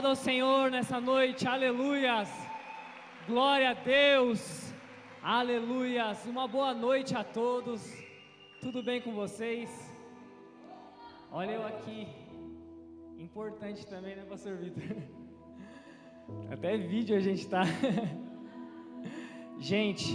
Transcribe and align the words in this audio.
Aplauda 0.00 0.18
o 0.18 0.24
Senhor 0.24 0.70
nessa 0.70 0.98
noite, 0.98 1.46
aleluias. 1.46 2.30
Glória 3.26 3.68
a 3.72 3.74
Deus, 3.74 4.72
aleluias. 5.22 6.24
Uma 6.24 6.48
boa 6.48 6.72
noite 6.72 7.14
a 7.14 7.22
todos. 7.22 7.82
Tudo 8.62 8.82
bem 8.82 9.02
com 9.02 9.12
vocês? 9.12 9.68
Olha 11.30 11.50
eu 11.50 11.66
aqui. 11.66 12.08
Importante 13.18 13.86
também, 13.86 14.16
né, 14.16 14.24
Pastor 14.26 14.56
Vitor? 14.56 14.96
Até 16.50 16.78
vídeo 16.78 17.14
a 17.14 17.20
gente 17.20 17.46
tá. 17.46 17.64
gente, 19.60 20.10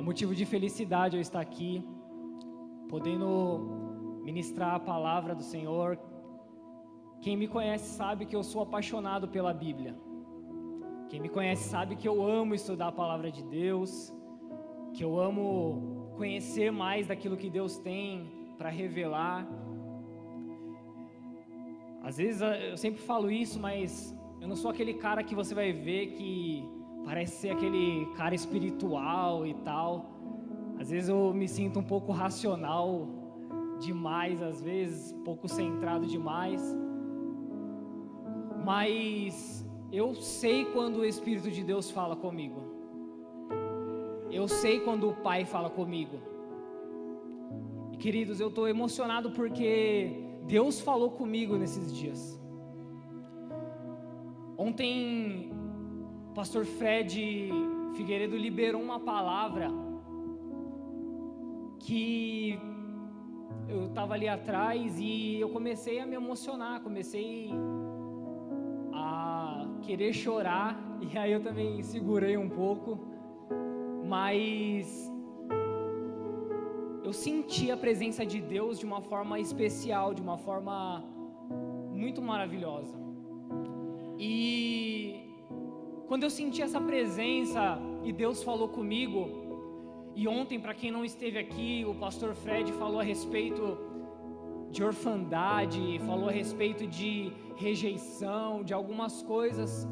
é 0.00 0.02
motivo 0.02 0.34
de 0.34 0.44
felicidade 0.44 1.14
eu 1.14 1.22
estar 1.22 1.40
aqui, 1.40 1.86
podendo 2.88 3.30
ministrar 4.24 4.74
a 4.74 4.80
palavra 4.80 5.32
do 5.32 5.44
Senhor, 5.44 5.96
quem 7.22 7.36
me 7.36 7.46
conhece 7.46 7.88
sabe 7.94 8.26
que 8.26 8.34
eu 8.34 8.42
sou 8.42 8.62
apaixonado 8.62 9.28
pela 9.28 9.54
Bíblia. 9.54 9.94
Quem 11.08 11.20
me 11.20 11.28
conhece 11.28 11.68
sabe 11.68 11.94
que 11.94 12.08
eu 12.08 12.20
amo 12.20 12.52
estudar 12.52 12.88
a 12.88 12.92
palavra 12.92 13.30
de 13.30 13.44
Deus, 13.44 14.12
que 14.92 15.04
eu 15.04 15.20
amo 15.20 16.10
conhecer 16.16 16.72
mais 16.72 17.06
daquilo 17.06 17.36
que 17.36 17.48
Deus 17.48 17.78
tem 17.78 18.28
para 18.58 18.68
revelar. 18.68 19.46
Às 22.02 22.16
vezes 22.16 22.42
eu 22.42 22.76
sempre 22.76 23.00
falo 23.00 23.30
isso, 23.30 23.60
mas 23.60 24.12
eu 24.40 24.48
não 24.48 24.56
sou 24.56 24.72
aquele 24.72 24.94
cara 24.94 25.22
que 25.22 25.36
você 25.40 25.54
vai 25.54 25.72
ver 25.72 26.08
que 26.16 26.68
parece 27.04 27.36
ser 27.36 27.50
aquele 27.50 28.04
cara 28.16 28.34
espiritual 28.34 29.46
e 29.46 29.54
tal. 29.54 30.10
Às 30.80 30.90
vezes 30.90 31.08
eu 31.08 31.32
me 31.32 31.46
sinto 31.46 31.78
um 31.78 31.84
pouco 31.84 32.10
racional 32.10 33.08
demais, 33.78 34.42
às 34.42 34.60
vezes, 34.60 35.12
pouco 35.24 35.46
centrado 35.46 36.04
demais 36.04 36.82
mas 38.64 39.66
eu 39.90 40.14
sei 40.14 40.64
quando 40.66 40.98
o 40.98 41.04
Espírito 41.04 41.50
de 41.50 41.62
Deus 41.62 41.90
fala 41.90 42.16
comigo. 42.16 42.60
Eu 44.30 44.48
sei 44.48 44.80
quando 44.80 45.10
o 45.10 45.14
Pai 45.14 45.44
fala 45.44 45.68
comigo. 45.68 46.18
E 47.92 47.96
queridos, 47.96 48.40
eu 48.40 48.48
estou 48.48 48.66
emocionado 48.68 49.32
porque 49.32 50.24
Deus 50.46 50.80
falou 50.80 51.10
comigo 51.10 51.56
nesses 51.56 51.94
dias. 51.94 52.40
Ontem, 54.56 55.50
o 56.30 56.34
pastor 56.34 56.64
Fred 56.64 57.50
Figueiredo 57.94 58.36
liberou 58.36 58.80
uma 58.80 59.00
palavra 59.00 59.68
que 61.80 62.58
eu 63.68 63.86
estava 63.86 64.14
ali 64.14 64.28
atrás 64.28 64.98
e 64.98 65.38
eu 65.40 65.48
comecei 65.50 65.98
a 66.00 66.06
me 66.06 66.14
emocionar, 66.14 66.80
comecei 66.80 67.50
querer 69.86 70.12
chorar, 70.12 70.68
e 71.00 71.18
aí 71.18 71.32
eu 71.32 71.42
também 71.42 71.82
segurei 71.82 72.36
um 72.36 72.48
pouco, 72.48 72.98
mas 74.04 75.10
eu 77.04 77.12
senti 77.12 77.70
a 77.70 77.76
presença 77.76 78.24
de 78.24 78.40
Deus 78.40 78.78
de 78.78 78.86
uma 78.86 79.00
forma 79.00 79.38
especial, 79.38 80.14
de 80.14 80.22
uma 80.22 80.38
forma 80.38 81.04
muito 81.92 82.22
maravilhosa. 82.22 82.96
E 84.18 85.20
quando 86.06 86.22
eu 86.22 86.30
senti 86.30 86.62
essa 86.62 86.80
presença 86.80 87.78
e 88.04 88.12
Deus 88.12 88.42
falou 88.42 88.68
comigo, 88.68 89.20
e 90.14 90.28
ontem, 90.28 90.60
para 90.60 90.74
quem 90.74 90.90
não 90.90 91.04
esteve 91.04 91.38
aqui, 91.38 91.84
o 91.88 91.94
pastor 91.94 92.34
Fred 92.34 92.70
falou 92.72 93.00
a 93.00 93.02
respeito 93.02 93.78
de 94.72 94.82
orfandade, 94.82 96.00
falou 96.06 96.28
a 96.30 96.32
respeito 96.32 96.86
de 96.86 97.30
rejeição, 97.56 98.64
de 98.64 98.72
algumas 98.72 99.22
coisas. 99.22 99.86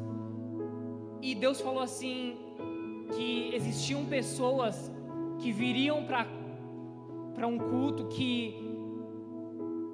E 1.21 1.35
Deus 1.35 1.61
falou 1.61 1.81
assim 1.81 2.35
que 3.15 3.51
existiam 3.53 4.03
pessoas 4.05 4.91
que 5.39 5.51
viriam 5.51 6.03
para 6.05 6.25
para 7.35 7.47
um 7.47 7.57
culto 7.57 8.07
que 8.07 8.55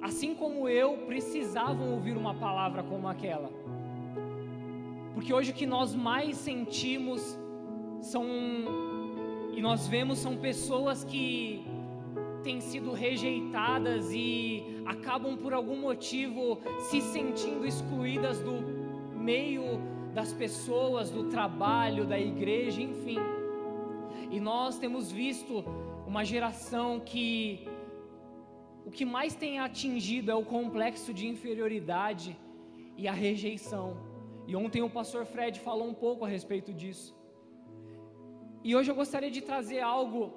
assim 0.02 0.34
como 0.34 0.68
eu 0.68 0.98
precisavam 1.06 1.92
ouvir 1.92 2.16
uma 2.16 2.34
palavra 2.34 2.82
como 2.82 3.06
aquela. 3.08 3.50
Porque 5.14 5.32
hoje 5.32 5.50
o 5.50 5.54
que 5.54 5.66
nós 5.66 5.94
mais 5.94 6.36
sentimos 6.36 7.38
são 8.00 8.24
e 9.54 9.60
nós 9.60 9.86
vemos 9.86 10.18
são 10.18 10.36
pessoas 10.36 11.04
que 11.04 11.64
têm 12.42 12.60
sido 12.60 12.92
rejeitadas 12.92 14.12
e 14.12 14.77
acabam 14.88 15.36
por 15.36 15.52
algum 15.52 15.78
motivo 15.88 16.58
se 16.88 17.00
sentindo 17.14 17.66
excluídas 17.66 18.40
do 18.40 18.54
meio 19.30 19.64
das 20.14 20.32
pessoas, 20.32 21.10
do 21.10 21.24
trabalho, 21.34 22.06
da 22.06 22.18
igreja, 22.18 22.80
enfim. 22.80 23.18
E 24.30 24.40
nós 24.40 24.78
temos 24.78 25.12
visto 25.12 25.62
uma 26.06 26.24
geração 26.24 26.98
que 27.00 27.68
o 28.86 28.90
que 28.90 29.04
mais 29.04 29.34
tem 29.34 29.58
atingido 29.58 30.30
é 30.30 30.34
o 30.34 30.44
complexo 30.56 31.12
de 31.12 31.28
inferioridade 31.28 32.34
e 32.96 33.06
a 33.06 33.12
rejeição. 33.12 33.88
E 34.46 34.56
ontem 34.56 34.80
o 34.80 34.88
pastor 34.88 35.26
Fred 35.26 35.60
falou 35.60 35.86
um 35.86 35.98
pouco 36.06 36.24
a 36.24 36.28
respeito 36.28 36.72
disso. 36.72 37.14
E 38.64 38.74
hoje 38.74 38.90
eu 38.90 38.94
gostaria 38.94 39.30
de 39.30 39.42
trazer 39.42 39.80
algo 39.80 40.32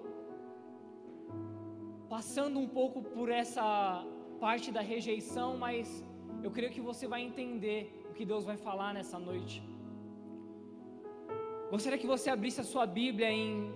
passando 2.09 2.59
um 2.59 2.67
pouco 2.67 3.01
por 3.01 3.29
essa 3.29 4.05
parte 4.43 4.71
da 4.75 4.81
rejeição, 4.93 5.49
mas 5.65 6.03
eu 6.43 6.51
creio 6.55 6.71
que 6.75 6.81
você 6.89 7.05
vai 7.13 7.21
entender 7.21 7.79
o 8.09 8.13
que 8.17 8.25
Deus 8.31 8.43
vai 8.49 8.57
falar 8.57 8.91
nessa 8.97 9.17
noite. 9.19 9.55
Gostaria 11.69 11.99
que 12.03 12.11
você 12.13 12.29
abrisse 12.29 12.59
a 12.59 12.63
sua 12.63 12.85
Bíblia 12.85 13.29
em 13.31 13.71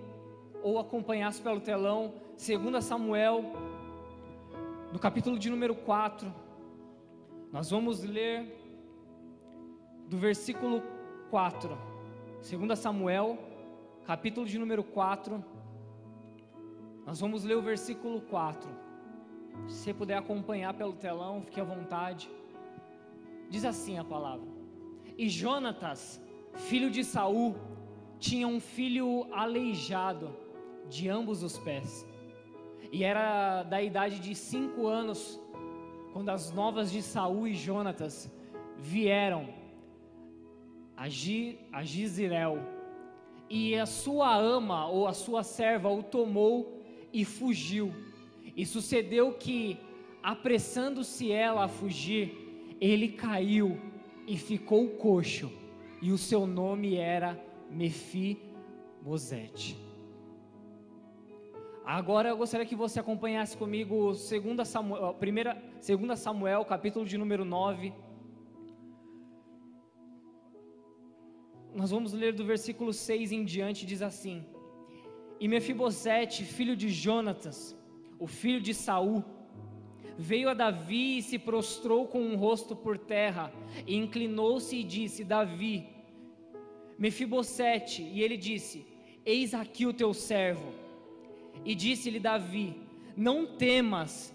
ou 0.62 0.78
acompanhasse 0.78 1.40
pelo 1.40 1.60
telão, 1.60 2.00
2 2.36 2.84
Samuel, 2.84 3.36
no 4.92 4.98
capítulo 4.98 5.38
de 5.38 5.48
número 5.48 5.74
4. 5.74 6.34
Nós 7.52 7.70
vamos 7.70 8.02
ler 8.02 8.34
do 10.08 10.18
versículo 10.18 10.82
4. 11.30 11.78
2 12.50 12.78
Samuel, 12.78 13.38
capítulo 14.04 14.46
de 14.46 14.58
número 14.58 14.82
4 14.82 15.42
nós 17.06 17.20
vamos 17.20 17.44
ler 17.44 17.56
o 17.56 17.62
versículo 17.62 18.20
4. 18.22 18.68
Se 19.68 19.78
você 19.78 19.94
puder 19.94 20.16
acompanhar 20.16 20.74
pelo 20.74 20.92
telão, 20.92 21.42
fique 21.42 21.60
à 21.60 21.64
vontade. 21.64 22.30
Diz 23.48 23.64
assim 23.64 23.98
a 23.98 24.04
palavra: 24.04 24.48
E 25.16 25.28
Jonatas, 25.28 26.20
filho 26.54 26.90
de 26.90 27.02
Saul, 27.04 27.56
tinha 28.18 28.46
um 28.46 28.60
filho 28.60 29.26
aleijado 29.32 30.34
de 30.88 31.08
ambos 31.08 31.42
os 31.42 31.58
pés. 31.58 32.06
E 32.92 33.02
era 33.04 33.62
da 33.64 33.82
idade 33.82 34.18
de 34.20 34.34
cinco 34.34 34.86
anos 34.86 35.40
quando 36.12 36.30
as 36.30 36.52
novas 36.52 36.90
de 36.90 37.02
Saul 37.02 37.46
e 37.48 37.54
Jonatas 37.54 38.32
vieram 38.78 39.48
a, 40.96 41.08
Gi, 41.08 41.58
a 41.72 41.82
Gizirel. 41.82 42.58
E 43.48 43.76
a 43.76 43.86
sua 43.86 44.34
ama 44.36 44.88
ou 44.88 45.06
a 45.06 45.12
sua 45.12 45.42
serva 45.42 45.88
o 45.90 46.02
tomou 46.02 46.82
e 47.12 47.24
fugiu. 47.24 47.92
E 48.56 48.64
sucedeu 48.64 49.32
que, 49.32 49.78
apressando-se 50.22 51.30
ela 51.30 51.64
a 51.64 51.68
fugir, 51.68 52.76
ele 52.80 53.08
caiu 53.08 53.78
e 54.26 54.36
ficou 54.36 54.88
coxo, 54.90 55.52
e 56.00 56.10
o 56.10 56.18
seu 56.18 56.46
nome 56.46 56.96
era 56.96 57.40
Mefibosete. 57.70 59.76
Agora 61.84 62.30
eu 62.30 62.36
gostaria 62.36 62.66
que 62.66 62.74
você 62.74 62.98
acompanhasse 62.98 63.56
comigo 63.56 64.06
2 64.06 64.66
Samuel, 64.66 65.14
primeira, 65.14 65.62
2 65.86 66.18
Samuel, 66.18 66.64
capítulo 66.64 67.04
de 67.04 67.16
número 67.16 67.44
9. 67.44 67.92
Nós 71.72 71.90
vamos 71.90 72.12
ler 72.12 72.32
do 72.32 72.44
versículo 72.44 72.92
6 72.92 73.30
em 73.30 73.44
diante, 73.44 73.86
diz 73.86 74.02
assim: 74.02 74.44
e 75.38 75.46
Mefibosete, 75.46 76.44
filho 76.44 76.74
de 76.74 76.88
Jonatas, 76.88 77.76
o 78.18 78.26
filho 78.26 78.60
de 78.60 78.72
Saul, 78.72 79.24
veio 80.18 80.48
a 80.48 80.54
Davi 80.54 81.18
e 81.18 81.22
se 81.22 81.38
prostrou 81.38 82.06
com 82.06 82.20
um 82.20 82.36
rosto 82.36 82.74
por 82.74 82.98
terra, 82.98 83.52
e 83.86 83.96
inclinou-se 83.96 84.76
e 84.76 84.84
disse: 84.84 85.24
Davi, 85.24 85.86
Mefibosete, 86.98 88.02
e 88.02 88.22
ele 88.22 88.36
disse: 88.36 88.86
Eis 89.24 89.54
aqui 89.54 89.86
o 89.86 89.92
teu 89.92 90.14
servo. 90.14 90.72
E 91.64 91.74
disse-lhe 91.74 92.20
Davi: 92.20 92.74
Não 93.16 93.46
temas, 93.46 94.34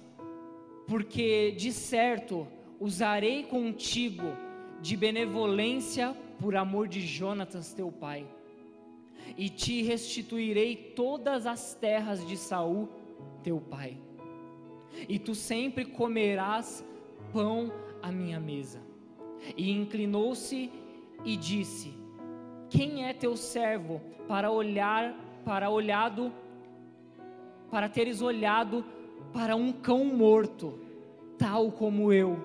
porque 0.87 1.51
de 1.51 1.71
certo 1.71 2.47
usarei 2.79 3.43
contigo 3.43 4.35
de 4.81 4.97
benevolência 4.97 6.15
por 6.39 6.55
amor 6.55 6.87
de 6.87 7.01
Jonatas 7.01 7.73
teu 7.73 7.91
pai 7.91 8.27
e 9.37 9.49
te 9.49 9.81
restituirei 9.81 10.75
todas 10.75 11.45
as 11.45 11.73
terras 11.73 12.25
de 12.27 12.37
Saul, 12.37 12.89
teu 13.41 13.59
pai. 13.59 13.97
E 15.07 15.17
tu 15.17 15.33
sempre 15.33 15.85
comerás 15.85 16.85
pão 17.31 17.71
à 18.01 18.11
minha 18.11 18.39
mesa. 18.39 18.81
E 19.57 19.71
inclinou-se 19.71 20.71
e 21.23 21.35
disse: 21.35 21.93
Quem 22.69 23.05
é 23.05 23.13
teu 23.13 23.35
servo 23.35 24.01
para 24.27 24.51
olhar 24.51 25.15
para 25.43 25.69
olhado 25.69 26.31
para 27.71 27.87
teres 27.87 28.21
olhado 28.21 28.85
para 29.33 29.55
um 29.55 29.71
cão 29.71 30.05
morto, 30.05 30.77
tal 31.37 31.71
como 31.71 32.11
eu? 32.11 32.37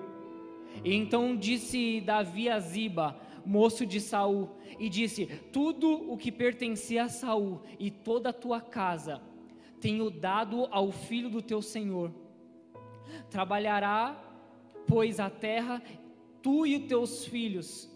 E 0.83 0.95
então 0.95 1.35
disse 1.35 2.01
Davi 2.01 2.49
a 2.49 2.59
Ziba, 2.59 3.19
moço 3.45 3.85
de 3.85 3.99
Saul, 3.99 4.49
e 4.79 4.89
disse: 4.89 5.25
Tudo 5.51 6.11
o 6.11 6.17
que 6.17 6.31
pertencia 6.31 7.03
a 7.03 7.09
Saul 7.09 7.61
e 7.77 7.91
toda 7.91 8.29
a 8.29 8.33
tua 8.33 8.61
casa 8.61 9.21
tenho 9.79 10.09
dado 10.09 10.67
ao 10.71 10.91
filho 10.91 11.29
do 11.29 11.41
teu 11.41 11.61
senhor. 11.61 12.11
Trabalhará, 13.29 14.21
pois, 14.87 15.19
a 15.19 15.29
terra, 15.29 15.81
tu 16.41 16.65
e 16.65 16.79
teus 16.79 17.25
filhos, 17.25 17.89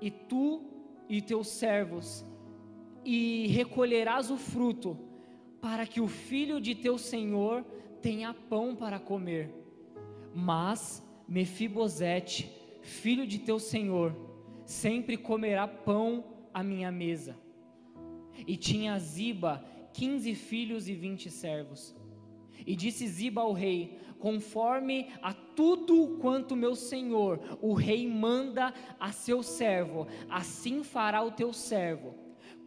e 0.00 0.10
tu 0.10 0.62
e 1.08 1.20
teus 1.22 1.48
servos, 1.48 2.24
e 3.04 3.46
recolherás 3.48 4.30
o 4.30 4.36
fruto, 4.36 4.98
para 5.60 5.86
que 5.86 6.00
o 6.00 6.06
filho 6.06 6.60
de 6.60 6.74
teu 6.74 6.98
senhor 6.98 7.64
tenha 8.00 8.32
pão 8.34 8.76
para 8.76 8.98
comer. 8.98 9.52
Mas 10.34 11.02
Mefibosete, 11.26 12.50
filho 12.80 13.26
de 13.26 13.38
teu 13.38 13.58
senhor, 13.58 14.14
sempre 14.64 15.16
comerá 15.16 15.66
pão 15.66 16.24
à 16.54 16.62
minha 16.62 16.90
mesa. 16.90 17.36
E 18.46 18.56
tinha 18.56 18.98
Ziba 18.98 19.64
quinze 19.98 20.32
filhos 20.32 20.88
e 20.88 20.94
vinte 20.94 21.28
servos. 21.28 21.92
E 22.64 22.76
disse 22.76 23.04
Ziba 23.08 23.40
ao 23.40 23.52
rei: 23.52 23.98
Conforme 24.20 25.08
a 25.20 25.32
tudo 25.34 26.18
quanto 26.20 26.54
meu 26.54 26.76
senhor, 26.76 27.40
o 27.60 27.74
rei, 27.74 28.06
manda 28.06 28.72
a 29.00 29.10
seu 29.10 29.42
servo, 29.42 30.06
assim 30.30 30.84
fará 30.84 31.20
o 31.22 31.32
teu 31.32 31.52
servo. 31.52 32.14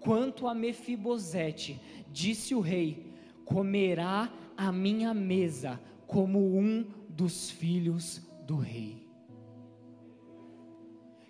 Quanto 0.02 0.46
a 0.46 0.54
Mefibosete, 0.54 1.80
disse 2.10 2.54
o 2.54 2.60
rei: 2.60 3.14
Comerá 3.46 4.30
a 4.58 4.70
minha 4.70 5.14
mesa 5.14 5.80
como 6.06 6.38
um 6.58 6.86
dos 7.08 7.50
filhos 7.50 8.28
do 8.46 8.58
rei. 8.58 9.08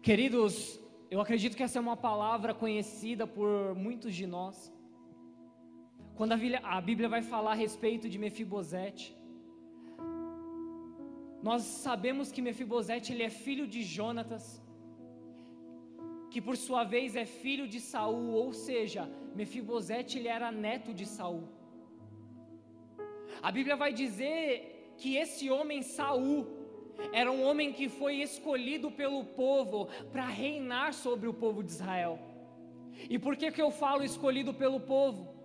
Queridos, 0.02 0.80
eu 1.12 1.22
acredito 1.22 1.56
que 1.56 1.62
essa 1.62 1.78
é 1.78 1.82
uma 1.82 1.96
palavra 1.96 2.56
conhecida 2.56 3.28
por 3.28 3.76
muitos 3.76 4.16
de 4.16 4.26
nós. 4.26 4.72
Quando 6.16 6.34
a 6.34 6.82
Bíblia, 6.90 7.10
vai 7.10 7.22
falar 7.22 7.52
a 7.54 7.62
respeito 7.66 8.08
de 8.10 8.18
Mefibosete, 8.18 9.08
nós 11.42 11.64
sabemos 11.64 12.32
que 12.32 12.42
Mefibosete 12.42 13.12
ele 13.14 13.24
é 13.24 13.30
filho 13.30 13.66
de 13.68 13.82
Jonatas, 13.82 14.62
que 16.30 16.42
por 16.48 16.56
sua 16.56 16.84
vez 16.84 17.16
é 17.16 17.26
filho 17.26 17.68
de 17.68 17.80
Saul, 17.80 18.28
ou 18.44 18.54
seja, 18.54 19.10
Mefibosete 19.36 20.20
ele 20.20 20.28
era 20.28 20.52
neto 20.52 20.94
de 20.94 21.06
Saul. 21.06 21.44
A 23.42 23.52
Bíblia 23.52 23.76
vai 23.76 23.92
dizer 23.92 24.94
que 24.98 25.16
esse 25.16 25.50
homem 25.50 25.82
Saul 25.82 26.48
era 27.12 27.32
um 27.32 27.44
homem 27.44 27.74
que 27.74 27.90
foi 27.90 28.16
escolhido 28.22 28.92
pelo 28.92 29.24
povo 29.26 29.88
para 30.12 30.26
reinar 30.26 30.94
sobre 30.94 31.28
o 31.28 31.34
povo 31.34 31.64
de 31.64 31.72
Israel. 31.72 32.20
E 33.10 33.18
por 33.18 33.36
que 33.36 33.52
que 33.52 33.62
eu 33.62 33.72
falo 33.72 34.04
escolhido 34.04 34.54
pelo 34.54 34.80
povo? 34.80 35.41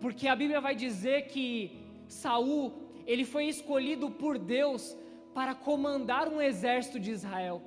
Porque 0.00 0.28
a 0.28 0.36
Bíblia 0.36 0.60
vai 0.60 0.74
dizer 0.74 1.28
que 1.28 1.78
Saul, 2.08 2.72
ele 3.06 3.24
foi 3.24 3.46
escolhido 3.46 4.10
por 4.10 4.38
Deus 4.38 4.96
para 5.34 5.54
comandar 5.54 6.28
um 6.28 6.40
exército 6.40 6.98
de 6.98 7.10
Israel. 7.10 7.62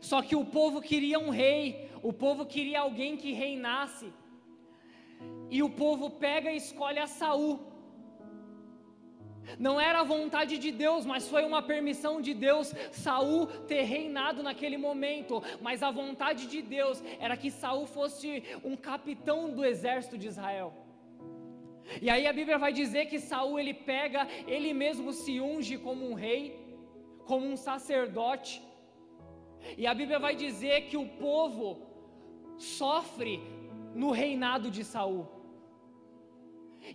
Só 0.00 0.22
que 0.22 0.34
o 0.34 0.44
povo 0.44 0.80
queria 0.80 1.18
um 1.18 1.30
rei, 1.30 1.90
o 2.02 2.12
povo 2.12 2.46
queria 2.46 2.80
alguém 2.80 3.16
que 3.16 3.32
reinasse. 3.32 4.12
E 5.50 5.62
o 5.62 5.70
povo 5.70 6.10
pega 6.10 6.50
e 6.50 6.56
escolhe 6.56 6.98
a 6.98 7.06
Saul. 7.06 7.60
Não 9.58 9.80
era 9.80 10.00
a 10.00 10.04
vontade 10.04 10.56
de 10.56 10.70
Deus, 10.70 11.04
mas 11.04 11.28
foi 11.28 11.44
uma 11.44 11.62
permissão 11.62 12.20
de 12.20 12.32
Deus 12.32 12.72
Saul 12.90 13.46
ter 13.46 13.82
reinado 13.82 14.42
naquele 14.42 14.76
momento. 14.76 15.42
Mas 15.60 15.82
a 15.82 15.90
vontade 15.90 16.46
de 16.46 16.62
Deus 16.62 17.02
era 17.20 17.36
que 17.36 17.50
Saul 17.50 17.86
fosse 17.86 18.42
um 18.64 18.76
capitão 18.76 19.50
do 19.50 19.64
exército 19.64 20.16
de 20.16 20.28
Israel. 20.28 20.81
E 22.00 22.08
aí 22.08 22.26
a 22.26 22.32
Bíblia 22.32 22.58
vai 22.64 22.72
dizer 22.72 23.06
que 23.06 23.18
Saul 23.18 23.58
ele 23.58 23.74
pega, 23.74 24.26
ele 24.46 24.72
mesmo 24.72 25.12
se 25.12 25.40
unge 25.40 25.76
como 25.86 26.08
um 26.10 26.14
rei, 26.14 26.42
como 27.30 27.46
um 27.46 27.56
sacerdote. 27.56 28.62
E 29.76 29.86
a 29.86 29.94
Bíblia 30.00 30.18
vai 30.18 30.34
dizer 30.34 30.76
que 30.88 30.96
o 30.96 31.08
povo 31.26 31.68
sofre 32.58 33.40
no 33.94 34.10
reinado 34.10 34.70
de 34.70 34.84
Saul. 34.84 35.26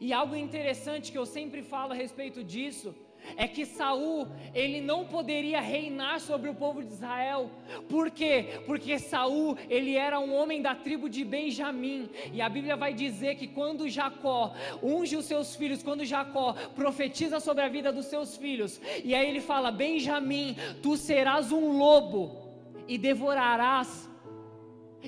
E 0.05 0.11
algo 0.11 0.35
interessante 0.35 1.11
que 1.11 1.17
eu 1.17 1.25
sempre 1.25 1.61
falo 1.73 1.93
a 1.93 1.95
respeito 1.95 2.43
disso 2.43 2.89
é 3.35 3.47
que 3.47 3.65
Saul, 3.65 4.27
ele 4.53 4.79
não 4.81 5.05
poderia 5.05 5.59
reinar 5.59 6.19
sobre 6.19 6.49
o 6.49 6.55
povo 6.55 6.83
de 6.83 6.93
Israel. 6.93 7.49
Por 7.89 8.09
quê? 8.09 8.61
Porque 8.65 8.97
Saul, 8.99 9.57
ele 9.69 9.95
era 9.95 10.19
um 10.19 10.33
homem 10.33 10.61
da 10.61 10.73
tribo 10.75 11.09
de 11.09 11.23
Benjamim, 11.23 12.09
e 12.31 12.41
a 12.41 12.49
Bíblia 12.49 12.75
vai 12.75 12.93
dizer 12.93 13.35
que 13.35 13.47
quando 13.47 13.89
Jacó 13.89 14.53
unge 14.81 15.17
os 15.17 15.25
seus 15.25 15.55
filhos, 15.55 15.83
quando 15.83 16.05
Jacó 16.05 16.53
profetiza 16.75 17.39
sobre 17.39 17.63
a 17.63 17.69
vida 17.69 17.91
dos 17.91 18.05
seus 18.05 18.37
filhos, 18.37 18.79
e 19.03 19.13
aí 19.13 19.27
ele 19.27 19.41
fala: 19.41 19.71
"Benjamim, 19.71 20.55
tu 20.81 20.95
serás 20.95 21.51
um 21.51 21.77
lobo 21.77 22.49
e 22.87 22.97
devorarás". 22.97 24.09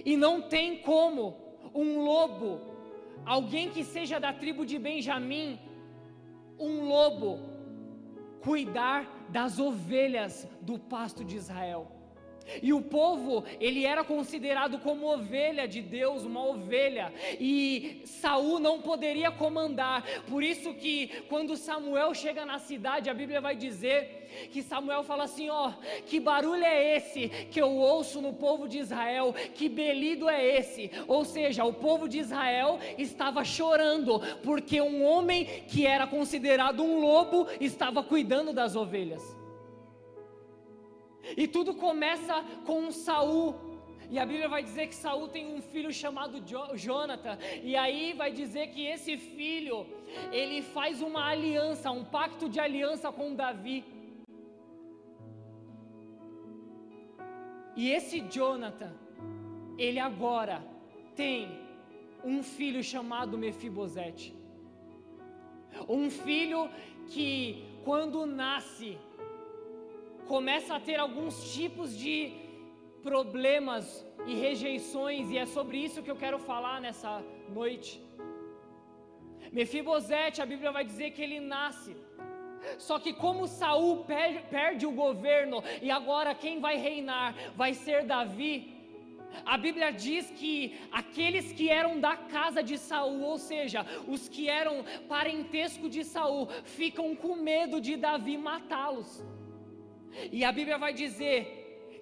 E 0.05 0.15
não 0.15 0.41
tem 0.41 0.77
como 0.77 1.35
um 1.73 1.99
lobo, 2.03 2.61
alguém 3.25 3.69
que 3.69 3.83
seja 3.83 4.19
da 4.19 4.31
tribo 4.33 4.65
de 4.65 4.77
Benjamim, 4.79 5.59
um 6.57 6.87
lobo 6.87 7.58
cuidar 8.41 9.07
das 9.29 9.59
ovelhas 9.59 10.47
do 10.61 10.77
pasto 10.79 11.23
de 11.23 11.35
Israel. 11.35 11.98
E 12.61 12.73
o 12.73 12.81
povo, 12.81 13.43
ele 13.59 13.85
era 13.85 14.03
considerado 14.03 14.79
como 14.79 15.11
ovelha 15.11 15.67
de 15.67 15.81
Deus, 15.81 16.23
uma 16.23 16.45
ovelha, 16.45 17.13
e 17.39 18.01
Saul 18.05 18.59
não 18.59 18.81
poderia 18.81 19.31
comandar. 19.31 20.03
Por 20.27 20.43
isso 20.43 20.73
que 20.73 21.07
quando 21.29 21.57
Samuel 21.57 22.13
chega 22.13 22.45
na 22.45 22.59
cidade, 22.59 23.09
a 23.09 23.13
Bíblia 23.13 23.41
vai 23.41 23.55
dizer 23.55 24.19
que 24.51 24.61
Samuel 24.61 25.03
fala 25.03 25.23
assim: 25.23 25.49
"Ó, 25.49 25.71
que 26.05 26.19
barulho 26.19 26.63
é 26.63 26.97
esse 26.97 27.29
que 27.51 27.59
eu 27.61 27.71
ouço 27.75 28.21
no 28.21 28.33
povo 28.33 28.67
de 28.67 28.79
Israel? 28.79 29.33
Que 29.53 29.67
belido 29.67 30.29
é 30.29 30.43
esse?" 30.57 30.91
Ou 31.07 31.25
seja, 31.25 31.65
o 31.65 31.73
povo 31.73 32.07
de 32.07 32.19
Israel 32.19 32.79
estava 32.97 33.43
chorando 33.43 34.19
porque 34.43 34.81
um 34.81 35.03
homem 35.03 35.45
que 35.67 35.85
era 35.85 36.07
considerado 36.07 36.83
um 36.83 36.99
lobo 36.99 37.47
estava 37.59 38.03
cuidando 38.03 38.53
das 38.53 38.75
ovelhas. 38.75 39.38
E 41.35 41.47
tudo 41.47 41.73
começa 41.73 42.43
com 42.65 42.91
Saul. 42.91 43.55
E 44.09 44.17
a 44.17 44.25
Bíblia 44.25 44.49
vai 44.49 44.63
dizer 44.63 44.87
que 44.87 44.95
Saul 44.95 45.27
tem 45.27 45.45
um 45.53 45.61
filho 45.61 45.91
chamado 45.93 46.41
Jonathan. 46.75 47.37
E 47.61 47.75
aí 47.75 48.13
vai 48.13 48.31
dizer 48.31 48.67
que 48.67 48.85
esse 48.85 49.17
filho, 49.17 49.85
ele 50.31 50.61
faz 50.61 51.01
uma 51.01 51.27
aliança, 51.27 51.91
um 51.91 52.03
pacto 52.03 52.49
de 52.49 52.59
aliança 52.59 53.11
com 53.11 53.35
Davi. 53.35 53.85
E 57.75 57.91
esse 57.91 58.19
Jonathan, 58.21 58.93
ele 59.77 59.99
agora 59.99 60.63
tem 61.15 61.69
um 62.23 62.41
filho 62.41 62.83
chamado 62.83 63.37
Mefibosete. 63.37 64.35
Um 65.87 66.09
filho 66.09 66.69
que 67.07 67.63
quando 67.83 68.25
nasce, 68.25 68.97
começa 70.33 70.71
a 70.75 70.83
ter 70.87 70.97
alguns 71.05 71.35
tipos 71.55 71.89
de 72.03 72.15
problemas 73.09 73.85
e 74.29 74.33
rejeições, 74.45 75.25
e 75.31 75.37
é 75.43 75.45
sobre 75.55 75.77
isso 75.85 76.03
que 76.03 76.11
eu 76.13 76.21
quero 76.23 76.39
falar 76.51 76.77
nessa 76.85 77.11
noite. 77.59 77.91
Mefibosete, 79.57 80.41
a 80.41 80.49
Bíblia 80.51 80.71
vai 80.77 80.83
dizer 80.91 81.09
que 81.15 81.23
ele 81.25 81.39
nasce. 81.55 81.93
Só 82.87 82.95
que 83.03 83.11
como 83.23 83.47
Saul 83.47 84.05
perde, 84.53 84.85
o 84.85 84.97
governo 85.05 85.57
e 85.81 85.89
agora 85.99 86.39
quem 86.43 86.55
vai 86.65 86.75
reinar 86.87 87.33
vai 87.61 87.73
ser 87.73 87.99
Davi. 88.13 88.53
A 89.53 89.57
Bíblia 89.65 89.89
diz 90.05 90.29
que 90.39 90.53
aqueles 91.01 91.47
que 91.57 91.67
eram 91.81 91.93
da 92.05 92.15
casa 92.35 92.61
de 92.69 92.77
Saul, 92.77 93.21
ou 93.31 93.37
seja, 93.49 93.81
os 94.13 94.23
que 94.27 94.45
eram 94.61 94.77
parentesco 95.07 95.87
de 95.95 96.03
Saul, 96.13 96.47
ficam 96.79 97.15
com 97.15 97.35
medo 97.51 97.79
de 97.87 97.95
Davi 98.07 98.37
matá-los. 98.37 99.11
E 100.31 100.43
a 100.43 100.51
Bíblia 100.51 100.77
vai 100.77 100.93
dizer 100.93 101.59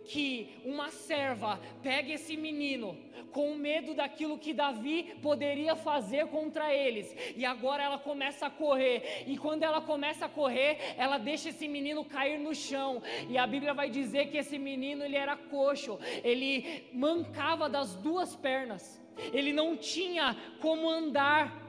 que 0.07 0.61
uma 0.63 0.89
serva 0.89 1.59
pega 1.83 2.13
esse 2.13 2.37
menino 2.37 2.97
com 3.31 3.55
medo 3.55 3.93
daquilo 3.93 4.37
que 4.37 4.53
Davi 4.53 5.15
poderia 5.21 5.75
fazer 5.75 6.27
contra 6.27 6.73
eles, 6.73 7.13
e 7.35 7.45
agora 7.45 7.83
ela 7.83 7.99
começa 7.99 8.47
a 8.47 8.49
correr, 8.49 9.25
e 9.27 9.37
quando 9.37 9.63
ela 9.63 9.81
começa 9.81 10.25
a 10.25 10.29
correr, 10.29 10.95
ela 10.97 11.17
deixa 11.17 11.49
esse 11.49 11.67
menino 11.67 12.05
cair 12.05 12.39
no 12.39 12.55
chão, 12.55 13.03
e 13.29 13.37
a 13.37 13.45
Bíblia 13.45 13.73
vai 13.73 13.89
dizer 13.89 14.29
que 14.29 14.37
esse 14.37 14.57
menino 14.57 15.03
ele 15.03 15.17
era 15.17 15.35
coxo, 15.35 15.99
ele 16.23 16.85
mancava 16.93 17.69
das 17.69 17.95
duas 17.95 18.35
pernas, 18.35 18.99
ele 19.33 19.51
não 19.51 19.75
tinha 19.75 20.35
como 20.61 20.89
andar. 20.89 21.66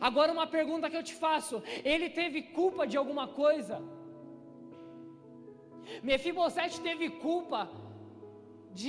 Agora 0.00 0.32
uma 0.32 0.46
pergunta 0.46 0.90
que 0.90 0.96
eu 0.96 1.02
te 1.02 1.14
faço: 1.14 1.62
ele 1.84 2.08
teve 2.10 2.42
culpa 2.42 2.86
de 2.86 2.96
alguma 2.96 3.26
coisa? 3.28 3.82
Mefibosete 6.02 6.80
teve 6.80 7.08
culpa 7.26 7.68
de 8.72 8.88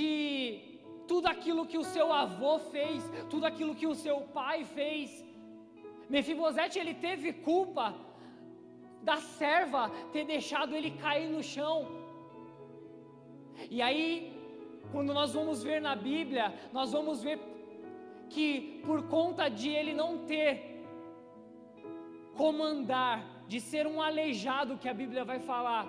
tudo 1.06 1.26
aquilo 1.26 1.66
que 1.66 1.78
o 1.78 1.84
seu 1.84 2.12
avô 2.12 2.58
fez, 2.58 3.02
tudo 3.28 3.44
aquilo 3.46 3.74
que 3.74 3.86
o 3.86 3.94
seu 3.94 4.20
pai 4.38 4.64
fez. 4.64 5.24
Mefibosete 6.08 6.78
ele 6.78 6.94
teve 6.94 7.32
culpa 7.32 7.94
da 9.02 9.16
serva 9.16 9.90
ter 10.12 10.24
deixado 10.24 10.74
ele 10.74 10.92
cair 10.92 11.28
no 11.28 11.42
chão. 11.42 11.76
E 13.70 13.80
aí, 13.82 14.32
quando 14.92 15.12
nós 15.12 15.32
vamos 15.34 15.62
ver 15.62 15.80
na 15.80 15.94
Bíblia, 15.94 16.52
nós 16.72 16.92
vamos 16.92 17.22
ver 17.22 17.38
que 18.30 18.80
por 18.86 19.02
conta 19.08 19.48
de 19.48 19.68
ele 19.68 19.92
não 19.92 20.18
ter 20.26 20.73
comandar, 22.42 23.16
de 23.52 23.60
ser 23.60 23.84
um 23.86 24.00
aleijado 24.08 24.78
que 24.82 24.88
a 24.88 24.98
Bíblia 25.02 25.24
vai 25.30 25.38
falar, 25.50 25.86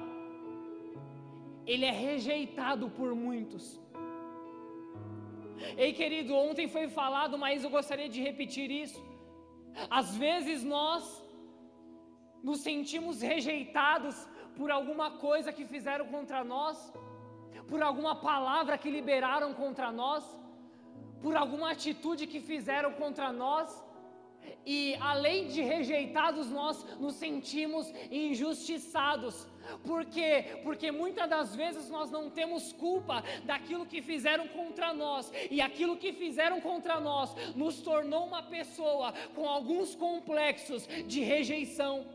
ele 1.66 1.86
é 1.86 1.96
rejeitado 2.08 2.90
por 2.98 3.10
muitos. 3.26 3.64
Ei, 5.84 5.92
querido, 6.00 6.34
ontem 6.36 6.68
foi 6.76 6.88
falado, 6.88 7.38
mas 7.44 7.64
eu 7.64 7.72
gostaria 7.78 8.10
de 8.16 8.22
repetir 8.30 8.70
isso. 8.84 9.02
Às 10.00 10.10
vezes 10.24 10.64
nós 10.64 11.04
nos 12.48 12.60
sentimos 12.70 13.22
rejeitados 13.32 14.16
por 14.58 14.70
alguma 14.78 15.08
coisa 15.26 15.52
que 15.58 15.66
fizeram 15.74 16.06
contra 16.16 16.44
nós, 16.44 16.78
por 17.70 17.82
alguma 17.82 18.16
palavra 18.30 18.78
que 18.82 18.96
liberaram 18.98 19.50
contra 19.62 19.92
nós, 20.02 20.24
por 21.24 21.36
alguma 21.36 21.72
atitude 21.72 22.28
que 22.28 22.40
fizeram 22.52 22.92
contra 23.02 23.32
nós. 23.44 23.70
E 24.66 24.96
além 25.00 25.48
de 25.48 25.62
rejeitados, 25.62 26.50
nós 26.50 26.84
nos 27.00 27.16
sentimos 27.16 27.92
injustiçados. 28.12 29.48
Por 29.84 30.06
quê? 30.06 30.60
Porque 30.64 30.92
muitas 30.92 31.30
das 31.30 31.56
vezes 31.56 31.90
nós 31.90 32.12
não 32.12 32.30
temos 32.30 32.72
culpa 32.74 33.24
daquilo 33.46 33.86
que 33.86 34.02
fizeram 34.02 34.48
contra 34.48 34.94
nós, 34.94 35.32
e 35.50 35.60
aquilo 35.62 35.98
que 35.98 36.14
fizeram 36.14 36.62
contra 36.62 37.00
nós 37.00 37.34
nos 37.56 37.82
tornou 37.82 38.26
uma 38.26 38.44
pessoa 38.44 39.14
com 39.34 39.48
alguns 39.48 39.96
complexos 39.96 40.88
de 41.08 41.22
rejeição 41.22 42.06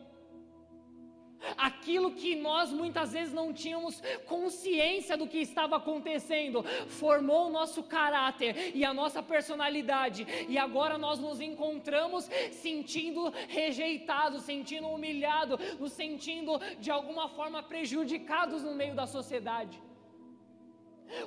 aquilo 1.57 2.13
que 2.13 2.35
nós 2.37 2.71
muitas 2.71 3.13
vezes 3.13 3.33
não 3.33 3.53
tínhamos 3.53 4.03
consciência 4.27 5.17
do 5.17 5.27
que 5.27 5.39
estava 5.39 5.77
acontecendo, 5.77 6.65
formou 6.89 7.47
o 7.47 7.51
nosso 7.51 7.83
caráter 7.83 8.73
e 8.75 8.85
a 8.85 8.93
nossa 8.93 9.23
personalidade, 9.23 10.27
e 10.49 10.59
agora 10.59 10.99
nós 10.99 11.19
nos 11.19 11.41
encontramos 11.41 12.29
sentindo 12.53 13.31
rejeitados, 13.49 14.43
sentindo 14.43 14.89
humilhados, 14.89 15.59
nos 15.79 15.93
sentindo 15.93 16.59
de 16.79 16.91
alguma 16.91 17.29
forma 17.29 17.63
prejudicados 17.63 18.63
no 18.63 18.75
meio 18.75 18.95
da 18.95 19.07
sociedade. 19.07 19.81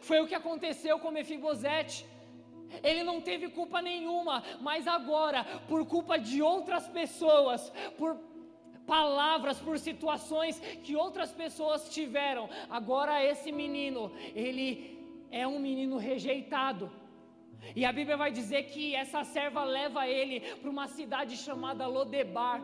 Foi 0.01 0.19
o 0.19 0.27
que 0.27 0.35
aconteceu 0.35 0.99
com 0.99 1.11
Mefibosete. 1.11 2.05
Ele 2.81 3.03
não 3.03 3.21
teve 3.21 3.49
culpa 3.49 3.81
nenhuma, 3.81 4.43
mas 4.59 4.87
agora, 4.87 5.43
por 5.67 5.85
culpa 5.85 6.17
de 6.17 6.41
outras 6.41 6.87
pessoas, 6.87 7.71
por 7.97 8.17
palavras, 8.85 9.59
por 9.59 9.77
situações 9.79 10.59
que 10.83 10.95
outras 10.95 11.31
pessoas 11.31 11.89
tiveram. 11.89 12.49
Agora 12.69 13.23
esse 13.23 13.51
menino, 13.51 14.11
ele 14.35 14.67
é 15.31 15.47
um 15.47 15.59
menino 15.59 15.97
rejeitado. 15.97 16.91
E 17.75 17.85
a 17.85 17.91
Bíblia 17.97 18.17
vai 18.17 18.31
dizer 18.31 18.63
que 18.63 18.93
essa 18.93 19.23
serva 19.23 19.63
leva 19.63 20.07
ele 20.07 20.41
para 20.59 20.69
uma 20.69 20.87
cidade 20.87 21.37
chamada 21.37 21.87
Lodebar, 21.87 22.61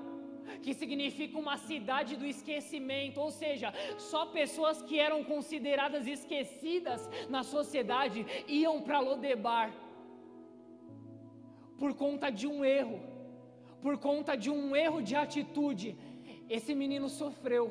que 0.64 0.74
significa 0.74 1.38
uma 1.38 1.58
cidade 1.58 2.16
do 2.16 2.26
esquecimento, 2.26 3.22
ou 3.22 3.32
seja, 3.32 3.74
só 3.98 4.26
pessoas 4.26 4.82
que 4.82 5.00
eram 5.00 5.24
consideradas 5.24 6.06
esquecidas 6.06 7.10
na 7.30 7.44
sociedade 7.44 8.26
iam 8.48 8.82
para 8.82 9.00
Lodebar 9.00 9.72
por 11.78 11.94
conta 11.96 12.30
de 12.30 12.46
um 12.46 12.64
erro, 12.66 13.00
por 13.82 13.98
conta 13.98 14.36
de 14.36 14.50
um 14.52 14.76
erro 14.76 15.02
de 15.02 15.16
atitude 15.16 15.98
esse 16.50 16.74
menino 16.74 17.08
sofreu. 17.10 17.66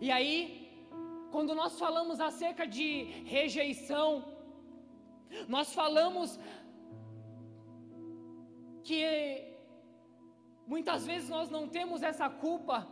E 0.00 0.10
aí, 0.10 0.36
quando 1.30 1.54
nós 1.54 1.78
falamos 1.78 2.20
acerca 2.20 2.66
de 2.66 2.88
rejeição, 3.36 4.08
nós 5.48 5.72
falamos 5.72 6.38
que 8.84 9.02
muitas 10.66 11.06
vezes 11.06 11.28
nós 11.28 11.48
não 11.50 11.64
temos 11.68 12.02
essa 12.02 12.28
culpa, 12.28 12.86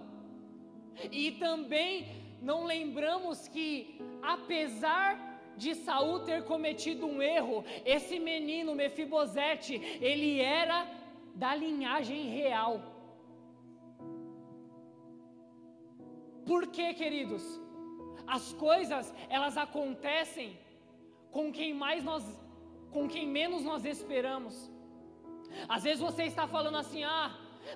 e 1.10 1.32
também 1.32 2.06
não 2.42 2.64
lembramos 2.64 3.48
que, 3.48 4.00
apesar 4.22 5.08
de 5.56 5.74
Saul 5.74 6.20
ter 6.20 6.44
cometido 6.44 7.06
um 7.06 7.20
erro, 7.22 7.64
esse 7.84 8.18
menino 8.18 8.74
Mefibosete, 8.74 9.74
ele 10.00 10.40
era 10.40 10.86
da 11.34 11.54
linhagem 11.54 12.28
real. 12.28 12.99
Por 16.50 16.62
quê, 16.76 16.88
queridos? 17.00 17.44
As 18.36 18.44
coisas, 18.66 19.04
elas 19.36 19.56
acontecem 19.64 20.48
com 21.34 21.44
quem 21.56 21.72
mais 21.72 22.00
nós, 22.08 22.24
com 22.94 23.04
quem 23.12 23.24
menos 23.38 23.62
nós 23.70 23.84
esperamos. 23.84 24.54
Às 25.74 25.84
vezes 25.86 26.00
você 26.08 26.24
está 26.24 26.46
falando 26.54 26.78
assim: 26.82 27.02
"Ah, 27.04 27.28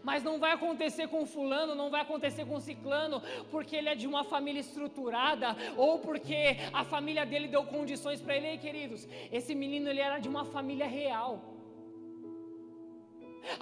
mas 0.09 0.25
não 0.29 0.37
vai 0.45 0.53
acontecer 0.57 1.07
com 1.13 1.23
fulano, 1.35 1.77
não 1.81 1.89
vai 1.95 2.01
acontecer 2.07 2.45
com 2.51 2.65
ciclano, 2.69 3.19
porque 3.53 3.77
ele 3.77 3.91
é 3.93 3.95
de 4.03 4.09
uma 4.13 4.25
família 4.33 4.63
estruturada, 4.67 5.51
ou 5.85 5.93
porque 6.07 6.41
a 6.81 6.83
família 6.95 7.25
dele 7.33 7.49
deu 7.55 7.63
condições 7.77 8.21
para 8.25 8.37
ele, 8.37 8.49
Ei, 8.55 8.59
queridos. 8.67 9.03
Esse 9.39 9.55
menino 9.63 9.89
ele 9.93 10.03
era 10.09 10.19
de 10.25 10.29
uma 10.35 10.45
família 10.57 10.89
real. 11.01 11.33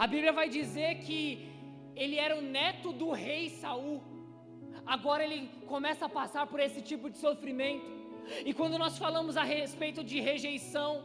A 0.04 0.07
Bíblia 0.14 0.33
vai 0.40 0.49
dizer 0.59 0.90
que 1.04 1.21
ele 2.02 2.19
era 2.26 2.35
o 2.40 2.47
neto 2.59 2.90
do 3.02 3.11
rei 3.26 3.45
Saul 3.62 4.00
agora 4.87 5.25
ele 5.25 5.49
começa 5.67 6.07
a 6.07 6.09
passar 6.09 6.47
por 6.47 6.61
esse 6.61 6.81
tipo 6.81 7.09
de 7.11 7.19
sofrimento. 7.19 7.91
E 8.45 8.55
quando 8.55 8.79
nós 8.79 8.99
falamos 8.99 9.37
a 9.37 9.43
respeito 9.43 10.03
de 10.05 10.21
rejeição, 10.21 11.05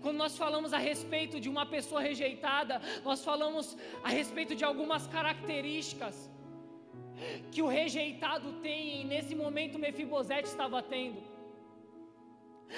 quando 0.00 0.16
nós 0.16 0.36
falamos 0.36 0.72
a 0.72 0.78
respeito 0.78 1.38
de 1.38 1.48
uma 1.48 1.66
pessoa 1.66 2.00
rejeitada, 2.00 2.80
nós 3.04 3.24
falamos 3.24 3.76
a 4.02 4.08
respeito 4.08 4.54
de 4.54 4.64
algumas 4.64 5.06
características 5.06 6.30
que 7.50 7.62
o 7.62 7.66
rejeitado 7.66 8.52
tem, 8.54 9.00
e 9.00 9.04
nesse 9.04 9.34
momento 9.34 9.78
Mefibosete 9.78 10.48
estava 10.48 10.82
tendo. 10.82 11.22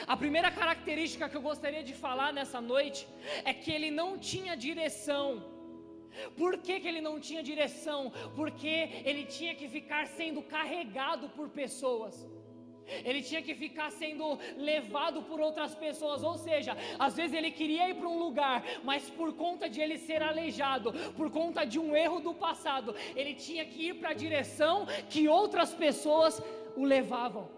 A 0.07 0.17
primeira 0.17 0.51
característica 0.51 1.29
que 1.29 1.37
eu 1.37 1.41
gostaria 1.41 1.83
de 1.83 1.95
falar 1.95 2.33
nessa 2.33 2.61
noite 2.61 3.07
é 3.45 3.55
que 3.55 3.71
ele 3.71 3.91
não 3.91 4.19
tinha 4.19 4.57
direção. 4.57 5.56
Por 6.37 6.59
que, 6.59 6.81
que 6.81 6.89
ele 6.89 7.01
não 7.01 7.19
tinha 7.21 7.43
direção? 7.43 8.13
Porque 8.35 8.75
ele 9.05 9.25
tinha 9.25 9.55
que 9.55 9.69
ficar 9.69 10.07
sendo 10.07 10.43
carregado 10.43 11.29
por 11.31 11.49
pessoas. 11.49 12.29
Ele 13.05 13.21
tinha 13.23 13.43
que 13.43 13.55
ficar 13.55 13.91
sendo 13.91 14.39
levado 14.57 15.23
por 15.23 15.41
outras 15.41 15.75
pessoas, 15.75 16.23
ou 16.23 16.37
seja, 16.39 16.77
às 16.99 17.17
vezes 17.17 17.37
ele 17.37 17.51
queria 17.51 17.89
ir 17.91 17.97
para 17.97 18.09
um 18.09 18.19
lugar, 18.19 18.63
mas 18.85 19.11
por 19.11 19.33
conta 19.35 19.69
de 19.69 19.81
ele 19.81 19.99
ser 19.99 20.23
aleijado, 20.23 20.93
por 21.17 21.31
conta 21.31 21.65
de 21.65 21.79
um 21.81 21.97
erro 21.97 22.21
do 22.21 22.33
passado, 22.33 22.95
ele 23.17 23.35
tinha 23.35 23.65
que 23.65 23.89
ir 23.89 23.95
para 23.95 24.11
a 24.11 24.21
direção 24.25 24.87
que 25.11 25.29
outras 25.29 25.75
pessoas 25.75 26.41
o 26.77 26.85
levavam. 26.85 27.49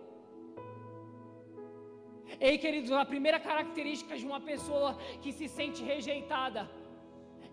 Ei, 2.41 2.57
queridos, 2.57 2.93
a 2.93 3.05
primeira 3.05 3.41
característica 3.41 4.17
de 4.17 4.25
uma 4.25 4.41
pessoa 4.41 4.97
que 5.23 5.33
se 5.33 5.49
sente 5.49 5.83
rejeitada 5.83 6.71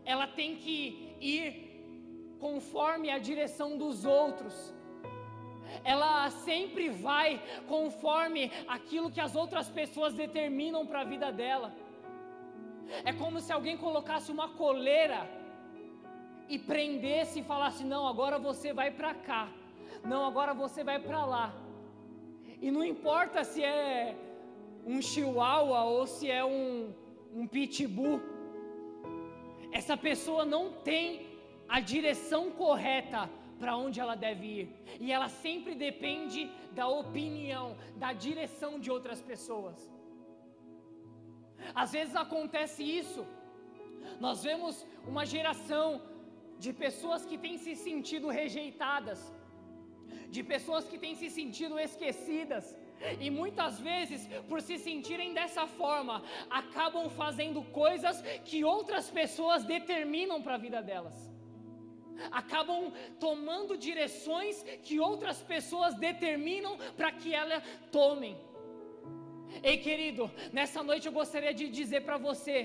ela 0.05 0.27
tem 0.27 0.55
que 0.55 1.15
ir 1.19 1.65
conforme 2.39 3.09
a 3.09 3.17
direção 3.17 3.77
dos 3.77 4.05
outros. 4.05 4.74
Ela 5.83 6.29
sempre 6.29 6.89
vai 6.89 7.41
conforme 7.67 8.51
aquilo 8.67 9.12
que 9.12 9.19
as 9.19 9.35
outras 9.35 9.67
pessoas 9.69 10.13
determinam 10.13 10.85
para 10.85 11.01
a 11.01 11.09
vida 11.13 11.31
dela. 11.31 11.74
É 13.03 13.12
como 13.12 13.39
se 13.39 13.51
alguém 13.51 13.77
colocasse 13.77 14.31
uma 14.31 14.50
coleira 14.50 15.27
e 16.47 16.57
prendesse 16.59 17.39
e 17.39 17.43
falasse: 17.43 17.83
Não, 17.83 18.07
agora 18.07 18.38
você 18.38 18.71
vai 18.74 18.91
para 18.91 19.13
cá. 19.13 19.50
Não, 20.03 20.24
agora 20.25 20.53
você 20.53 20.83
vai 20.83 21.00
para 21.00 21.25
lá. 21.25 21.53
E 22.62 22.69
não 22.69 22.83
importa 22.83 23.43
se 23.43 23.63
é 23.63 24.15
um 24.85 25.01
chihuahua 25.01 25.83
ou 25.83 26.05
se 26.05 26.29
é 26.29 26.45
um, 26.45 26.93
um 27.33 27.47
pitbull, 27.47 28.21
essa 29.79 29.96
pessoa 30.10 30.44
não 30.55 30.63
tem 30.89 31.05
a 31.77 31.79
direção 31.94 32.44
correta 32.63 33.22
para 33.60 33.74
onde 33.84 33.98
ela 34.03 34.15
deve 34.25 34.46
ir. 34.60 34.65
E 35.05 35.12
ela 35.15 35.29
sempre 35.46 35.74
depende 35.88 36.41
da 36.79 36.88
opinião, 37.01 37.65
da 38.03 38.12
direção 38.27 38.72
de 38.84 38.89
outras 38.96 39.22
pessoas. 39.32 39.77
Às 41.84 41.91
vezes 41.98 42.15
acontece 42.25 42.84
isso. 43.01 43.24
Nós 44.25 44.44
vemos 44.48 44.75
uma 45.12 45.25
geração 45.36 45.88
de 46.63 46.72
pessoas 46.86 47.22
que 47.29 47.38
têm 47.46 47.58
se 47.65 47.74
sentido 47.88 48.27
rejeitadas, 48.41 49.22
de 50.36 50.41
pessoas 50.53 50.86
que 50.89 51.00
têm 51.03 51.15
se 51.22 51.29
sentido 51.39 51.77
esquecidas, 51.88 52.65
e 53.19 53.29
muitas 53.29 53.79
vezes, 53.79 54.27
por 54.49 54.61
se 54.61 54.77
sentirem 54.77 55.33
dessa 55.33 55.67
forma, 55.67 56.23
acabam 56.49 57.09
fazendo 57.09 57.61
coisas 57.63 58.21
que 58.43 58.63
outras 58.63 59.09
pessoas 59.09 59.63
determinam 59.63 60.41
para 60.41 60.55
a 60.55 60.63
vida 60.65 60.81
delas. 60.81 61.31
Acabam 62.31 62.93
tomando 63.19 63.77
direções 63.77 64.63
que 64.83 64.99
outras 64.99 65.41
pessoas 65.41 65.95
determinam 65.95 66.77
para 66.95 67.11
que 67.11 67.33
elas 67.33 67.61
tomem. 67.91 68.37
Ei, 69.61 69.77
querido, 69.77 70.31
nessa 70.51 70.81
noite 70.81 71.07
eu 71.07 71.11
gostaria 71.11 71.53
de 71.53 71.67
dizer 71.67 72.01
para 72.01 72.17
você: 72.17 72.57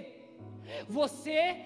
você 0.89 1.57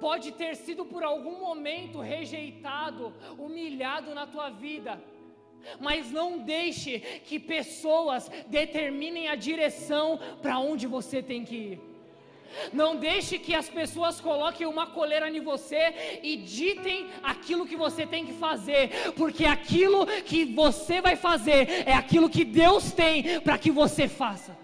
pode 0.00 0.32
ter 0.32 0.56
sido 0.56 0.84
por 0.84 1.02
algum 1.04 1.38
momento 1.40 2.00
rejeitado, 2.00 3.12
humilhado 3.38 4.14
na 4.14 4.26
tua 4.26 4.48
vida 4.48 5.00
mas 5.80 6.10
não 6.10 6.38
deixe 6.38 6.98
que 7.24 7.38
pessoas 7.38 8.30
determinem 8.48 9.28
a 9.28 9.34
direção 9.34 10.18
para 10.42 10.58
onde 10.58 10.86
você 10.86 11.22
tem 11.22 11.44
que 11.44 11.56
ir. 11.56 11.88
Não 12.72 12.96
deixe 12.96 13.38
que 13.38 13.54
as 13.54 13.68
pessoas 13.68 14.20
coloquem 14.20 14.66
uma 14.66 14.86
coleira 14.86 15.28
em 15.28 15.40
você 15.40 16.20
e 16.22 16.36
ditem 16.36 17.06
aquilo 17.22 17.66
que 17.66 17.76
você 17.76 18.06
tem 18.06 18.26
que 18.26 18.32
fazer, 18.32 19.12
porque 19.16 19.44
aquilo 19.44 20.06
que 20.24 20.44
você 20.44 21.00
vai 21.00 21.14
fazer 21.14 21.84
é 21.86 21.92
aquilo 21.92 22.30
que 22.30 22.44
Deus 22.44 22.92
tem 22.92 23.40
para 23.40 23.58
que 23.58 23.70
você 23.70 24.08
faça. 24.08 24.57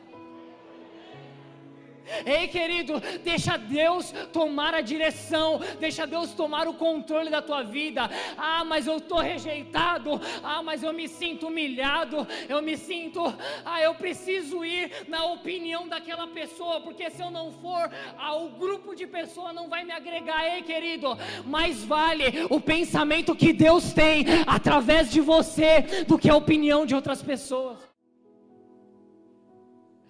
Ei, 2.25 2.49
querido, 2.49 3.01
deixa 3.23 3.57
Deus 3.57 4.13
tomar 4.33 4.75
a 4.75 4.81
direção, 4.81 5.61
deixa 5.81 6.07
Deus 6.07 6.33
tomar 6.33 6.69
o 6.69 6.75
controle 6.75 7.31
da 7.31 7.43
tua 7.43 7.63
vida. 7.63 8.11
Ah, 8.37 8.65
mas 8.65 8.87
eu 8.87 8.99
estou 8.99 9.19
rejeitado. 9.19 10.21
Ah, 10.43 10.63
mas 10.63 10.83
eu 10.83 10.93
me 10.93 11.09
sinto 11.09 11.49
humilhado. 11.49 12.27
Eu 12.49 12.61
me 12.63 12.77
sinto, 12.77 13.23
ah, 13.65 13.81
eu 13.81 13.95
preciso 13.95 14.65
ir 14.65 14.91
na 15.09 15.25
opinião 15.27 15.89
daquela 15.89 16.27
pessoa, 16.27 16.81
porque 16.81 17.11
se 17.11 17.23
eu 17.23 17.31
não 17.31 17.53
for, 17.53 17.91
ah, 18.19 18.37
o 18.37 18.51
grupo 18.51 18.95
de 18.95 19.07
pessoas 19.07 19.55
não 19.55 19.69
vai 19.69 19.85
me 19.85 19.93
agregar. 19.93 20.45
Ei, 20.55 20.63
querido, 20.63 21.17
mais 21.45 21.83
vale 21.85 22.47
o 22.51 22.61
pensamento 22.61 23.35
que 23.35 23.53
Deus 23.53 23.93
tem 23.93 24.25
através 24.47 25.11
de 25.11 25.21
você 25.21 26.05
do 26.07 26.19
que 26.19 26.29
a 26.29 26.37
opinião 26.37 26.85
de 26.87 26.95
outras 26.95 27.23
pessoas. 27.23 27.94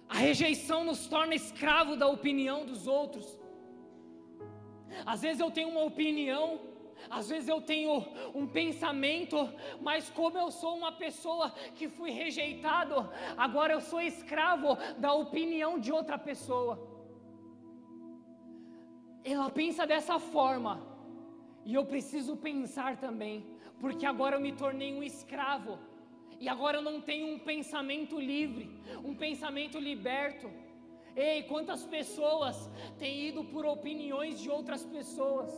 A 0.07 0.17
rejeição 0.17 0.83
nos 0.83 1.07
torna 1.07 1.35
escravo 1.35 1.95
da 1.95 2.07
opinião 2.07 2.65
dos 2.65 2.87
outros. 2.87 3.39
Às 5.05 5.21
vezes 5.21 5.39
eu 5.39 5.51
tenho 5.51 5.69
uma 5.69 5.83
opinião, 5.83 6.59
às 7.09 7.29
vezes 7.29 7.49
eu 7.49 7.61
tenho 7.61 8.05
um 8.33 8.47
pensamento, 8.47 9.37
mas 9.81 10.09
como 10.09 10.37
eu 10.37 10.51
sou 10.51 10.75
uma 10.77 10.91
pessoa 10.91 11.51
que 11.75 11.87
fui 11.89 12.11
rejeitado, 12.11 13.09
agora 13.35 13.73
eu 13.73 13.81
sou 13.81 14.01
escravo 14.01 14.77
da 14.97 15.13
opinião 15.13 15.79
de 15.79 15.91
outra 15.91 16.17
pessoa. 16.17 16.79
Ela 19.23 19.49
pensa 19.49 19.87
dessa 19.87 20.19
forma, 20.19 20.81
e 21.65 21.73
eu 21.73 21.83
preciso 21.83 22.37
pensar 22.37 22.95
também, 22.97 23.43
porque 23.79 24.05
agora 24.05 24.35
eu 24.35 24.41
me 24.41 24.53
tornei 24.53 24.93
um 24.93 25.03
escravo 25.03 25.79
e 26.39 26.49
agora 26.49 26.77
eu 26.77 26.81
não 26.81 26.99
tenho 27.01 27.27
um 27.27 27.39
pensamento 27.39 28.19
livre, 28.19 28.69
um 29.03 29.15
pensamento 29.15 29.79
liberto. 29.79 30.51
Ei, 31.15 31.43
quantas 31.43 31.85
pessoas 31.85 32.69
têm 32.99 33.27
ido 33.29 33.43
por 33.45 33.65
opiniões 33.65 34.39
de 34.41 34.49
outras 34.49 34.85
pessoas? 34.85 35.51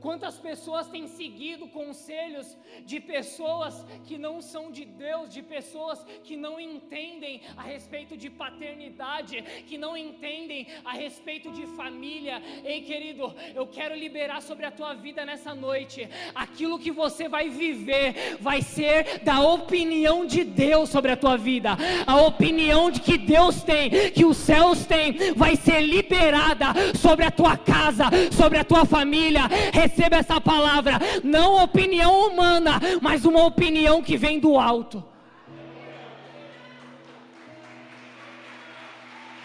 Quantas 0.00 0.38
pessoas 0.38 0.88
têm 0.88 1.06
seguido 1.06 1.68
conselhos 1.68 2.56
de 2.84 3.00
pessoas 3.00 3.84
que 4.04 4.18
não 4.18 4.40
são 4.40 4.70
de 4.70 4.84
Deus, 4.84 5.32
de 5.32 5.42
pessoas 5.42 6.04
que 6.24 6.36
não 6.36 6.58
entendem 6.58 7.40
a 7.56 7.62
respeito 7.62 8.16
de 8.16 8.28
paternidade, 8.30 9.42
que 9.66 9.78
não 9.78 9.96
entendem 9.96 10.66
a 10.84 10.92
respeito 10.92 11.50
de 11.52 11.66
família? 11.76 12.42
Ei, 12.64 12.82
querido, 12.82 13.34
eu 13.54 13.66
quero 13.66 13.94
liberar 13.94 14.42
sobre 14.42 14.66
a 14.66 14.70
tua 14.70 14.94
vida 14.94 15.24
nessa 15.24 15.54
noite. 15.54 16.08
Aquilo 16.34 16.78
que 16.78 16.90
você 16.90 17.28
vai 17.28 17.48
viver 17.48 18.36
vai 18.40 18.62
ser 18.62 19.20
da 19.20 19.40
opinião 19.40 20.26
de 20.26 20.44
Deus 20.44 20.88
sobre 20.88 21.12
a 21.12 21.16
tua 21.16 21.36
vida. 21.36 21.76
A 22.06 22.20
opinião 22.22 22.90
de 22.90 23.00
que 23.00 23.16
Deus 23.18 23.62
tem, 23.62 23.90
que 24.12 24.24
os 24.24 24.36
céus 24.36 24.84
têm, 24.86 25.34
vai 25.34 25.56
ser 25.56 25.80
liberada 25.80 26.66
sobre 26.94 27.24
a 27.24 27.30
tua 27.30 27.56
casa, 27.56 28.04
sobre 28.30 28.58
a 28.58 28.64
tua 28.64 28.84
família 28.84 29.42
receba 29.72 30.16
essa 30.16 30.40
palavra, 30.40 31.00
não 31.24 31.64
opinião 31.64 32.28
humana, 32.28 32.80
mas 33.00 33.24
uma 33.24 33.44
opinião 33.44 34.02
que 34.02 34.16
vem 34.16 34.38
do 34.38 34.58
alto. 34.58 35.02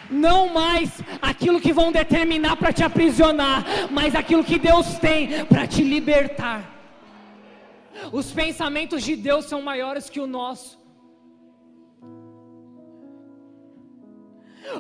Não 0.10 0.50
mais 0.50 1.02
aquilo 1.22 1.60
que 1.60 1.74
vão 1.74 1.92
determinar 1.92 2.56
para 2.58 2.72
te 2.72 2.84
aprisionar, 2.84 3.66
mas 3.90 4.16
aquilo 4.16 4.44
que 4.44 4.60
Deus 4.60 4.98
tem 5.00 5.46
para 5.46 5.66
te 5.66 5.82
libertar. 5.84 6.62
Os 8.12 8.32
pensamentos 8.32 9.04
de 9.04 9.16
Deus 9.16 9.46
são 9.46 9.62
maiores 9.62 10.10
que 10.10 10.20
o 10.20 10.28
nosso. 10.28 10.77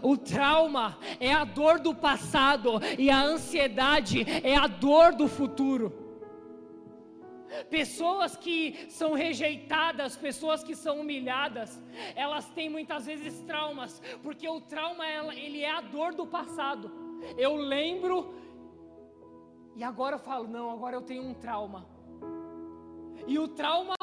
O 0.01 0.17
trauma 0.17 0.97
é 1.19 1.33
a 1.33 1.43
dor 1.43 1.79
do 1.79 1.93
passado 1.93 2.79
e 2.97 3.09
a 3.09 3.21
ansiedade 3.21 4.25
é 4.43 4.55
a 4.55 4.67
dor 4.67 5.13
do 5.13 5.27
futuro. 5.27 6.05
Pessoas 7.69 8.35
que 8.35 8.87
são 8.89 9.13
rejeitadas, 9.13 10.17
pessoas 10.17 10.63
que 10.63 10.75
são 10.75 10.99
humilhadas, 10.99 11.81
elas 12.15 12.49
têm 12.49 12.69
muitas 12.69 13.05
vezes 13.05 13.39
traumas, 13.41 14.01
porque 14.21 14.47
o 14.47 14.59
trauma 14.59 15.05
ele 15.33 15.61
é 15.61 15.71
a 15.71 15.81
dor 15.81 16.13
do 16.13 16.27
passado. 16.27 16.91
Eu 17.37 17.55
lembro 17.55 18.35
e 19.75 19.83
agora 19.83 20.15
eu 20.15 20.19
falo, 20.19 20.47
não, 20.47 20.69
agora 20.69 20.95
eu 20.95 21.01
tenho 21.01 21.23
um 21.23 21.33
trauma. 21.33 21.87
E 23.25 23.39
o 23.39 23.47
trauma 23.47 23.95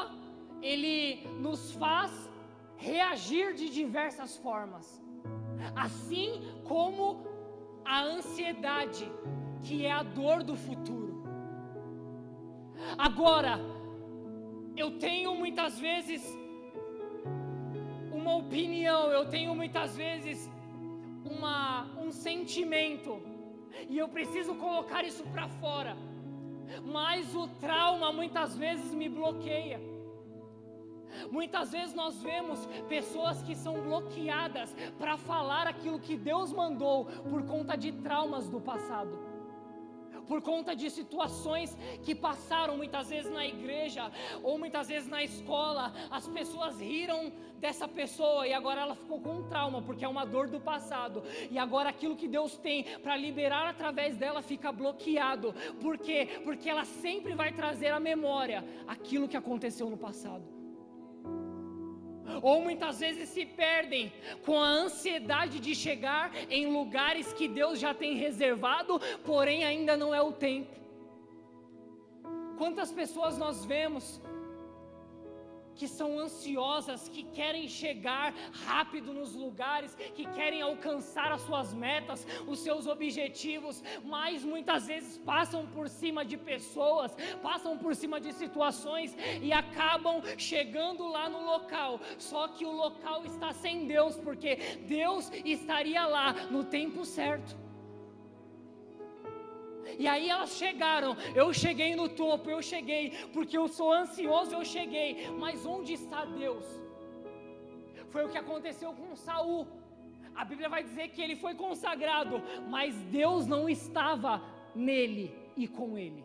ele 0.61 1.25
nos 1.39 1.71
faz 1.73 2.29
reagir 2.77 3.53
de 3.53 3.69
diversas 3.69 4.35
formas 4.37 5.04
assim 5.75 6.41
como 6.63 7.25
a 7.83 8.03
ansiedade, 8.03 9.11
que 9.63 9.85
é 9.85 9.91
a 9.91 10.03
dor 10.03 10.43
do 10.43 10.55
futuro. 10.55 11.23
Agora, 12.97 13.59
eu 14.75 14.97
tenho 14.99 15.35
muitas 15.35 15.79
vezes 15.79 16.21
uma 18.11 18.35
opinião, 18.35 19.11
eu 19.11 19.29
tenho 19.29 19.53
muitas 19.55 19.95
vezes 19.95 20.49
uma, 21.23 21.85
um 21.97 22.11
sentimento, 22.11 23.21
e 23.89 23.97
eu 23.97 24.07
preciso 24.07 24.55
colocar 24.55 25.03
isso 25.03 25.23
para 25.25 25.47
fora, 25.47 25.95
mas 26.83 27.35
o 27.35 27.47
trauma 27.47 28.11
muitas 28.11 28.55
vezes 28.57 28.93
me 28.93 29.07
bloqueia. 29.07 29.94
Muitas 31.31 31.71
vezes 31.71 31.93
nós 31.93 32.21
vemos 32.21 32.65
pessoas 32.87 33.41
que 33.41 33.55
são 33.55 33.81
bloqueadas 33.81 34.75
para 34.97 35.17
falar 35.17 35.67
aquilo 35.67 35.99
que 35.99 36.15
Deus 36.15 36.51
mandou 36.51 37.05
por 37.29 37.43
conta 37.43 37.75
de 37.75 37.91
traumas 37.91 38.49
do 38.49 38.59
passado. 38.59 39.35
Por 40.27 40.41
conta 40.41 40.75
de 40.75 40.89
situações 40.89 41.77
que 42.03 42.15
passaram 42.15 42.77
muitas 42.77 43.09
vezes 43.09 43.31
na 43.31 43.45
igreja 43.45 44.11
ou 44.41 44.57
muitas 44.57 44.87
vezes 44.87 45.07
na 45.07 45.23
escola, 45.23 45.93
as 46.09 46.27
pessoas 46.27 46.79
riram 46.79 47.31
dessa 47.59 47.87
pessoa 47.87 48.47
e 48.47 48.53
agora 48.53 48.81
ela 48.81 48.95
ficou 48.95 49.19
com 49.19 49.35
um 49.35 49.47
trauma, 49.47 49.81
porque 49.81 50.03
é 50.03 50.07
uma 50.07 50.25
dor 50.25 50.47
do 50.47 50.59
passado. 50.59 51.23
E 51.49 51.57
agora 51.57 51.89
aquilo 51.89 52.15
que 52.15 52.27
Deus 52.27 52.57
tem 52.57 52.83
para 52.99 53.15
liberar 53.15 53.67
através 53.67 54.17
dela 54.17 54.41
fica 54.41 54.71
bloqueado. 54.71 55.53
Por 55.81 55.97
quê? 55.97 56.41
Porque 56.43 56.69
ela 56.69 56.85
sempre 56.85 57.35
vai 57.35 57.51
trazer 57.53 57.89
à 57.89 57.99
memória 57.99 58.63
aquilo 58.87 59.27
que 59.27 59.37
aconteceu 59.37 59.89
no 59.89 59.97
passado 59.97 60.54
ou 62.41 62.61
muitas 62.61 62.99
vezes 62.99 63.29
se 63.29 63.45
perdem 63.45 64.11
com 64.45 64.59
a 64.59 64.67
ansiedade 64.67 65.59
de 65.59 65.75
chegar 65.75 66.31
em 66.49 66.71
lugares 66.71 67.33
que 67.33 67.47
Deus 67.47 67.79
já 67.79 67.93
tem 67.93 68.15
reservado, 68.15 68.99
porém 69.23 69.63
ainda 69.63 69.95
não 69.95 70.13
é 70.13 70.21
o 70.21 70.31
tempo. 70.31 70.75
Quantas 72.57 72.91
pessoas 72.91 73.37
nós 73.37 73.65
vemos 73.65 74.21
que 75.75 75.87
são 75.87 76.19
ansiosas, 76.19 77.09
que 77.09 77.23
querem 77.23 77.67
chegar 77.67 78.33
rápido 78.65 79.13
nos 79.13 79.35
lugares, 79.35 79.95
que 79.95 80.25
querem 80.31 80.61
alcançar 80.61 81.31
as 81.31 81.41
suas 81.41 81.73
metas, 81.73 82.25
os 82.47 82.59
seus 82.59 82.87
objetivos, 82.87 83.83
mas 84.03 84.43
muitas 84.43 84.87
vezes 84.87 85.17
passam 85.17 85.65
por 85.67 85.89
cima 85.89 86.23
de 86.23 86.37
pessoas, 86.37 87.15
passam 87.41 87.77
por 87.77 87.95
cima 87.95 88.19
de 88.19 88.33
situações 88.33 89.15
e 89.41 89.51
acabam 89.51 90.21
chegando 90.37 91.07
lá 91.07 91.29
no 91.29 91.45
local. 91.45 91.99
Só 92.17 92.47
que 92.47 92.65
o 92.65 92.71
local 92.71 93.25
está 93.25 93.51
sem 93.53 93.85
Deus, 93.85 94.15
porque 94.17 94.55
Deus 94.87 95.31
estaria 95.43 96.05
lá 96.05 96.33
no 96.49 96.63
tempo 96.63 97.05
certo. 97.05 97.64
E 99.97 100.07
aí 100.07 100.29
elas 100.29 100.51
chegaram. 100.51 101.15
Eu 101.33 101.53
cheguei 101.53 101.95
no 101.95 102.07
topo, 102.09 102.49
eu 102.49 102.61
cheguei, 102.61 103.11
porque 103.33 103.57
eu 103.57 103.67
sou 103.67 103.91
ansioso, 103.91 104.53
eu 104.53 104.65
cheguei. 104.65 105.29
Mas 105.39 105.65
onde 105.65 105.93
está 105.93 106.25
Deus? 106.25 106.65
Foi 108.09 108.25
o 108.25 108.29
que 108.29 108.37
aconteceu 108.37 108.93
com 108.93 109.15
Saul. 109.15 109.67
A 110.35 110.43
Bíblia 110.43 110.67
vai 110.67 110.83
dizer 110.83 111.09
que 111.09 111.21
ele 111.21 111.35
foi 111.35 111.53
consagrado, 111.55 112.41
mas 112.69 112.95
Deus 113.03 113.47
não 113.47 113.69
estava 113.69 114.41
nele 114.73 115.33
e 115.55 115.67
com 115.67 115.97
ele. 115.97 116.23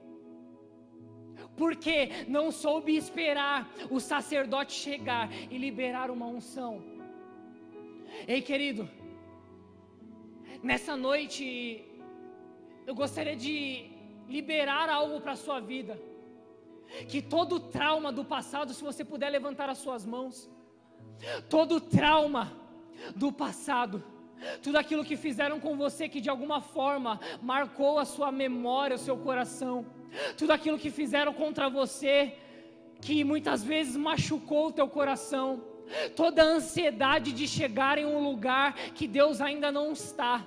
Porque 1.57 2.25
não 2.27 2.51
soube 2.51 2.96
esperar 2.96 3.70
o 3.90 4.01
sacerdote 4.01 4.73
chegar 4.73 5.31
e 5.51 5.57
liberar 5.57 6.11
uma 6.11 6.27
unção. 6.27 6.83
Ei, 8.27 8.42
querido, 8.42 8.88
nessa 10.62 10.96
noite 10.96 11.85
eu 12.90 12.94
gostaria 12.94 13.37
de 13.37 13.88
liberar 14.29 14.88
algo 14.88 15.20
para 15.20 15.33
a 15.33 15.37
sua 15.37 15.61
vida. 15.61 15.96
Que 17.09 17.22
todo 17.22 17.61
trauma 17.61 18.11
do 18.11 18.24
passado, 18.24 18.74
se 18.74 18.83
você 18.83 19.05
puder 19.05 19.31
levantar 19.31 19.68
as 19.70 19.79
suas 19.79 20.05
mãos, 20.05 20.50
todo 21.48 21.81
trauma 21.81 22.53
do 23.14 23.31
passado, 23.31 24.03
tudo 24.61 24.76
aquilo 24.76 25.05
que 25.05 25.16
fizeram 25.16 25.61
com 25.61 25.76
você 25.76 26.09
que 26.09 26.20
de 26.20 26.29
alguma 26.29 26.61
forma 26.61 27.20
marcou 27.40 28.00
a 28.00 28.05
sua 28.05 28.33
memória, 28.33 28.96
o 28.96 29.05
seu 29.07 29.16
coração, 29.16 29.87
tudo 30.37 30.50
aquilo 30.50 30.76
que 30.76 30.90
fizeram 30.90 31.33
contra 31.33 31.70
você 31.70 32.37
que 33.00 33.22
muitas 33.22 33.62
vezes 33.62 33.96
machucou 33.96 34.66
o 34.66 34.72
teu 34.72 34.88
coração, 34.88 35.62
toda 36.14 36.42
a 36.42 36.46
ansiedade 36.46 37.33
de 37.33 37.46
chegar 37.46 37.98
em 37.98 38.07
um 38.07 38.22
lugar 38.22 38.74
que 38.94 39.07
Deus 39.07 39.40
ainda 39.40 39.70
não 39.70 39.92
está, 39.92 40.44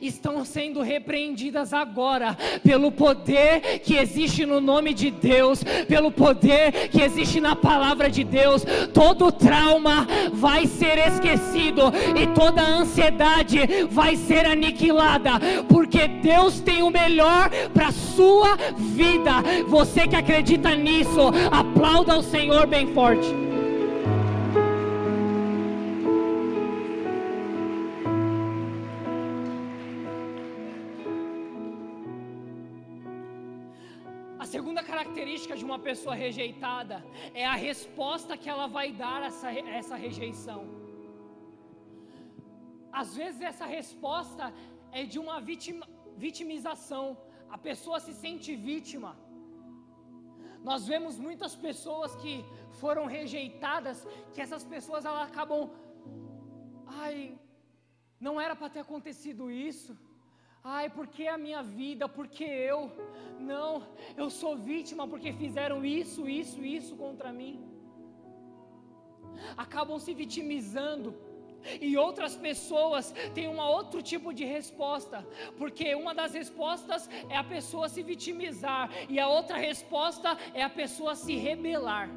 estão 0.00 0.44
sendo 0.44 0.80
repreendidas 0.80 1.72
agora, 1.72 2.36
pelo 2.62 2.92
poder 2.92 3.80
que 3.80 3.96
existe 3.96 4.46
no 4.46 4.60
nome 4.60 4.94
de 4.94 5.10
Deus, 5.10 5.62
pelo 5.88 6.10
poder 6.10 6.88
que 6.88 7.02
existe 7.02 7.40
na 7.40 7.56
palavra 7.56 8.10
de 8.10 8.24
Deus. 8.24 8.64
Todo 8.92 9.32
trauma 9.32 10.06
vai 10.32 10.66
ser 10.66 10.98
esquecido 10.98 11.92
e 12.20 12.26
toda 12.34 12.62
ansiedade 12.62 13.58
vai 13.90 14.16
ser 14.16 14.46
aniquilada, 14.46 15.32
porque 15.68 16.08
Deus 16.08 16.60
tem 16.60 16.82
o 16.82 16.90
melhor 16.90 17.50
para 17.72 17.92
sua 17.92 18.56
vida. 18.76 19.42
Você 19.66 20.06
que 20.06 20.16
acredita 20.16 20.74
nisso, 20.74 21.20
aplauda 21.50 22.14
ao 22.14 22.22
Senhor 22.22 22.66
bem 22.66 22.92
forte. 22.94 23.45
Uma 35.68 35.78
pessoa 35.88 36.14
rejeitada 36.24 36.96
é 37.42 37.44
a 37.54 37.56
resposta 37.68 38.38
que 38.42 38.48
ela 38.54 38.66
vai 38.76 38.88
dar 39.04 39.20
a 39.22 39.28
essa, 39.30 39.50
essa 39.80 39.96
rejeição. 40.06 40.60
Às 43.00 43.10
vezes, 43.20 43.40
essa 43.52 43.66
resposta 43.78 44.44
é 45.00 45.02
de 45.12 45.18
uma 45.24 45.38
vitima, 45.48 45.86
vitimização, 46.24 47.04
a 47.56 47.58
pessoa 47.68 47.98
se 48.06 48.12
sente 48.24 48.50
vítima. 48.70 49.10
Nós 50.68 50.86
vemos 50.92 51.18
muitas 51.26 51.54
pessoas 51.66 52.14
que 52.22 52.34
foram 52.82 53.04
rejeitadas, 53.18 53.98
que 54.32 54.40
essas 54.44 54.64
pessoas 54.74 55.04
elas 55.04 55.24
acabam, 55.28 55.62
ai, 57.04 57.18
não 58.26 58.34
era 58.44 58.54
para 58.60 58.72
ter 58.74 58.82
acontecido 58.86 59.50
isso. 59.50 59.92
Ai, 60.68 60.86
por 60.90 61.06
que 61.06 61.28
a 61.28 61.38
minha 61.38 61.62
vida? 61.62 62.08
Por 62.08 62.26
que 62.26 62.42
eu? 62.42 62.90
Não, 63.38 63.70
eu 64.16 64.28
sou 64.28 64.56
vítima 64.56 65.06
porque 65.06 65.32
fizeram 65.32 65.84
isso, 65.84 66.28
isso, 66.28 66.64
isso 66.64 66.96
contra 66.96 67.32
mim. 67.32 67.54
Acabam 69.56 70.00
se 70.00 70.12
vitimizando. 70.12 71.14
E 71.80 71.96
outras 71.96 72.34
pessoas 72.34 73.14
têm 73.32 73.46
um 73.48 73.60
outro 73.60 74.02
tipo 74.10 74.34
de 74.34 74.44
resposta, 74.44 75.24
porque 75.56 75.94
uma 75.94 76.12
das 76.20 76.34
respostas 76.40 77.08
é 77.28 77.36
a 77.36 77.44
pessoa 77.44 77.88
se 77.88 78.02
vitimizar, 78.02 78.90
e 79.08 79.18
a 79.18 79.28
outra 79.28 79.56
resposta 79.56 80.36
é 80.52 80.62
a 80.64 80.70
pessoa 80.70 81.14
se 81.14 81.36
rebelar. 81.36 82.08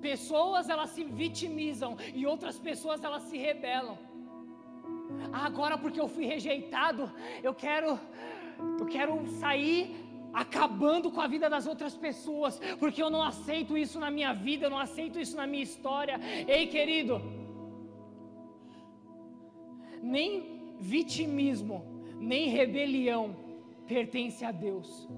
Pessoas 0.00 0.68
elas 0.68 0.90
se 0.90 1.04
vitimizam 1.04 1.96
e 2.14 2.26
outras 2.26 2.58
pessoas 2.58 3.04
elas 3.04 3.24
se 3.24 3.38
rebelam. 3.38 4.11
Agora 5.32 5.76
porque 5.78 6.00
eu 6.00 6.08
fui 6.08 6.26
rejeitado, 6.26 7.10
eu 7.42 7.54
quero 7.54 7.98
eu 8.78 8.86
quero 8.86 9.26
sair 9.40 9.96
acabando 10.32 11.10
com 11.10 11.20
a 11.20 11.26
vida 11.26 11.48
das 11.54 11.66
outras 11.66 11.94
pessoas, 11.96 12.60
porque 12.78 13.02
eu 13.02 13.10
não 13.10 13.22
aceito 13.22 13.76
isso 13.76 13.98
na 14.00 14.10
minha 14.10 14.32
vida, 14.32 14.66
eu 14.66 14.70
não 14.70 14.78
aceito 14.78 15.18
isso 15.20 15.36
na 15.36 15.46
minha 15.46 15.62
história. 15.62 16.18
Ei, 16.48 16.66
querido, 16.66 17.20
nem 20.02 20.26
vitimismo, 20.80 21.84
nem 22.18 22.48
rebelião 22.48 23.36
pertence 23.86 24.44
a 24.44 24.50
Deus. 24.50 25.08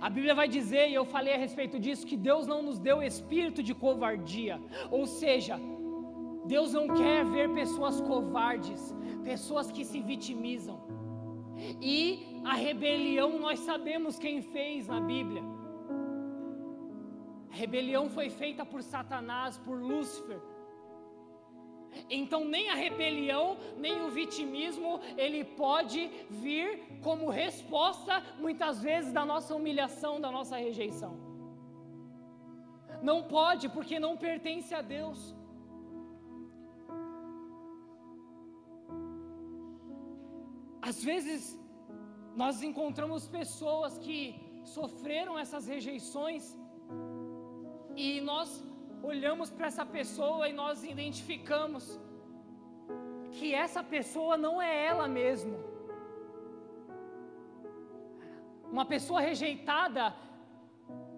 A 0.00 0.08
Bíblia 0.08 0.34
vai 0.34 0.48
dizer, 0.48 0.88
e 0.88 0.94
eu 0.94 1.04
falei 1.04 1.34
a 1.34 1.38
respeito 1.38 1.78
disso, 1.78 2.06
que 2.06 2.16
Deus 2.16 2.46
não 2.46 2.62
nos 2.62 2.78
deu 2.78 3.02
espírito 3.02 3.62
de 3.62 3.74
covardia, 3.74 4.60
ou 4.90 5.06
seja, 5.06 5.58
Deus 6.44 6.72
não 6.72 6.88
quer 6.88 7.24
ver 7.24 7.52
pessoas 7.52 8.00
covardes, 8.00 8.94
pessoas 9.24 9.70
que 9.70 9.84
se 9.84 10.00
vitimizam. 10.00 10.80
E 11.80 12.40
a 12.44 12.54
rebelião 12.54 13.38
nós 13.38 13.60
sabemos 13.60 14.18
quem 14.18 14.42
fez 14.42 14.88
na 14.88 15.00
Bíblia. 15.00 15.42
A 17.50 17.54
rebelião 17.54 18.08
foi 18.08 18.30
feita 18.30 18.64
por 18.64 18.82
Satanás, 18.82 19.58
por 19.58 19.78
Lúcifer. 19.80 20.40
Então 22.08 22.44
nem 22.44 22.70
a 22.70 22.74
rebelião, 22.74 23.58
nem 23.76 24.02
o 24.02 24.10
vitimismo, 24.10 25.00
ele 25.16 25.44
pode 25.44 26.10
vir 26.30 26.98
como 27.02 27.28
resposta 27.28 28.22
muitas 28.38 28.82
vezes 28.82 29.12
da 29.12 29.24
nossa 29.24 29.54
humilhação, 29.54 30.20
da 30.20 30.30
nossa 30.30 30.56
rejeição. 30.56 31.14
Não 33.02 33.22
pode, 33.24 33.68
porque 33.68 33.98
não 33.98 34.16
pertence 34.16 34.74
a 34.74 34.80
Deus. 34.80 35.34
Às 40.90 40.98
vezes, 41.10 41.42
nós 42.42 42.62
encontramos 42.68 43.28
pessoas 43.38 43.98
que 44.04 44.18
sofreram 44.76 45.38
essas 45.42 45.66
rejeições 45.74 46.44
e 48.04 48.20
nós 48.20 48.48
olhamos 49.10 49.48
para 49.50 49.66
essa 49.70 49.84
pessoa 49.98 50.48
e 50.48 50.52
nós 50.52 50.82
identificamos 50.94 51.84
que 53.36 53.54
essa 53.54 53.82
pessoa 53.94 54.36
não 54.36 54.54
é 54.60 54.72
ela 54.86 55.06
mesma. 55.20 55.58
Uma 58.70 58.86
pessoa 58.94 59.20
rejeitada 59.20 60.04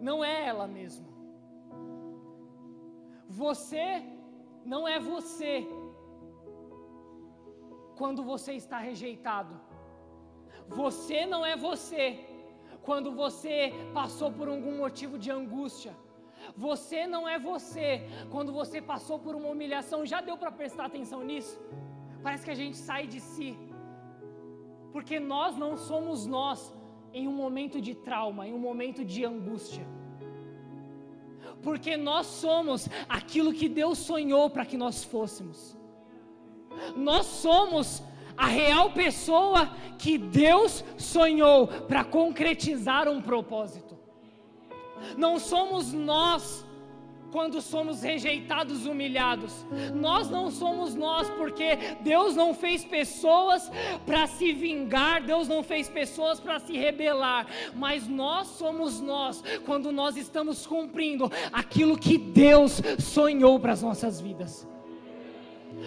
não 0.09 0.18
é 0.24 0.46
ela 0.50 0.66
mesma. 0.66 1.09
Você 3.29 3.87
não 4.64 4.87
é 4.94 4.98
você 4.98 5.53
quando 7.98 8.22
você 8.33 8.52
está 8.62 8.78
rejeitado. 8.78 9.54
Você 10.68 11.26
não 11.26 11.44
é 11.44 11.57
você 11.57 12.04
quando 12.83 13.11
você 13.12 13.72
passou 13.92 14.30
por 14.30 14.48
algum 14.48 14.76
motivo 14.85 15.18
de 15.18 15.30
angústia. 15.30 15.94
Você 16.57 17.07
não 17.07 17.22
é 17.28 17.38
você 17.38 17.87
quando 18.30 18.52
você 18.52 18.80
passou 18.92 19.18
por 19.18 19.35
uma 19.35 19.48
humilhação. 19.48 20.04
Já 20.04 20.20
deu 20.20 20.37
para 20.37 20.52
prestar 20.52 20.87
atenção 20.87 21.22
nisso? 21.22 21.59
Parece 22.22 22.44
que 22.44 22.50
a 22.50 22.61
gente 22.62 22.76
sai 22.76 23.07
de 23.07 23.20
si. 23.20 23.57
Porque 24.92 25.18
nós 25.18 25.57
não 25.57 25.76
somos 25.76 26.26
nós 26.26 26.72
em 27.12 27.26
um 27.28 27.33
momento 27.33 27.80
de 27.80 27.94
trauma, 27.94 28.46
em 28.46 28.52
um 28.52 28.59
momento 28.59 29.04
de 29.04 29.24
angústia. 29.24 29.87
Porque 31.62 31.96
nós 31.96 32.26
somos 32.26 32.88
aquilo 33.09 33.52
que 33.52 33.68
Deus 33.68 33.98
sonhou 33.98 34.50
para 34.50 34.66
que 34.66 34.76
nós 34.76 35.02
fôssemos. 35.02 35.76
Nós 36.96 37.26
somos 37.26 38.02
a 38.37 38.46
real 38.46 38.90
pessoa 38.90 39.70
que 39.98 40.18
Deus 40.18 40.84
sonhou 40.96 41.66
para 41.66 42.04
concretizar 42.04 43.08
um 43.08 43.22
propósito. 43.22 43.96
Não 45.16 45.38
somos 45.38 45.92
nós 45.92 46.64
quando 47.34 47.60
somos 47.60 48.00
rejeitados, 48.00 48.87
humilhados. 48.87 49.66
Nós 49.92 50.30
não 50.30 50.52
somos 50.52 50.94
nós, 50.94 51.28
porque 51.30 51.76
Deus 52.00 52.37
não 52.37 52.54
fez 52.54 52.84
pessoas 52.84 53.72
para 54.06 54.28
se 54.28 54.52
vingar, 54.52 55.20
Deus 55.20 55.48
não 55.48 55.60
fez 55.60 55.88
pessoas 55.88 56.38
para 56.38 56.60
se 56.60 56.74
rebelar, 56.74 57.48
mas 57.74 58.06
nós 58.06 58.46
somos 58.46 59.00
nós 59.00 59.42
quando 59.66 59.90
nós 59.90 60.16
estamos 60.16 60.64
cumprindo 60.64 61.28
aquilo 61.52 61.98
que 61.98 62.16
Deus 62.16 62.80
sonhou 63.00 63.58
para 63.58 63.72
as 63.72 63.82
nossas 63.82 64.20
vidas. 64.20 64.64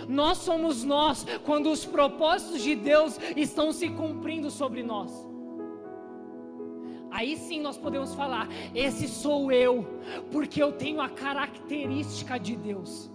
Nós 0.07 0.39
somos 0.39 0.83
nós 0.83 1.25
quando 1.45 1.71
os 1.71 1.85
propósitos 1.85 2.61
de 2.61 2.75
Deus 2.75 3.19
estão 3.35 3.71
se 3.71 3.89
cumprindo 3.89 4.49
sobre 4.51 4.83
nós. 4.83 5.11
Aí 7.09 7.35
sim 7.37 7.61
nós 7.61 7.77
podemos 7.77 8.13
falar: 8.13 8.47
esse 8.75 9.07
sou 9.07 9.51
eu, 9.51 9.85
porque 10.31 10.61
eu 10.61 10.71
tenho 10.71 11.01
a 11.01 11.09
característica 11.09 12.37
de 12.37 12.55
Deus. 12.55 13.09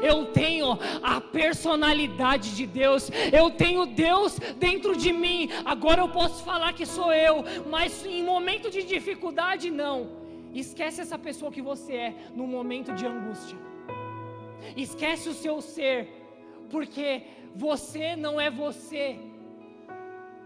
Eu 0.00 0.26
tenho 0.26 0.78
a 1.02 1.20
personalidade 1.20 2.54
de 2.54 2.66
Deus, 2.66 3.10
eu 3.32 3.50
tenho 3.50 3.84
Deus 3.84 4.38
dentro 4.56 4.96
de 4.96 5.12
mim. 5.12 5.48
Agora 5.64 6.00
eu 6.00 6.08
posso 6.08 6.44
falar 6.44 6.72
que 6.72 6.86
sou 6.86 7.12
eu, 7.12 7.44
mas 7.68 8.06
em 8.06 8.22
momento 8.22 8.70
de 8.70 8.82
dificuldade, 8.84 9.70
não. 9.70 10.22
Esquece 10.54 11.00
essa 11.00 11.18
pessoa 11.18 11.50
que 11.50 11.62
você 11.62 11.94
é 11.94 12.14
no 12.34 12.46
momento 12.46 12.92
de 12.92 13.06
angústia. 13.06 13.58
Esquece 14.76 15.28
o 15.28 15.34
seu 15.34 15.60
ser, 15.60 16.08
porque 16.70 17.22
você 17.54 18.16
não 18.16 18.40
é 18.40 18.50
você 18.50 19.18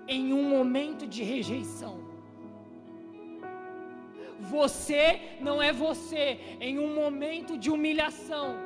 em 0.08 0.32
um 0.32 0.42
momento 0.42 1.06
de 1.06 1.22
rejeição. 1.22 1.94
Você 4.38 5.20
não 5.40 5.62
é 5.62 5.72
você 5.72 6.38
em 6.60 6.78
um 6.78 6.94
momento 6.94 7.56
de 7.58 7.70
humilhação. 7.70 8.56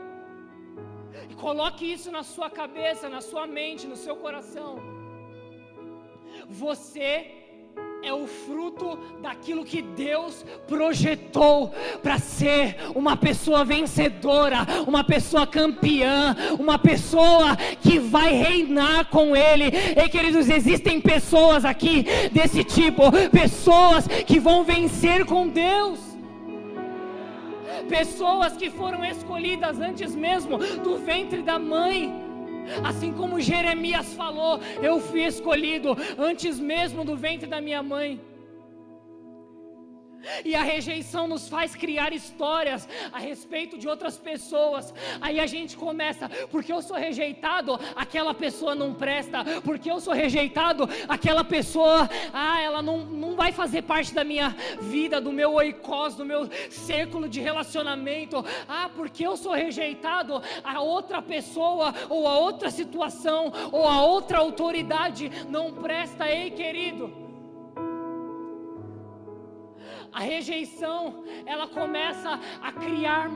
E 1.28 1.34
coloque 1.34 1.90
isso 1.90 2.10
na 2.10 2.22
sua 2.22 2.50
cabeça, 2.50 3.08
na 3.08 3.20
sua 3.20 3.46
mente, 3.46 3.86
no 3.86 3.96
seu 3.96 4.16
coração. 4.16 4.78
Você 6.48 7.39
é 8.02 8.12
o 8.12 8.26
fruto 8.26 8.98
daquilo 9.20 9.64
que 9.64 9.82
Deus 9.82 10.44
projetou 10.66 11.72
para 12.02 12.18
ser 12.18 12.76
uma 12.94 13.16
pessoa 13.16 13.64
vencedora, 13.64 14.66
uma 14.86 15.04
pessoa 15.04 15.46
campeã, 15.46 16.36
uma 16.58 16.78
pessoa 16.78 17.56
que 17.80 17.98
vai 17.98 18.32
reinar 18.32 19.06
com 19.06 19.36
Ele. 19.36 19.66
E 19.66 20.08
queridos, 20.08 20.48
existem 20.48 21.00
pessoas 21.00 21.64
aqui 21.64 22.04
desse 22.32 22.64
tipo, 22.64 23.10
pessoas 23.30 24.06
que 24.06 24.38
vão 24.38 24.64
vencer 24.64 25.24
com 25.24 25.48
Deus. 25.48 25.98
Pessoas 27.88 28.56
que 28.56 28.70
foram 28.70 29.04
escolhidas 29.04 29.80
antes 29.80 30.14
mesmo 30.14 30.58
do 30.58 30.98
ventre 30.98 31.42
da 31.42 31.58
mãe 31.58 32.29
Assim 32.84 33.12
como 33.12 33.40
Jeremias 33.40 34.12
falou, 34.14 34.60
eu 34.82 35.00
fui 35.00 35.24
escolhido 35.24 35.96
antes 36.18 36.58
mesmo 36.58 37.04
do 37.04 37.16
ventre 37.16 37.46
da 37.46 37.60
minha 37.60 37.82
mãe. 37.82 38.20
E 40.44 40.54
a 40.54 40.62
rejeição 40.62 41.26
nos 41.26 41.48
faz 41.48 41.74
criar 41.74 42.12
histórias 42.12 42.88
a 43.12 43.18
respeito 43.18 43.78
de 43.78 43.88
outras 43.88 44.18
pessoas. 44.18 44.92
Aí 45.20 45.40
a 45.40 45.46
gente 45.46 45.76
começa, 45.76 46.28
porque 46.50 46.72
eu 46.72 46.82
sou 46.82 46.96
rejeitado, 46.96 47.78
aquela 47.96 48.34
pessoa 48.34 48.74
não 48.74 48.94
presta. 48.94 49.44
Porque 49.62 49.90
eu 49.90 50.00
sou 50.00 50.14
rejeitado, 50.14 50.88
aquela 51.08 51.44
pessoa, 51.44 52.08
ah, 52.32 52.60
ela 52.60 52.82
não, 52.82 52.98
não 52.98 53.34
vai 53.34 53.52
fazer 53.52 53.82
parte 53.82 54.14
da 54.14 54.24
minha 54.24 54.54
vida, 54.80 55.20
do 55.20 55.32
meu 55.32 55.52
oicós, 55.52 56.14
do 56.14 56.24
meu 56.24 56.48
círculo 56.70 57.28
de 57.28 57.40
relacionamento. 57.40 58.44
Ah, 58.68 58.90
porque 58.94 59.26
eu 59.26 59.36
sou 59.36 59.52
rejeitado, 59.52 60.42
a 60.62 60.80
outra 60.80 61.22
pessoa, 61.22 61.94
ou 62.08 62.26
a 62.26 62.38
outra 62.38 62.70
situação, 62.70 63.52
ou 63.72 63.86
a 63.86 64.02
outra 64.02 64.38
autoridade 64.38 65.30
não 65.48 65.72
presta. 65.72 66.28
Ei, 66.30 66.50
querido. 66.50 67.29
A 70.12 70.20
rejeição, 70.20 71.24
ela 71.46 71.66
começa 71.68 72.38
a 72.60 72.72
criar 72.72 73.30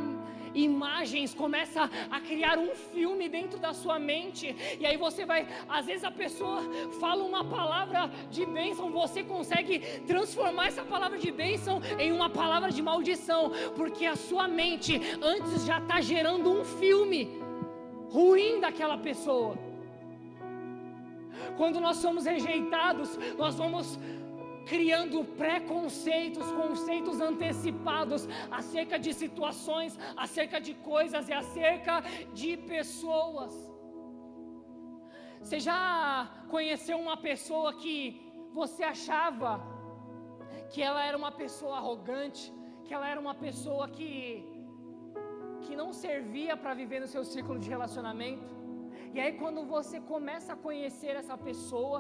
imagens, 0.55 1.35
começa 1.35 1.91
a 2.11 2.21
criar 2.21 2.59
um 2.59 2.75
filme 2.75 3.29
dentro 3.29 3.59
da 3.59 3.73
sua 3.73 3.99
mente, 3.99 4.55
e 4.79 4.87
aí 4.87 4.97
você 4.97 5.27
vai, 5.27 5.47
às 5.69 5.87
vezes 5.87 6.05
a 6.05 6.11
pessoa 6.11 6.63
fala 7.01 7.25
uma 7.25 7.45
palavra 7.45 8.11
de 8.31 8.47
bênção, 8.47 8.91
você 8.91 9.23
consegue 9.23 9.81
transformar 10.07 10.69
essa 10.69 10.85
palavra 10.85 11.19
de 11.19 11.31
bênção 11.31 11.81
em 11.99 12.13
uma 12.13 12.31
palavra 12.31 12.71
de 12.71 12.81
maldição, 12.81 13.51
porque 13.75 14.07
a 14.07 14.17
sua 14.17 14.47
mente 14.47 15.01
antes 15.21 15.65
já 15.65 15.79
está 15.79 16.01
gerando 16.01 16.51
um 16.51 16.65
filme 16.65 17.29
ruim 18.11 18.61
daquela 18.61 18.97
pessoa. 18.97 19.59
Quando 21.57 21.81
nós 21.81 21.97
somos 21.97 22.27
rejeitados, 22.27 23.19
nós 23.37 23.57
vamos 23.57 23.99
criando 24.73 25.19
preconceitos, 25.43 26.51
conceitos 26.63 27.21
antecipados 27.21 28.23
acerca 28.51 28.99
de 28.99 29.13
situações, 29.23 29.99
acerca 30.17 30.61
de 30.67 30.75
coisas 30.93 31.29
e 31.29 31.35
acerca 31.43 32.03
de 32.41 32.57
pessoas. 32.57 33.53
Você 35.41 35.61
já 35.61 35.81
conheceu 36.49 36.97
uma 37.07 37.17
pessoa 37.29 37.71
que 37.83 37.97
você 38.61 38.83
achava 38.95 39.51
que 40.71 40.81
ela 40.89 41.03
era 41.09 41.17
uma 41.23 41.33
pessoa 41.43 41.77
arrogante, 41.77 42.45
que 42.85 42.95
ela 42.95 43.09
era 43.13 43.21
uma 43.27 43.35
pessoa 43.47 43.87
que 43.97 44.11
que 45.65 45.75
não 45.81 45.91
servia 46.07 46.55
para 46.63 46.73
viver 46.81 47.01
no 47.03 47.07
seu 47.15 47.25
círculo 47.33 47.59
de 47.59 47.69
relacionamento? 47.75 48.51
E 49.15 49.21
aí 49.21 49.33
quando 49.43 49.61
você 49.75 49.99
começa 50.13 50.53
a 50.55 50.57
conhecer 50.67 51.13
essa 51.21 51.37
pessoa, 51.49 51.99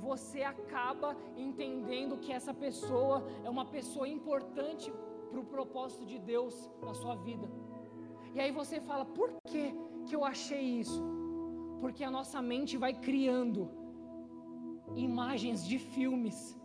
você 0.00 0.42
acaba 0.42 1.16
entendendo 1.36 2.18
que 2.18 2.32
essa 2.32 2.52
pessoa 2.54 3.24
é 3.44 3.50
uma 3.50 3.64
pessoa 3.64 4.08
importante 4.08 4.92
para 5.30 5.40
o 5.40 5.44
propósito 5.44 6.04
de 6.04 6.18
Deus 6.18 6.70
na 6.82 6.94
sua 6.94 7.14
vida. 7.16 7.48
E 8.34 8.40
aí 8.40 8.52
você 8.52 8.80
fala, 8.80 9.04
por 9.04 9.30
que, 9.48 9.74
que 10.06 10.14
eu 10.14 10.24
achei 10.24 10.60
isso? 10.60 11.02
Porque 11.80 12.04
a 12.04 12.10
nossa 12.10 12.40
mente 12.40 12.76
vai 12.76 12.92
criando 12.92 13.68
imagens 14.94 15.64
de 15.66 15.78
filmes, 15.78 16.58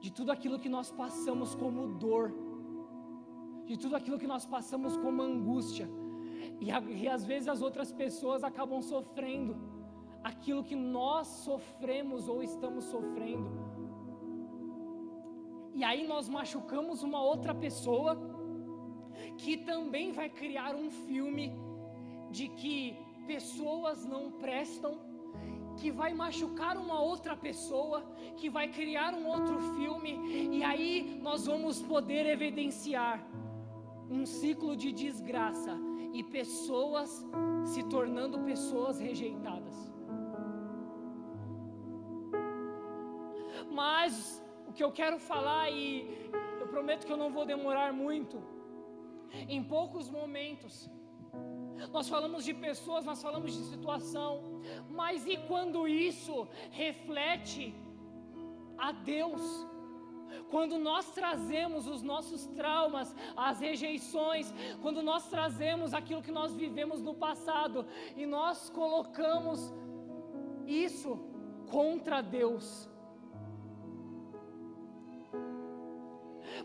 de 0.00 0.12
tudo 0.12 0.30
aquilo 0.32 0.58
que 0.58 0.68
nós 0.68 0.90
passamos 0.90 1.54
como 1.54 1.88
dor, 1.88 2.32
de 3.64 3.76
tudo 3.76 3.96
aquilo 3.96 4.18
que 4.18 4.26
nós 4.26 4.44
passamos 4.44 4.96
como 4.96 5.22
angústia, 5.22 5.88
e, 6.60 6.68
e 7.02 7.08
às 7.08 7.24
vezes 7.24 7.48
as 7.48 7.62
outras 7.62 7.92
pessoas 7.92 8.44
acabam 8.44 8.80
sofrendo 8.82 9.56
aquilo 10.22 10.64
que 10.64 10.76
nós 10.76 11.26
sofremos 11.26 12.28
ou 12.28 12.42
estamos 12.42 12.84
sofrendo. 12.84 13.50
E 15.74 15.82
aí 15.82 16.06
nós 16.06 16.28
machucamos 16.28 17.02
uma 17.02 17.22
outra 17.22 17.54
pessoa 17.54 18.16
que 19.38 19.56
também 19.56 20.12
vai 20.12 20.28
criar 20.28 20.74
um 20.74 20.90
filme 20.90 21.52
de 22.30 22.48
que 22.48 22.96
pessoas 23.26 24.04
não 24.04 24.32
prestam, 24.32 24.98
que 25.76 25.90
vai 25.90 26.12
machucar 26.12 26.76
uma 26.76 27.00
outra 27.00 27.36
pessoa, 27.36 28.02
que 28.36 28.50
vai 28.50 28.68
criar 28.68 29.14
um 29.14 29.26
outro 29.26 29.58
filme, 29.74 30.12
e 30.58 30.62
aí 30.62 31.18
nós 31.22 31.46
vamos 31.46 31.80
poder 31.82 32.26
evidenciar 32.26 33.24
um 34.10 34.26
ciclo 34.26 34.76
de 34.76 34.92
desgraça 34.92 35.78
e 36.12 36.22
pessoas 36.22 37.26
se 37.64 37.82
tornando 37.84 38.38
pessoas 38.40 39.00
rejeitadas. 39.00 39.91
Mas 43.80 44.42
o 44.68 44.72
que 44.72 44.84
eu 44.86 44.92
quero 45.00 45.18
falar, 45.18 45.70
e 45.70 46.30
eu 46.60 46.66
prometo 46.68 47.06
que 47.06 47.12
eu 47.12 47.22
não 47.24 47.30
vou 47.36 47.44
demorar 47.44 47.92
muito, 47.92 48.42
em 49.54 49.62
poucos 49.62 50.08
momentos, 50.10 50.90
nós 51.90 52.08
falamos 52.08 52.44
de 52.44 52.54
pessoas, 52.54 53.04
nós 53.04 53.22
falamos 53.22 53.52
de 53.56 53.64
situação, 53.64 54.30
mas 54.90 55.26
e 55.26 55.36
quando 55.48 55.88
isso 55.88 56.46
reflete 56.70 57.74
a 58.78 58.92
Deus? 58.92 59.42
Quando 60.50 60.78
nós 60.78 61.10
trazemos 61.12 61.86
os 61.86 62.02
nossos 62.02 62.46
traumas, 62.58 63.14
as 63.36 63.60
rejeições, 63.60 64.52
quando 64.82 65.02
nós 65.02 65.28
trazemos 65.28 65.92
aquilo 65.94 66.22
que 66.22 66.32
nós 66.32 66.54
vivemos 66.54 67.02
no 67.02 67.14
passado 67.14 67.86
e 68.16 68.24
nós 68.26 68.70
colocamos 68.70 69.72
isso 70.66 71.18
contra 71.70 72.20
Deus, 72.20 72.88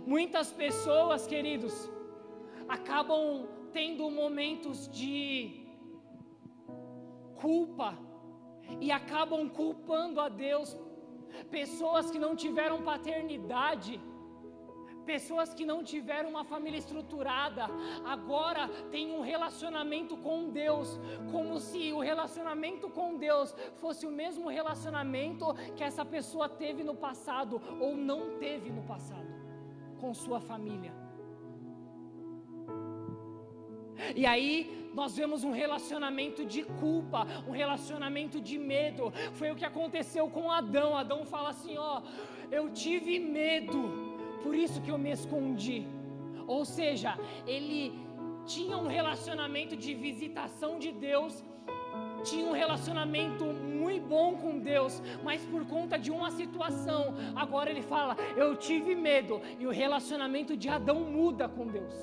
Muitas 0.05 0.51
pessoas, 0.51 1.27
queridos, 1.27 1.89
acabam 2.67 3.47
tendo 3.71 4.09
momentos 4.09 4.87
de 4.87 5.65
culpa 7.35 7.97
e 8.79 8.91
acabam 8.91 9.47
culpando 9.49 10.19
a 10.19 10.29
Deus. 10.29 10.75
Pessoas 11.51 12.09
que 12.09 12.19
não 12.19 12.35
tiveram 12.35 12.81
paternidade, 12.81 13.99
Pessoas 15.07 15.53
que 15.53 15.65
não 15.65 15.85
tiveram 15.85 16.29
uma 16.29 16.43
família 16.43 16.77
estruturada, 16.77 17.67
agora 18.03 18.67
têm 18.91 19.13
um 19.17 19.21
relacionamento 19.21 20.17
com 20.17 20.49
Deus, 20.49 20.99
como 21.31 21.61
se 21.61 21.93
o 21.93 22.01
relacionamento 22.01 22.89
com 22.89 23.17
Deus 23.17 23.55
fosse 23.77 24.05
o 24.05 24.11
mesmo 24.11 24.49
relacionamento 24.49 25.45
que 25.77 25.83
essa 25.89 26.03
pessoa 26.03 26.49
teve 26.49 26.83
no 26.83 26.93
passado 26.93 27.61
ou 27.79 27.95
não 27.95 28.37
teve 28.37 28.69
no 28.69 28.83
passado 28.83 29.36
com 30.01 30.13
sua 30.13 30.39
família. 30.39 30.93
E 34.15 34.25
aí 34.25 34.51
nós 34.93 35.15
vemos 35.15 35.43
um 35.43 35.51
relacionamento 35.51 36.45
de 36.45 36.63
culpa, 36.63 37.25
um 37.47 37.51
relacionamento 37.51 38.39
de 38.39 38.57
medo. 38.57 39.11
Foi 39.33 39.51
o 39.51 39.55
que 39.55 39.65
aconteceu 39.65 40.29
com 40.29 40.51
Adão. 40.51 40.95
Adão 40.95 41.25
fala 41.25 41.49
assim: 41.49 41.77
Ó, 41.77 42.01
eu 42.51 42.69
tive 42.83 43.19
medo 43.19 43.79
por 44.43 44.55
isso 44.55 44.81
que 44.81 44.91
eu 44.91 44.97
me 44.97 45.11
escondi. 45.11 45.85
Ou 46.55 46.63
seja, 46.63 47.17
ele 47.45 47.93
tinha 48.45 48.77
um 48.77 48.87
relacionamento 48.87 49.75
de 49.75 49.93
visitação 49.93 50.79
de 50.79 50.91
Deus, 50.91 51.43
tinha 52.23 52.45
um 52.45 52.51
relacionamento 52.51 53.45
muito 53.45 53.77
bom 54.07 54.37
com 54.37 54.57
Deus, 54.57 55.01
mas 55.23 55.41
por 55.45 55.65
conta 55.65 55.99
de 55.99 56.11
uma 56.11 56.31
situação, 56.31 57.13
agora 57.35 57.69
ele 57.69 57.81
fala: 57.81 58.15
Eu 58.35 58.55
tive 58.55 58.95
medo, 58.95 59.41
e 59.59 59.67
o 59.67 59.71
relacionamento 59.71 60.55
de 60.55 60.69
Adão 60.69 61.01
muda 61.01 61.47
com 61.49 61.67
Deus. 61.67 61.93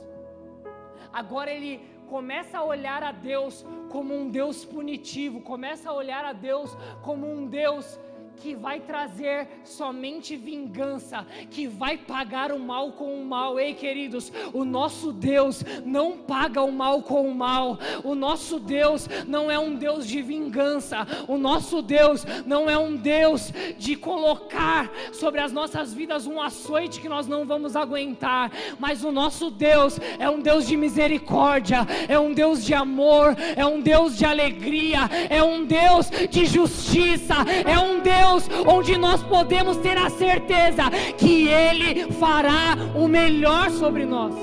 Agora 1.13 1.51
ele 1.51 1.81
começa 2.09 2.59
a 2.59 2.65
olhar 2.65 3.03
a 3.03 3.13
Deus 3.13 3.65
como 3.91 4.15
um 4.15 4.29
Deus 4.29 4.65
punitivo, 4.65 5.41
começa 5.41 5.91
a 5.91 5.93
olhar 5.93 6.25
a 6.25 6.33
Deus 6.33 6.77
como 7.03 7.27
um 7.27 7.47
Deus 7.47 7.99
que 8.37 8.55
vai 8.55 8.81
trazer 8.81 9.49
somente 9.64 10.37
vingança, 10.37 11.27
que 11.51 11.66
vai 11.66 11.97
pagar 11.97 12.53
o 12.53 12.59
mal 12.59 12.92
com 12.92 13.14
o 13.14 13.25
mal. 13.25 13.59
Ei, 13.59 13.75
queridos, 13.75 14.33
o 14.53 14.64
nosso 14.64 15.12
Deus 15.12 15.64
não 15.85 16.18
paga 16.18 16.62
o 16.62 16.73
mal 16.73 17.03
com 17.03 17.29
o 17.29 17.35
mal. 17.35 17.79
O 18.03 18.14
nosso 18.14 18.59
Deus 18.59 19.09
não 19.27 19.51
é 19.51 19.59
um 19.59 19.75
Deus 19.75 20.07
de 20.07 20.20
vingança. 20.20 21.07
O 21.29 21.37
nosso 21.37 21.81
Deus 21.83 22.25
não 22.44 22.68
é 22.68 22.77
um 22.77 22.97
Deus 22.97 23.53
de 23.79 23.97
colocar 23.97 24.90
sobre 25.12 25.40
as 25.40 25.53
nossas 25.53 25.92
vidas 25.92 26.27
um 26.27 26.40
açoite 26.40 27.01
que 27.01 27.09
nós 27.09 27.27
não 27.27 27.47
vamos 27.47 27.77
aguentar. 27.77 28.51
Mas 28.79 29.05
o 29.05 29.12
nosso 29.12 29.51
Deus 29.51 29.99
é 30.18 30.29
um 30.29 30.40
Deus 30.40 30.66
de 30.66 30.77
misericórdia, 30.77 31.87
é 32.09 32.18
um 32.18 32.33
Deus 32.33 32.64
de 32.64 32.75
amor, 32.75 33.37
é 33.57 33.64
um 33.64 33.81
Deus 33.81 34.16
de 34.16 34.25
alegria, 34.25 35.01
é 35.31 35.42
um 35.42 35.64
Deus 35.64 36.11
de 36.31 36.44
justiça, 36.44 37.35
é 37.66 37.79
um 37.79 38.01
Deus 38.01 38.24
Deus, 38.25 38.49
onde 38.67 38.97
nós 38.97 39.23
podemos 39.23 39.77
ter 39.77 39.99
a 39.99 40.09
certeza 40.09 40.85
que 41.19 41.47
Ele 41.47 42.11
fará 42.13 42.75
o 42.95 43.07
melhor 43.07 43.71
sobre 43.71 44.07
nós. 44.07 44.35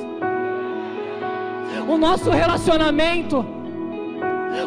O 1.87 1.97
nosso 1.97 2.29
relacionamento, 2.29 3.43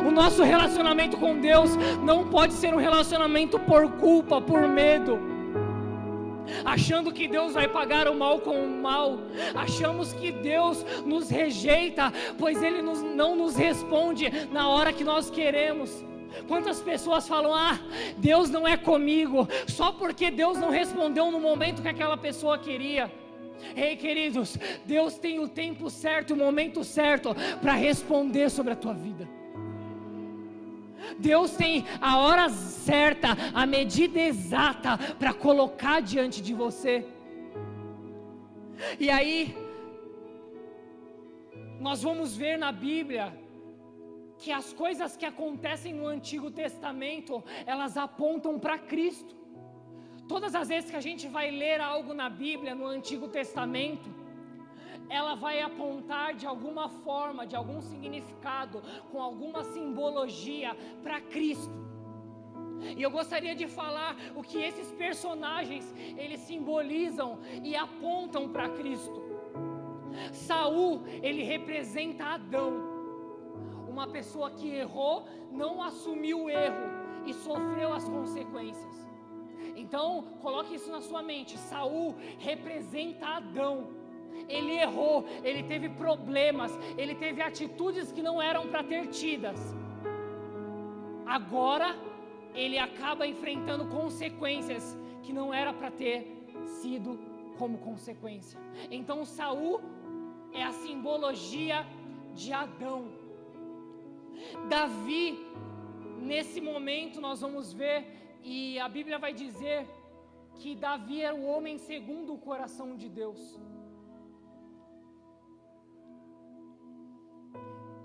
o 0.05 0.11
nosso 0.11 0.43
relacionamento 0.43 1.17
com 1.17 1.39
Deus 1.39 1.71
não 2.03 2.25
pode 2.25 2.55
ser 2.55 2.75
um 2.75 2.79
relacionamento 2.79 3.59
por 3.61 3.89
culpa, 3.93 4.41
por 4.41 4.67
medo 4.69 5.35
achando 6.63 7.11
que 7.11 7.27
Deus 7.27 7.55
vai 7.55 7.67
pagar 7.67 8.07
o 8.07 8.15
mal 8.15 8.39
com 8.39 8.63
o 8.63 8.69
mal, 8.69 9.19
achamos 9.55 10.13
que 10.13 10.31
Deus 10.31 10.85
nos 11.05 11.31
rejeita, 11.31 12.13
pois 12.39 12.63
Ele 12.63 12.83
nos, 12.83 13.03
não 13.03 13.35
nos 13.35 13.57
responde 13.57 14.31
na 14.53 14.69
hora 14.69 14.93
que 14.93 15.03
nós 15.03 15.31
queremos. 15.31 16.05
Quantas 16.49 16.81
pessoas 16.81 17.27
falam: 17.27 17.55
"Ah, 17.55 17.79
Deus 18.17 18.51
não 18.51 18.67
é 18.67 18.77
comigo", 18.77 19.49
só 19.67 19.93
porque 19.93 20.31
Deus 20.31 20.59
não 20.59 20.71
respondeu 20.71 21.31
no 21.31 21.41
momento 21.41 21.83
que 21.83 21.89
aquela 21.89 22.17
pessoa 22.17 22.59
queria. 22.59 23.11
Ei, 23.77 23.97
queridos, 23.97 24.59
Deus 24.85 25.17
tem 25.17 25.39
o 25.39 25.49
tempo 25.49 25.89
certo, 25.89 26.35
o 26.35 26.37
momento 26.37 26.85
certo 26.85 27.35
para 27.61 27.73
responder 27.73 28.51
sobre 28.51 28.73
a 28.73 28.77
tua 28.77 28.93
vida. 28.93 29.29
Deus 31.19 31.53
tem 31.53 31.85
a 32.01 32.19
hora 32.19 32.49
certa, 32.49 33.29
a 33.53 33.67
medida 33.67 34.21
exata 34.21 34.99
para 35.19 35.33
colocar 35.33 36.01
diante 36.01 36.43
de 36.43 36.55
você. 36.55 37.07
E 38.99 39.11
aí, 39.11 39.57
nós 41.81 42.03
vamos 42.03 42.37
ver 42.37 42.59
na 42.59 42.73
Bíblia 42.73 43.44
que 44.45 44.53
as 44.53 44.75
coisas 44.75 45.17
que 45.17 45.25
acontecem 45.25 45.95
no 45.95 46.07
Antigo 46.07 46.51
Testamento, 46.51 47.43
elas 47.65 47.97
apontam 47.97 48.59
para 48.59 48.77
Cristo. 48.79 49.35
Todas 50.29 50.55
as 50.55 50.69
vezes 50.69 50.91
que 50.91 50.97
a 51.03 51.07
gente 51.09 51.27
vai 51.37 51.51
ler 51.51 51.81
algo 51.81 52.13
na 52.13 52.29
Bíblia, 52.29 52.75
no 52.75 52.85
Antigo 52.85 53.27
Testamento, 53.27 54.11
ela 55.09 55.35
vai 55.35 55.63
apontar 55.63 56.35
de 56.35 56.47
alguma 56.47 56.91
forma, 56.91 57.47
de 57.47 57.57
algum 57.57 57.81
significado, 57.81 58.83
com 59.11 59.19
alguma 59.23 59.65
simbologia 59.65 60.77
para 61.03 61.23
Cristo. 61.23 61.83
E 62.99 63.03
eu 63.03 63.11
gostaria 63.11 63.55
de 63.55 63.67
falar 63.67 64.15
o 64.37 64.43
que 64.43 64.59
esses 64.59 64.93
personagens 64.93 65.85
eles 66.19 66.41
simbolizam 66.41 67.39
e 67.63 67.75
apontam 67.75 68.51
para 68.51 68.69
Cristo. 68.69 69.23
Saul, 70.33 71.03
ele 71.23 71.43
representa 71.43 72.25
Adão 72.27 72.94
uma 73.95 74.09
pessoa 74.19 74.51
que 74.51 74.69
errou, 74.85 75.17
não 75.53 75.73
assumiu 75.89 76.45
o 76.45 76.51
erro 76.51 76.87
e 77.25 77.33
sofreu 77.33 77.93
as 77.99 78.07
consequências. 78.17 78.95
Então, 79.83 80.07
coloque 80.43 80.75
isso 80.75 80.91
na 80.91 81.01
sua 81.01 81.23
mente. 81.23 81.57
Saul 81.57 82.15
representa 82.39 83.27
Adão. 83.39 83.89
Ele 84.49 84.73
errou, 84.87 85.25
ele 85.45 85.63
teve 85.63 85.89
problemas, 85.89 86.73
ele 86.99 87.15
teve 87.15 87.41
atitudes 87.41 88.11
que 88.11 88.23
não 88.29 88.43
eram 88.43 88.67
para 88.69 88.83
ter 88.83 89.07
tidas. 89.07 89.61
Agora, 91.25 91.97
ele 92.53 92.79
acaba 92.79 93.27
enfrentando 93.27 93.87
consequências 93.87 94.85
que 95.23 95.33
não 95.33 95.55
era 95.55 95.73
para 95.73 95.91
ter 95.91 96.19
sido 96.81 97.19
como 97.59 97.79
consequência. 97.79 98.59
Então, 98.91 99.25
Saul 99.25 99.81
é 100.53 100.63
a 100.65 100.73
simbologia 100.73 101.87
de 102.35 102.53
Adão. 102.53 103.24
Davi, 104.69 105.25
nesse 106.33 106.61
momento 106.61 107.21
nós 107.21 107.41
vamos 107.41 107.73
ver, 107.73 107.99
e 108.43 108.79
a 108.79 108.89
Bíblia 108.89 109.19
vai 109.19 109.33
dizer 109.33 109.87
que 110.59 110.75
Davi 110.75 111.21
era 111.29 111.35
o 111.35 111.47
homem 111.53 111.77
segundo 111.79 112.35
o 112.35 112.43
coração 112.49 112.89
de 112.97 113.09
Deus. 113.09 113.41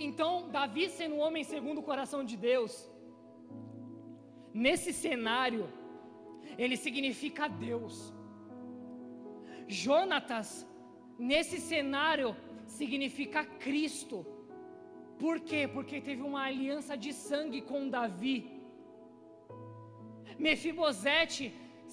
Então, 0.08 0.50
Davi 0.50 0.86
sendo 0.90 1.16
um 1.16 1.24
homem 1.28 1.44
segundo 1.44 1.80
o 1.80 1.88
coração 1.92 2.24
de 2.24 2.38
Deus, 2.38 2.74
nesse 4.54 4.92
cenário, 4.94 5.66
ele 6.58 6.78
significa 6.78 7.48
Deus. 7.48 7.96
Jonatas, 9.68 10.66
nesse 11.18 11.60
cenário, 11.60 12.30
significa 12.66 13.44
Cristo. 13.66 14.26
Por 15.24 15.36
quê? 15.50 15.62
Porque 15.76 15.98
teve 16.10 16.24
uma 16.30 16.44
aliança 16.50 16.94
de 17.04 17.12
sangue 17.28 17.62
com 17.70 17.90
Davi. 17.98 18.38
Mefibosete 20.46 21.46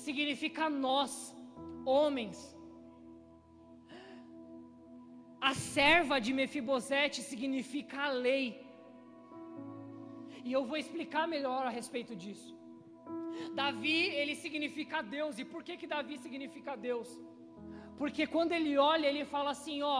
significa 0.04 0.64
nós, 0.86 1.12
homens. 1.94 2.38
A 5.50 5.54
serva 5.78 6.16
de 6.26 6.32
Mefibosete 6.40 7.20
significa 7.30 7.98
a 8.06 8.12
lei. 8.26 8.46
E 10.46 10.52
eu 10.56 10.62
vou 10.68 10.78
explicar 10.82 11.24
melhor 11.34 11.62
a 11.66 11.74
respeito 11.80 12.14
disso. 12.24 12.52
Davi, 13.60 14.00
ele 14.20 14.34
significa 14.44 15.02
Deus. 15.16 15.34
E 15.42 15.44
por 15.52 15.62
que 15.66 15.76
que 15.80 15.92
Davi 15.94 16.16
significa 16.26 16.74
Deus? 16.88 17.08
Porque 18.00 18.24
quando 18.34 18.52
ele 18.58 18.74
olha, 18.92 19.08
ele 19.12 19.24
fala 19.34 19.50
assim, 19.56 19.78
ó, 19.82 19.98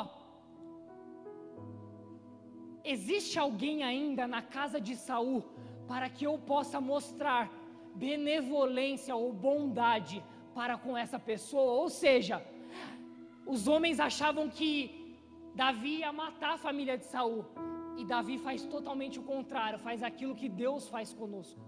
existe 2.95 3.35
alguém 3.39 3.77
ainda 3.91 4.25
na 4.35 4.43
casa 4.57 4.79
de 4.87 4.95
Saul 5.07 5.39
para 5.91 6.09
que 6.15 6.25
eu 6.31 6.35
possa 6.53 6.81
mostrar 6.93 7.43
benevolência 7.95 9.15
ou 9.23 9.33
bondade 9.49 10.19
para 10.55 10.77
com 10.85 10.97
essa 11.05 11.19
pessoa? 11.31 11.73
Ou 11.83 11.89
seja, 12.03 12.37
os 13.55 13.63
homens 13.73 13.99
achavam 14.09 14.47
que 14.59 14.71
Davi 15.63 15.95
ia 16.01 16.13
matar 16.25 16.53
a 16.55 16.63
família 16.67 16.97
de 16.99 17.07
Saul. 17.15 17.45
E 18.01 18.05
Davi 18.05 18.37
faz 18.47 18.63
totalmente 18.75 19.19
o 19.19 19.27
contrário, 19.35 19.79
faz 19.79 20.03
aquilo 20.03 20.35
que 20.41 20.49
Deus 20.65 20.89
faz 20.95 21.13
conosco. 21.21 21.61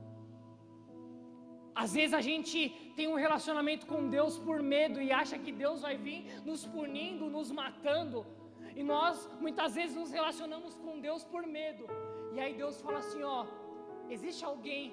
Às 1.83 1.93
vezes 1.99 2.15
a 2.21 2.21
gente 2.29 2.59
tem 2.97 3.07
um 3.13 3.19
relacionamento 3.25 3.87
com 3.87 4.09
Deus 4.17 4.35
por 4.47 4.59
medo 4.75 5.01
e 5.01 5.13
acha 5.13 5.37
que 5.39 5.53
Deus 5.53 5.83
vai 5.87 5.97
vir 5.97 6.21
nos 6.45 6.63
punindo, 6.67 7.31
nos 7.37 7.51
matando. 7.61 8.27
E 8.79 8.83
nós 8.95 9.17
muitas 9.45 9.75
vezes 9.79 9.97
nos 10.01 10.11
relacionamos 10.19 10.73
com 10.83 11.01
Deus 11.07 11.23
por 11.33 11.45
medo. 11.59 11.85
E 12.35 12.39
aí 12.43 12.53
Deus 12.63 12.77
fala 12.85 12.99
assim: 13.05 13.23
ó, 13.37 13.41
existe 14.15 14.45
alguém 14.51 14.85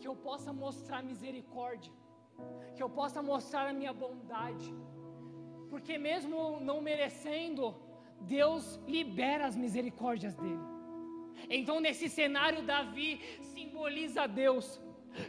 que 0.00 0.08
eu 0.10 0.14
possa 0.28 0.50
mostrar 0.64 1.02
misericórdia, 1.10 1.92
que 2.74 2.82
eu 2.82 2.90
possa 3.00 3.20
mostrar 3.32 3.64
a 3.68 3.74
minha 3.80 3.92
bondade. 4.04 4.70
Porque 5.72 5.94
mesmo 5.98 6.58
não 6.68 6.80
merecendo, 6.80 7.74
Deus 8.36 8.80
libera 8.96 9.44
as 9.50 9.56
misericórdias 9.64 10.34
dele. 10.42 10.66
Então, 11.50 11.78
nesse 11.80 12.08
cenário, 12.08 12.62
Davi 12.62 13.10
simboliza 13.52 14.26
Deus. 14.26 14.80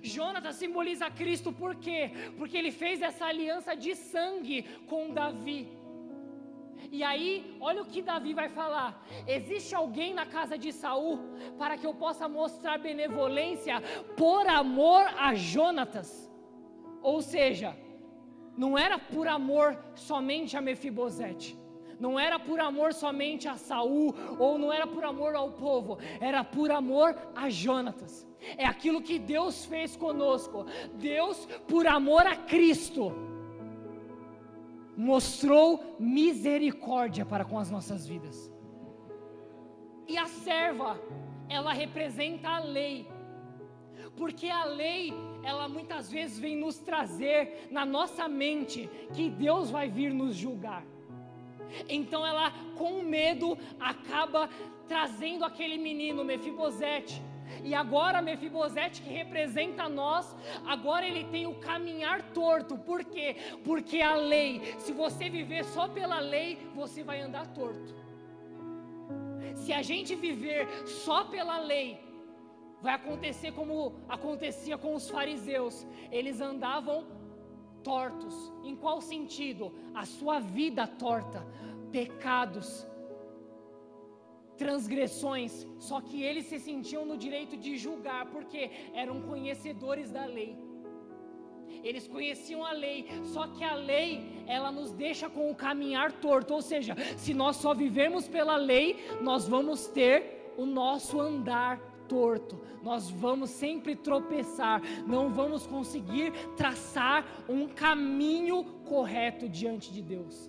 Jonatas 0.02 0.56
simboliza 0.56 1.10
Cristo, 1.12 1.52
por 1.52 1.76
quê? 1.76 2.12
Porque 2.38 2.58
ele 2.58 2.72
fez 2.72 3.02
essa 3.02 3.26
aliança 3.26 3.76
de 3.76 3.94
sangue 3.96 4.64
com 4.88 5.12
Davi. 5.12 5.62
E 6.92 7.04
aí, 7.04 7.58
olha 7.60 7.82
o 7.82 7.86
que 7.86 8.02
Davi 8.02 8.34
vai 8.34 8.50
falar: 8.50 9.06
existe 9.28 9.76
alguém 9.76 10.14
na 10.14 10.26
casa 10.26 10.58
de 10.58 10.72
Saul 10.72 11.20
para 11.58 11.78
que 11.78 11.86
eu 11.86 11.94
possa 11.94 12.28
mostrar 12.28 12.78
benevolência 12.78 13.82
por 14.16 14.48
amor 14.48 15.04
a 15.18 15.34
Jonatas. 15.36 16.30
Ou 17.02 17.22
seja, 17.22 17.76
não 18.58 18.78
era 18.78 18.98
por 18.98 19.28
amor 19.28 19.78
somente 19.96 20.58
a 20.58 20.62
Mefibosete, 20.62 21.58
não 22.00 22.20
era 22.20 22.38
por 22.38 22.60
amor 22.60 22.94
somente 22.94 23.48
a 23.48 23.56
Saul, 23.56 24.16
ou 24.38 24.58
não 24.58 24.72
era 24.72 24.88
por 24.88 25.04
amor 25.04 25.36
ao 25.36 25.52
povo, 25.52 25.98
era 26.20 26.44
por 26.44 26.72
amor 26.72 27.16
a 27.36 27.50
Jonatas. 27.50 28.28
É 28.58 28.66
aquilo 28.66 29.02
que 29.02 29.20
Deus 29.20 29.66
fez 29.66 29.96
conosco. 29.96 30.66
Deus, 30.94 31.46
por 31.68 31.86
amor 31.88 32.26
a 32.26 32.36
Cristo, 32.36 33.14
mostrou 35.00 35.96
misericórdia 35.98 37.26
para 37.26 37.46
com 37.46 37.58
as 37.58 37.72
nossas 37.72 38.06
vidas. 38.06 38.52
E 40.06 40.18
a 40.18 40.28
serva, 40.28 41.00
ela 41.48 41.72
representa 41.72 42.50
a 42.50 42.60
lei. 42.60 43.08
Porque 44.18 44.50
a 44.50 44.66
lei, 44.66 45.14
ela 45.42 45.70
muitas 45.70 46.12
vezes 46.12 46.38
vem 46.38 46.58
nos 46.58 46.80
trazer 46.80 47.70
na 47.72 47.86
nossa 47.86 48.28
mente 48.28 48.90
que 49.14 49.30
Deus 49.30 49.72
vai 49.72 49.88
vir 49.90 50.14
nos 50.14 50.36
julgar. 50.36 50.84
Então 51.88 52.28
ela, 52.28 52.52
com 52.78 53.02
medo, 53.02 53.58
acaba 53.80 54.50
trazendo 54.86 55.46
aquele 55.46 55.78
menino 55.78 56.26
Mefibosete 56.26 57.22
e 57.64 57.74
agora 57.74 58.22
Mefibosete 58.22 59.02
que 59.02 59.10
representa 59.10 59.88
nós, 59.88 60.36
agora 60.66 61.06
ele 61.06 61.24
tem 61.26 61.46
o 61.48 61.56
caminhar 61.56 62.22
torto. 62.32 62.78
Por 62.78 63.04
quê? 63.04 63.36
Porque 63.64 64.02
a 64.02 64.16
lei, 64.16 64.76
se 64.80 64.92
você 64.92 65.30
viver 65.30 65.64
só 65.66 65.88
pela 65.88 66.20
lei, 66.20 66.58
você 66.76 67.04
vai 67.04 67.22
andar 67.22 67.48
torto. 67.48 67.96
Se 69.56 69.74
a 69.74 69.82
gente 69.82 70.16
viver 70.16 70.68
só 70.88 71.26
pela 71.26 71.60
lei, 71.60 72.00
vai 72.82 72.94
acontecer 72.94 73.52
como 73.52 73.96
acontecia 74.08 74.78
com 74.78 74.96
os 74.96 75.10
fariseus. 75.10 75.86
Eles 76.12 76.40
andavam 76.40 77.06
tortos. 77.84 78.52
Em 78.64 78.76
qual 78.76 79.02
sentido? 79.02 79.74
A 79.94 80.06
sua 80.06 80.40
vida 80.40 80.88
torta, 80.88 81.46
pecados, 81.92 82.86
transgressões, 84.64 85.52
só 85.88 85.98
que 86.02 86.22
eles 86.22 86.46
se 86.46 86.60
sentiam 86.60 87.06
no 87.06 87.18
direito 87.26 87.56
de 87.58 87.78
julgar, 87.78 88.24
porque 88.34 88.70
eram 88.94 89.22
conhecedores 89.22 90.12
da 90.12 90.26
lei. 90.26 90.52
Eles 91.84 92.08
conheciam 92.08 92.66
a 92.66 92.72
lei, 92.72 93.08
só 93.24 93.48
que 93.48 93.64
a 93.64 93.74
lei, 93.74 94.10
ela 94.48 94.72
nos 94.72 94.92
deixa 94.92 95.30
com 95.30 95.50
o 95.50 95.56
caminhar 95.56 96.12
torto, 96.12 96.54
ou 96.54 96.62
seja, 96.62 96.96
se 97.18 97.34
nós 97.34 97.56
só 97.56 97.74
vivemos 97.74 98.28
pela 98.28 98.58
lei, 98.58 98.98
nós 99.22 99.48
vamos 99.48 99.88
ter 99.88 100.54
o 100.58 100.66
nosso 100.66 101.20
andar 101.20 101.80
torto, 102.08 102.60
nós 102.84 103.10
vamos 103.10 103.52
sempre 103.52 103.96
tropeçar, 103.96 104.82
não 105.08 105.30
vamos 105.30 105.66
conseguir 105.66 106.34
traçar 106.58 107.26
um 107.48 107.68
caminho 107.68 108.64
correto 108.84 109.48
diante 109.48 109.94
de 109.94 110.02
Deus. 110.02 110.49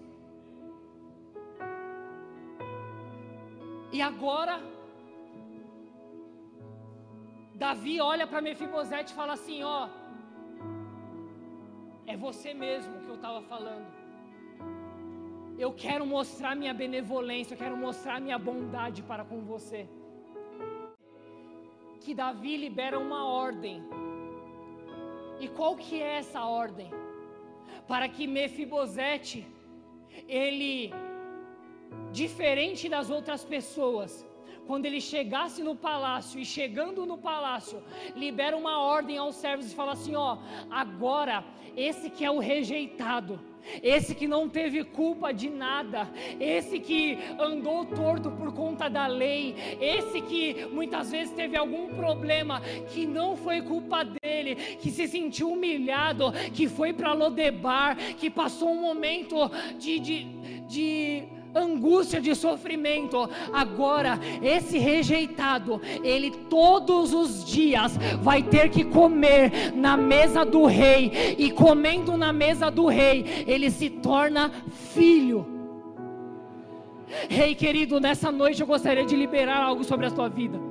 E 3.93 4.01
agora, 4.01 4.61
Davi 7.55 8.01
olha 8.01 8.27
para 8.27 8.41
Mefibosete 8.41 9.13
e 9.13 9.17
fala 9.17 9.33
assim: 9.33 9.63
Ó, 9.63 9.89
é 12.07 12.17
você 12.17 12.55
mesmo 12.55 13.01
que 13.01 13.09
eu 13.09 13.17
estava 13.17 13.43
falando. 13.43 13.89
Eu 15.59 15.73
quero 15.73 16.07
mostrar 16.07 16.55
minha 16.55 16.73
benevolência, 16.73 17.55
eu 17.55 17.59
quero 17.59 17.77
mostrar 17.77 18.21
minha 18.21 18.39
bondade 18.39 19.03
para 19.03 19.25
com 19.25 19.41
você. 19.53 19.89
Que 22.01 22.15
Davi 22.15 22.57
libera 22.57 22.99
uma 22.99 23.27
ordem. 23.27 23.83
E 25.41 25.49
qual 25.49 25.75
que 25.77 26.01
é 26.01 26.19
essa 26.23 26.45
ordem? 26.45 26.91
Para 27.89 28.09
que 28.09 28.27
Mefibosete 28.27 29.47
ele 30.29 30.93
diferente 32.13 32.89
das 32.89 33.11
outras 33.11 33.45
pessoas, 33.45 34.27
quando 34.67 34.87
ele 34.87 35.01
chegasse 35.01 35.63
no 35.63 35.75
palácio 35.75 36.39
e 36.39 36.45
chegando 36.45 37.05
no 37.05 37.19
palácio, 37.19 37.83
libera 38.15 38.57
uma 38.57 38.81
ordem 38.81 39.19
aos 39.19 39.35
servos 39.35 39.71
e 39.71 39.75
fala 39.75 39.93
assim: 39.93 40.15
ó, 40.15 40.39
agora 40.71 41.45
esse 41.77 42.11
que 42.11 42.25
é 42.25 42.31
o 42.31 42.39
rejeitado, 42.39 43.41
esse 43.83 44.15
que 44.15 44.27
não 44.27 44.49
teve 44.49 44.85
culpa 44.85 45.33
de 45.33 45.51
nada, 45.51 46.09
esse 46.39 46.79
que 46.79 47.19
andou 47.39 47.85
torto 47.85 48.31
por 48.31 48.53
conta 48.53 48.89
da 48.89 49.07
lei, 49.07 49.57
esse 49.81 50.21
que 50.21 50.67
muitas 50.67 51.11
vezes 51.11 51.35
teve 51.35 51.57
algum 51.57 51.89
problema 51.95 52.61
que 52.93 53.07
não 53.07 53.37
foi 53.37 53.63
culpa 53.63 54.05
dele, 54.05 54.55
que 54.81 54.91
se 54.91 55.09
sentiu 55.09 55.53
humilhado, 55.53 56.33
que 56.55 56.69
foi 56.69 56.93
para 56.93 57.13
Lodebar, 57.13 57.97
que 58.17 58.31
passou 58.31 58.71
um 58.71 58.81
momento 58.81 59.51
de, 59.79 59.99
de, 59.99 60.25
de 60.67 61.40
angústia 61.55 62.21
de 62.21 62.35
sofrimento. 62.35 63.29
Agora, 63.53 64.19
esse 64.43 64.79
rejeitado, 64.79 65.81
ele 66.03 66.31
todos 66.49 67.13
os 67.13 67.45
dias 67.45 67.97
vai 68.21 68.43
ter 68.43 68.71
que 68.71 68.85
comer 68.85 69.73
na 69.75 69.97
mesa 69.97 70.45
do 70.45 70.67
rei, 70.67 71.37
e 71.39 71.51
comendo 71.51 72.17
na 72.17 72.33
mesa 72.33 72.71
do 72.71 72.87
rei, 72.87 73.45
ele 73.47 73.71
se 73.71 73.91
torna 73.91 74.51
filho. 74.93 75.47
Rei 77.29 77.55
querido, 77.55 77.99
nessa 77.99 78.31
noite 78.31 78.61
eu 78.61 78.67
gostaria 78.67 79.05
de 79.05 79.17
liberar 79.17 79.63
algo 79.63 79.83
sobre 79.83 80.07
a 80.07 80.11
sua 80.11 80.29
vida. 80.29 80.70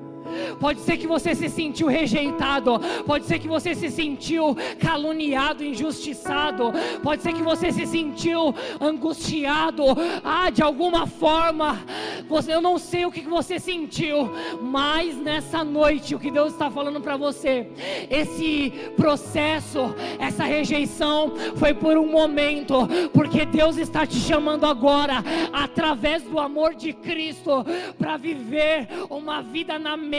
Pode 0.59 0.81
ser 0.81 0.97
que 0.97 1.07
você 1.07 1.33
se 1.33 1.49
sentiu 1.49 1.87
rejeitado, 1.87 2.79
pode 3.05 3.25
ser 3.25 3.39
que 3.39 3.47
você 3.47 3.73
se 3.73 3.89
sentiu 3.89 4.55
caluniado, 4.79 5.63
injustiçado, 5.63 6.71
pode 7.01 7.21
ser 7.21 7.33
que 7.33 7.41
você 7.41 7.71
se 7.71 7.85
sentiu 7.85 8.53
angustiado, 8.79 9.83
ah, 10.23 10.49
de 10.49 10.61
alguma 10.61 11.07
forma. 11.07 11.79
Você, 12.27 12.53
eu 12.53 12.61
não 12.61 12.77
sei 12.77 13.05
o 13.05 13.11
que 13.11 13.21
você 13.21 13.59
sentiu, 13.59 14.29
mas 14.61 15.15
nessa 15.17 15.63
noite 15.63 16.13
o 16.13 16.19
que 16.19 16.29
Deus 16.29 16.53
está 16.53 16.69
falando 16.69 17.01
para 17.01 17.17
você, 17.17 17.67
esse 18.09 18.71
processo, 18.95 19.93
essa 20.19 20.43
rejeição 20.43 21.33
foi 21.55 21.73
por 21.73 21.97
um 21.97 22.07
momento, 22.11 22.87
porque 23.13 23.45
Deus 23.45 23.77
está 23.77 24.05
te 24.05 24.17
chamando 24.17 24.65
agora 24.65 25.23
através 25.51 26.23
do 26.23 26.39
amor 26.39 26.75
de 26.75 26.93
Cristo 26.93 27.65
para 27.97 28.17
viver 28.17 28.87
uma 29.09 29.41
vida 29.41 29.79
na 29.79 29.97
mente 29.97 30.18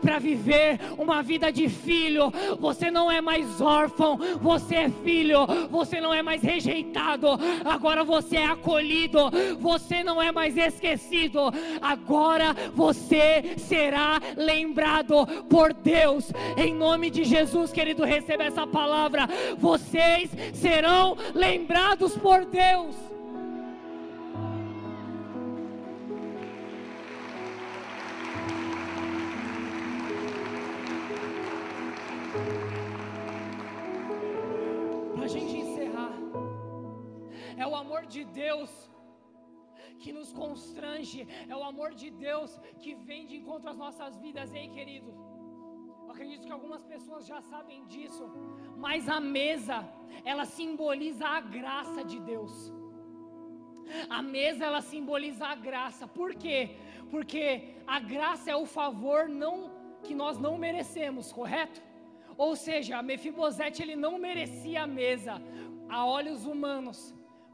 para 0.00 0.18
viver 0.18 0.78
uma 0.96 1.22
vida 1.22 1.52
de 1.52 1.68
filho. 1.68 2.32
Você 2.58 2.90
não 2.90 3.10
é 3.10 3.20
mais 3.20 3.60
órfão, 3.60 4.18
você 4.40 4.74
é 4.74 4.90
filho. 5.04 5.46
Você 5.70 6.00
não 6.00 6.12
é 6.12 6.22
mais 6.22 6.42
rejeitado, 6.42 7.28
agora 7.64 8.04
você 8.04 8.36
é 8.36 8.46
acolhido. 8.46 9.30
Você 9.58 10.02
não 10.02 10.20
é 10.20 10.32
mais 10.32 10.56
esquecido, 10.56 11.40
agora 11.80 12.54
você 12.74 13.54
será 13.56 14.20
lembrado 14.36 15.26
por 15.48 15.72
Deus. 15.72 16.32
Em 16.56 16.74
nome 16.74 17.10
de 17.10 17.24
Jesus, 17.24 17.72
querido, 17.72 18.04
receba 18.04 18.44
essa 18.44 18.66
palavra. 18.66 19.28
Vocês 19.58 20.30
serão 20.54 21.16
lembrados 21.34 22.16
por 22.16 22.44
Deus. 22.44 23.07
De 38.18 38.24
Deus 38.42 38.70
que 40.02 40.12
nos 40.18 40.30
constrange, 40.42 41.20
é 41.52 41.54
o 41.60 41.64
amor 41.72 41.90
de 42.02 42.08
Deus 42.26 42.50
que 42.82 42.92
vem 43.08 43.22
de 43.30 43.36
encontro 43.40 43.68
às 43.72 43.78
nossas 43.84 44.12
vidas, 44.24 44.54
ei 44.60 44.68
querido. 44.76 45.10
Eu 46.04 46.10
acredito 46.14 46.46
que 46.46 46.56
algumas 46.58 46.84
pessoas 46.92 47.26
já 47.32 47.40
sabem 47.52 47.80
disso, 47.92 48.24
mas 48.84 49.08
a 49.16 49.20
mesa, 49.20 49.78
ela 50.24 50.44
simboliza 50.58 51.26
a 51.38 51.40
graça 51.40 52.02
de 52.10 52.18
Deus. 52.32 52.54
A 54.18 54.20
mesa 54.36 54.64
ela 54.68 54.82
simboliza 54.92 55.44
a 55.46 55.54
graça. 55.68 56.06
Por 56.06 56.30
quê? 56.34 56.76
Porque 57.12 57.42
a 57.86 57.98
graça 58.14 58.50
é 58.50 58.56
o 58.56 58.66
favor 58.78 59.28
não 59.42 59.56
que 60.06 60.14
nós 60.22 60.38
não 60.38 60.56
merecemos, 60.66 61.32
correto? 61.32 61.80
Ou 62.36 62.54
seja, 62.54 63.02
Mefibosete 63.02 63.82
ele 63.82 63.96
não 63.96 64.14
merecia 64.18 64.82
a 64.82 64.86
mesa 64.86 65.34
a 65.88 66.06
olhos 66.06 66.44
humanos, 66.44 66.98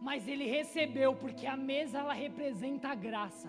mas 0.06 0.28
ele 0.32 0.46
recebeu 0.56 1.10
porque 1.22 1.46
a 1.46 1.56
mesa 1.56 1.98
ela 2.02 2.12
representa 2.12 2.88
a 2.88 2.94
graça. 2.94 3.48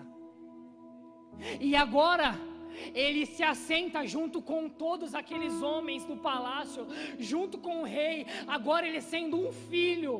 E 1.60 1.76
agora 1.76 2.28
ele 2.94 3.26
se 3.26 3.42
assenta 3.42 4.06
junto 4.14 4.40
com 4.40 4.62
todos 4.84 5.14
aqueles 5.14 5.60
homens 5.70 6.06
do 6.10 6.16
palácio, 6.28 6.86
junto 7.18 7.58
com 7.58 7.82
o 7.82 7.88
rei, 7.98 8.26
agora 8.46 8.88
ele 8.88 9.02
sendo 9.02 9.36
um 9.36 9.52
filho. 9.52 10.14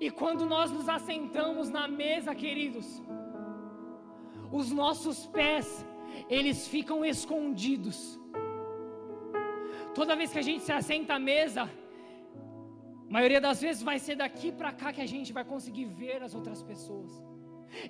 E 0.00 0.08
quando 0.20 0.46
nós 0.46 0.70
nos 0.70 0.88
assentamos 0.88 1.68
na 1.68 1.88
mesa, 1.88 2.36
queridos, 2.44 3.02
os 4.52 4.70
nossos 4.70 5.26
pés, 5.26 5.84
eles 6.30 6.68
ficam 6.68 7.04
escondidos. 7.04 7.98
Toda 9.96 10.14
vez 10.14 10.32
que 10.32 10.38
a 10.38 10.48
gente 10.48 10.62
se 10.62 10.70
assenta 10.70 11.14
à 11.14 11.18
mesa, 11.18 11.68
a 13.08 13.12
maioria 13.12 13.40
das 13.40 13.60
vezes 13.60 13.82
vai 13.82 13.98
ser 13.98 14.16
daqui 14.16 14.52
para 14.52 14.70
cá 14.70 14.92
que 14.92 15.00
a 15.00 15.06
gente 15.06 15.32
vai 15.32 15.44
conseguir 15.44 15.86
ver 15.86 16.22
as 16.22 16.34
outras 16.34 16.62
pessoas. 16.62 17.10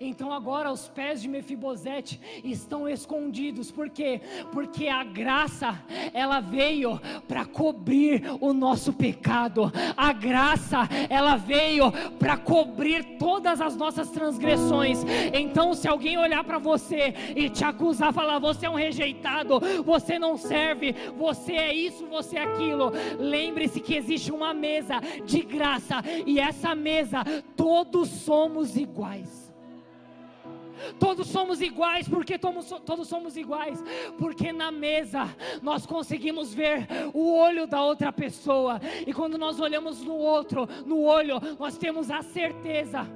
Então 0.00 0.32
agora 0.32 0.70
os 0.70 0.88
pés 0.88 1.22
de 1.22 1.28
Mefibosete 1.28 2.20
estão 2.44 2.88
escondidos, 2.88 3.70
por 3.70 3.88
quê? 3.88 4.20
Porque 4.52 4.88
a 4.88 5.04
graça 5.04 5.82
ela 6.12 6.40
veio 6.40 7.00
para 7.26 7.44
cobrir 7.44 8.22
o 8.40 8.52
nosso 8.52 8.92
pecado. 8.92 9.72
A 9.96 10.12
graça 10.12 10.88
ela 11.08 11.36
veio 11.36 11.90
para 12.18 12.36
cobrir 12.36 13.18
todas 13.18 13.60
as 13.60 13.76
nossas 13.76 14.10
transgressões. 14.10 15.04
Então 15.32 15.74
se 15.74 15.88
alguém 15.88 16.18
olhar 16.18 16.44
para 16.44 16.58
você 16.58 17.14
e 17.34 17.48
te 17.48 17.64
acusar, 17.64 18.12
falar 18.12 18.38
você 18.38 18.66
é 18.66 18.70
um 18.70 18.74
rejeitado, 18.74 19.60
você 19.84 20.18
não 20.18 20.36
serve, 20.36 20.94
você 21.16 21.52
é 21.52 21.74
isso, 21.74 22.06
você 22.06 22.36
é 22.36 22.42
aquilo, 22.42 22.92
lembre-se 23.18 23.80
que 23.80 23.94
existe 23.94 24.32
uma 24.32 24.52
mesa 24.54 25.00
de 25.24 25.40
graça 25.42 26.02
e 26.26 26.38
essa 26.38 26.74
mesa 26.74 27.24
todos 27.56 28.08
somos 28.08 28.76
iguais. 28.76 29.47
Todos 30.98 31.28
somos 31.28 31.60
iguais, 31.60 32.08
porque 32.08 32.38
todos 32.38 33.08
somos 33.08 33.36
iguais, 33.36 33.82
porque 34.18 34.52
na 34.52 34.70
mesa 34.70 35.28
nós 35.62 35.86
conseguimos 35.86 36.52
ver 36.54 36.86
o 37.12 37.36
olho 37.36 37.66
da 37.66 37.82
outra 37.82 38.12
pessoa, 38.12 38.80
e 39.06 39.12
quando 39.12 39.38
nós 39.38 39.60
olhamos 39.60 40.02
no 40.02 40.14
outro, 40.14 40.68
no 40.86 41.02
olho, 41.02 41.40
nós 41.58 41.76
temos 41.76 42.10
a 42.10 42.22
certeza 42.22 43.06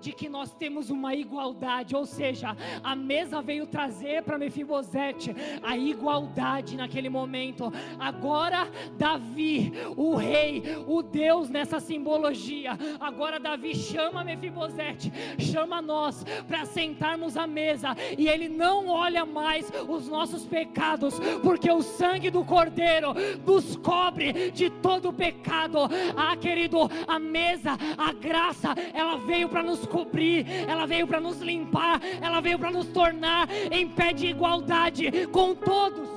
de 0.00 0.12
que 0.12 0.28
nós 0.28 0.52
temos 0.52 0.90
uma 0.90 1.14
igualdade, 1.14 1.96
ou 1.96 2.04
seja, 2.06 2.56
a 2.82 2.94
mesa 2.94 3.40
veio 3.40 3.66
trazer 3.66 4.22
para 4.22 4.38
Mefibosete 4.38 5.34
a 5.62 5.76
igualdade 5.76 6.76
naquele 6.76 7.08
momento. 7.08 7.72
Agora 7.98 8.68
Davi, 8.96 9.72
o 9.96 10.14
rei, 10.14 10.62
o 10.86 11.02
Deus 11.02 11.48
nessa 11.48 11.80
simbologia, 11.80 12.78
agora 13.00 13.40
Davi 13.40 13.74
chama 13.74 14.24
Mefibosete, 14.24 15.12
chama 15.38 15.80
nós 15.80 16.24
para 16.46 16.64
sentarmos 16.64 17.36
à 17.36 17.46
mesa 17.46 17.96
e 18.16 18.28
ele 18.28 18.48
não 18.48 18.88
olha 18.88 19.24
mais 19.24 19.70
os 19.88 20.08
nossos 20.08 20.44
pecados, 20.44 21.18
porque 21.42 21.70
o 21.70 21.82
sangue 21.82 22.30
do 22.30 22.44
Cordeiro 22.44 23.14
nos 23.46 23.76
cobre 23.76 24.50
de 24.50 24.70
todo 24.70 25.12
pecado. 25.12 25.78
Ah, 26.16 26.36
querido, 26.36 26.90
a 27.06 27.18
mesa, 27.18 27.76
a 27.96 28.12
graça, 28.12 28.74
ela 28.92 29.16
veio 29.18 29.48
para 29.48 29.62
nos 29.62 29.85
cobrir, 29.86 30.46
ela 30.68 30.86
veio 30.86 31.06
para 31.06 31.20
nos 31.20 31.40
limpar, 31.40 32.00
ela 32.20 32.40
veio 32.40 32.58
para 32.58 32.70
nos 32.70 32.86
tornar 32.88 33.48
em 33.70 33.88
pé 33.88 34.12
de 34.12 34.26
igualdade 34.26 35.26
com 35.28 35.54
todos. 35.54 36.08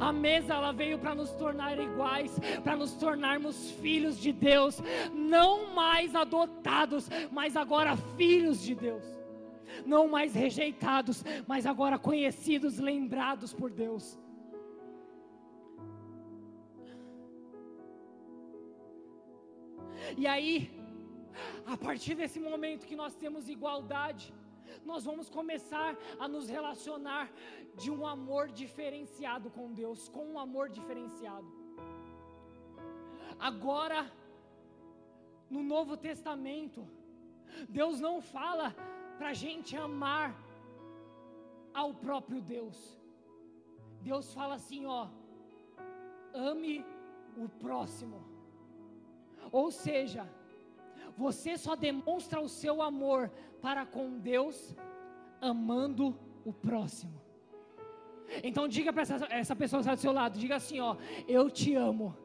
A 0.00 0.12
mesa 0.12 0.54
ela 0.54 0.72
veio 0.72 0.98
para 0.98 1.14
nos 1.14 1.30
tornar 1.32 1.78
iguais, 1.78 2.38
para 2.62 2.76
nos 2.76 2.92
tornarmos 2.92 3.70
filhos 3.82 4.18
de 4.18 4.32
Deus, 4.32 4.80
não 5.12 5.74
mais 5.74 6.14
adotados, 6.14 7.08
mas 7.30 7.56
agora 7.56 7.96
filhos 8.16 8.62
de 8.62 8.74
Deus. 8.74 9.04
Não 9.86 10.06
mais 10.06 10.34
rejeitados, 10.34 11.24
mas 11.46 11.66
agora 11.66 11.98
conhecidos, 11.98 12.78
lembrados 12.78 13.54
por 13.54 13.70
Deus. 13.70 14.18
E 20.16 20.26
aí, 20.26 20.70
a 21.66 21.76
partir 21.76 22.14
desse 22.14 22.40
momento 22.40 22.86
que 22.86 22.96
nós 23.02 23.14
temos 23.14 23.48
igualdade, 23.48 24.32
nós 24.84 25.04
vamos 25.04 25.28
começar 25.28 25.96
a 26.18 26.26
nos 26.26 26.48
relacionar 26.48 27.30
de 27.76 27.90
um 27.90 28.06
amor 28.06 28.48
diferenciado 28.50 29.50
com 29.50 29.72
Deus, 29.72 30.08
com 30.08 30.24
um 30.32 30.38
amor 30.38 30.68
diferenciado. 30.68 31.46
Agora, 33.38 34.10
no 35.50 35.62
Novo 35.62 35.96
Testamento, 35.96 36.86
Deus 37.68 38.00
não 38.00 38.20
fala 38.20 38.74
para 39.18 39.28
a 39.30 39.34
gente 39.34 39.76
amar 39.76 40.34
ao 41.72 41.92
próprio 41.94 42.40
Deus. 42.40 42.78
Deus 44.00 44.32
fala 44.34 44.54
assim, 44.54 44.84
ó, 44.86 45.08
ame 46.34 46.84
o 47.36 47.48
próximo. 47.48 48.18
Ou 49.50 49.70
seja, 49.70 50.28
você 51.16 51.56
só 51.56 51.74
demonstra 51.74 52.40
o 52.40 52.48
seu 52.48 52.82
amor 52.82 53.30
para 53.60 53.84
com 53.84 54.18
Deus 54.18 54.74
amando 55.40 56.16
o 56.44 56.52
próximo. 56.52 57.20
Então 58.42 58.66
diga 58.66 58.92
para 58.92 59.02
essa, 59.02 59.26
essa 59.28 59.56
pessoa 59.56 59.80
que 59.80 59.88
está 59.88 59.94
do 59.94 60.00
seu 60.00 60.12
lado, 60.12 60.38
diga 60.38 60.56
assim, 60.56 60.80
ó, 60.80 60.96
eu 61.28 61.50
te 61.50 61.74
amo. 61.74 62.16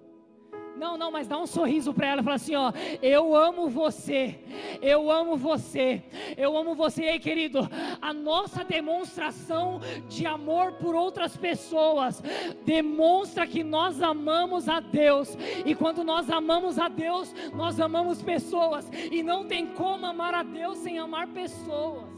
Não, 0.77 0.95
não, 0.95 1.11
mas 1.11 1.27
dá 1.27 1.37
um 1.39 1.47
sorriso 1.47 1.91
para 1.93 2.07
ela 2.07 2.21
e 2.21 2.23
fala 2.23 2.35
assim: 2.35 2.55
ó, 2.55 2.71
eu 3.01 3.35
amo 3.35 3.67
você, 3.67 4.35
eu 4.81 5.11
amo 5.11 5.35
você, 5.35 6.03
eu 6.37 6.55
amo 6.55 6.75
você. 6.75 7.03
E 7.03 7.09
aí, 7.09 7.19
querido, 7.19 7.67
a 7.99 8.13
nossa 8.13 8.63
demonstração 8.63 9.81
de 10.07 10.25
amor 10.25 10.73
por 10.73 10.93
outras 10.93 11.35
pessoas 11.35 12.21
demonstra 12.63 13.47
que 13.47 13.63
nós 13.63 14.01
amamos 14.01 14.69
a 14.69 14.79
Deus, 14.79 15.35
e 15.65 15.73
quando 15.73 16.03
nós 16.03 16.29
amamos 16.29 16.77
a 16.77 16.87
Deus, 16.87 17.33
nós 17.53 17.79
amamos 17.79 18.21
pessoas, 18.21 18.89
e 19.11 19.23
não 19.23 19.45
tem 19.45 19.65
como 19.65 20.05
amar 20.05 20.33
a 20.33 20.43
Deus 20.43 20.77
sem 20.77 20.99
amar 20.99 21.27
pessoas. 21.27 22.16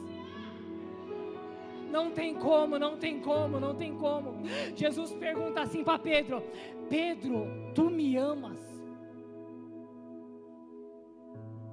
Não 1.90 2.12
tem 2.12 2.36
como, 2.36 2.78
não 2.78 2.98
tem 2.98 3.20
como, 3.20 3.60
não 3.60 3.76
tem 3.76 3.96
como. 3.98 4.46
Jesus 4.76 5.12
pergunta 5.14 5.62
assim 5.62 5.84
para 5.84 6.00
Pedro: 6.00 6.44
Pedro, 6.90 7.48
tu 7.74 7.90
me 7.90 8.16
amas? 8.16 8.62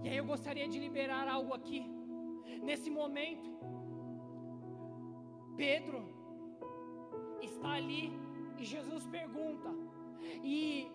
E 0.02 0.08
aí 0.08 0.16
eu 0.16 0.24
gostaria 0.24 0.68
de 0.68 0.78
liberar 0.78 1.28
algo 1.28 1.52
aqui. 1.52 1.84
Nesse 2.62 2.88
momento, 2.90 3.50
Pedro 5.56 6.08
está 7.42 7.72
ali 7.72 8.12
e 8.58 8.64
Jesus 8.64 9.06
pergunta. 9.06 9.70
E 10.42 10.90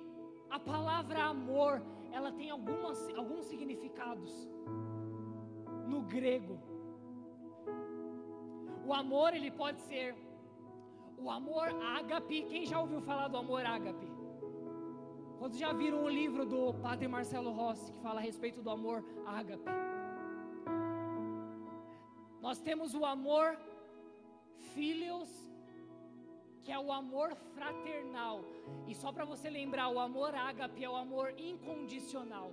a 0.49 0.59
palavra 0.59 1.23
amor, 1.23 1.81
ela 2.11 2.31
tem 2.31 2.49
algumas, 2.49 3.07
alguns 3.15 3.45
significados 3.45 4.31
no 5.87 6.01
grego. 6.01 6.70
O 8.85 8.93
amor, 8.93 9.33
ele 9.33 9.51
pode 9.51 9.79
ser 9.81 10.15
o 11.17 11.29
amor 11.29 11.69
ágape. 11.99 12.43
Quem 12.43 12.65
já 12.65 12.79
ouviu 12.79 13.01
falar 13.01 13.27
do 13.27 13.37
amor 13.37 13.65
ágape? 13.65 14.07
Quantos 15.37 15.57
já 15.57 15.71
viram 15.73 16.03
o 16.03 16.09
livro 16.09 16.45
do 16.45 16.73
Padre 16.75 17.07
Marcelo 17.07 17.51
Rossi 17.51 17.91
que 17.91 17.99
fala 18.01 18.19
a 18.19 18.23
respeito 18.23 18.61
do 18.61 18.69
amor 18.69 19.03
ágape? 19.25 19.65
Nós 22.41 22.59
temos 22.59 22.93
o 22.95 23.05
amor 23.05 23.57
filios, 24.73 25.29
que 26.61 26.71
é 26.71 26.79
o 26.79 26.91
amor 26.91 27.35
fraternal. 27.55 28.43
E 28.87 28.95
só 28.95 29.11
para 29.11 29.25
você 29.25 29.49
lembrar, 29.49 29.89
o 29.89 29.99
amor 29.99 30.33
ágape 30.33 30.83
é 30.83 30.89
o 30.89 30.95
amor 30.95 31.33
incondicional. 31.37 32.51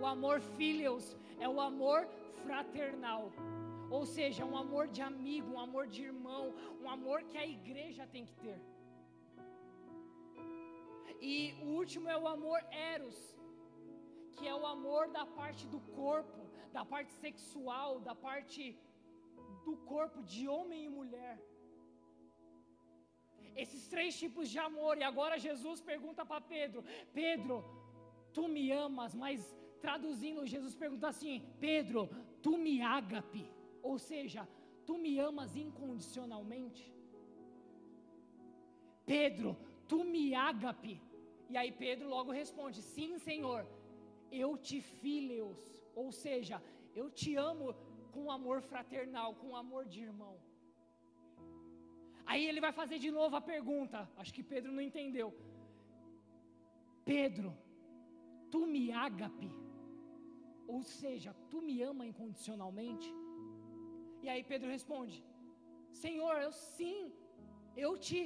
O 0.00 0.06
amor 0.06 0.40
filios 0.40 1.16
é 1.38 1.48
o 1.48 1.60
amor 1.60 2.06
fraternal. 2.44 3.30
Ou 3.96 4.04
seja, 4.16 4.48
um 4.50 4.56
amor 4.64 4.84
de 4.94 5.02
amigo, 5.10 5.48
um 5.54 5.60
amor 5.66 5.84
de 5.94 6.00
irmão, 6.10 6.44
um 6.82 6.88
amor 6.96 7.18
que 7.30 7.38
a 7.44 7.46
igreja 7.58 8.04
tem 8.14 8.24
que 8.28 8.36
ter. 8.44 8.58
E 11.32 11.34
o 11.64 11.68
último 11.80 12.08
é 12.14 12.16
o 12.22 12.28
amor 12.36 12.58
eros, 12.92 13.18
que 14.34 14.44
é 14.52 14.54
o 14.62 14.66
amor 14.74 15.02
da 15.18 15.24
parte 15.38 15.64
do 15.74 15.80
corpo, 16.00 16.40
da 16.76 16.84
parte 16.92 17.12
sexual, 17.24 18.00
da 18.08 18.14
parte 18.28 18.62
do 19.66 19.76
corpo 19.92 20.20
de 20.32 20.42
homem 20.54 20.80
e 20.86 20.94
mulher. 20.98 21.36
Esses 23.62 23.82
três 23.94 24.18
tipos 24.22 24.48
de 24.52 24.58
amor, 24.68 24.92
e 24.98 25.04
agora 25.12 25.44
Jesus 25.48 25.80
pergunta 25.92 26.24
para 26.30 26.48
Pedro: 26.56 26.82
Pedro, 27.22 27.56
tu 28.36 28.44
me 28.54 28.64
amas, 28.84 29.14
mas 29.24 29.40
traduzindo, 29.86 30.52
Jesus 30.54 30.74
pergunta 30.84 31.08
assim: 31.14 31.34
Pedro, 31.66 32.08
tu 32.46 32.54
me 32.66 32.76
ágape. 32.98 33.44
Ou 33.82 33.98
seja, 33.98 34.48
tu 34.86 34.96
me 34.98 35.18
amas 35.18 35.56
incondicionalmente? 35.56 36.94
Pedro, 39.04 39.56
tu 39.88 40.04
me 40.04 40.34
ágape. 40.34 41.00
E 41.50 41.56
aí 41.56 41.72
Pedro 41.72 42.08
logo 42.08 42.30
responde: 42.30 42.80
Sim, 42.80 43.18
Senhor, 43.18 43.66
eu 44.30 44.56
te 44.56 44.80
filhos, 44.80 45.58
ou 45.94 46.10
seja, 46.10 46.62
eu 46.94 47.10
te 47.10 47.34
amo 47.36 47.74
com 48.12 48.30
amor 48.30 48.62
fraternal, 48.62 49.34
com 49.34 49.56
amor 49.56 49.84
de 49.86 50.00
irmão. 50.02 50.36
Aí 52.24 52.46
ele 52.46 52.60
vai 52.60 52.72
fazer 52.72 52.98
de 52.98 53.10
novo 53.10 53.36
a 53.36 53.40
pergunta, 53.40 54.08
acho 54.16 54.32
que 54.32 54.42
Pedro 54.42 54.72
não 54.72 54.80
entendeu. 54.80 55.34
Pedro, 57.04 57.56
tu 58.50 58.66
me 58.66 58.92
ágape, 58.92 59.50
ou 60.66 60.82
seja, 60.82 61.34
tu 61.50 61.60
me 61.60 61.82
ama 61.82 62.06
incondicionalmente? 62.06 63.12
E 64.24 64.28
aí 64.32 64.42
Pedro 64.52 64.68
responde: 64.76 65.16
Senhor, 66.04 66.34
eu 66.46 66.52
sim, 66.52 67.00
eu 67.84 67.92
te 68.06 68.20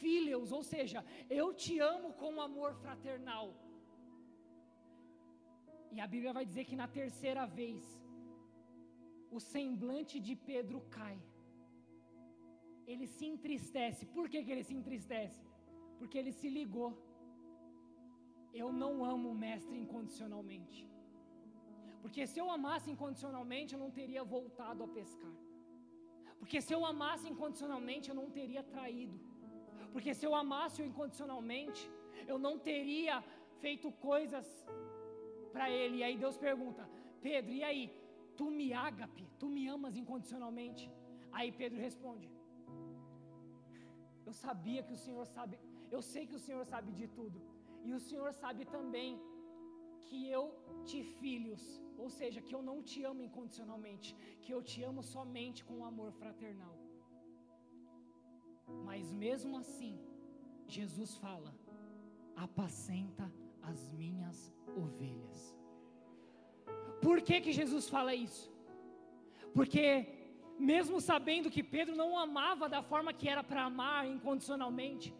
filhos, 0.00 0.52
ou 0.58 0.62
seja, 0.72 1.04
eu 1.40 1.46
te 1.62 1.74
amo 1.78 2.12
com 2.20 2.40
amor 2.48 2.70
fraternal. 2.84 3.46
E 5.94 6.00
a 6.00 6.06
Bíblia 6.06 6.32
vai 6.38 6.44
dizer 6.50 6.64
que 6.68 6.76
na 6.82 6.88
terceira 6.88 7.44
vez, 7.60 7.82
o 9.36 9.40
semblante 9.40 10.16
de 10.26 10.34
Pedro 10.50 10.80
cai. 10.96 11.18
Ele 12.86 13.06
se 13.06 13.24
entristece. 13.32 14.04
Por 14.06 14.28
que, 14.28 14.42
que 14.44 14.52
ele 14.54 14.64
se 14.64 14.74
entristece? 14.74 15.42
Porque 15.98 16.18
ele 16.18 16.32
se 16.40 16.48
ligou. 16.48 16.90
Eu 18.52 18.70
não 18.82 19.04
amo 19.04 19.30
o 19.30 19.40
mestre 19.46 19.76
incondicionalmente. 19.78 20.91
Porque 22.02 22.22
se 22.32 22.38
eu 22.42 22.48
amasse 22.56 22.88
incondicionalmente, 22.94 23.74
eu 23.74 23.80
não 23.84 23.90
teria 23.98 24.22
voltado 24.36 24.82
a 24.86 24.88
pescar. 24.98 25.34
Porque 26.40 26.60
se 26.66 26.72
eu 26.76 26.82
amasse 26.92 27.26
incondicionalmente, 27.32 28.08
eu 28.10 28.16
não 28.20 28.28
teria 28.38 28.62
traído. 28.74 29.18
Porque 29.92 30.12
se 30.18 30.24
eu 30.28 30.34
amasse 30.42 30.80
incondicionalmente, 30.90 31.82
eu 32.32 32.38
não 32.46 32.54
teria 32.70 33.16
feito 33.64 33.88
coisas 34.10 34.46
para 35.54 35.66
ele. 35.80 35.96
E 35.98 36.04
aí 36.06 36.16
Deus 36.24 36.36
pergunta: 36.48 36.84
Pedro, 37.26 37.52
e 37.60 37.62
aí? 37.70 37.84
Tu 38.38 38.46
me? 38.58 38.68
Tu 39.40 39.48
me 39.54 39.64
amas 39.76 39.96
incondicionalmente? 40.02 40.84
Aí 41.30 41.50
Pedro 41.60 41.78
responde: 41.88 42.28
Eu 44.28 44.34
sabia 44.44 44.82
que 44.82 44.94
o 44.98 45.02
Senhor 45.04 45.26
sabe, 45.36 45.58
eu 45.96 46.02
sei 46.12 46.26
que 46.26 46.38
o 46.40 46.44
Senhor 46.46 46.64
sabe 46.72 46.90
de 47.00 47.06
tudo. 47.18 47.40
E 47.84 47.92
o 47.98 48.00
Senhor 48.08 48.32
sabe 48.42 48.64
também 48.76 49.10
que 50.06 50.18
eu 50.36 50.44
te 50.90 51.00
filhos, 51.20 51.62
ou 52.02 52.08
seja, 52.18 52.40
que 52.46 52.54
eu 52.56 52.62
não 52.68 52.78
te 52.90 52.98
amo 53.10 53.22
incondicionalmente, 53.28 54.08
que 54.42 54.52
eu 54.56 54.62
te 54.70 54.78
amo 54.90 55.02
somente 55.14 55.64
com 55.68 55.84
amor 55.84 56.10
fraternal. 56.20 56.76
Mas 58.88 59.12
mesmo 59.12 59.56
assim, 59.62 59.94
Jesus 60.66 61.16
fala: 61.24 61.52
apacenta 62.46 63.26
as 63.62 63.80
minhas 64.00 64.38
ovelhas. 64.84 65.40
Por 67.00 67.20
que 67.20 67.40
que 67.40 67.52
Jesus 67.60 67.88
fala 67.88 68.14
isso? 68.14 68.50
Porque 69.54 69.86
mesmo 70.58 71.00
sabendo 71.00 71.50
que 71.50 71.62
Pedro 71.62 71.94
não 71.96 72.18
amava 72.18 72.68
da 72.68 72.82
forma 72.82 73.12
que 73.12 73.28
era 73.28 73.42
para 73.42 73.64
amar 73.64 74.06
incondicionalmente, 74.06 75.14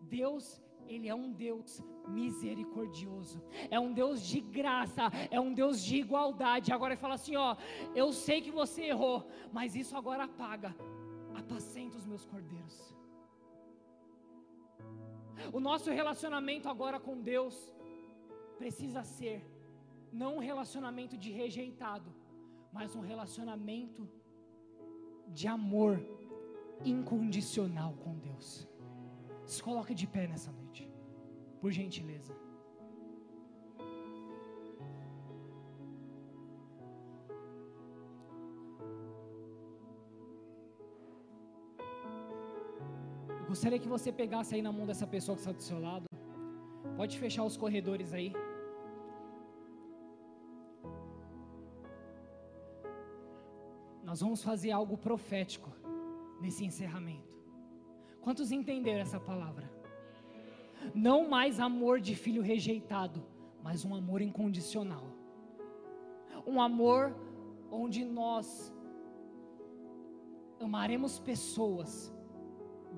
Deus 0.00 0.60
ele 0.88 1.08
é 1.08 1.14
um 1.14 1.32
Deus 1.32 1.82
misericordioso, 2.08 3.42
é 3.70 3.78
um 3.78 3.92
Deus 3.92 4.26
de 4.26 4.40
graça, 4.40 5.10
é 5.30 5.40
um 5.40 5.52
Deus 5.52 5.82
de 5.82 5.96
igualdade. 5.96 6.72
Agora 6.72 6.94
ele 6.94 7.00
fala 7.00 7.14
assim: 7.14 7.36
ó, 7.36 7.56
eu 7.94 8.12
sei 8.12 8.40
que 8.40 8.50
você 8.50 8.84
errou, 8.84 9.26
mas 9.52 9.74
isso 9.74 9.96
agora 9.96 10.24
apaga, 10.24 10.74
apacenta 11.34 11.96
os 11.96 12.06
meus 12.06 12.24
cordeiros. 12.24 12.94
O 15.52 15.60
nosso 15.60 15.90
relacionamento 15.90 16.68
agora 16.68 16.98
com 16.98 17.20
Deus 17.20 17.72
precisa 18.58 19.02
ser 19.02 19.44
não 20.12 20.36
um 20.36 20.38
relacionamento 20.38 21.16
de 21.16 21.30
rejeitado, 21.30 22.14
mas 22.72 22.94
um 22.94 23.00
relacionamento 23.00 24.08
de 25.28 25.48
amor 25.48 26.00
incondicional 26.84 27.94
com 27.94 28.16
Deus. 28.18 28.68
Se 29.46 29.62
coloque 29.62 29.94
de 29.94 30.06
pé 30.06 30.26
nessa 30.26 30.50
noite, 30.50 30.90
por 31.60 31.70
gentileza. 31.70 32.34
Eu 43.40 43.46
gostaria 43.46 43.78
que 43.78 43.88
você 43.88 44.10
pegasse 44.10 44.54
aí 44.54 44.62
na 44.62 44.72
mão 44.72 44.86
dessa 44.86 45.06
pessoa 45.06 45.36
que 45.36 45.42
está 45.42 45.52
do 45.52 45.62
seu 45.62 45.78
lado. 45.78 46.06
Pode 46.96 47.18
fechar 47.18 47.44
os 47.44 47.56
corredores 47.56 48.12
aí. 48.12 48.32
Nós 54.02 54.20
vamos 54.20 54.42
fazer 54.42 54.70
algo 54.70 54.96
profético 54.96 55.70
nesse 56.40 56.64
encerramento. 56.64 57.33
Quantos 58.24 58.50
entenderam 58.58 59.02
essa 59.06 59.20
palavra? 59.20 59.66
Não 61.06 61.28
mais 61.34 61.60
amor 61.60 61.96
de 62.06 62.14
filho 62.14 62.42
rejeitado, 62.52 63.22
mas 63.62 63.84
um 63.84 63.94
amor 63.94 64.22
incondicional. 64.28 65.04
Um 66.52 66.58
amor 66.68 67.14
onde 67.70 68.00
nós 68.20 68.46
amaremos 70.58 71.18
pessoas 71.30 71.90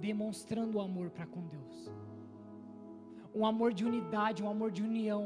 demonstrando 0.06 0.78
o 0.78 0.84
amor 0.88 1.10
para 1.10 1.26
com 1.34 1.42
Deus. 1.56 1.76
Um 3.34 3.44
amor 3.52 3.72
de 3.74 3.84
unidade, 3.90 4.44
um 4.44 4.50
amor 4.54 4.70
de 4.70 4.84
união. 4.90 5.22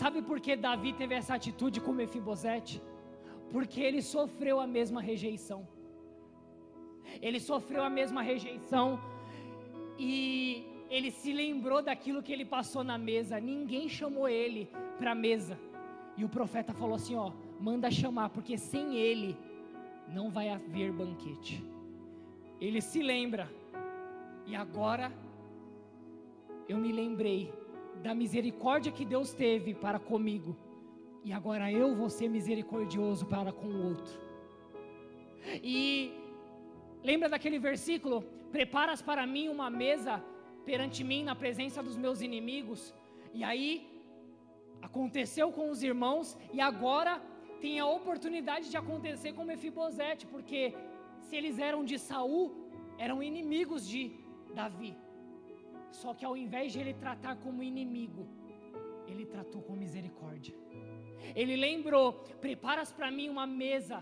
Sabe 0.00 0.22
por 0.22 0.38
que 0.38 0.54
Davi 0.54 0.92
teve 0.92 1.14
essa 1.20 1.34
atitude 1.34 1.80
com 1.80 1.92
Mefibosete? 1.92 2.80
Porque 3.50 3.80
ele 3.80 4.02
sofreu 4.16 4.58
a 4.60 4.66
mesma 4.78 5.00
rejeição 5.10 5.62
ele 7.20 7.40
sofreu 7.40 7.82
a 7.82 7.90
mesma 7.90 8.22
rejeição 8.22 9.00
e 9.98 10.64
ele 10.90 11.10
se 11.10 11.32
lembrou 11.32 11.82
daquilo 11.82 12.22
que 12.22 12.32
ele 12.32 12.44
passou 12.44 12.84
na 12.84 12.98
mesa. 12.98 13.40
Ninguém 13.40 13.88
chamou 13.88 14.28
ele 14.28 14.68
para 14.98 15.12
a 15.12 15.14
mesa. 15.14 15.58
E 16.16 16.24
o 16.24 16.28
profeta 16.28 16.72
falou 16.72 16.96
assim: 16.96 17.16
Ó, 17.16 17.32
manda 17.60 17.90
chamar, 17.90 18.28
porque 18.30 18.56
sem 18.56 18.96
ele 18.96 19.36
não 20.08 20.30
vai 20.30 20.48
haver 20.48 20.92
banquete. 20.92 21.64
Ele 22.60 22.80
se 22.80 23.02
lembra, 23.02 23.50
e 24.46 24.54
agora 24.54 25.12
eu 26.68 26.78
me 26.78 26.92
lembrei 26.92 27.52
da 28.02 28.14
misericórdia 28.14 28.92
que 28.92 29.04
Deus 29.04 29.32
teve 29.32 29.74
para 29.74 29.98
comigo, 29.98 30.56
e 31.24 31.32
agora 31.32 31.70
eu 31.72 31.94
vou 31.94 32.08
ser 32.08 32.28
misericordioso 32.28 33.26
para 33.26 33.52
com 33.52 33.66
o 33.66 33.88
outro. 33.88 34.20
E 35.62 36.12
Lembra 37.10 37.28
daquele 37.28 37.58
versículo? 37.58 38.16
Preparas 38.56 39.00
para 39.08 39.24
mim 39.34 39.46
uma 39.56 39.68
mesa 39.84 40.14
perante 40.68 41.00
mim 41.10 41.22
na 41.30 41.34
presença 41.42 41.82
dos 41.82 41.96
meus 42.04 42.20
inimigos. 42.28 42.82
E 43.38 43.42
aí 43.50 43.70
aconteceu 44.88 45.46
com 45.56 45.66
os 45.72 45.82
irmãos 45.90 46.28
e 46.56 46.60
agora 46.70 47.12
tem 47.64 47.74
a 47.78 47.86
oportunidade 47.98 48.70
de 48.72 48.76
acontecer 48.82 49.32
com 49.34 49.50
Mefibosete, 49.50 50.24
porque 50.32 50.60
se 51.26 51.36
eles 51.36 51.58
eram 51.68 51.82
de 51.90 51.98
Saul, 51.98 52.44
eram 52.98 53.22
inimigos 53.30 53.82
de 53.92 54.02
Davi. 54.58 54.94
Só 56.00 56.12
que 56.14 56.24
ao 56.24 56.36
invés 56.44 56.72
de 56.72 56.80
ele 56.82 56.94
tratar 57.04 57.36
como 57.44 57.62
inimigo, 57.62 58.24
ele 59.06 59.26
tratou 59.34 59.62
com 59.66 59.82
misericórdia. 59.84 60.56
Ele 61.40 61.56
lembrou: 61.66 62.06
preparas 62.46 62.90
para 62.92 63.10
mim 63.10 63.28
uma 63.28 63.46
mesa 63.46 63.98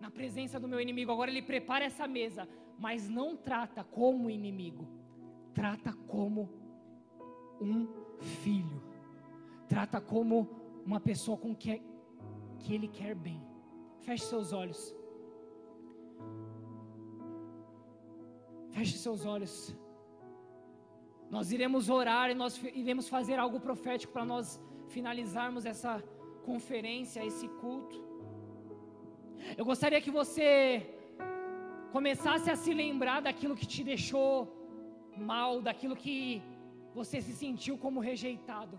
na 0.00 0.10
presença 0.10 0.58
do 0.58 0.66
meu 0.66 0.80
inimigo. 0.80 1.12
Agora 1.12 1.30
ele 1.30 1.42
prepara 1.42 1.84
essa 1.84 2.08
mesa, 2.08 2.48
mas 2.78 3.08
não 3.08 3.36
trata 3.36 3.84
como 3.84 4.30
inimigo, 4.30 4.88
trata 5.52 5.92
como 6.08 6.48
um 7.60 7.86
filho, 8.20 8.82
trata 9.68 10.00
como 10.00 10.48
uma 10.84 10.98
pessoa 10.98 11.36
com 11.36 11.54
que, 11.54 11.82
que 12.58 12.74
ele 12.74 12.88
quer 12.88 13.14
bem. 13.14 13.40
Feche 14.00 14.24
seus 14.24 14.52
olhos. 14.52 14.96
Feche 18.70 18.96
seus 18.96 19.26
olhos. 19.26 19.76
Nós 21.28 21.52
iremos 21.52 21.88
orar 21.88 22.30
e 22.30 22.34
nós 22.34 22.60
iremos 22.74 23.08
fazer 23.08 23.38
algo 23.38 23.60
profético 23.60 24.12
para 24.12 24.24
nós 24.24 24.60
finalizarmos 24.88 25.64
essa 25.64 26.02
conferência, 26.44 27.24
esse 27.24 27.46
culto. 27.60 28.09
Eu 29.56 29.64
gostaria 29.64 30.00
que 30.00 30.10
você 30.10 30.86
começasse 31.92 32.50
a 32.50 32.56
se 32.56 32.72
lembrar 32.72 33.20
daquilo 33.20 33.56
que 33.56 33.66
te 33.66 33.82
deixou 33.82 34.32
mal, 35.16 35.60
daquilo 35.60 35.96
que 35.96 36.42
você 36.94 37.20
se 37.20 37.32
sentiu 37.32 37.76
como 37.78 38.00
rejeitado. 38.00 38.78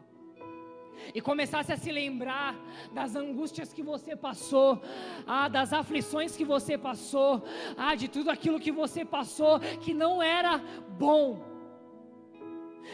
e 1.15 1.21
começasse 1.21 1.71
a 1.73 1.77
se 1.77 1.91
lembrar 1.91 2.55
das 2.93 3.15
angústias 3.15 3.73
que 3.73 3.81
você 3.81 4.15
passou, 4.15 4.79
ah, 5.25 5.47
das 5.47 5.73
aflições 5.73 6.35
que 6.35 6.45
você 6.45 6.77
passou, 6.77 7.43
ah, 7.75 7.95
de 7.95 8.07
tudo 8.07 8.29
aquilo 8.29 8.59
que 8.59 8.71
você 8.71 9.03
passou 9.03 9.59
que 9.83 9.93
não 9.93 10.21
era 10.21 10.59
bom. 10.99 11.50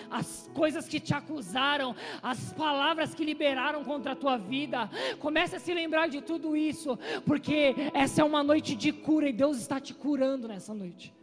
As 0.09 0.49
coisas 0.53 0.87
que 0.87 0.99
te 0.99 1.13
acusaram, 1.13 1.95
as 2.21 2.53
palavras 2.53 3.13
que 3.13 3.25
liberaram 3.25 3.83
contra 3.83 4.13
a 4.13 4.15
tua 4.15 4.37
vida, 4.37 4.89
comece 5.19 5.55
a 5.55 5.59
se 5.59 5.73
lembrar 5.73 6.07
de 6.07 6.21
tudo 6.21 6.55
isso, 6.55 6.97
porque 7.25 7.75
essa 7.93 8.21
é 8.21 8.23
uma 8.23 8.43
noite 8.43 8.75
de 8.75 8.91
cura 8.91 9.29
e 9.29 9.33
Deus 9.33 9.57
está 9.57 9.79
te 9.79 9.93
curando 9.93 10.47
nessa 10.47 10.73
noite. 10.73 11.16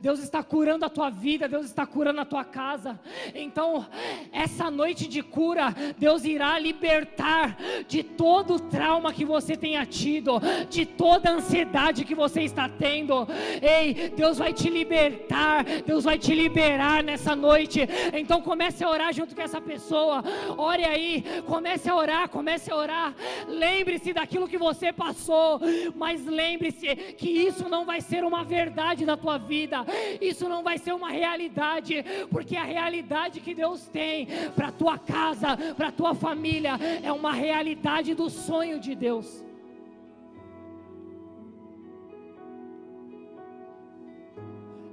Deus 0.00 0.20
está 0.20 0.42
curando 0.42 0.84
a 0.84 0.90
tua 0.90 1.10
vida, 1.10 1.48
Deus 1.48 1.66
está 1.66 1.86
curando 1.86 2.20
a 2.20 2.24
tua 2.24 2.44
casa. 2.44 2.98
Então, 3.34 3.86
essa 4.32 4.70
noite 4.70 5.06
de 5.06 5.22
cura, 5.22 5.74
Deus 5.98 6.24
irá 6.24 6.58
libertar 6.58 7.56
de 7.86 8.02
todo 8.02 8.54
o 8.54 8.60
trauma 8.60 9.12
que 9.12 9.24
você 9.24 9.56
tenha 9.56 9.84
tido, 9.86 10.40
de 10.68 10.84
toda 10.84 11.30
a 11.30 11.34
ansiedade 11.34 12.04
que 12.04 12.14
você 12.14 12.42
está 12.42 12.68
tendo. 12.68 13.26
Ei, 13.62 14.10
Deus 14.16 14.38
vai 14.38 14.52
te 14.52 14.68
libertar, 14.68 15.64
Deus 15.84 16.04
vai 16.04 16.18
te 16.18 16.34
liberar 16.34 17.02
nessa 17.02 17.34
noite. 17.34 17.80
Então, 18.12 18.40
comece 18.40 18.84
a 18.84 18.90
orar 18.90 19.12
junto 19.12 19.34
com 19.34 19.42
essa 19.42 19.60
pessoa. 19.60 20.22
Ore 20.56 20.84
aí, 20.84 21.24
comece 21.46 21.88
a 21.88 21.94
orar, 21.94 22.28
comece 22.28 22.70
a 22.70 22.76
orar. 22.76 23.14
Lembre-se 23.48 24.12
daquilo 24.12 24.48
que 24.48 24.58
você 24.58 24.92
passou, 24.92 25.60
mas 25.94 26.24
lembre-se 26.24 26.94
que 27.16 27.28
isso 27.28 27.68
não 27.68 27.84
vai 27.84 28.00
ser 28.00 28.24
uma 28.24 28.44
verdade 28.44 29.04
da 29.04 29.16
tua 29.16 29.38
vida 29.38 29.75
isso 30.20 30.48
não 30.48 30.62
vai 30.62 30.78
ser 30.78 30.92
uma 30.92 31.10
realidade, 31.10 32.04
porque 32.30 32.56
a 32.56 32.64
realidade 32.64 33.40
que 33.40 33.54
Deus 33.54 33.88
tem 33.88 34.28
para 34.54 34.70
tua 34.70 34.98
casa, 34.98 35.56
para 35.76 35.90
tua 35.90 36.14
família, 36.14 36.78
é 37.02 37.12
uma 37.12 37.32
realidade 37.32 38.14
do 38.14 38.30
sonho 38.30 38.78
de 38.78 38.94
Deus. 38.94 39.44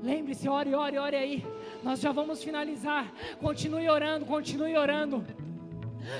Lembre-se, 0.02 0.50
ore, 0.50 0.76
ore, 0.76 0.98
ore 0.98 1.16
aí. 1.16 1.46
Nós 1.82 2.02
já 2.02 2.12
vamos 2.12 2.44
finalizar. 2.44 3.10
Continue 3.40 3.90
orando, 3.90 4.26
continue 4.26 4.76
orando. 4.76 5.26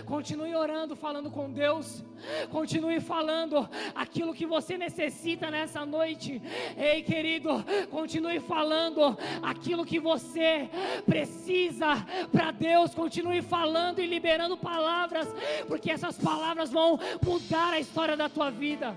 Continue 0.06 0.56
orando, 0.56 0.96
falando 0.96 1.30
com 1.30 1.52
Deus. 1.52 2.04
Continue 2.50 3.00
falando 3.00 3.68
aquilo 3.94 4.34
que 4.34 4.46
você 4.46 4.78
necessita 4.78 5.52
nessa 5.52 5.86
noite. 5.86 6.42
Ei, 6.78 7.02
querido, 7.04 7.64
continue 7.90 8.40
falando 8.40 9.18
aquilo 9.42 9.86
que 9.86 10.00
você 10.00 10.70
precisa 11.06 12.06
para 12.32 12.52
Deus. 12.52 12.94
Continue 12.94 13.42
falando 13.42 14.00
e 14.00 14.08
liberando 14.08 14.58
palavras, 14.58 15.28
porque 15.68 15.92
essas 15.92 16.18
palavras 16.18 16.72
vão 16.72 17.00
mudar 17.26 17.74
a 17.74 17.80
história 17.80 18.16
da 18.16 18.30
tua 18.30 18.50
vida. 18.50 18.96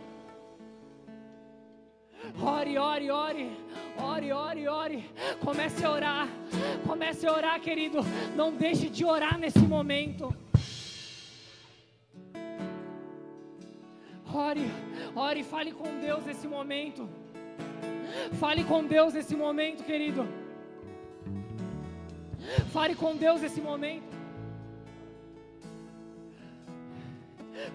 Ore, 2.43 2.76
ore, 2.76 3.11
ore, 3.11 3.57
ore, 3.99 4.32
ore, 4.32 4.68
ore. 4.68 5.11
Comece 5.41 5.84
a 5.84 5.91
orar, 5.91 6.28
comece 6.87 7.26
a 7.26 7.32
orar, 7.32 7.61
querido. 7.61 8.01
Não 8.34 8.53
deixe 8.53 8.89
de 8.89 9.05
orar 9.05 9.39
nesse 9.39 9.61
momento. 9.61 10.34
Ore, 14.37 14.70
ore, 15.14 15.43
fale 15.43 15.72
com 15.72 15.99
Deus 15.99 16.26
nesse 16.26 16.47
momento. 16.47 17.09
Fale 18.39 18.64
com 18.64 18.84
Deus 18.84 19.14
nesse 19.14 19.34
momento, 19.34 19.82
querido. 19.82 20.28
Fale 22.70 22.95
com 22.95 23.16
Deus 23.16 23.41
nesse 23.41 23.62
momento. 23.62 24.14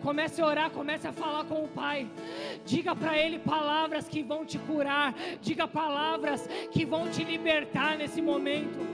Comece 0.03 0.39
a 0.39 0.45
orar, 0.45 0.69
comece 0.69 1.07
a 1.07 1.11
falar 1.11 1.45
com 1.45 1.63
o 1.63 1.67
Pai. 1.67 2.07
Diga 2.63 2.95
para 2.95 3.17
Ele 3.17 3.39
palavras 3.39 4.07
que 4.07 4.21
vão 4.21 4.45
te 4.45 4.59
curar. 4.59 5.15
Diga 5.41 5.67
palavras 5.67 6.47
que 6.71 6.85
vão 6.85 7.09
te 7.09 7.23
libertar 7.23 7.97
nesse 7.97 8.21
momento. 8.21 8.90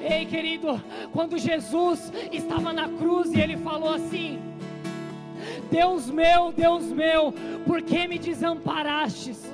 Ei, 0.00 0.24
querido, 0.24 0.82
quando 1.12 1.36
Jesus 1.36 2.10
estava 2.32 2.72
na 2.72 2.88
cruz 2.88 3.32
e 3.32 3.40
ele 3.40 3.56
falou 3.58 3.92
assim: 3.92 4.40
Deus 5.70 6.10
meu, 6.10 6.52
Deus 6.52 6.84
meu, 6.84 7.34
por 7.66 7.82
que 7.82 8.08
me 8.08 8.18
desamparastes? 8.18 9.52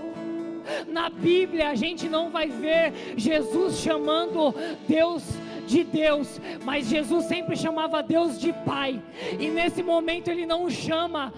Na 0.89 1.09
Bíblia 1.09 1.71
a 1.71 1.75
gente 1.75 2.09
não 2.09 2.31
vai 2.31 2.49
ver 2.49 2.93
Jesus 3.17 3.79
chamando 3.79 4.55
Deus 4.89 5.23
de 5.67 5.83
Deus, 5.83 6.41
mas 6.65 6.89
Jesus 6.89 7.25
sempre 7.25 7.57
chamava 7.57 8.03
Deus 8.03 8.41
de 8.41 8.53
Pai, 8.53 9.03
e 9.39 9.49
nesse 9.49 9.83
momento 9.83 10.29
ele 10.29 10.47
não 10.47 10.71
chama 10.71 11.33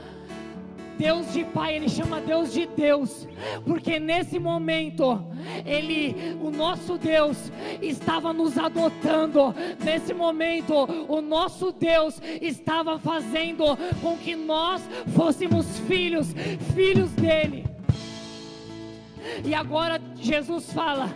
Deus 0.98 1.32
de 1.32 1.44
Pai, 1.44 1.76
ele 1.76 1.88
chama 1.88 2.20
Deus 2.20 2.52
de 2.52 2.66
Deus, 2.66 3.28
porque 3.64 4.00
nesse 4.00 4.38
momento 4.38 5.24
ele, 5.64 6.36
o 6.42 6.50
nosso 6.50 6.98
Deus 6.98 7.52
estava 7.80 8.32
nos 8.32 8.58
adotando. 8.58 9.54
Nesse 9.82 10.12
momento, 10.12 10.74
o 11.08 11.20
nosso 11.20 11.70
Deus 11.70 12.20
estava 12.42 12.98
fazendo 12.98 13.64
com 14.02 14.16
que 14.18 14.34
nós 14.34 14.82
fôssemos 15.14 15.78
filhos, 15.86 16.34
filhos 16.74 17.12
dele. 17.12 17.77
E 19.44 19.54
agora 19.54 20.00
Jesus 20.16 20.72
fala: 20.72 21.10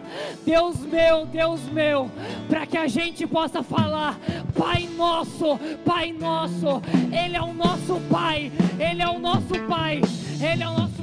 Deus 0.45 0.79
meu, 0.81 1.27
Deus 1.27 1.61
meu, 1.73 2.11
para 2.49 2.67
que 2.67 2.77
a 2.77 2.87
gente 2.87 3.27
possa 3.27 3.63
falar: 3.63 4.19
Pai 4.57 4.89
nosso, 4.97 5.59
Pai 5.85 6.13
nosso, 6.13 6.83
Ele 7.13 7.37
é 7.37 7.43
o 7.43 7.53
nosso 7.53 8.01
Pai, 8.11 8.53
Ele 8.79 9.03
é 9.03 9.09
o 9.09 9.19
nosso 9.19 9.59
Pai, 9.69 10.01
Ele 10.41 10.63
é 10.63 10.69
o 10.69 10.73
nosso 10.73 11.02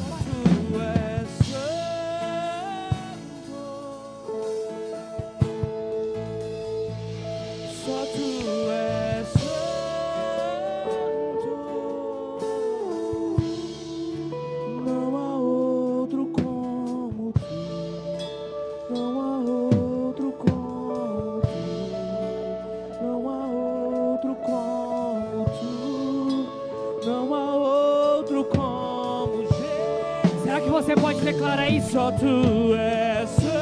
você 30.82 30.96
pode 30.96 31.20
declarar 31.20 31.70
isso? 31.70 31.92
Só 31.92 32.10
tu 32.12 32.74
és 32.74 33.59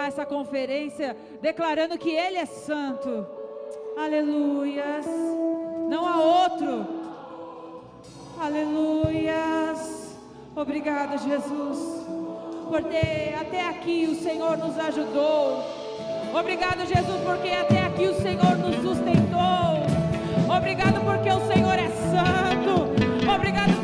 encerrar 0.00 0.06
essa 0.06 0.24
conferência 0.24 1.16
declarando 1.42 1.98
que 1.98 2.10
Ele 2.10 2.36
é 2.36 2.46
santo. 2.46 3.26
Aleluias. 3.98 5.06
Não 5.88 6.06
há 6.06 6.16
outro. 6.16 6.86
Aleluias. 8.40 10.18
Obrigada, 10.56 11.18
Jesus. 11.18 12.06
Porque 12.68 13.34
até 13.38 13.68
aqui 13.68 14.06
o 14.10 14.14
Senhor 14.14 14.56
nos 14.56 14.78
ajudou. 14.78 15.64
Obrigado, 16.38 16.86
Jesus, 16.86 17.20
porque 17.24 17.50
até 17.50 17.82
aqui 17.82 18.06
o 18.06 18.14
Senhor 18.14 18.56
nos 18.56 18.76
sustentou. 18.76 20.56
Obrigado 20.56 21.00
porque 21.04 21.30
o 21.30 21.46
Senhor 21.52 21.74
é 21.74 21.88
santo. 21.88 23.32
Obrigado 23.34 23.79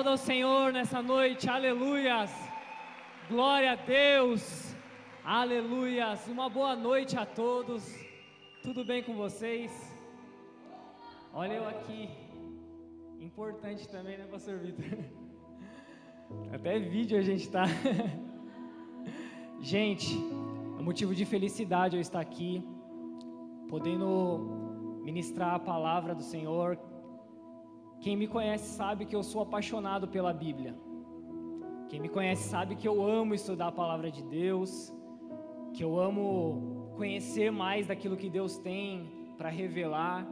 Aplauda 0.00 0.14
o 0.14 0.26
Senhor 0.32 0.72
nessa 0.72 1.02
noite. 1.02 1.46
Aleluias. 1.46 2.30
Glória 3.28 3.72
a 3.72 3.74
Deus. 3.74 4.74
Aleluias. 5.22 6.26
Uma 6.26 6.48
boa 6.48 6.74
noite 6.74 7.18
a 7.18 7.26
todos. 7.26 7.82
Tudo 8.62 8.82
bem 8.82 9.02
com 9.02 9.14
vocês? 9.14 9.70
Olha 11.34 11.52
eu 11.52 11.68
aqui. 11.68 12.08
Importante 13.20 13.86
também, 13.90 14.16
né, 14.16 14.24
pastor 14.24 14.56
Vitor? 14.60 14.86
Até 16.50 16.78
vídeo 16.78 17.18
a 17.18 17.22
gente 17.22 17.50
tá. 17.50 17.64
Gente, 19.60 20.16
é 20.78 20.82
motivo 20.82 21.14
de 21.14 21.26
felicidade 21.26 21.96
eu 21.96 22.00
estar 22.00 22.20
aqui 22.20 22.64
podendo 23.68 24.08
ministrar 25.04 25.56
a 25.56 25.58
palavra 25.58 26.14
do 26.14 26.22
Senhor. 26.22 26.78
Quem 28.00 28.16
me 28.16 28.26
conhece 28.26 28.64
sabe 28.64 29.04
que 29.04 29.14
eu 29.14 29.22
sou 29.22 29.42
apaixonado 29.42 30.08
pela 30.08 30.32
Bíblia. 30.32 30.74
Quem 31.88 32.00
me 32.00 32.08
conhece 32.08 32.48
sabe 32.48 32.74
que 32.74 32.88
eu 32.88 33.04
amo 33.04 33.34
estudar 33.34 33.68
a 33.68 33.72
palavra 33.72 34.10
de 34.10 34.22
Deus, 34.22 34.90
que 35.74 35.84
eu 35.84 36.00
amo 36.00 36.92
conhecer 36.96 37.50
mais 37.50 37.88
daquilo 37.88 38.16
que 38.16 38.30
Deus 38.30 38.56
tem 38.56 39.10
para 39.36 39.50
revelar. 39.50 40.26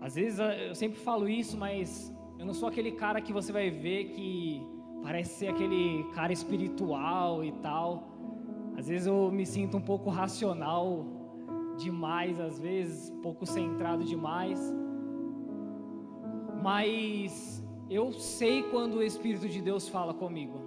Às 0.00 0.14
vezes 0.14 0.38
eu 0.38 0.74
sempre 0.74 0.98
falo 1.00 1.28
isso, 1.28 1.58
mas 1.58 2.14
eu 2.38 2.46
não 2.46 2.54
sou 2.54 2.68
aquele 2.68 2.92
cara 2.92 3.20
que 3.20 3.32
você 3.32 3.50
vai 3.52 3.70
ver 3.70 4.10
que 4.10 4.64
parece 5.02 5.34
ser 5.34 5.48
aquele 5.48 6.04
cara 6.14 6.32
espiritual 6.32 7.42
e 7.42 7.50
tal. 7.52 8.04
Às 8.76 8.86
vezes 8.86 9.08
eu 9.08 9.32
me 9.32 9.44
sinto 9.44 9.76
um 9.76 9.80
pouco 9.80 10.10
racional 10.10 11.04
demais, 11.76 12.38
às 12.38 12.60
vezes, 12.60 13.10
pouco 13.20 13.44
centrado 13.44 14.04
demais. 14.04 14.60
Mas 16.62 17.64
eu 17.88 18.12
sei 18.12 18.62
quando 18.64 18.96
o 18.96 19.02
Espírito 19.02 19.48
de 19.48 19.60
Deus 19.62 19.88
fala 19.88 20.12
comigo. 20.12 20.58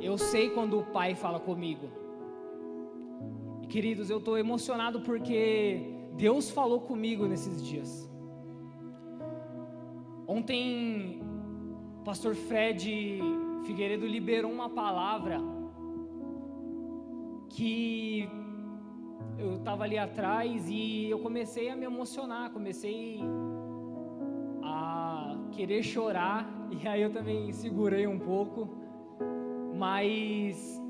Eu 0.00 0.16
sei 0.16 0.50
quando 0.50 0.78
o 0.78 0.84
Pai 0.84 1.14
fala 1.14 1.38
comigo. 1.38 1.90
E 3.62 3.66
queridos, 3.66 4.08
eu 4.08 4.18
estou 4.18 4.38
emocionado 4.38 5.00
porque 5.02 5.82
Deus 6.16 6.50
falou 6.50 6.80
comigo 6.80 7.26
nesses 7.26 7.62
dias. 7.62 8.08
Ontem, 10.26 11.20
o 12.00 12.04
pastor 12.04 12.34
Fred 12.34 13.20
Figueiredo 13.64 14.06
liberou 14.06 14.50
uma 14.50 14.70
palavra 14.70 15.38
que 17.50 18.28
eu 19.36 19.56
estava 19.56 19.84
ali 19.84 19.98
atrás 19.98 20.68
e 20.68 21.10
eu 21.10 21.18
comecei 21.18 21.68
a 21.68 21.76
me 21.76 21.84
emocionar, 21.84 22.50
comecei 22.50 23.18
a 24.62 25.36
querer 25.52 25.82
chorar 25.82 26.48
e 26.70 26.86
aí 26.86 27.02
eu 27.02 27.12
também 27.12 27.52
segurei 27.52 28.06
um 28.06 28.18
pouco, 28.18 28.68
mas 29.76 30.80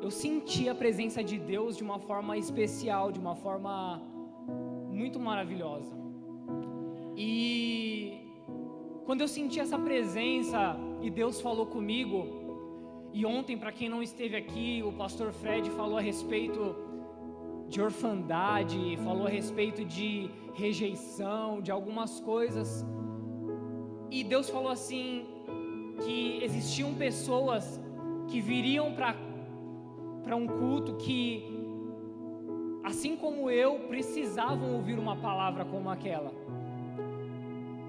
eu 0.00 0.10
senti 0.10 0.68
a 0.68 0.74
presença 0.74 1.22
de 1.22 1.38
Deus 1.38 1.76
de 1.76 1.82
uma 1.82 1.98
forma 1.98 2.36
especial, 2.36 3.10
de 3.10 3.18
uma 3.18 3.34
forma 3.34 4.00
muito 4.90 5.18
maravilhosa. 5.18 5.94
E 7.16 8.20
quando 9.04 9.22
eu 9.22 9.28
senti 9.28 9.58
essa 9.58 9.78
presença 9.78 10.76
e 11.02 11.10
Deus 11.10 11.40
falou 11.40 11.66
comigo, 11.66 12.38
e 13.12 13.26
ontem, 13.26 13.56
para 13.56 13.72
quem 13.72 13.88
não 13.88 14.02
esteve 14.02 14.36
aqui, 14.36 14.82
o 14.86 14.92
pastor 14.92 15.32
Fred 15.32 15.70
falou 15.70 15.98
a 15.98 16.00
respeito 16.00 16.76
de 17.68 17.80
orfandade, 17.80 18.96
falou 19.04 19.26
a 19.26 19.30
respeito 19.30 19.84
de 19.84 20.30
rejeição, 20.54 21.60
de 21.60 21.70
algumas 21.70 22.20
coisas. 22.20 22.84
E 24.10 24.24
Deus 24.24 24.48
falou 24.48 24.70
assim 24.70 25.26
que 26.04 26.42
existiam 26.42 26.94
pessoas 26.94 27.80
que 28.28 28.40
viriam 28.40 28.94
para 28.94 29.14
para 30.22 30.36
um 30.36 30.46
culto 30.46 30.94
que 30.96 31.44
assim 32.84 33.16
como 33.16 33.50
eu 33.50 33.80
precisavam 33.88 34.74
ouvir 34.74 34.98
uma 34.98 35.16
palavra 35.16 35.64
como 35.64 35.88
aquela. 35.90 36.32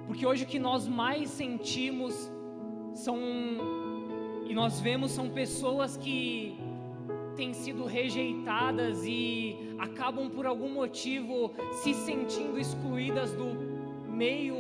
Porque 0.07 0.25
hoje 0.25 0.43
o 0.43 0.47
que 0.47 0.59
nós 0.59 0.87
mais 0.87 1.29
sentimos 1.29 2.31
são 2.93 3.17
e 4.45 4.53
nós 4.53 4.79
vemos 4.79 5.11
são 5.11 5.29
pessoas 5.29 5.95
que 5.95 6.57
têm 7.35 7.53
sido 7.53 7.85
rejeitadas 7.85 9.05
e 9.05 9.68
acabam 9.79 10.29
por 10.29 10.45
algum 10.45 10.69
motivo 10.69 11.51
se 11.81 11.93
sentindo 11.93 12.59
excluídas 12.59 13.31
do 13.33 13.47
meio 14.07 14.57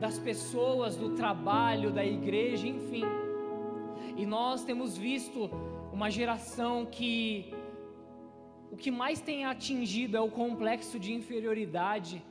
das 0.00 0.18
pessoas, 0.18 0.96
do 0.96 1.10
trabalho, 1.14 1.92
da 1.92 2.04
igreja, 2.04 2.66
enfim. 2.66 3.04
E 4.16 4.26
nós 4.26 4.64
temos 4.64 4.96
visto 4.96 5.50
uma 5.92 6.10
geração 6.10 6.86
que 6.86 7.52
o 8.70 8.76
que 8.76 8.90
mais 8.90 9.20
tem 9.20 9.44
atingido 9.44 10.16
é 10.16 10.20
o 10.20 10.30
complexo 10.30 10.98
de 10.98 11.12
inferioridade 11.12 12.22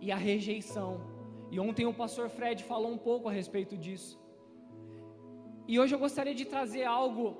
e 0.00 0.12
a 0.12 0.16
rejeição. 0.16 1.00
E 1.50 1.58
ontem 1.58 1.84
o 1.84 1.92
pastor 1.92 2.28
Fred 2.28 2.62
falou 2.62 2.92
um 2.92 2.98
pouco 2.98 3.28
a 3.28 3.32
respeito 3.32 3.76
disso. 3.76 4.18
E 5.66 5.78
hoje 5.80 5.94
eu 5.94 5.98
gostaria 5.98 6.34
de 6.34 6.44
trazer 6.44 6.84
algo 6.84 7.36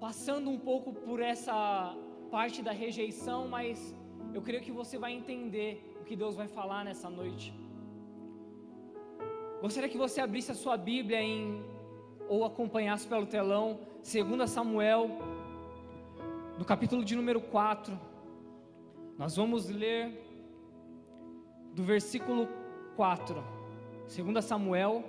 passando 0.00 0.48
um 0.50 0.58
pouco 0.58 0.92
por 0.92 1.20
essa 1.20 1.94
parte 2.30 2.62
da 2.62 2.72
rejeição, 2.72 3.48
mas 3.48 3.94
eu 4.32 4.40
creio 4.40 4.62
que 4.62 4.70
você 4.80 4.96
vai 5.04 5.12
entender 5.12 5.70
o 6.00 6.04
que 6.04 6.14
Deus 6.14 6.34
vai 6.36 6.46
falar 6.46 6.84
nessa 6.84 7.10
noite. 7.10 7.52
Gostaria 9.60 9.88
que 9.88 9.98
você 9.98 10.20
abrisse 10.20 10.50
a 10.52 10.54
sua 10.54 10.76
Bíblia 10.76 11.20
em 11.20 11.62
ou 12.28 12.44
acompanhasse 12.44 13.06
pelo 13.06 13.26
telão, 13.26 13.80
2 14.04 14.48
Samuel, 14.48 15.10
no 16.56 16.64
capítulo 16.64 17.04
de 17.04 17.16
número 17.16 17.40
4. 17.40 17.98
Nós 19.18 19.36
vamos 19.36 19.68
ler 19.68 20.00
do 21.74 21.82
versículo 21.82 22.48
4. 22.96 23.42
2 24.16 24.44
Samuel, 24.44 25.04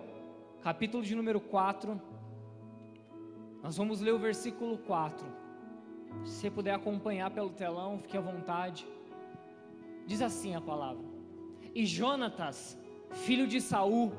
capítulo 0.64 1.04
de 1.04 1.16
número 1.16 1.40
4. 1.40 2.02
Nós 3.62 3.78
vamos 3.78 4.02
ler 4.02 4.14
o 4.14 4.20
versículo 4.20 4.80
4. 4.80 5.41
Se 6.26 6.34
você 6.34 6.52
puder 6.52 6.74
acompanhar 6.74 7.32
pelo 7.32 7.50
telão, 7.50 8.00
fique 8.00 8.18
à 8.18 8.22
vontade. 8.22 8.88
Diz 10.06 10.22
assim 10.22 10.56
a 10.56 10.62
palavra: 10.62 11.04
E 11.74 11.86
Jonatas, 11.86 12.78
filho 13.12 13.48
de 13.48 13.60
Saul, 13.60 14.12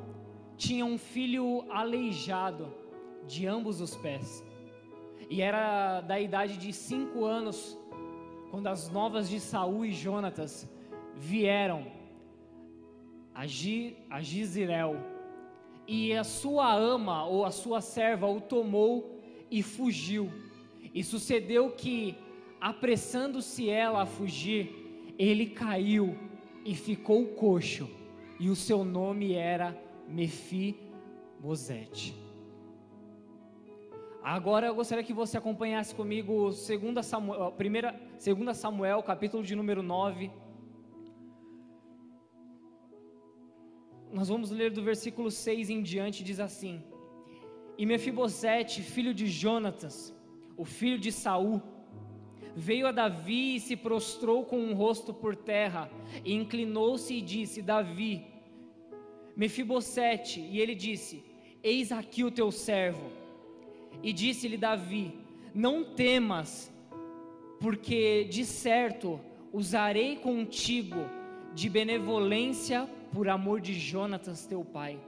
tinha 0.57 0.85
um 0.85 0.99
filho 0.99 1.65
aleijado 1.71 2.73
de 3.27 3.47
ambos 3.47 3.81
os 3.81 3.97
pés. 3.97 4.45
E 5.31 5.41
era 5.41 6.01
da 6.01 6.21
idade 6.21 6.57
de 6.57 6.73
cinco 6.73 7.25
anos 7.25 7.79
quando 8.51 8.67
as 8.67 8.91
novas 8.91 9.29
de 9.29 9.41
Saul 9.41 9.87
e 9.87 9.93
Jonatas 9.93 10.69
vieram 11.15 11.87
a, 13.35 13.47
Gi, 13.47 13.97
a 14.11 14.21
Gizirel. 14.21 14.97
E 15.87 16.15
a 16.15 16.23
sua 16.23 16.75
ama 16.75 17.25
ou 17.27 17.45
a 17.45 17.51
sua 17.51 17.81
serva 17.81 18.27
o 18.27 18.41
tomou 18.41 19.19
e 19.51 19.63
fugiu. 19.63 20.31
E 20.95 21.03
sucedeu 21.03 21.71
que, 21.71 22.17
apressando-se 22.61 23.69
ela 23.69 24.03
a 24.03 24.07
fugir, 24.07 25.15
ele 25.19 25.47
caiu 25.47 26.17
e 26.65 26.75
ficou 26.75 27.27
coxo, 27.29 27.89
e 28.39 28.49
o 28.49 28.57
seu 28.57 28.85
nome 28.85 29.33
era 29.35 29.77
Mefibosete. 30.09 30.83
Agora 34.23 34.69
eu 34.69 34.75
gostaria 34.75 35.03
que 35.03 35.13
você 35.13 35.37
acompanhasse 35.37 35.93
comigo 35.95 36.51
2 36.51 37.05
Samuel, 37.05 37.51
primeira, 37.53 38.01
2 38.25 38.57
Samuel, 38.57 39.03
capítulo 39.03 39.43
de 39.43 39.57
número 39.57 39.83
9. 39.83 40.31
Nós 44.13 44.29
vamos 44.29 44.51
ler 44.51 44.71
do 44.71 44.83
versículo 44.83 45.29
6 45.31 45.71
em 45.71 45.83
diante, 45.83 46.23
diz 46.23 46.39
assim: 46.39 46.85
E 47.77 47.85
Mefibosete, 47.85 48.81
filho 48.83 49.13
de 49.13 49.27
Jonatas, 49.27 50.15
o 50.57 50.65
filho 50.65 50.99
de 50.99 51.11
Saul, 51.11 51.63
veio 52.55 52.87
a 52.87 52.93
Davi 52.93 53.57
e 53.57 53.61
se 53.61 53.77
prostrou 53.77 54.45
com 54.45 54.57
o 54.57 54.71
um 54.71 54.75
rosto 54.75 55.13
por 55.13 55.35
terra, 55.35 55.91
e 56.25 56.35
inclinou-se 56.35 57.15
e 57.15 57.21
disse: 57.21 57.63
Davi, 57.63 58.27
Mefibosete, 59.37 60.41
e 60.41 60.61
ele 60.61 60.75
disse: 60.75 61.25
Eis 61.63 61.93
aqui 61.93 62.25
o 62.25 62.31
teu 62.31 62.51
servo. 62.51 63.11
E 64.03 64.13
disse-lhe 64.13 64.57
Davi: 64.57 65.15
Não 65.55 65.85
temas, 65.85 66.73
porque 67.61 68.25
de 68.25 68.45
certo 68.45 69.21
usarei 69.53 70.17
contigo 70.17 71.07
de 71.55 71.69
benevolência 71.69 72.89
por 73.13 73.29
amor 73.29 73.61
de 73.61 73.75
Jonatas 73.75 74.47
teu 74.47 74.65
pai. 74.65 74.99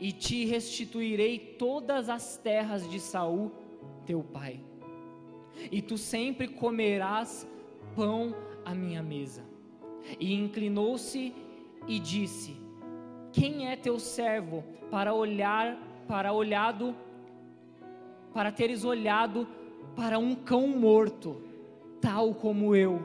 E 0.00 0.10
te 0.10 0.44
restituirei 0.46 1.38
todas 1.38 2.08
as 2.08 2.36
terras 2.38 2.88
de 2.90 2.98
Saul 2.98 3.52
teu 4.06 4.22
pai. 4.22 4.60
E 5.70 5.80
tu 5.82 5.96
sempre 5.98 6.48
comerás 6.48 7.46
pão 7.94 8.34
à 8.64 8.74
minha 8.74 9.02
mesa. 9.02 9.44
E 10.18 10.32
inclinou-se 10.34 11.34
e 11.86 11.98
disse: 11.98 12.56
Quem 13.32 13.68
é 13.68 13.76
teu 13.76 13.98
servo 13.98 14.64
para 14.90 15.14
olhar 15.14 15.78
para 16.06 16.32
olhado 16.32 16.94
para 18.34 18.50
teres 18.50 18.84
olhado 18.84 19.46
para 19.94 20.18
um 20.18 20.34
cão 20.34 20.66
morto, 20.66 21.42
tal 22.00 22.34
como 22.34 22.74
eu. 22.74 23.00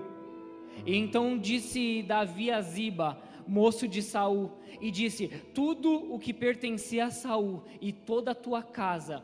E 0.86 0.96
então 0.96 1.38
disse 1.38 2.02
Davi 2.04 2.50
a 2.50 2.62
Ziba, 2.62 3.22
moço 3.46 3.88
de 3.88 4.02
Saul, 4.02 4.52
e 4.80 4.90
disse: 4.90 5.28
Tudo 5.54 6.14
o 6.14 6.18
que 6.18 6.34
pertencia 6.34 7.06
a 7.06 7.12
Saul 7.12 7.62
e 7.82 7.92
toda 7.92 8.32
a 8.32 8.36
tua 8.36 8.64
casa 8.64 9.24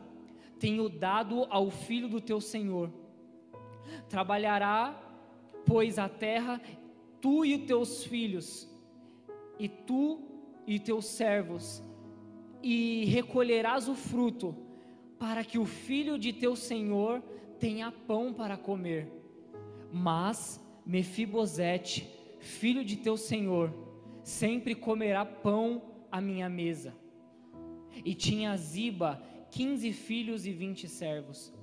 tenho 0.58 0.88
dado 0.88 1.46
ao 1.50 1.70
filho 1.70 2.08
do 2.08 2.20
teu 2.20 2.40
senhor. 2.40 2.90
Trabalhará, 4.08 4.98
pois, 5.66 5.98
a 5.98 6.08
terra, 6.08 6.60
tu 7.20 7.44
e 7.44 7.56
os 7.56 7.66
teus 7.66 8.04
filhos, 8.04 8.68
e 9.58 9.68
tu 9.68 10.20
e 10.66 10.78
teus 10.78 11.06
servos, 11.06 11.82
e 12.62 13.04
recolherás 13.06 13.88
o 13.88 13.94
fruto 13.94 14.56
para 15.18 15.44
que 15.44 15.58
o 15.58 15.64
filho 15.64 16.18
de 16.18 16.32
teu 16.32 16.56
senhor 16.56 17.22
tenha 17.58 17.90
pão 17.92 18.32
para 18.32 18.56
comer. 18.56 19.10
Mas 19.92 20.60
Mefibosete, 20.84 22.10
filho 22.40 22.84
de 22.84 22.96
teu 22.96 23.16
senhor, 23.16 23.72
sempre 24.22 24.74
comerá 24.74 25.24
pão 25.24 25.82
à 26.10 26.20
minha 26.20 26.48
mesa. 26.48 26.94
E 28.04 28.14
tinha 28.14 28.56
Ziba 28.56 29.22
quinze 29.54 29.92
filhos 29.92 30.44
e 30.46 30.52
vinte 30.52 30.88
servos. 30.88 31.54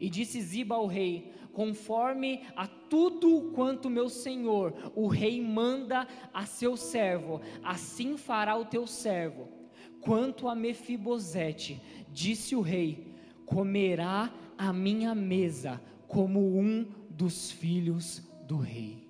E 0.00 0.10
disse 0.10 0.40
Ziba 0.40 0.74
ao 0.74 0.86
rei: 0.86 1.32
Conforme 1.52 2.42
a 2.56 2.66
tudo 2.66 3.52
quanto 3.54 3.88
meu 3.88 4.08
senhor, 4.08 4.74
o 4.96 5.06
rei, 5.06 5.40
manda 5.40 6.08
a 6.34 6.44
seu 6.44 6.76
servo, 6.76 7.40
assim 7.62 8.16
fará 8.16 8.56
o 8.56 8.64
teu 8.64 8.84
servo. 8.84 9.48
Quanto 10.00 10.48
a 10.48 10.56
Mefibosete, 10.56 11.80
disse 12.10 12.56
o 12.56 12.60
rei: 12.60 13.14
comerá 13.46 14.32
a 14.58 14.72
minha 14.72 15.14
mesa 15.14 15.80
como 16.08 16.40
um 16.58 16.84
dos 17.10 17.52
filhos 17.52 18.28
do 18.48 18.56
rei. 18.56 19.08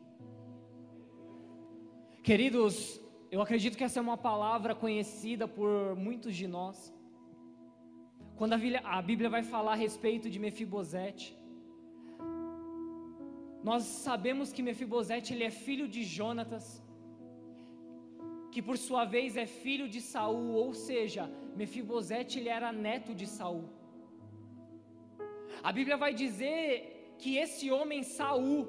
Queridos, 2.23 3.01
eu 3.31 3.41
acredito 3.41 3.79
que 3.79 3.85
essa 3.85 3.99
é 3.99 4.03
uma 4.03 4.19
palavra 4.19 4.75
conhecida 4.75 5.49
por 5.49 5.97
muitos 5.97 6.37
de 6.37 6.47
nós. 6.47 7.00
Quando 8.41 8.55
a 8.55 9.03
Bíblia, 9.09 9.29
vai 9.29 9.43
falar 9.43 9.73
a 9.73 9.83
respeito 9.87 10.27
de 10.35 10.39
Mefibosete, 10.45 11.27
nós 13.69 13.83
sabemos 14.05 14.51
que 14.55 14.63
Mefibosete 14.69 15.35
ele 15.35 15.45
é 15.49 15.51
filho 15.51 15.87
de 15.95 16.03
Jonatas, 16.03 16.83
que 18.51 18.63
por 18.63 18.79
sua 18.79 19.05
vez 19.05 19.37
é 19.37 19.45
filho 19.45 19.87
de 19.95 20.01
Saul, 20.01 20.55
ou 20.63 20.73
seja, 20.73 21.31
Mefibosete 21.55 22.39
ele 22.39 22.49
era 22.49 22.73
neto 22.73 23.15
de 23.15 23.27
Saul. 23.27 23.67
A 25.63 25.71
Bíblia 25.71 25.99
vai 25.99 26.15
dizer 26.15 27.15
que 27.19 27.37
esse 27.37 27.71
homem 27.71 28.03
Saul 28.03 28.67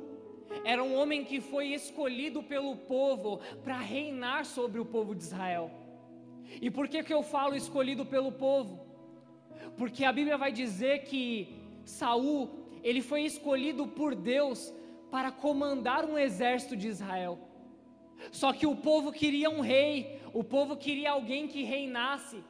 era 0.66 0.84
um 0.84 0.94
homem 1.00 1.24
que 1.24 1.40
foi 1.40 1.68
escolhido 1.68 2.44
pelo 2.44 2.76
povo 2.76 3.40
para 3.64 3.80
reinar 3.80 4.44
sobre 4.44 4.82
o 4.82 4.90
povo 4.98 5.16
de 5.16 5.24
Israel. 5.24 5.72
E 6.62 6.70
por 6.70 6.90
que 6.90 7.06
que 7.06 7.14
eu 7.14 7.24
falo 7.24 7.56
escolhido 7.56 8.06
pelo 8.06 8.34
povo? 8.34 8.91
Porque 9.78 10.04
a 10.06 10.12
Bíblia 10.12 10.38
vai 10.38 10.52
dizer 10.52 11.04
que 11.04 11.56
Saul, 11.86 12.50
ele 12.84 13.02
foi 13.02 13.24
escolhido 13.24 13.88
por 13.88 14.14
Deus 14.16 14.74
para 15.10 15.32
comandar 15.32 16.06
um 16.06 16.18
exército 16.18 16.76
de 16.76 16.88
Israel. 16.88 17.40
Só 18.32 18.54
que 18.54 18.68
o 18.68 18.76
povo 18.76 19.12
queria 19.12 19.50
um 19.50 19.62
rei, 19.62 20.20
o 20.34 20.44
povo 20.44 20.78
queria 20.78 21.12
alguém 21.12 21.48
que 21.48 21.64
reinasse. 21.64 22.44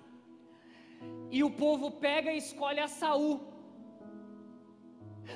E 1.32 1.43
o 1.43 1.49
povo 1.49 1.89
pega 1.89 2.32
e 2.32 2.38
escolhe 2.38 2.80
a 2.80 2.88
Saul. 2.88 3.51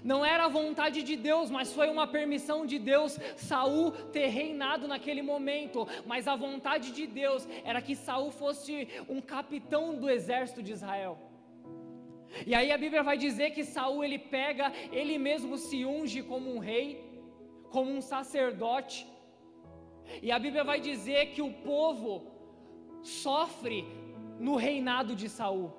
Não 0.04 0.26
era 0.26 0.46
a 0.46 0.50
vontade 0.50 1.02
de 1.04 1.16
Deus, 1.16 1.50
mas 1.50 1.72
foi 1.74 1.90
uma 1.90 2.06
permissão 2.06 2.66
de 2.66 2.78
Deus 2.78 3.18
Saul 3.38 3.92
ter 3.92 4.28
reinado 4.28 4.88
naquele 4.88 5.22
momento. 5.22 5.88
Mas 6.06 6.28
a 6.28 6.36
vontade 6.36 6.92
de 6.92 7.08
Deus 7.08 7.48
era 7.64 7.82
que 7.82 7.96
Saul 7.96 8.32
fosse 8.32 8.88
um 9.08 9.22
capitão 9.22 9.96
do 9.96 10.10
exército 10.10 10.62
de 10.62 10.74
Israel. 10.74 11.18
E 12.50 12.54
aí 12.54 12.72
a 12.72 12.78
Bíblia 12.84 13.04
vai 13.10 13.18
dizer 13.26 13.52
que 13.56 13.64
Saul 13.64 14.04
ele 14.04 14.20
pega, 14.38 14.72
ele 14.92 15.18
mesmo 15.18 15.58
se 15.58 15.78
unge 15.86 16.22
como 16.32 16.54
um 16.54 16.60
rei, 16.60 16.88
como 17.76 17.92
um 17.92 18.02
sacerdote. 18.02 18.98
E 20.22 20.32
a 20.32 20.40
Bíblia 20.46 20.64
vai 20.64 20.80
dizer 20.80 21.22
que 21.34 21.42
o 21.42 21.54
povo 21.72 22.12
sofre 23.02 23.86
no 24.48 24.56
reinado 24.56 25.16
de 25.16 25.30
Saul. 25.30 25.72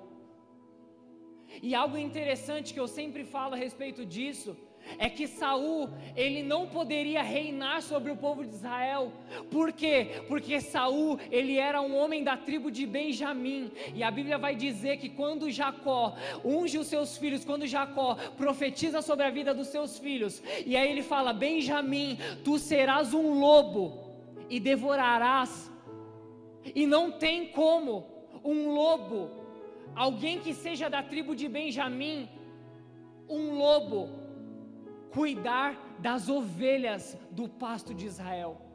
E 1.67 1.73
algo 1.73 1.97
interessante 1.97 2.73
que 2.73 2.79
eu 2.79 2.87
sempre 2.87 3.23
falo 3.23 3.53
a 3.53 3.57
respeito 3.65 4.05
disso 4.05 4.51
é 4.97 5.09
que 5.09 5.27
Saul, 5.27 5.89
ele 6.15 6.41
não 6.43 6.67
poderia 6.67 7.21
reinar 7.21 7.81
sobre 7.81 8.11
o 8.11 8.17
povo 8.17 8.43
de 8.43 8.53
Israel. 8.53 9.11
Por 9.51 9.71
quê? 9.71 10.23
Porque 10.27 10.59
Saul, 10.61 11.19
ele 11.31 11.57
era 11.57 11.81
um 11.81 11.95
homem 11.95 12.23
da 12.23 12.37
tribo 12.37 12.71
de 12.71 12.85
Benjamim, 12.85 13.71
e 13.93 14.03
a 14.03 14.11
Bíblia 14.11 14.37
vai 14.37 14.55
dizer 14.55 14.97
que 14.97 15.09
quando 15.09 15.49
Jacó 15.49 16.15
unge 16.43 16.77
os 16.77 16.87
seus 16.87 17.17
filhos, 17.17 17.45
quando 17.45 17.67
Jacó 17.67 18.15
profetiza 18.37 19.01
sobre 19.01 19.25
a 19.25 19.29
vida 19.29 19.53
dos 19.53 19.67
seus 19.67 19.97
filhos, 19.97 20.41
e 20.65 20.75
aí 20.75 20.89
ele 20.89 21.03
fala: 21.03 21.33
"Benjamim, 21.33 22.17
tu 22.43 22.57
serás 22.57 23.13
um 23.13 23.39
lobo 23.39 24.11
e 24.49 24.59
devorarás". 24.59 25.71
E 26.75 26.85
não 26.85 27.11
tem 27.11 27.47
como 27.47 28.05
um 28.43 28.69
lobo, 28.71 29.31
alguém 29.95 30.39
que 30.39 30.53
seja 30.53 30.89
da 30.89 31.01
tribo 31.01 31.35
de 31.35 31.47
Benjamim, 31.47 32.29
um 33.29 33.57
lobo 33.57 34.26
cuidar 35.11 35.75
das 35.99 36.29
ovelhas 36.29 37.17
do 37.31 37.47
pasto 37.47 37.93
de 37.93 38.05
Israel. 38.05 38.66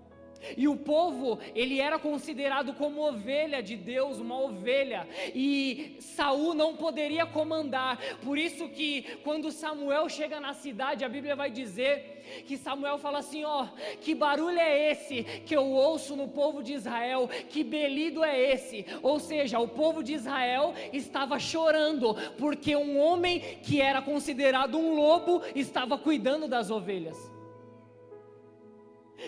E 0.56 0.68
o 0.68 0.76
povo, 0.76 1.38
ele 1.54 1.80
era 1.80 1.98
considerado 1.98 2.74
como 2.74 3.06
ovelha 3.06 3.62
de 3.62 3.76
Deus, 3.76 4.18
uma 4.18 4.38
ovelha, 4.40 5.06
e 5.34 5.96
Saul 6.00 6.54
não 6.54 6.76
poderia 6.76 7.26
comandar. 7.26 7.98
Por 8.22 8.38
isso 8.38 8.68
que 8.68 9.02
quando 9.22 9.50
Samuel 9.50 10.08
chega 10.08 10.40
na 10.40 10.54
cidade, 10.54 11.04
a 11.04 11.08
Bíblia 11.08 11.36
vai 11.36 11.50
dizer 11.50 12.22
que 12.46 12.56
Samuel 12.56 12.98
fala 12.98 13.18
assim: 13.18 13.44
"Ó, 13.44 13.66
que 14.00 14.14
barulho 14.14 14.58
é 14.58 14.90
esse 14.90 15.24
que 15.46 15.54
eu 15.54 15.66
ouço 15.66 16.16
no 16.16 16.28
povo 16.28 16.62
de 16.62 16.74
Israel? 16.74 17.28
Que 17.48 17.64
belido 17.64 18.24
é 18.24 18.38
esse?" 18.52 18.84
Ou 19.02 19.18
seja, 19.18 19.58
o 19.58 19.68
povo 19.68 20.02
de 20.02 20.14
Israel 20.14 20.74
estava 20.92 21.38
chorando 21.38 22.14
porque 22.38 22.74
um 22.76 22.98
homem 22.98 23.40
que 23.62 23.80
era 23.80 24.02
considerado 24.02 24.76
um 24.78 24.94
lobo 24.94 25.42
estava 25.54 25.98
cuidando 25.98 26.48
das 26.48 26.70
ovelhas. 26.70 27.31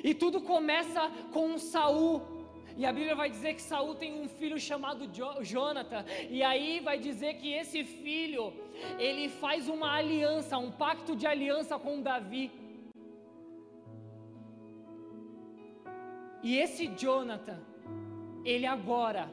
E 0.02 0.14
tudo 0.14 0.40
começa 0.40 1.10
com 1.32 1.58
Saul. 1.58 2.22
E 2.76 2.84
a 2.84 2.92
Bíblia 2.92 3.14
vai 3.14 3.30
dizer 3.30 3.54
que 3.54 3.62
Saul 3.62 3.94
tem 3.94 4.20
um 4.20 4.28
filho 4.28 4.58
chamado 4.58 5.06
jo 5.12 5.28
Jonathan. 5.42 6.04
E 6.28 6.42
aí 6.42 6.80
vai 6.80 6.98
dizer 6.98 7.34
que 7.34 7.52
esse 7.52 7.84
filho, 7.84 8.52
ele 8.98 9.28
faz 9.28 9.68
uma 9.68 9.94
aliança, 9.94 10.58
um 10.58 10.72
pacto 10.72 11.14
de 11.14 11.26
aliança 11.26 11.78
com 11.78 12.02
Davi. 12.02 12.50
E 16.42 16.58
esse 16.58 16.86
Jonathan, 16.88 17.60
ele 18.44 18.66
agora 18.66 19.30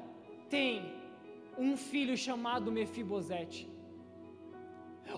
tem 0.49 0.93
um 1.57 1.75
filho 1.75 2.15
chamado 2.15 2.71
Mefibosete. 2.71 3.69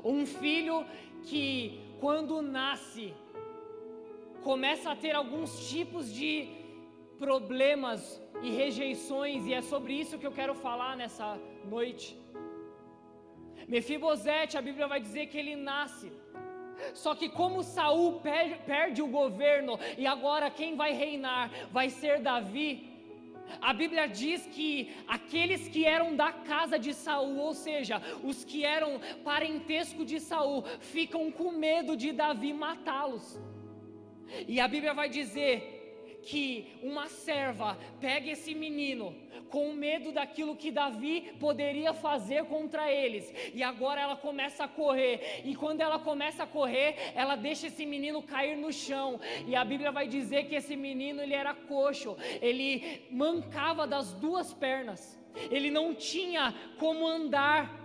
Um 0.04 0.26
filho 0.26 0.86
que 1.24 1.80
quando 2.00 2.41
nasce, 2.41 3.14
começa 4.50 4.88
a 4.91 4.96
ter 5.04 5.14
alguns 5.22 5.52
tipos 5.70 6.14
de 6.20 6.32
problemas 7.24 8.02
e 8.41 8.50
rejeições, 8.62 9.46
e 9.48 9.54
é 9.60 9.62
sobre 9.62 9.94
isso 10.02 10.20
que 10.20 10.28
eu 10.30 10.36
quero 10.39 10.54
falar 10.68 10.94
nessa 11.02 11.28
noite. 11.76 12.08
Mefibosete, 13.74 14.58
a 14.58 14.66
Bíblia 14.68 14.88
vai 14.94 15.00
dizer 15.00 15.28
que 15.28 15.38
ele 15.41 15.56
nasce. 15.56 16.12
Só 16.94 17.12
que 17.20 17.30
como 17.30 17.64
Saul 17.64 18.20
perde, 18.72 19.02
o 19.02 19.08
governo 19.08 19.74
e 19.98 20.06
agora 20.06 20.56
quem 20.60 20.76
vai 20.76 20.91
reinar 21.04 21.50
vai 21.72 21.89
ser 21.89 22.20
Davi. 22.20 22.72
A 23.62 23.72
Bíblia 23.82 24.06
diz 24.08 24.46
que 24.56 24.68
aqueles 25.08 25.68
que 25.74 25.86
eram 25.86 26.16
da 26.16 26.32
casa 26.32 26.78
de 26.86 26.94
Saul, 26.94 27.38
ou 27.38 27.54
seja, 27.54 28.02
os 28.24 28.44
que 28.44 28.66
eram 28.66 29.00
parentesco 29.24 30.04
de 30.12 30.20
Saul, 30.20 30.64
ficam 30.94 31.32
com 31.32 31.52
medo 31.52 31.96
de 31.96 32.12
Davi 32.12 32.52
matá-los. 32.54 33.28
E 34.47 34.59
a 34.59 34.67
Bíblia 34.67 34.93
vai 34.93 35.09
dizer 35.09 35.82
que 36.24 36.67
uma 36.82 37.07
serva 37.07 37.78
pega 37.99 38.32
esse 38.32 38.55
menino 38.55 39.15
com 39.49 39.71
medo 39.74 40.11
daquilo 40.11 40.55
que 40.55 40.71
Davi 40.71 41.34
poderia 41.39 41.93
fazer 41.93 42.45
contra 42.45 42.91
eles, 42.91 43.32
e 43.53 43.61
agora 43.61 44.01
ela 44.01 44.15
começa 44.15 44.63
a 44.63 44.67
correr, 44.67 45.41
e 45.45 45.55
quando 45.55 45.82
ela 45.82 45.99
começa 45.99 46.43
a 46.43 46.47
correr, 46.47 46.95
ela 47.13 47.36
deixa 47.36 47.67
esse 47.67 47.86
menino 47.86 48.24
cair 48.24 48.57
no 48.57 48.74
chão, 48.74 49.19
e 49.45 49.55
a 49.55 49.63
Bíblia 49.63 49.91
vai 49.91 50.07
dizer 50.07 50.47
que 50.47 50.55
esse 50.55 50.76
menino 50.76 51.21
ele 51.21 51.36
era 51.36 51.53
coxo, 51.53 52.17
ele 52.41 53.03
mancava 53.11 53.86
das 53.86 54.13
duas 54.13 54.53
pernas, 54.53 55.19
ele 55.51 55.69
não 55.69 55.93
tinha 55.93 56.53
como 56.80 57.05
andar. 57.05 57.83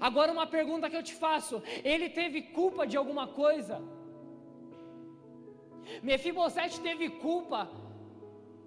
Agora, 0.00 0.32
uma 0.32 0.46
pergunta 0.46 0.90
que 0.90 0.96
eu 0.96 1.02
te 1.02 1.14
faço: 1.14 1.62
ele 1.92 2.08
teve 2.08 2.42
culpa 2.58 2.86
de 2.86 2.96
alguma 2.96 3.26
coisa? 3.26 3.82
Mefibosete 6.02 6.80
teve 6.80 7.08
culpa 7.26 7.68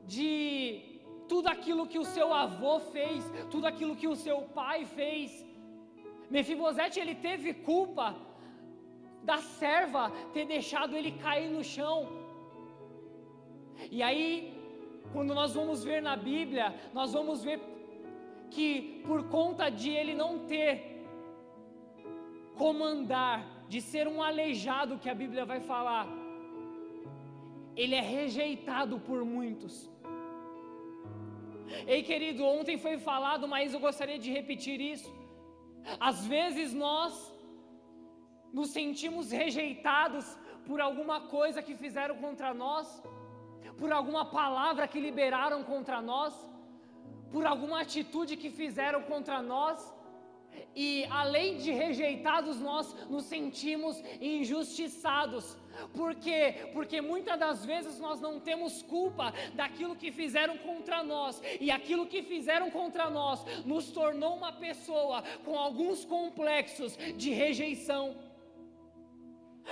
de 0.05 0.93
tudo 1.27 1.47
aquilo 1.47 1.87
que 1.87 1.99
o 1.99 2.09
seu 2.15 2.33
avô 2.33 2.79
fez, 2.79 3.23
tudo 3.49 3.65
aquilo 3.71 3.95
que 3.95 4.07
o 4.07 4.15
seu 4.15 4.41
pai 4.59 4.85
fez. 4.85 5.45
Mefibosete 6.29 6.99
ele 6.99 7.15
teve 7.15 7.53
culpa 7.53 8.15
da 9.23 9.37
serva 9.37 10.11
ter 10.33 10.45
deixado 10.45 10.95
ele 10.95 11.11
cair 11.11 11.49
no 11.49 11.63
chão. 11.63 11.97
E 13.89 14.01
aí, 14.07 14.53
quando 15.13 15.33
nós 15.33 15.53
vamos 15.53 15.83
ver 15.83 16.01
na 16.01 16.15
Bíblia, 16.15 16.73
nós 16.93 17.13
vamos 17.13 17.43
ver 17.43 17.59
que 18.49 19.01
por 19.07 19.29
conta 19.29 19.69
de 19.69 19.89
ele 19.89 20.13
não 20.13 20.31
ter 20.53 20.92
comandar, 22.57 23.37
de 23.67 23.79
ser 23.81 24.07
um 24.07 24.21
aleijado 24.21 24.99
que 24.99 25.09
a 25.09 25.15
Bíblia 25.21 25.45
vai 25.45 25.59
falar, 25.59 26.07
ele 27.75 27.95
é 27.95 28.01
rejeitado 28.01 28.99
por 29.07 29.19
muitos. 29.25 29.89
Ei, 31.87 32.01
querido, 32.03 32.43
ontem 32.45 32.77
foi 32.77 32.97
falado, 33.09 33.47
mas 33.47 33.73
eu 33.73 33.79
gostaria 33.79 34.19
de 34.25 34.31
repetir 34.31 34.79
isso. 34.93 35.11
Às 35.99 36.25
vezes 36.33 36.73
nós 36.73 37.13
nos 38.57 38.69
sentimos 38.69 39.31
rejeitados 39.31 40.25
por 40.67 40.79
alguma 40.79 41.17
coisa 41.35 41.61
que 41.67 41.75
fizeram 41.83 42.15
contra 42.25 42.53
nós, 42.53 42.87
por 43.79 43.91
alguma 43.91 44.25
palavra 44.39 44.87
que 44.87 44.99
liberaram 45.07 45.63
contra 45.71 45.99
nós, 46.01 46.33
por 47.33 47.45
alguma 47.45 47.81
atitude 47.81 48.37
que 48.37 48.51
fizeram 48.61 49.01
contra 49.11 49.41
nós. 49.41 49.79
E 50.75 51.05
além 51.09 51.57
de 51.57 51.71
rejeitados, 51.71 52.59
nós 52.59 52.93
nos 53.09 53.25
sentimos 53.25 54.01
injustiçados. 54.21 55.57
Por 55.93 56.15
quê? 56.15 56.69
Porque 56.73 57.01
muitas 57.01 57.39
das 57.39 57.65
vezes 57.65 57.99
nós 57.99 58.19
não 58.21 58.39
temos 58.39 58.81
culpa 58.83 59.33
daquilo 59.53 59.95
que 59.95 60.11
fizeram 60.11 60.57
contra 60.57 61.03
nós, 61.03 61.41
e 61.59 61.71
aquilo 61.71 62.05
que 62.05 62.21
fizeram 62.21 62.69
contra 62.69 63.09
nós 63.09 63.43
nos 63.65 63.91
tornou 63.91 64.35
uma 64.35 64.51
pessoa 64.51 65.23
com 65.43 65.57
alguns 65.57 66.05
complexos 66.05 66.97
de 67.17 67.31
rejeição. 67.31 68.15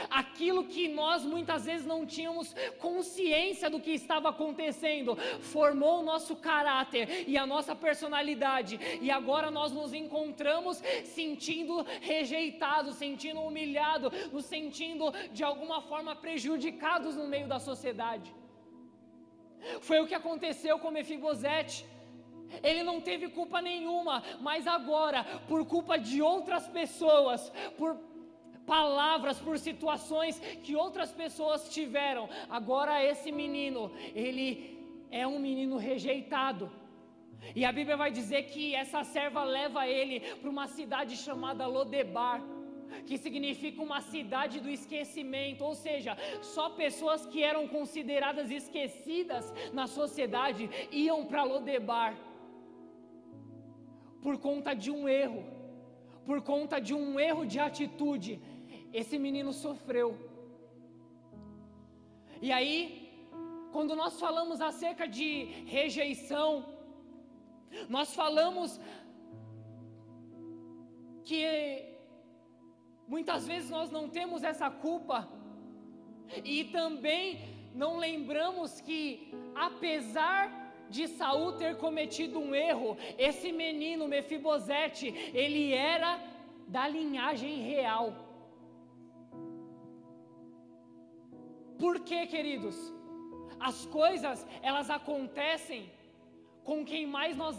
Aquilo 0.10 0.66
que 0.66 0.88
nós 0.88 1.24
muitas 1.24 1.66
vezes 1.66 1.86
não 1.86 2.06
tínhamos 2.06 2.56
consciência 2.80 3.70
do 3.70 3.80
que 3.80 3.92
estava 3.92 4.30
acontecendo, 4.30 5.16
formou 5.40 6.00
o 6.00 6.04
nosso 6.04 6.36
caráter 6.36 7.26
e 7.28 7.38
a 7.38 7.46
nossa 7.46 7.76
personalidade, 7.76 8.80
e 9.02 9.12
agora 9.12 9.52
nós 9.52 9.72
nos 9.72 9.94
encontramos 9.94 10.82
sentindo 11.04 11.86
rejeitados, 12.02 12.96
sentindo 12.96 13.42
humilhados, 13.42 14.12
nos 14.32 14.46
sentindo 14.46 15.12
de 15.32 15.44
alguma 15.44 15.82
forma 15.82 16.16
prejudicados 16.16 17.16
no 17.16 17.28
meio 17.28 17.48
da 17.48 17.60
sociedade. 17.60 18.34
Foi 19.82 20.00
o 20.00 20.08
que 20.08 20.16
aconteceu 20.16 20.80
com 20.80 20.90
Mefibosete. 20.92 21.86
Ele 22.62 22.84
não 22.84 23.00
teve 23.00 23.30
culpa 23.30 23.62
nenhuma, 23.62 24.22
mas 24.42 24.68
agora, 24.68 25.24
por 25.48 25.66
culpa 25.66 25.98
de 25.98 26.22
outras 26.22 26.68
pessoas, 26.68 27.50
por 27.78 27.98
palavras, 28.66 29.40
por 29.40 29.58
situações 29.58 30.40
que 30.64 30.76
outras 30.76 31.12
pessoas 31.12 31.70
tiveram. 31.70 32.30
Agora 32.50 33.04
esse 33.04 33.32
menino, 33.32 33.92
ele 34.16 34.80
é 35.10 35.26
um 35.28 35.40
menino 35.40 35.78
rejeitado. 35.78 36.72
E 37.56 37.66
a 37.66 37.72
Bíblia 37.72 37.98
vai 37.98 38.12
dizer 38.12 38.44
que 38.44 38.76
essa 38.76 39.04
serva 39.04 39.44
leva 39.44 39.88
ele 39.88 40.20
para 40.36 40.50
uma 40.50 40.68
cidade 40.68 41.18
chamada 41.18 41.66
Lodebar, 41.66 42.42
que 43.06 43.18
significa 43.18 43.82
uma 43.82 44.02
cidade 44.02 44.60
do 44.60 44.70
esquecimento, 44.70 45.64
ou 45.64 45.74
seja, 45.74 46.16
só 46.42 46.70
pessoas 46.70 47.26
que 47.26 47.42
eram 47.42 47.68
consideradas 47.68 48.52
esquecidas 48.52 49.52
na 49.74 49.88
sociedade 49.88 50.70
iam 50.92 51.26
para 51.26 51.44
Lodebar 51.44 52.16
por 54.22 54.38
conta 54.38 54.74
de 54.74 54.92
um 54.92 55.10
erro, 55.10 55.44
por 56.26 56.42
conta 56.42 56.80
de 56.80 56.94
um 56.94 57.20
erro 57.20 57.46
de 57.46 57.60
atitude 57.60 58.40
esse 58.94 59.18
menino 59.18 59.54
sofreu. 59.54 60.10
E 62.42 62.52
aí, 62.52 62.80
quando 63.72 63.96
nós 63.96 64.20
falamos 64.20 64.60
acerca 64.62 65.08
de 65.08 65.44
rejeição, 65.66 66.66
nós 67.88 68.14
falamos 68.14 68.80
que 71.24 71.46
muitas 73.08 73.48
vezes 73.48 73.70
nós 73.70 73.90
não 73.92 74.10
temos 74.10 74.44
essa 74.44 74.70
culpa 74.70 75.30
e 76.44 76.66
também 76.66 77.40
não 77.74 77.98
lembramos 77.98 78.82
que 78.82 79.32
apesar 79.56 80.62
de 80.90 81.08
Saul 81.08 81.54
ter 81.54 81.78
cometido 81.78 82.38
um 82.40 82.54
erro, 82.54 82.98
esse 83.18 83.52
menino 83.52 84.08
Mefibosete, 84.08 85.08
ele 85.34 85.74
era 85.74 86.20
da 86.68 86.88
linhagem 86.88 87.62
real. 87.62 88.31
Por 91.84 91.96
quê, 92.08 92.22
queridos? 92.34 92.78
As 93.70 93.80
coisas, 94.00 94.40
elas 94.70 94.90
acontecem 95.00 95.84
com 96.70 96.80
quem 96.90 97.06
mais 97.18 97.36
nós 97.44 97.58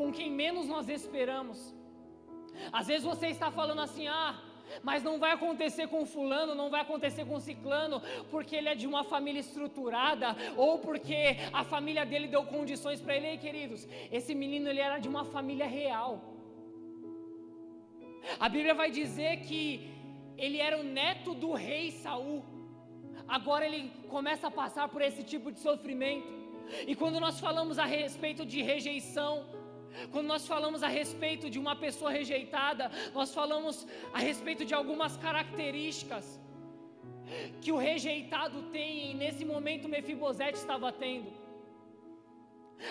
com 0.00 0.10
quem 0.16 0.30
menos 0.42 0.66
nós 0.74 0.86
esperamos. 0.88 1.58
Às 2.78 2.86
vezes 2.90 3.04
você 3.12 3.26
está 3.34 3.50
falando 3.58 3.82
assim: 3.86 4.06
"Ah, 4.08 4.30
mas 4.88 5.02
não 5.08 5.18
vai 5.18 5.32
acontecer 5.32 5.86
com 5.94 6.06
fulano, 6.14 6.54
não 6.60 6.68
vai 6.74 6.80
acontecer 6.80 7.24
com 7.30 7.38
ciclano, 7.48 8.00
porque 8.30 8.56
ele 8.56 8.70
é 8.70 8.76
de 8.82 8.86
uma 8.92 9.04
família 9.12 9.40
estruturada, 9.40 10.28
ou 10.56 10.78
porque 10.86 11.20
a 11.60 11.64
família 11.72 12.04
dele 12.06 12.28
deu 12.28 12.44
condições 12.56 13.00
para 13.00 13.16
ele, 13.16 13.28
Ei, 13.32 13.38
queridos. 13.46 13.86
Esse 14.18 14.34
menino 14.42 14.68
ele 14.70 14.80
era 14.88 14.98
de 14.98 15.08
uma 15.14 15.24
família 15.34 15.66
real. 15.66 16.12
A 18.38 18.48
Bíblia 18.48 18.74
vai 18.82 18.90
dizer 18.90 19.32
que 19.46 19.62
ele 20.38 20.58
era 20.68 20.78
o 20.78 20.84
neto 21.00 21.34
do 21.34 21.52
rei 21.52 21.90
Saul. 21.90 22.51
Agora 23.28 23.66
ele 23.66 23.90
começa 24.08 24.48
a 24.48 24.50
passar 24.50 24.88
por 24.88 25.02
esse 25.02 25.22
tipo 25.22 25.50
de 25.50 25.60
sofrimento. 25.60 26.28
E 26.86 26.94
quando 26.94 27.18
nós 27.20 27.38
falamos 27.40 27.78
a 27.78 27.84
respeito 27.84 28.44
de 28.46 28.62
rejeição, 28.62 29.44
quando 30.10 30.26
nós 30.26 30.46
falamos 30.46 30.82
a 30.82 30.88
respeito 30.88 31.50
de 31.50 31.58
uma 31.58 31.76
pessoa 31.76 32.10
rejeitada, 32.10 32.90
nós 33.12 33.34
falamos 33.34 33.86
a 34.12 34.18
respeito 34.18 34.64
de 34.64 34.74
algumas 34.74 35.16
características 35.16 36.40
que 37.60 37.72
o 37.72 37.76
rejeitado 37.76 38.62
tem, 38.70 39.10
e 39.10 39.14
nesse 39.14 39.44
momento 39.44 39.88
Mefibosete 39.88 40.58
estava 40.58 40.90
tendo. 40.92 41.32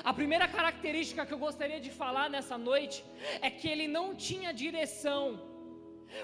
A 0.04 0.14
primeira 0.14 0.48
característica 0.48 1.26
que 1.26 1.34
eu 1.34 1.38
gostaria 1.38 1.80
de 1.80 1.90
falar 1.90 2.30
nessa 2.30 2.58
noite 2.58 3.04
é 3.42 3.50
que 3.50 3.68
ele 3.68 3.88
não 3.88 4.16
tinha 4.16 4.54
direção. 4.54 5.51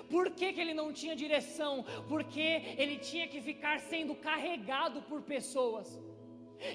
Por 0.09 0.31
que, 0.31 0.53
que 0.53 0.61
ele 0.61 0.73
não 0.73 0.91
tinha 0.91 1.15
direção? 1.15 1.85
Porque 2.07 2.47
ele 2.77 2.97
tinha 2.97 3.27
que 3.27 3.41
ficar 3.41 3.79
sendo 3.79 4.15
carregado 4.15 5.01
por 5.03 5.21
pessoas. 5.21 5.87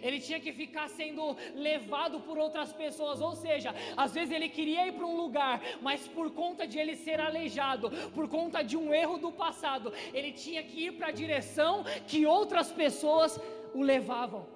Ele 0.06 0.20
tinha 0.20 0.38
que 0.38 0.52
ficar 0.52 0.88
sendo 0.88 1.36
levado 1.54 2.20
por 2.20 2.38
outras 2.38 2.72
pessoas, 2.72 3.20
ou 3.20 3.34
seja, 3.34 3.74
às 3.96 4.12
vezes 4.14 4.32
ele 4.34 4.48
queria 4.48 4.86
ir 4.86 4.92
para 4.92 5.06
um 5.06 5.16
lugar, 5.16 5.60
mas 5.80 6.06
por 6.06 6.30
conta 6.30 6.66
de 6.66 6.78
ele 6.78 6.94
ser 6.96 7.20
aleijado, 7.20 7.90
por 8.14 8.28
conta 8.28 8.62
de 8.62 8.76
um 8.76 8.94
erro 8.94 9.18
do 9.18 9.32
passado, 9.32 9.92
ele 10.14 10.32
tinha 10.32 10.62
que 10.62 10.86
ir 10.86 10.92
para 10.92 11.08
a 11.08 11.18
direção 11.22 11.84
que 12.06 12.24
outras 12.24 12.70
pessoas 12.70 13.40
o 13.74 13.82
levavam. 13.82 14.46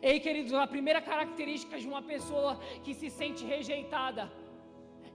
Ei, 0.00 0.20
queridos, 0.20 0.52
a 0.54 0.66
primeira 0.66 1.00
característica 1.00 1.78
de 1.78 1.86
uma 1.86 2.02
pessoa 2.02 2.58
que 2.84 2.94
se 2.94 3.08
sente 3.10 3.44
rejeitada, 3.44 4.30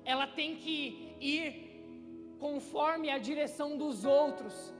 ela 0.05 0.27
tem 0.27 0.55
que 0.55 1.15
ir 1.19 2.35
conforme 2.39 3.09
a 3.09 3.17
direção 3.17 3.77
dos 3.77 4.05
outros 4.05 4.73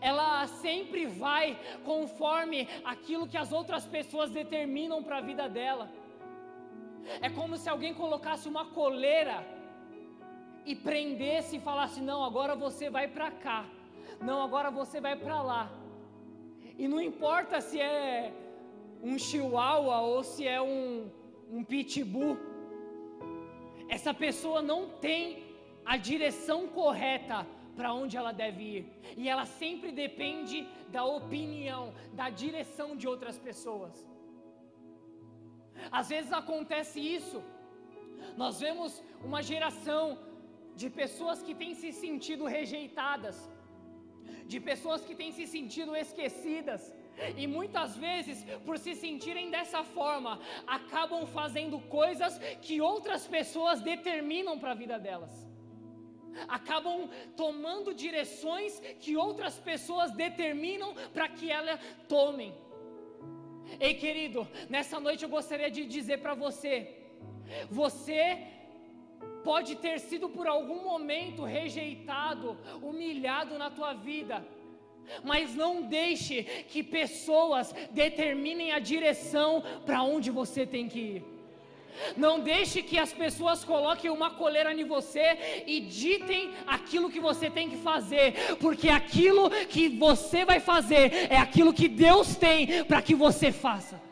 ela 0.00 0.46
sempre 0.46 1.06
vai 1.06 1.58
conforme 1.84 2.68
aquilo 2.84 3.26
que 3.26 3.36
as 3.36 3.50
outras 3.52 3.86
pessoas 3.86 4.30
determinam 4.30 5.02
para 5.02 5.18
a 5.18 5.20
vida 5.20 5.48
dela. 5.48 5.90
É 7.20 7.28
como 7.30 7.56
se 7.56 7.68
alguém 7.68 7.94
colocasse 7.94 8.48
uma 8.48 8.66
coleira 8.66 9.44
e 10.64 10.76
prendesse 10.76 11.56
e 11.56 11.60
falasse: 11.60 12.00
não, 12.00 12.22
agora 12.22 12.54
você 12.54 12.88
vai 12.88 13.08
para 13.08 13.30
cá, 13.30 13.64
não, 14.20 14.42
agora 14.42 14.70
você 14.70 15.00
vai 15.00 15.16
para 15.16 15.42
lá. 15.42 15.70
E 16.78 16.86
não 16.86 17.00
importa 17.00 17.60
se 17.60 17.80
é 17.80 18.32
um 19.02 19.18
chihuahua 19.18 20.00
ou 20.00 20.22
se 20.22 20.46
é 20.46 20.60
um, 20.60 21.10
um 21.50 21.64
pitbull, 21.64 22.38
essa 23.96 24.12
pessoa 24.24 24.60
não 24.72 24.80
tem 25.06 25.20
a 25.92 25.96
direção 26.10 26.60
correta 26.80 27.38
para 27.76 27.90
onde 28.00 28.14
ela 28.20 28.32
deve 28.42 28.62
ir. 28.76 28.82
E 29.20 29.28
ela 29.32 29.46
sempre 29.60 29.90
depende 30.04 30.56
da 30.96 31.04
opinião, 31.18 31.84
da 32.20 32.28
direção 32.42 32.88
de 33.00 33.06
outras 33.12 33.38
pessoas. 33.48 33.94
Às 35.98 36.08
vezes 36.14 36.32
acontece 36.42 36.98
isso. 37.18 37.38
Nós 38.42 38.60
vemos 38.64 39.02
uma 39.28 39.42
geração 39.50 40.02
de 40.80 40.88
pessoas 41.02 41.38
que 41.46 41.54
têm 41.60 41.72
se 41.80 41.90
sentido 42.04 42.44
rejeitadas, 42.56 43.36
de 44.52 44.58
pessoas 44.70 45.00
que 45.06 45.14
têm 45.20 45.32
se 45.38 45.46
sentido 45.56 45.94
esquecidas, 46.04 46.82
e 47.36 47.46
muitas 47.46 47.96
vezes, 47.96 48.44
por 48.64 48.78
se 48.78 48.94
sentirem 48.94 49.50
dessa 49.50 49.82
forma, 49.82 50.40
acabam 50.66 51.26
fazendo 51.26 51.78
coisas 51.80 52.38
que 52.62 52.80
outras 52.80 53.26
pessoas 53.26 53.80
determinam 53.80 54.58
para 54.58 54.72
a 54.72 54.74
vida 54.74 54.98
delas 54.98 55.50
acabam 56.48 57.08
tomando 57.36 57.94
direções 57.94 58.80
que 59.00 59.16
outras 59.16 59.58
pessoas 59.58 60.12
determinam 60.12 60.94
para 61.12 61.28
que 61.28 61.50
elas 61.50 61.80
tomem. 62.08 62.54
Ei, 63.78 63.94
querido, 63.94 64.46
nessa 64.68 64.98
noite 64.98 65.22
eu 65.22 65.28
gostaria 65.28 65.70
de 65.70 65.84
dizer 65.84 66.18
para 66.18 66.34
você: 66.34 66.74
você 67.70 68.38
pode 69.44 69.76
ter 69.76 69.98
sido 69.98 70.28
por 70.28 70.46
algum 70.46 70.82
momento 70.84 71.44
rejeitado, 71.44 72.56
humilhado 72.82 73.58
na 73.58 73.70
tua 73.70 73.92
vida. 73.92 74.44
Mas 75.22 75.54
não 75.54 75.82
deixe 75.82 76.42
que 76.42 76.82
pessoas 76.82 77.74
determinem 77.90 78.72
a 78.72 78.78
direção 78.78 79.62
para 79.84 80.02
onde 80.02 80.30
você 80.30 80.66
tem 80.66 80.88
que 80.88 80.98
ir. 80.98 81.24
Não 82.16 82.40
deixe 82.40 82.82
que 82.82 82.98
as 82.98 83.12
pessoas 83.12 83.64
coloquem 83.64 84.10
uma 84.10 84.30
coleira 84.30 84.72
em 84.72 84.84
você 84.84 85.64
e 85.66 85.80
ditem 85.80 86.50
aquilo 86.66 87.10
que 87.10 87.20
você 87.20 87.50
tem 87.50 87.68
que 87.68 87.76
fazer, 87.76 88.56
porque 88.58 88.88
aquilo 88.88 89.50
que 89.68 89.88
você 89.88 90.44
vai 90.44 90.60
fazer 90.60 91.28
é 91.30 91.36
aquilo 91.36 91.72
que 91.72 91.88
Deus 91.88 92.36
tem 92.36 92.84
para 92.84 93.02
que 93.02 93.14
você 93.14 93.52
faça. 93.52 94.09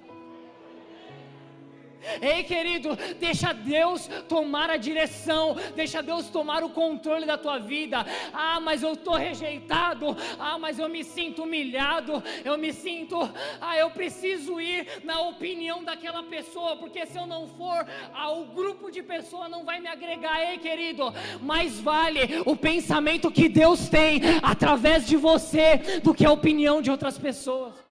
Ei, 2.20 2.42
querido, 2.44 2.96
deixa 3.18 3.52
Deus 3.52 4.08
tomar 4.28 4.70
a 4.70 4.76
direção, 4.76 5.56
deixa 5.74 6.02
Deus 6.02 6.28
tomar 6.28 6.62
o 6.62 6.70
controle 6.70 7.26
da 7.26 7.36
tua 7.36 7.58
vida. 7.58 8.04
Ah, 8.32 8.60
mas 8.60 8.82
eu 8.82 8.92
estou 8.92 9.14
rejeitado. 9.14 10.16
Ah, 10.38 10.58
mas 10.58 10.78
eu 10.78 10.88
me 10.88 11.04
sinto 11.04 11.42
humilhado. 11.42 12.22
Eu 12.44 12.56
me 12.56 12.72
sinto, 12.72 13.18
ah, 13.60 13.76
eu 13.76 13.90
preciso 13.90 14.60
ir 14.60 14.86
na 15.04 15.20
opinião 15.22 15.82
daquela 15.82 16.22
pessoa, 16.22 16.76
porque 16.76 17.06
se 17.06 17.18
eu 17.18 17.26
não 17.26 17.48
for, 17.48 17.86
ah, 18.14 18.30
o 18.30 18.46
grupo 18.46 18.90
de 18.90 19.02
pessoas 19.02 19.50
não 19.50 19.64
vai 19.64 19.80
me 19.80 19.88
agregar. 19.88 20.40
Ei, 20.40 20.58
querido, 20.58 21.12
mais 21.40 21.80
vale 21.80 22.42
o 22.46 22.56
pensamento 22.56 23.30
que 23.30 23.48
Deus 23.48 23.88
tem 23.88 24.20
através 24.42 25.06
de 25.06 25.16
você 25.16 26.00
do 26.02 26.14
que 26.14 26.24
a 26.24 26.32
opinião 26.32 26.80
de 26.80 26.90
outras 26.90 27.18
pessoas. 27.18 27.87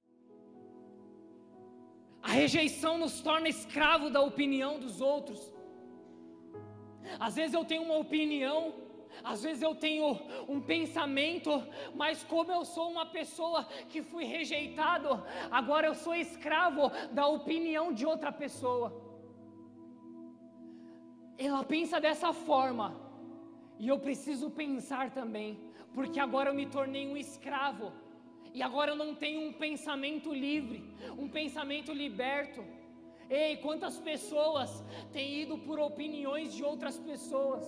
A 2.28 2.32
rejeição 2.32 2.98
nos 2.98 3.22
torna 3.22 3.48
escravo 3.48 4.10
da 4.10 4.22
opinião 4.22 4.78
dos 4.78 5.00
outros. 5.00 5.40
Às 7.18 7.36
vezes 7.38 7.54
eu 7.54 7.64
tenho 7.64 7.84
uma 7.84 8.00
opinião, 8.06 8.74
às 9.24 9.44
vezes 9.44 9.62
eu 9.62 9.74
tenho 9.74 10.08
um 10.54 10.60
pensamento, 10.60 11.52
mas 11.96 12.26
como 12.26 12.52
eu 12.52 12.66
sou 12.66 12.90
uma 12.92 13.06
pessoa 13.06 13.64
que 13.92 14.02
fui 14.02 14.26
rejeitado, 14.26 15.24
agora 15.50 15.88
eu 15.88 15.96
sou 15.96 16.14
escravo 16.14 16.92
da 17.14 17.26
opinião 17.28 17.94
de 17.94 18.06
outra 18.06 18.30
pessoa. 18.30 18.90
Ela 21.38 21.64
pensa 21.64 21.98
dessa 22.02 22.34
forma, 22.34 22.88
e 23.80 23.88
eu 23.88 24.00
preciso 24.00 24.50
pensar 24.50 25.12
também, 25.12 25.58
porque 25.94 26.20
agora 26.20 26.50
eu 26.50 26.54
me 26.54 26.66
tornei 26.66 27.08
um 27.08 27.16
escravo 27.16 27.94
e 28.54 28.62
agora 28.62 28.92
eu 28.92 28.96
não 28.96 29.14
tenho 29.14 29.42
um 29.42 29.54
pensamento 29.54 30.34
livre, 30.34 30.84
um 31.18 31.30
pensamento 31.30 31.92
liberto. 31.94 32.64
Ei, 33.30 33.58
quantas 33.58 34.00
pessoas 34.00 34.84
têm 35.12 35.42
ido 35.42 35.58
por 35.58 35.80
opiniões 35.80 36.54
de 36.54 36.64
outras 36.64 36.98
pessoas? 36.98 37.66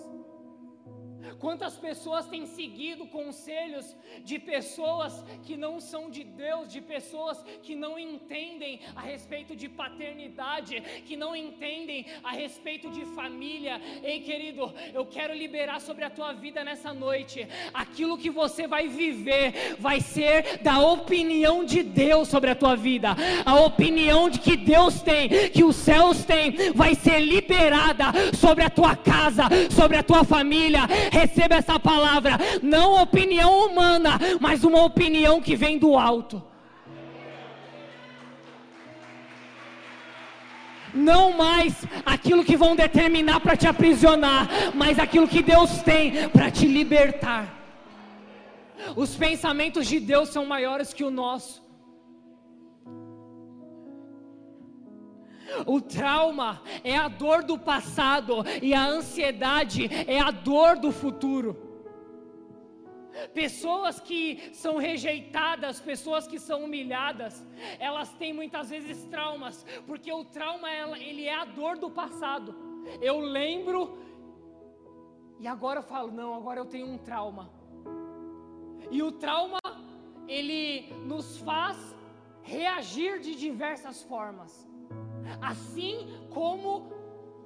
Quantas 1.39 1.75
pessoas 1.77 2.27
têm 2.27 2.45
seguido 2.45 3.05
conselhos 3.07 3.95
de 4.23 4.39
pessoas 4.39 5.23
que 5.43 5.55
não 5.55 5.79
são 5.79 6.09
de 6.09 6.23
Deus, 6.23 6.71
de 6.71 6.81
pessoas 6.81 7.43
que 7.61 7.75
não 7.75 7.97
entendem 7.97 8.79
a 8.95 9.01
respeito 9.01 9.55
de 9.55 9.69
paternidade, 9.69 10.81
que 11.05 11.15
não 11.15 11.35
entendem 11.35 12.05
a 12.23 12.31
respeito 12.31 12.89
de 12.89 13.05
família. 13.05 13.81
Ei, 14.03 14.21
querido, 14.21 14.73
eu 14.93 15.05
quero 15.05 15.33
liberar 15.33 15.79
sobre 15.81 16.03
a 16.03 16.09
tua 16.09 16.33
vida 16.33 16.63
nessa 16.63 16.93
noite. 16.93 17.47
Aquilo 17.73 18.17
que 18.17 18.29
você 18.29 18.67
vai 18.67 18.87
viver 18.87 19.75
vai 19.79 20.01
ser 20.01 20.59
da 20.59 20.79
opinião 20.79 21.63
de 21.63 21.83
Deus 21.83 22.27
sobre 22.27 22.49
a 22.49 22.55
tua 22.55 22.75
vida. 22.75 23.15
A 23.45 23.59
opinião 23.59 24.29
de 24.29 24.39
que 24.39 24.55
Deus 24.55 25.01
tem, 25.01 25.29
que 25.49 25.63
os 25.63 25.75
céus 25.75 26.23
têm, 26.23 26.73
vai 26.73 26.95
ser 26.95 27.19
liberada 27.19 28.05
sobre 28.33 28.63
a 28.63 28.69
tua 28.69 28.95
casa, 28.95 29.43
sobre 29.69 29.97
a 29.97 30.03
tua 30.03 30.23
família 30.23 30.87
receba 31.11 31.55
essa 31.55 31.79
palavra, 31.79 32.37
não 32.61 33.01
opinião 33.01 33.65
humana, 33.65 34.19
mas 34.39 34.63
uma 34.63 34.83
opinião 34.83 35.41
que 35.41 35.55
vem 35.55 35.77
do 35.77 35.97
alto. 35.97 36.43
Não 40.93 41.31
mais 41.33 41.85
aquilo 42.05 42.43
que 42.43 42.57
vão 42.57 42.75
determinar 42.75 43.39
para 43.39 43.55
te 43.55 43.67
aprisionar, 43.67 44.47
mas 44.73 44.97
aquilo 44.97 45.27
que 45.27 45.41
Deus 45.41 45.81
tem 45.83 46.27
para 46.29 46.49
te 46.49 46.67
libertar. 46.67 47.55
Os 48.95 49.15
pensamentos 49.15 49.85
de 49.87 49.99
Deus 49.99 50.29
são 50.29 50.45
maiores 50.45 50.93
que 50.93 51.03
o 51.03 51.11
nosso. 51.11 51.68
O 55.65 55.81
trauma 55.81 56.61
é 56.83 56.95
a 56.95 57.07
dor 57.07 57.43
do 57.43 57.57
passado 57.57 58.43
e 58.61 58.73
a 58.73 58.85
ansiedade 58.85 59.89
é 60.07 60.19
a 60.19 60.31
dor 60.31 60.77
do 60.77 60.91
futuro. 60.91 61.67
Pessoas 63.33 63.99
que 63.99 64.53
são 64.53 64.77
rejeitadas, 64.77 65.79
pessoas 65.79 66.27
que 66.27 66.39
são 66.39 66.63
humilhadas, 66.63 67.43
elas 67.79 68.13
têm 68.13 68.31
muitas 68.31 68.69
vezes 68.69 69.03
traumas, 69.05 69.65
porque 69.85 70.11
o 70.11 70.23
trauma 70.23 70.69
ele 70.97 71.25
é 71.25 71.35
a 71.35 71.45
dor 71.45 71.77
do 71.77 71.89
passado. 71.89 72.55
Eu 73.01 73.19
lembro 73.19 73.97
e 75.39 75.47
agora 75.47 75.79
eu 75.79 75.83
falo, 75.83 76.11
não, 76.11 76.33
agora 76.33 76.59
eu 76.59 76.65
tenho 76.65 76.87
um 76.87 76.97
trauma. 76.97 77.49
E 78.89 79.01
o 79.03 79.11
trauma 79.11 79.59
ele 80.27 80.91
nos 81.05 81.37
faz 81.39 81.77
reagir 82.41 83.19
de 83.19 83.35
diversas 83.35 84.01
formas 84.03 84.68
assim 85.41 86.07
como 86.29 86.91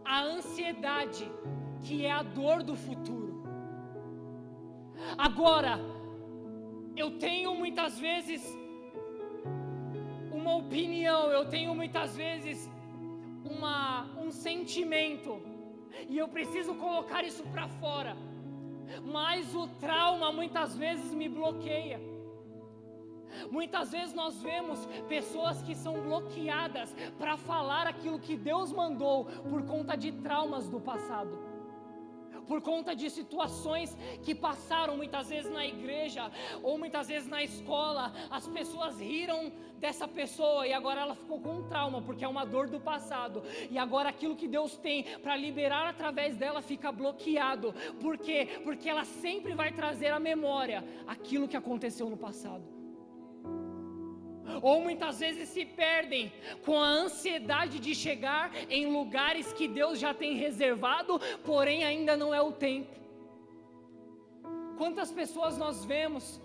a 0.05 0.23
ansiedade, 0.23 1.29
que 1.81 2.05
é 2.05 2.11
a 2.11 2.23
dor 2.23 2.63
do 2.63 2.75
futuro. 2.75 3.43
Agora, 5.17 5.79
eu 6.95 7.17
tenho 7.17 7.55
muitas 7.55 7.99
vezes 7.99 8.41
uma 10.31 10.55
opinião, 10.55 11.31
eu 11.31 11.45
tenho 11.49 11.73
muitas 11.73 12.15
vezes 12.15 12.69
uma, 13.43 14.05
um 14.17 14.31
sentimento, 14.31 15.41
e 16.09 16.17
eu 16.17 16.27
preciso 16.27 16.75
colocar 16.75 17.23
isso 17.23 17.43
para 17.43 17.67
fora, 17.67 18.15
mas 19.03 19.53
o 19.55 19.67
trauma 19.79 20.31
muitas 20.31 20.75
vezes 20.75 21.13
me 21.13 21.29
bloqueia. 21.29 22.12
Muitas 23.51 23.91
vezes 23.91 24.13
nós 24.13 24.41
vemos 24.41 24.85
pessoas 25.07 25.61
que 25.61 25.75
são 25.75 26.01
bloqueadas 26.01 26.95
para 27.17 27.37
falar 27.37 27.87
aquilo 27.87 28.19
que 28.19 28.35
Deus 28.35 28.71
mandou 28.71 29.25
por 29.49 29.63
conta 29.63 29.95
de 29.95 30.11
traumas 30.11 30.69
do 30.69 30.79
passado. 30.79 31.53
Por 32.47 32.61
conta 32.61 32.95
de 32.95 33.09
situações 33.09 33.97
que 34.21 34.35
passaram 34.35 34.97
muitas 34.97 35.29
vezes 35.29 35.51
na 35.51 35.65
igreja 35.65 36.29
ou 36.61 36.77
muitas 36.77 37.07
vezes 37.07 37.27
na 37.27 37.43
escola, 37.43 38.11
as 38.29 38.47
pessoas 38.47 38.99
riram 38.99 39.51
dessa 39.77 40.07
pessoa 40.07 40.67
e 40.67 40.73
agora 40.73 41.01
ela 41.01 41.15
ficou 41.15 41.39
com 41.39 41.57
um 41.57 41.67
trauma, 41.67 42.01
porque 42.01 42.23
é 42.23 42.27
uma 42.27 42.45
dor 42.45 42.67
do 42.67 42.79
passado. 42.79 43.43
E 43.69 43.77
agora 43.77 44.09
aquilo 44.09 44.35
que 44.35 44.47
Deus 44.47 44.77
tem 44.77 45.03
para 45.19 45.35
liberar 45.35 45.87
através 45.87 46.35
dela 46.35 46.61
fica 46.61 46.91
bloqueado. 46.91 47.73
Por 48.01 48.17
quê? 48.17 48.59
Porque 48.63 48.89
ela 48.89 49.05
sempre 49.05 49.53
vai 49.53 49.71
trazer 49.71 50.07
à 50.07 50.19
memória 50.19 50.83
aquilo 51.07 51.47
que 51.47 51.57
aconteceu 51.57 52.09
no 52.09 52.17
passado 52.17 52.82
ou 54.61 54.81
muitas 54.81 55.19
vezes 55.19 55.49
se 55.49 55.65
perdem 55.65 56.31
com 56.65 56.77
a 56.79 56.87
ansiedade 56.87 57.79
de 57.79 57.93
chegar 57.95 58.51
em 58.69 58.85
lugares 58.91 59.53
que 59.53 59.67
Deus 59.67 59.99
já 59.99 60.13
tem 60.13 60.35
reservado, 60.35 61.19
porém 61.43 61.83
ainda 61.83 62.15
não 62.17 62.33
é 62.33 62.41
o 62.41 62.51
tempo. 62.51 62.93
Quantas 64.77 65.11
pessoas 65.11 65.57
nós 65.57 65.85
vemos 65.85 66.41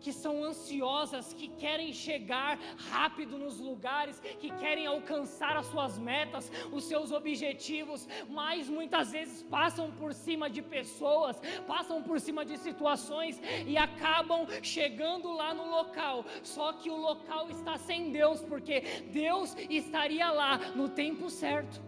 que 0.00 0.12
são 0.12 0.44
ansiosas, 0.44 1.32
que 1.32 1.48
querem 1.48 1.92
chegar 1.92 2.58
rápido 2.90 3.38
nos 3.38 3.58
lugares, 3.58 4.20
que 4.40 4.50
querem 4.56 4.86
alcançar 4.86 5.56
as 5.56 5.66
suas 5.66 5.98
metas, 5.98 6.50
os 6.72 6.84
seus 6.84 7.12
objetivos, 7.12 8.08
mas 8.28 8.68
muitas 8.68 9.12
vezes 9.12 9.42
passam 9.42 9.90
por 9.92 10.12
cima 10.14 10.48
de 10.48 10.62
pessoas, 10.62 11.40
passam 11.66 12.02
por 12.02 12.20
cima 12.20 12.44
de 12.44 12.56
situações 12.58 13.40
e 13.66 13.76
acabam 13.76 14.46
chegando 14.62 15.32
lá 15.32 15.54
no 15.54 15.68
local. 15.70 16.24
Só 16.42 16.72
que 16.72 16.90
o 16.90 16.96
local 16.96 17.50
está 17.50 17.76
sem 17.76 18.10
Deus, 18.10 18.40
porque 18.40 18.80
Deus 19.12 19.56
estaria 19.68 20.30
lá 20.30 20.58
no 20.74 20.88
tempo 20.88 21.30
certo. 21.30 21.87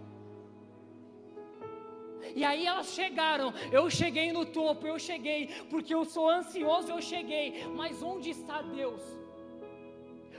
E 2.34 2.44
aí 2.44 2.66
elas 2.66 2.88
chegaram. 2.92 3.52
Eu 3.72 3.88
cheguei 3.90 4.32
no 4.32 4.44
topo, 4.46 4.86
eu 4.86 4.98
cheguei, 4.98 5.48
porque 5.68 5.94
eu 5.94 6.04
sou 6.04 6.28
ansioso, 6.28 6.90
eu 6.90 7.02
cheguei. 7.02 7.66
Mas 7.74 8.02
onde 8.02 8.30
está 8.30 8.62
Deus? 8.62 9.02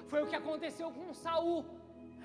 Foi 0.07 0.23
o 0.23 0.27
que 0.27 0.35
aconteceu 0.35 0.91
com 0.91 1.13
Saul. 1.13 1.65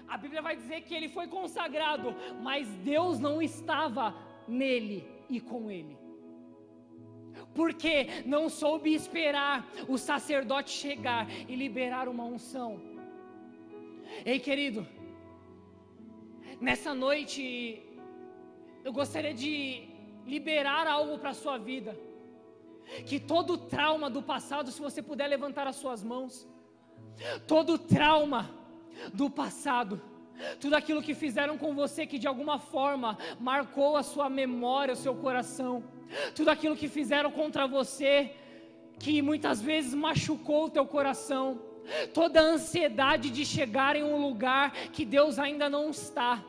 A 0.09 0.17
Bíblia 0.17 0.41
vai 0.41 0.57
dizer 0.57 0.83
que 0.83 0.95
ele 0.95 1.09
foi 1.09 1.27
consagrado, 1.27 2.15
mas 2.41 2.69
Deus 2.77 3.19
não 3.19 3.43
estava 3.43 4.15
nele 4.47 5.05
e 5.29 5.41
com 5.41 5.71
ele. 5.71 5.97
Porque 7.55 8.23
não 8.25 8.49
soube 8.49 8.95
esperar 8.95 9.67
o 9.89 9.99
sacerdote 9.99 10.71
chegar 10.71 11.29
e 11.49 11.55
liberar 11.55 12.09
uma 12.09 12.25
unção. 12.25 12.81
Ei, 14.25 14.39
querido, 14.39 14.87
nessa 16.61 16.95
noite 16.95 17.86
eu 18.87 18.93
gostaria 18.93 19.35
de 19.35 19.83
liberar 20.25 20.87
algo 20.87 21.19
para 21.19 21.31
a 21.31 21.35
sua 21.35 21.59
vida. 21.59 21.93
Que 23.05 23.19
todo 23.19 23.59
trauma 23.59 24.09
do 24.09 24.23
passado, 24.23 24.71
se 24.71 24.81
você 24.81 25.03
puder 25.03 25.27
levantar 25.27 25.67
as 25.67 25.75
suas 25.75 26.05
mãos, 26.05 26.47
todo 27.49 27.81
trauma 27.95 28.49
do 29.13 29.29
passado, 29.29 30.01
tudo 30.61 30.75
aquilo 30.77 31.03
que 31.03 31.15
fizeram 31.15 31.59
com 31.59 31.75
você 31.75 32.07
que 32.07 32.17
de 32.17 32.29
alguma 32.29 32.61
forma 32.61 33.19
marcou 33.41 33.97
a 33.97 34.05
sua 34.05 34.31
memória, 34.31 34.95
o 34.95 35.03
seu 35.05 35.17
coração, 35.17 35.83
tudo 36.37 36.51
aquilo 36.51 36.77
que 36.77 36.87
fizeram 36.87 37.33
contra 37.33 37.67
você 37.67 38.37
que 39.01 39.21
muitas 39.21 39.61
vezes 39.61 39.95
machucou 39.95 40.67
o 40.67 40.71
teu 40.71 40.87
coração, 40.87 41.61
toda 42.13 42.41
a 42.41 42.45
ansiedade 42.45 43.31
de 43.31 43.45
chegar 43.45 43.97
em 43.97 44.03
um 44.03 44.17
lugar 44.17 44.73
que 44.93 45.05
Deus 45.05 45.39
ainda 45.39 45.69
não 45.69 45.91
está, 45.91 46.43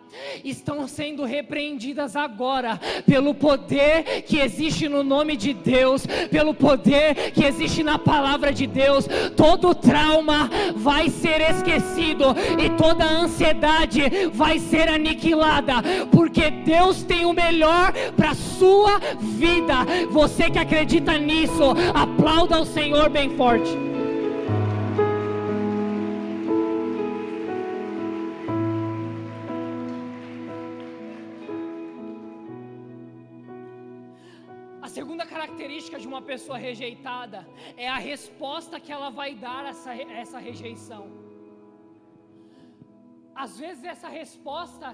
estão 0.43 0.87
sendo 0.87 1.23
repreendidas 1.23 2.15
agora, 2.15 2.79
pelo 3.05 3.33
poder 3.33 4.23
que 4.23 4.39
existe 4.39 4.87
no 4.87 5.03
nome 5.03 5.35
de 5.35 5.53
Deus, 5.53 6.05
pelo 6.29 6.53
poder 6.53 7.31
que 7.31 7.43
existe 7.43 7.83
na 7.83 7.99
palavra 7.99 8.53
de 8.53 8.67
Deus. 8.67 9.07
Todo 9.35 9.75
trauma 9.75 10.49
vai 10.75 11.09
ser 11.09 11.41
esquecido 11.41 12.35
e 12.63 12.69
toda 12.77 13.05
ansiedade 13.05 14.01
vai 14.33 14.59
ser 14.59 14.89
aniquilada, 14.89 15.75
porque 16.11 16.49
Deus 16.49 17.03
tem 17.03 17.25
o 17.25 17.33
melhor 17.33 17.93
para 18.15 18.33
sua 18.33 18.99
vida. 19.19 19.85
Você 20.09 20.49
que 20.49 20.59
acredita 20.59 21.17
nisso, 21.17 21.63
aplauda 21.93 22.59
o 22.59 22.65
Senhor 22.65 23.09
bem 23.09 23.29
forte. 23.35 23.86
De 36.07 36.13
uma 36.15 36.25
pessoa 36.33 36.57
rejeitada 36.67 37.39
é 37.85 37.87
a 37.97 37.99
resposta 38.11 38.79
que 38.83 38.91
ela 38.97 39.09
vai 39.19 39.31
dar 39.45 39.63
a 39.65 39.71
essa, 39.73 39.91
essa 40.23 40.39
rejeição. 40.49 41.03
Às 43.43 43.53
vezes 43.63 43.83
essa 43.95 44.09
resposta 44.21 44.87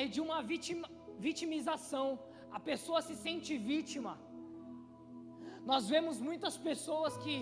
é 0.00 0.04
de 0.14 0.20
uma 0.26 0.38
vitima, 0.52 0.88
vitimização. 1.26 2.06
A 2.58 2.60
pessoa 2.70 3.00
se 3.08 3.14
sente 3.26 3.52
vítima. 3.72 4.12
Nós 5.70 5.84
vemos 5.92 6.16
muitas 6.28 6.56
pessoas 6.68 7.12
que 7.24 7.34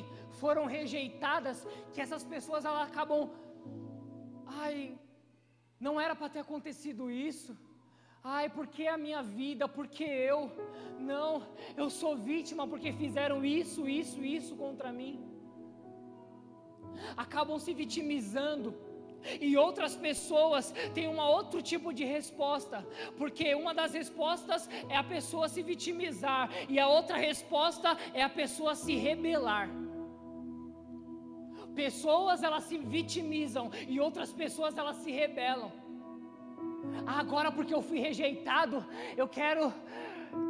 foram 0.43 0.65
rejeitadas, 0.77 1.59
que 1.93 2.01
essas 2.05 2.25
pessoas 2.35 2.65
elas 2.69 2.85
acabam, 2.91 3.23
ai, 4.63 4.79
não 5.87 5.95
era 6.05 6.15
para 6.21 6.33
ter 6.35 6.43
acontecido 6.47 7.11
isso. 7.31 7.53
Ai, 8.27 8.49
por 8.49 8.67
que 8.67 8.87
a 8.89 8.97
minha 8.97 9.23
vida? 9.23 9.69
Por 9.69 9.87
que 9.87 10.03
eu? 10.03 10.51
Não, 10.99 11.43
eu 11.77 11.91
sou 11.91 12.17
vítima 12.17 12.67
porque 12.67 12.91
fizeram 12.91 13.45
isso, 13.45 13.87
isso, 13.87 14.25
isso 14.25 14.57
contra 14.57 14.91
mim. 14.91 15.23
Acabam 17.15 17.59
se 17.59 17.75
vitimizando. 17.75 18.75
E 19.41 19.57
outras 19.57 19.95
pessoas 19.97 20.73
têm 20.95 21.07
um 21.09 21.19
outro 21.19 21.61
tipo 21.63 21.93
de 21.93 22.05
resposta, 22.05 22.87
porque 23.19 23.55
uma 23.55 23.73
das 23.75 23.93
respostas 23.95 24.69
é 24.89 24.97
a 24.97 25.05
pessoa 25.05 25.49
se 25.49 25.63
vitimizar, 25.63 26.51
e 26.69 26.79
a 26.79 26.87
outra 26.87 27.17
resposta 27.17 27.97
é 28.13 28.23
a 28.23 28.29
pessoa 28.29 28.75
se 28.75 28.95
rebelar. 28.97 29.71
Pessoas 31.75 32.43
elas 32.43 32.65
se 32.65 32.77
vitimizam 32.77 33.71
e 33.89 33.99
outras 33.99 34.31
pessoas 34.33 34.77
elas 34.77 34.97
se 34.97 35.11
rebelam. 35.11 35.73
Agora 37.07 37.51
porque 37.53 37.75
eu 37.75 37.83
fui 37.83 37.99
rejeitado, 37.99 38.85
eu 39.17 39.29
quero 39.29 39.73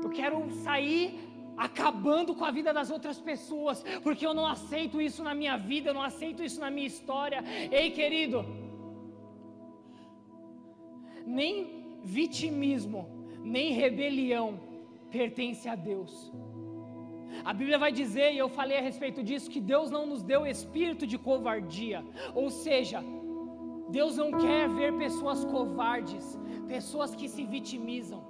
eu 0.02 0.10
quero 0.10 0.50
sair 0.66 1.20
acabando 1.56 2.34
com 2.34 2.44
a 2.44 2.50
vida 2.50 2.72
das 2.72 2.90
outras 2.90 3.20
pessoas, 3.20 3.84
porque 4.02 4.26
eu 4.26 4.34
não 4.34 4.46
aceito 4.46 5.00
isso 5.00 5.22
na 5.22 5.34
minha 5.34 5.56
vida, 5.56 5.90
eu 5.90 5.94
não 5.94 6.02
aceito 6.02 6.42
isso 6.42 6.60
na 6.60 6.70
minha 6.70 6.86
história. 6.86 7.42
Ei, 7.70 7.90
querido, 7.90 8.44
nem 11.26 12.00
vitimismo, 12.02 13.08
nem 13.42 13.72
rebelião 13.72 14.60
pertence 15.10 15.68
a 15.68 15.74
Deus. 15.74 16.32
A 17.44 17.52
Bíblia 17.52 17.78
vai 17.78 17.92
dizer, 17.92 18.32
e 18.32 18.38
eu 18.38 18.48
falei 18.48 18.78
a 18.78 18.80
respeito 18.80 19.22
disso, 19.22 19.50
que 19.50 19.60
Deus 19.60 19.90
não 19.90 20.06
nos 20.06 20.22
deu 20.22 20.46
espírito 20.46 21.06
de 21.06 21.18
covardia, 21.18 22.04
ou 22.34 22.48
seja, 22.50 23.02
Deus 23.96 24.16
não 24.16 24.30
quer 24.44 24.68
ver 24.78 24.90
pessoas 25.04 25.44
covardes, 25.44 26.24
pessoas 26.66 27.14
que 27.14 27.28
se 27.34 27.44
vitimizam. 27.54 28.20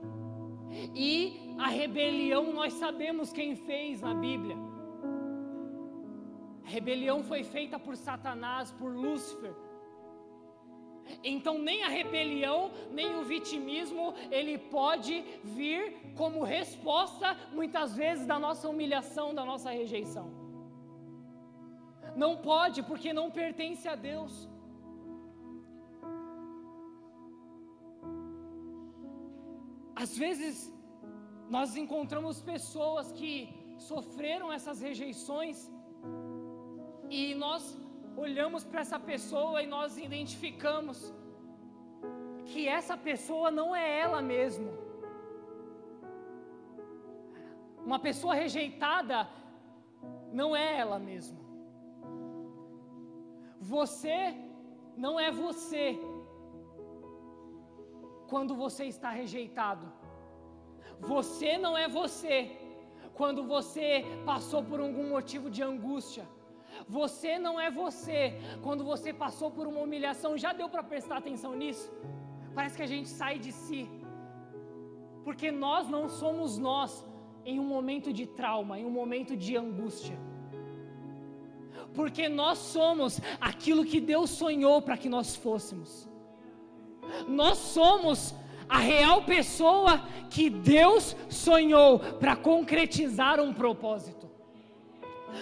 E 0.94 1.10
a 1.58 1.68
rebelião 1.68 2.52
nós 2.52 2.74
sabemos 2.74 3.32
quem 3.32 3.50
fez 3.56 4.02
na 4.06 4.12
Bíblia. 4.26 4.56
A 6.66 6.68
rebelião 6.76 7.18
foi 7.30 7.42
feita 7.54 7.78
por 7.78 7.96
Satanás, 7.96 8.72
por 8.72 8.90
Lúcifer. 9.04 9.54
Então 11.32 11.56
nem 11.58 11.82
a 11.82 11.88
rebelião, 11.88 12.70
nem 12.90 13.14
o 13.16 13.24
vitimismo, 13.24 14.14
ele 14.30 14.56
pode 14.58 15.14
vir 15.42 15.82
como 16.14 16.42
resposta 16.42 17.36
muitas 17.52 17.96
vezes 17.96 18.26
da 18.26 18.38
nossa 18.38 18.68
humilhação, 18.68 19.34
da 19.34 19.44
nossa 19.52 19.70
rejeição. 19.70 20.26
Não 22.14 22.36
pode, 22.36 22.82
porque 22.82 23.12
não 23.14 23.30
pertence 23.30 23.88
a 23.88 23.94
Deus. 23.94 24.53
Às 30.02 30.16
vezes 30.22 30.72
nós 31.48 31.76
encontramos 31.76 32.40
pessoas 32.42 33.12
que 33.12 33.32
sofreram 33.78 34.52
essas 34.52 34.80
rejeições 34.80 35.70
e 37.10 37.34
nós 37.34 37.62
olhamos 38.16 38.64
para 38.64 38.80
essa 38.80 38.98
pessoa 38.98 39.62
e 39.62 39.66
nós 39.66 39.98
identificamos 39.98 41.12
que 42.46 42.68
essa 42.68 42.96
pessoa 42.96 43.50
não 43.50 43.74
é 43.74 44.00
ela 44.00 44.20
mesma. 44.20 44.72
Uma 47.84 47.98
pessoa 47.98 48.34
rejeitada 48.34 49.28
não 50.32 50.56
é 50.56 50.78
ela 50.78 50.98
mesma. 50.98 51.38
Você 53.60 54.34
não 54.96 55.18
é 55.18 55.30
você 55.30 55.98
quando 58.34 58.52
você 58.62 58.84
está 58.92 59.10
rejeitado. 59.20 59.86
Você 61.12 61.50
não 61.64 61.72
é 61.82 61.86
você 62.00 62.36
quando 63.18 63.40
você 63.54 63.88
passou 64.30 64.60
por 64.70 64.78
algum 64.84 65.06
motivo 65.16 65.48
de 65.56 65.62
angústia. 65.72 66.24
Você 67.00 67.32
não 67.44 67.54
é 67.66 67.68
você 67.82 68.18
quando 68.64 68.82
você 68.92 69.10
passou 69.24 69.50
por 69.56 69.66
uma 69.72 69.82
humilhação. 69.86 70.30
Já 70.44 70.52
deu 70.60 70.68
para 70.68 70.82
prestar 70.92 71.18
atenção 71.18 71.52
nisso? 71.62 71.88
Parece 72.56 72.76
que 72.78 72.86
a 72.88 72.92
gente 72.94 73.08
sai 73.20 73.36
de 73.44 73.52
si. 73.52 73.82
Porque 75.26 75.50
nós 75.66 75.84
não 75.96 76.04
somos 76.08 76.58
nós 76.58 76.92
em 77.44 77.60
um 77.64 77.68
momento 77.76 78.12
de 78.12 78.26
trauma, 78.40 78.80
em 78.80 78.86
um 78.90 78.94
momento 79.00 79.36
de 79.44 79.54
angústia. 79.56 80.18
Porque 81.98 82.26
nós 82.40 82.58
somos 82.58 83.20
aquilo 83.50 83.84
que 83.92 84.00
Deus 84.00 84.30
sonhou 84.30 84.82
para 84.82 84.98
que 85.04 85.08
nós 85.16 85.36
fôssemos. 85.36 85.92
Nós 87.28 87.58
somos 87.58 88.34
a 88.68 88.78
real 88.78 89.22
pessoa 89.22 90.02
que 90.30 90.48
Deus 90.48 91.16
sonhou 91.28 91.98
para 91.98 92.34
concretizar 92.34 93.40
um 93.40 93.52
propósito. 93.52 94.28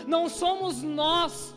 Não 0.06 0.28
somos 0.28 0.82
nós 0.82 1.55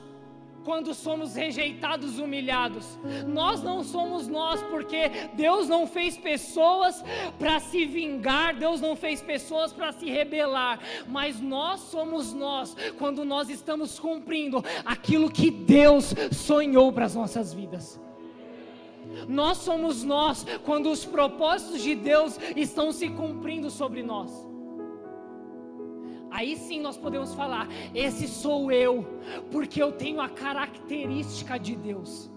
quando 0.66 0.96
somos 0.96 1.36
rejeitados, 1.36 2.18
humilhados. 2.18 2.98
Nós 3.28 3.62
não 3.62 3.84
somos 3.84 4.28
nós, 4.28 4.62
porque 4.64 5.10
Deus 5.36 5.70
não 5.70 5.86
fez 5.86 6.18
pessoas 6.18 7.04
para 7.38 7.60
se 7.60 7.86
vingar, 7.86 8.56
Deus 8.56 8.82
não 8.82 8.96
fez 8.96 9.22
pessoas 9.22 9.72
para 9.72 9.92
se 9.92 10.10
rebelar, 10.10 10.80
mas 11.08 11.40
nós 11.40 11.82
somos 11.82 12.34
nós 12.34 12.76
quando 12.98 13.24
nós 13.24 13.48
estamos 13.48 14.00
cumprindo 14.00 14.64
aquilo 14.84 15.32
que 15.32 15.52
Deus 15.52 16.14
sonhou 16.32 16.92
para 16.92 17.06
as 17.06 17.16
nossas 17.16 17.54
vidas. 17.54 18.00
Nós 19.28 19.58
somos 19.58 20.04
nós 20.04 20.46
quando 20.64 20.90
os 20.90 21.06
propósitos 21.06 21.82
de 21.82 21.96
Deus 21.96 22.40
estão 22.56 22.92
se 22.92 23.10
cumprindo 23.10 23.70
sobre 23.70 24.04
nós. 24.04 24.32
Aí 26.32 26.58
sim 26.58 26.82
nós 26.82 26.98
podemos 26.98 27.34
falar: 27.34 27.68
esse 27.94 28.28
sou 28.28 28.72
eu, 28.72 29.06
porque 29.52 29.82
eu 29.82 29.92
tenho 29.92 30.20
a 30.20 30.28
característica 30.28 31.58
de 31.58 31.76
Deus. 31.76 32.30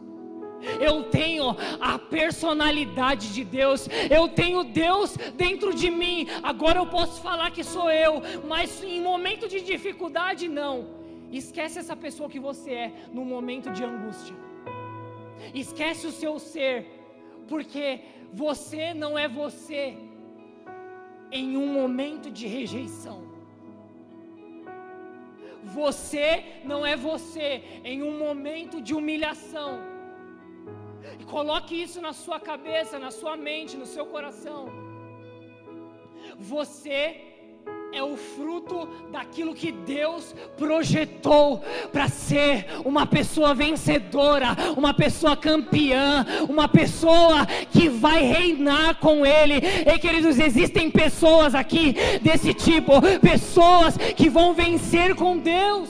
Eu 0.80 1.05
tenho 1.05 1.56
a 1.80 1.98
personalidade 1.98 3.32
de 3.32 3.44
Deus, 3.44 3.88
eu 4.10 4.28
tenho 4.28 4.64
Deus 4.64 5.16
dentro 5.36 5.72
de 5.72 5.90
mim. 5.90 6.26
Agora 6.42 6.78
eu 6.78 6.86
posso 6.86 7.20
falar 7.22 7.50
que 7.50 7.62
sou 7.62 7.90
eu, 7.90 8.20
mas 8.46 8.82
em 8.82 9.00
momento 9.00 9.48
de 9.48 9.60
dificuldade, 9.60 10.48
não. 10.48 10.98
Esquece 11.30 11.78
essa 11.78 11.94
pessoa 11.94 12.28
que 12.28 12.40
você 12.40 12.70
é 12.72 12.92
no 13.12 13.24
momento 13.24 13.70
de 13.70 13.84
angústia. 13.84 14.34
Esquece 15.55 16.06
o 16.06 16.12
seu 16.12 16.39
ser, 16.39 16.86
porque 17.48 18.01
você 18.32 18.93
não 18.94 19.19
é 19.19 19.27
você 19.28 19.97
em 21.31 21.56
um 21.56 21.66
momento 21.66 22.31
de 22.31 22.47
rejeição. 22.47 23.19
Você 25.62 26.44
não 26.65 26.85
é 26.86 26.97
você 26.97 27.62
em 27.85 28.02
um 28.02 28.19
momento 28.19 28.81
de 28.81 28.94
humilhação. 28.94 29.81
E 31.20 31.24
coloque 31.24 31.74
isso 31.85 32.01
na 32.01 32.12
sua 32.12 32.39
cabeça, 32.40 32.98
na 32.98 33.10
sua 33.10 33.36
mente, 33.36 33.77
no 33.77 33.86
seu 33.86 34.06
coração. 34.06 34.69
Você 36.39 37.01
é 37.93 38.02
o 38.02 38.16
fruto 38.16 38.89
daquilo 39.10 39.55
que 39.55 39.73
Deus 39.73 40.35
projetou 40.56 41.62
para 41.90 42.09
ser 42.09 42.66
uma 42.85 43.06
pessoa 43.06 43.55
vencedora, 43.55 44.56
uma 44.77 44.93
pessoa 44.93 45.36
campeã, 45.36 46.24
uma 46.48 46.69
pessoa 46.69 47.47
que 47.70 47.89
vai 47.89 48.23
reinar 48.23 48.97
com 48.97 49.24
Ele. 49.24 49.55
E 49.86 49.98
queridos, 49.98 50.39
existem 50.39 50.90
pessoas 50.90 51.55
aqui 51.55 51.94
desse 52.23 52.52
tipo, 52.52 52.93
pessoas 53.20 53.97
que 53.97 54.28
vão 54.28 54.52
vencer 54.55 55.15
com 55.15 55.39
Deus. 55.39 55.89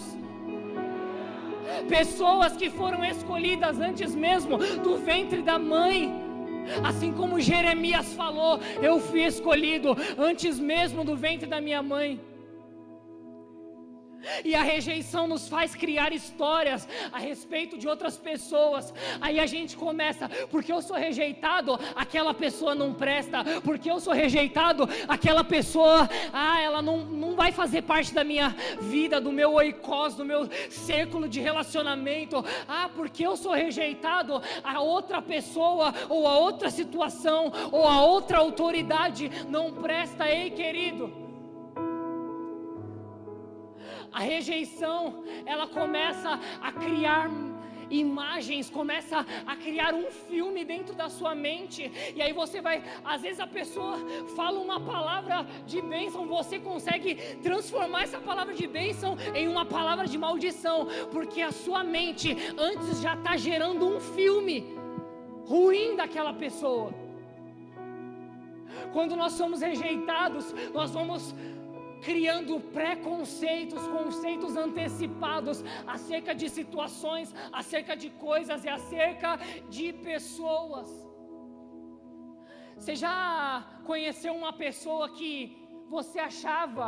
Pessoas 1.88 2.56
que 2.56 2.70
foram 2.70 3.04
escolhidas 3.04 3.80
antes 3.80 4.14
mesmo 4.14 4.58
do 4.58 4.98
ventre 4.98 5.42
da 5.42 5.58
mãe 5.58 6.27
Assim 6.84 7.12
como 7.12 7.40
Jeremias 7.40 8.12
falou, 8.14 8.60
eu 8.82 9.00
fui 9.00 9.24
escolhido 9.24 9.96
antes 10.16 10.58
mesmo 10.58 11.04
do 11.04 11.16
ventre 11.16 11.46
da 11.46 11.60
minha 11.60 11.82
mãe. 11.82 12.20
E 14.44 14.54
a 14.54 14.62
rejeição 14.62 15.26
nos 15.26 15.48
faz 15.48 15.74
criar 15.74 16.12
histórias 16.12 16.88
a 17.12 17.18
respeito 17.18 17.78
de 17.78 17.88
outras 17.88 18.16
pessoas. 18.16 18.92
Aí 19.20 19.38
a 19.38 19.46
gente 19.46 19.76
começa, 19.76 20.28
porque 20.50 20.72
eu 20.72 20.82
sou 20.82 20.96
rejeitado, 20.96 21.78
aquela 21.94 22.34
pessoa 22.34 22.74
não 22.74 22.92
presta. 22.94 23.44
Porque 23.62 23.90
eu 23.90 24.00
sou 24.00 24.12
rejeitado, 24.12 24.88
aquela 25.06 25.44
pessoa, 25.44 26.08
ah, 26.32 26.60
ela 26.60 26.82
não, 26.82 26.98
não 26.98 27.34
vai 27.34 27.52
fazer 27.52 27.82
parte 27.82 28.12
da 28.12 28.24
minha 28.24 28.54
vida, 28.80 29.20
do 29.20 29.32
meu 29.32 29.52
oicós, 29.52 30.14
do 30.14 30.24
meu 30.24 30.48
círculo 30.70 31.28
de 31.28 31.40
relacionamento. 31.40 32.44
Ah, 32.66 32.88
porque 32.94 33.26
eu 33.26 33.36
sou 33.36 33.52
rejeitado, 33.52 34.42
a 34.62 34.80
outra 34.80 35.20
pessoa, 35.22 35.94
ou 36.08 36.26
a 36.26 36.38
outra 36.38 36.70
situação, 36.70 37.52
ou 37.70 37.86
a 37.86 38.02
outra 38.02 38.38
autoridade 38.38 39.30
não 39.48 39.72
presta. 39.72 40.28
Ei, 40.28 40.50
querido. 40.50 41.27
A 44.12 44.20
rejeição, 44.20 45.24
ela 45.44 45.66
começa 45.66 46.38
a 46.60 46.72
criar 46.72 47.30
imagens, 47.90 48.70
começa 48.70 49.24
a 49.46 49.56
criar 49.56 49.94
um 49.94 50.10
filme 50.10 50.64
dentro 50.64 50.94
da 50.94 51.08
sua 51.08 51.34
mente. 51.34 51.90
E 52.14 52.20
aí 52.20 52.32
você 52.32 52.60
vai, 52.60 52.82
às 53.04 53.22
vezes 53.22 53.40
a 53.40 53.46
pessoa 53.46 53.98
fala 54.36 54.58
uma 54.58 54.80
palavra 54.80 55.46
de 55.66 55.80
bênção, 55.80 56.26
você 56.26 56.58
consegue 56.58 57.14
transformar 57.42 58.02
essa 58.02 58.20
palavra 58.20 58.54
de 58.54 58.66
bênção 58.66 59.16
em 59.34 59.48
uma 59.48 59.64
palavra 59.64 60.06
de 60.06 60.18
maldição, 60.18 60.86
porque 61.10 61.42
a 61.42 61.52
sua 61.52 61.82
mente 61.82 62.36
antes 62.58 63.00
já 63.00 63.14
está 63.14 63.36
gerando 63.36 63.86
um 63.86 64.00
filme 64.00 64.66
ruim 65.46 65.96
daquela 65.96 66.32
pessoa. 66.32 66.92
Quando 68.92 69.16
nós 69.16 69.32
somos 69.32 69.60
rejeitados, 69.60 70.54
nós 70.72 70.90
vamos 70.90 71.34
criando 72.06 72.60
preconceitos, 72.78 73.82
conceitos 73.98 74.56
antecipados 74.56 75.64
acerca 75.86 76.34
de 76.34 76.48
situações, 76.58 77.34
acerca 77.52 77.96
de 77.96 78.10
coisas 78.10 78.64
e 78.64 78.68
acerca 78.78 79.30
de 79.76 79.92
pessoas. 79.92 80.88
Você 82.76 82.94
já 82.94 83.16
conheceu 83.84 84.32
uma 84.42 84.52
pessoa 84.52 85.08
que 85.18 85.32
você 85.88 86.18
achava 86.30 86.86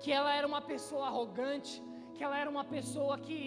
que 0.00 0.10
ela 0.18 0.32
era 0.34 0.46
uma 0.46 0.62
pessoa 0.72 1.06
arrogante, 1.06 1.72
que 2.14 2.24
ela 2.24 2.38
era 2.42 2.50
uma 2.56 2.64
pessoa 2.76 3.16
que 3.18 3.38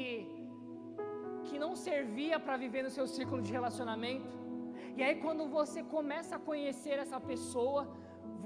que 1.47 1.57
não 1.63 1.75
servia 1.75 2.37
para 2.45 2.55
viver 2.57 2.81
no 2.83 2.91
seu 2.97 3.05
círculo 3.15 3.41
de 3.47 3.51
relacionamento? 3.57 4.33
E 4.97 5.03
aí 5.03 5.15
quando 5.25 5.43
você 5.57 5.83
começa 5.95 6.33
a 6.35 6.39
conhecer 6.49 6.95
essa 7.03 7.19
pessoa, 7.31 7.81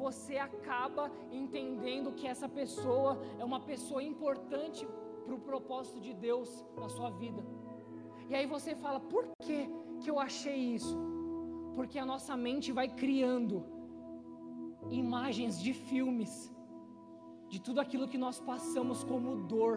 você 0.06 0.36
acaba 0.50 1.04
entendendo 1.42 2.16
que 2.18 2.26
essa 2.34 2.48
pessoa 2.60 3.12
é 3.42 3.44
uma 3.52 3.62
pessoa 3.72 4.02
importante 4.12 4.88
para 5.26 5.36
o 5.36 5.44
propósito 5.50 6.00
de 6.08 6.14
Deus 6.28 6.50
na 6.82 6.90
sua 6.96 7.10
vida. 7.24 7.42
E 8.30 8.36
aí 8.38 8.46
você 8.56 8.72
fala, 8.84 9.00
por 9.14 9.24
que, 9.46 9.60
que 10.02 10.10
eu 10.12 10.18
achei 10.28 10.60
isso? 10.78 10.96
Porque 11.76 12.00
a 12.00 12.06
nossa 12.14 12.36
mente 12.46 12.72
vai 12.80 12.88
criando 13.04 13.58
imagens 14.90 15.60
de 15.66 15.74
filmes, 15.90 16.34
de 17.52 17.60
tudo 17.68 17.80
aquilo 17.86 18.08
que 18.08 18.20
nós 18.26 18.40
passamos 18.40 19.04
como 19.04 19.36
dor, 19.54 19.76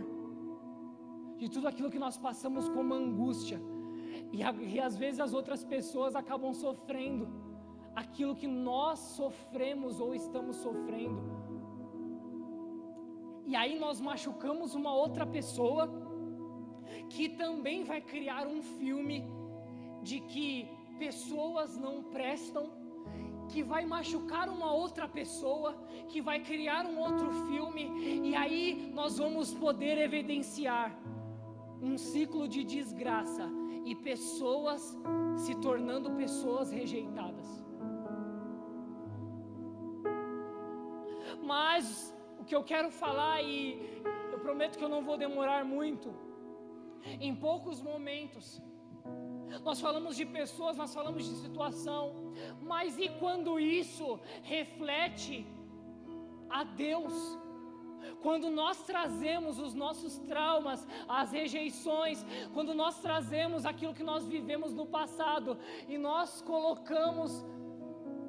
de 1.37 1.49
tudo 1.55 1.67
aquilo 1.67 1.91
que 1.91 2.03
nós 2.07 2.17
passamos 2.17 2.69
como 2.69 2.95
angústia, 2.95 3.61
e, 4.31 4.41
e 4.75 4.81
às 4.89 4.97
vezes 4.97 5.21
as 5.27 5.35
outras 5.39 5.65
pessoas 5.65 6.15
acabam 6.15 6.53
sofrendo 6.65 7.29
aquilo 7.95 8.35
que 8.35 8.47
nós 8.47 8.99
sofremos 8.99 10.01
ou 10.01 10.15
estamos 10.15 10.57
sofrendo. 10.57 11.23
E 13.47 13.57
aí 13.57 13.79
nós 13.79 14.01
machucamos 14.01 14.75
uma 14.75 14.95
outra 14.95 15.27
pessoa 15.27 15.91
que 17.09 17.29
também 17.29 17.85
vai 17.85 18.01
criar 18.01 18.47
um 18.47 18.63
filme 18.63 19.25
de 20.03 20.21
que 20.21 20.69
pessoas 20.99 21.77
não 21.77 22.03
prestam, 22.05 22.71
que 23.49 23.63
vai 23.63 23.85
machucar 23.85 24.49
uma 24.49 24.73
outra 24.73 25.07
pessoa, 25.09 25.75
que 26.09 26.21
vai 26.23 26.41
criar 26.41 26.87
um 26.87 26.99
outro 26.99 27.31
filme, 27.47 28.31
e 28.31 28.35
aí 28.35 28.91
nós 28.95 29.19
vamos 29.19 29.53
poder 29.53 29.99
evidenciar 29.99 30.97
um 31.81 31.99
ciclo 31.99 32.47
de 32.47 32.63
desgraça 32.65 33.51
e 33.85 33.95
pessoas 33.95 34.97
se 35.37 35.55
tornando 35.57 36.13
pessoas 36.13 36.71
rejeitadas. 36.71 37.62
Mas 41.43 42.15
o 42.39 42.45
que 42.45 42.55
eu 42.55 42.65
quero 42.65 42.91
falar, 42.91 43.43
e 43.43 44.03
eu 44.33 44.39
prometo 44.39 44.79
que 44.79 44.85
eu 44.85 44.89
não 44.89 45.03
vou 45.03 45.17
demorar 45.17 45.65
muito, 45.65 46.15
em 47.21 47.35
poucos 47.35 47.81
momentos, 47.83 48.63
nós 49.63 49.81
falamos 49.81 50.17
de 50.17 50.25
pessoas, 50.25 50.77
nós 50.77 50.95
falamos 50.95 51.25
de 51.25 51.35
situação, 51.35 52.33
mas 52.61 52.99
e 52.99 53.09
quando 53.21 53.59
isso 53.61 54.19
reflete 54.43 55.47
a 56.49 56.65
Deus? 56.65 57.13
Quando 58.21 58.51
nós 58.51 58.83
trazemos 58.85 59.59
os 59.59 59.75
nossos 59.75 60.19
traumas, 60.19 60.87
as 61.09 61.33
rejeições, 61.33 62.25
quando 62.55 62.75
nós 62.75 63.01
trazemos 63.01 63.65
aquilo 63.65 63.95
que 63.95 64.03
nós 64.03 64.27
vivemos 64.27 64.73
no 64.73 64.87
passado 64.87 65.59
e 65.89 65.99
nós 65.99 66.41
colocamos 66.43 67.45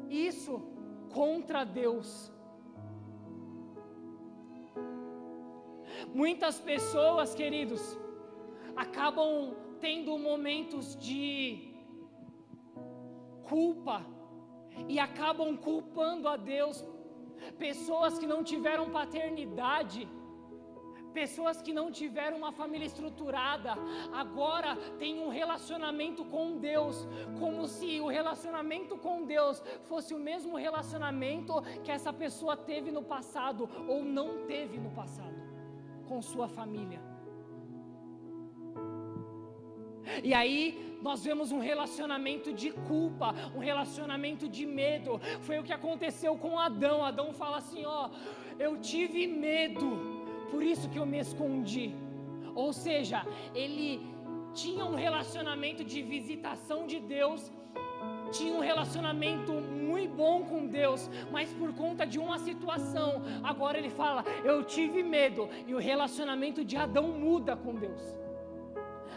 isso 0.10 0.62
contra 1.12 1.64
Deus. 1.64 2.33
Muitas 6.14 6.60
pessoas, 6.60 7.34
queridos, 7.34 7.98
acabam 8.76 9.56
tendo 9.80 10.18
momentos 10.18 10.96
de 10.96 11.74
culpa 13.44 14.06
e 14.88 14.98
acabam 15.00 15.56
culpando 15.56 16.28
a 16.28 16.38
Deus. 16.38 16.84
Pessoas 17.58 18.18
que 18.18 18.26
não 18.26 18.42
tiveram 18.44 18.90
paternidade, 18.90 20.08
pessoas 21.14 21.62
que 21.62 21.74
não 21.74 21.92
tiveram 21.92 22.38
uma 22.38 22.52
família 22.52 22.86
estruturada, 22.86 23.74
agora 24.14 24.76
têm 24.98 25.20
um 25.20 25.30
relacionamento 25.30 26.24
com 26.26 26.58
Deus, 26.58 27.06
como 27.40 27.68
se 27.68 28.00
o 28.00 28.08
relacionamento 28.08 28.98
com 28.98 29.26
Deus 29.26 29.62
fosse 29.90 30.14
o 30.14 30.20
mesmo 30.20 30.56
relacionamento 30.56 31.62
que 31.84 31.92
essa 31.92 32.14
pessoa 32.14 32.56
teve 32.56 32.90
no 32.92 33.04
passado 33.04 33.70
ou 33.88 34.04
não 34.04 34.46
teve 34.48 34.78
no 34.80 34.92
passado 34.92 35.43
com 36.14 36.22
sua 36.22 36.48
família. 36.58 37.02
E 40.28 40.32
aí 40.40 40.60
nós 41.08 41.20
vemos 41.28 41.48
um 41.56 41.62
relacionamento 41.72 42.50
de 42.62 42.70
culpa, 42.90 43.28
um 43.58 43.62
relacionamento 43.72 44.46
de 44.56 44.66
medo. 44.82 45.12
Foi 45.48 45.58
o 45.60 45.66
que 45.68 45.76
aconteceu 45.80 46.34
com 46.44 46.60
Adão. 46.68 46.98
Adão 47.12 47.28
fala 47.42 47.58
assim: 47.64 47.84
ó, 48.00 48.02
eu 48.66 48.72
tive 48.92 49.22
medo, 49.48 49.88
por 50.52 50.62
isso 50.72 50.90
que 50.92 51.00
eu 51.02 51.08
me 51.14 51.20
escondi. 51.26 51.88
Ou 52.64 52.72
seja, 52.86 53.20
ele 53.64 53.88
tinha 54.62 54.86
um 54.92 54.98
relacionamento 55.08 55.84
de 55.92 56.00
visitação 56.16 56.80
de 56.92 57.00
Deus, 57.18 57.52
tinha 58.38 58.54
um 58.54 58.60
relacionamento 58.72 59.54
muito 59.54 59.94
bom 60.14 60.44
com 60.44 60.68
Deus, 60.68 61.10
mas 61.32 61.50
por 61.54 61.74
conta 61.74 62.06
de 62.06 62.20
uma 62.20 62.38
situação, 62.40 63.22
agora 63.44 63.78
ele 63.78 63.90
fala: 63.90 64.24
Eu 64.44 64.64
tive 64.64 65.04
medo, 65.04 65.50
e 65.68 65.74
o 65.74 65.80
relacionamento 65.80 66.64
de 66.64 66.78
Adão 66.78 67.08
muda 67.26 67.56
com 67.56 67.76
Deus. 67.76 68.02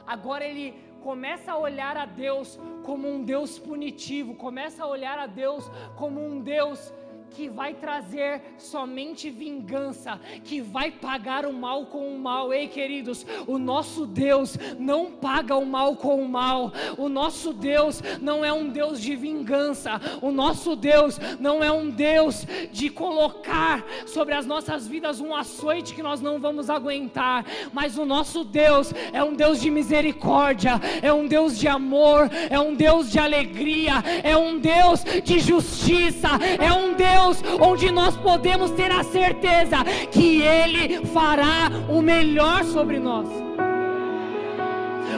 Agora 0.06 0.44
ele 0.44 0.74
começa 1.00 1.52
a 1.52 1.58
olhar 1.58 1.96
a 1.96 2.06
Deus 2.06 2.58
como 2.84 3.08
um 3.08 3.22
Deus 3.22 3.58
punitivo, 3.58 4.34
começa 4.34 4.82
a 4.84 4.86
olhar 4.86 5.18
a 5.18 5.26
Deus 5.26 5.70
como 5.96 6.24
um 6.24 6.40
Deus 6.40 6.92
que 7.30 7.48
vai 7.48 7.74
trazer 7.74 8.40
somente 8.56 9.30
vingança, 9.30 10.18
que 10.42 10.60
vai 10.60 10.90
pagar 10.90 11.44
o 11.44 11.52
mal 11.52 11.86
com 11.86 12.08
o 12.08 12.18
mal. 12.18 12.52
Ei, 12.52 12.66
queridos, 12.68 13.26
o 13.46 13.58
nosso 13.58 14.06
Deus 14.06 14.56
não 14.78 15.10
paga 15.10 15.54
o 15.54 15.66
mal 15.66 15.96
com 15.96 16.20
o 16.20 16.28
mal. 16.28 16.72
O 16.96 17.08
nosso 17.08 17.52
Deus 17.52 18.02
não 18.20 18.44
é 18.44 18.52
um 18.52 18.68
Deus 18.68 19.00
de 19.00 19.14
vingança. 19.14 20.00
O 20.22 20.30
nosso 20.30 20.74
Deus 20.74 21.18
não 21.38 21.62
é 21.62 21.70
um 21.70 21.90
Deus 21.90 22.46
de 22.72 22.88
colocar 22.88 23.84
sobre 24.06 24.34
as 24.34 24.46
nossas 24.46 24.86
vidas 24.88 25.20
um 25.20 25.34
açoite 25.34 25.94
que 25.94 26.02
nós 26.02 26.20
não 26.20 26.38
vamos 26.38 26.70
aguentar. 26.70 27.44
Mas 27.72 27.98
o 27.98 28.06
nosso 28.06 28.44
Deus 28.44 28.92
é 29.12 29.22
um 29.22 29.34
Deus 29.34 29.60
de 29.60 29.70
misericórdia, 29.70 30.80
é 31.02 31.12
um 31.12 31.26
Deus 31.26 31.58
de 31.58 31.68
amor, 31.68 32.30
é 32.48 32.58
um 32.58 32.74
Deus 32.74 33.10
de 33.10 33.18
alegria, 33.18 33.94
é 34.22 34.36
um 34.36 34.58
Deus 34.58 35.04
de 35.22 35.38
justiça, 35.38 36.28
é 36.58 36.72
um 36.72 36.94
Deus 36.94 37.15
Deus, 37.16 37.42
onde 37.58 37.90
nós 37.90 38.14
podemos 38.14 38.70
ter 38.72 38.90
a 38.92 39.02
certeza 39.02 39.78
que 40.10 40.42
Ele 40.42 41.06
fará 41.06 41.70
o 41.88 42.02
melhor 42.02 42.62
sobre 42.64 42.98
nós. 42.98 43.26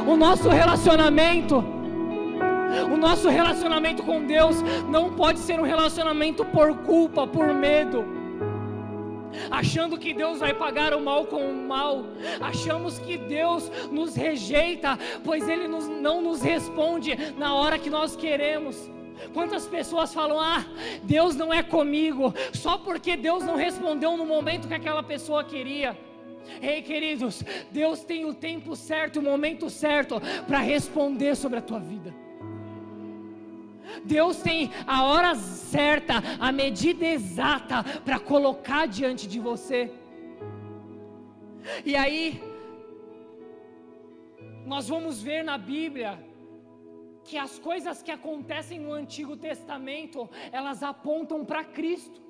O 0.07 0.17
nosso 0.17 0.49
relacionamento, 0.49 1.57
o 2.93 2.97
nosso 2.97 3.29
relacionamento 3.29 4.05
com 4.05 4.25
Deus 4.25 4.63
não 4.89 5.13
pode 5.15 5.41
ser 5.41 5.59
um 5.59 5.65
relacionamento 5.65 6.45
por 6.45 6.77
culpa, 6.79 7.27
por 7.27 7.53
medo 7.53 8.17
achando 9.51 9.99
que 9.99 10.15
Deus 10.15 10.41
vai 10.41 10.55
pagar 10.55 10.95
o 10.95 11.01
mal 11.01 11.27
com 11.27 11.43
o 11.43 11.55
mal, 11.55 12.07
achamos 12.41 12.99
que 12.99 13.17
Deus 13.19 13.71
nos 13.91 14.17
rejeita, 14.17 14.99
pois 15.23 15.47
Ele 15.49 15.69
nos, 15.69 15.87
não 15.87 16.23
nos 16.23 16.41
responde 16.41 17.17
na 17.37 17.55
hora 17.55 17.79
que 17.79 17.91
nós 17.91 18.17
queremos. 18.17 18.91
Quantas 19.33 19.67
pessoas 19.67 20.13
falam: 20.13 20.41
Ah, 20.41 20.65
Deus 21.03 21.35
não 21.37 21.53
é 21.53 21.63
comigo, 21.63 22.35
só 22.53 22.79
porque 22.79 23.17
Deus 23.17 23.45
não 23.45 23.57
respondeu 23.57 24.17
no 24.17 24.25
momento 24.25 24.69
que 24.69 24.75
aquela 24.75 25.03
pessoa 25.03 25.45
queria. 25.45 25.99
Ei, 26.63 26.83
queridos, 26.83 27.45
Deus 27.71 28.03
tem 28.03 28.25
o 28.25 28.33
tempo 28.33 28.75
certo, 28.75 29.21
o 29.21 29.23
momento 29.23 29.69
certo 29.69 30.21
para 30.47 30.59
responder 30.59 31.37
sobre 31.37 31.59
a 31.59 31.63
tua 31.63 31.79
vida. 31.79 32.15
Deus 34.05 34.39
tem 34.39 34.71
a 34.87 35.05
hora 35.05 35.35
certa, 35.35 36.15
a 36.39 36.53
medida 36.53 37.07
exata 37.07 37.85
para 38.05 38.19
colocar 38.19 38.87
diante 38.87 39.27
de 39.27 39.39
você. 39.39 39.91
E 41.85 41.97
aí, 41.97 42.43
nós 44.65 44.89
vamos 44.89 45.23
ver 45.23 45.43
na 45.43 45.59
Bíblia 45.59 46.19
que 47.29 47.37
as 47.37 47.59
coisas 47.59 48.03
que 48.03 48.13
acontecem 48.19 48.79
no 48.85 48.93
Antigo 48.93 49.37
Testamento, 49.37 50.29
elas 50.51 50.83
apontam 50.83 51.45
para 51.45 51.63
Cristo. 51.63 52.21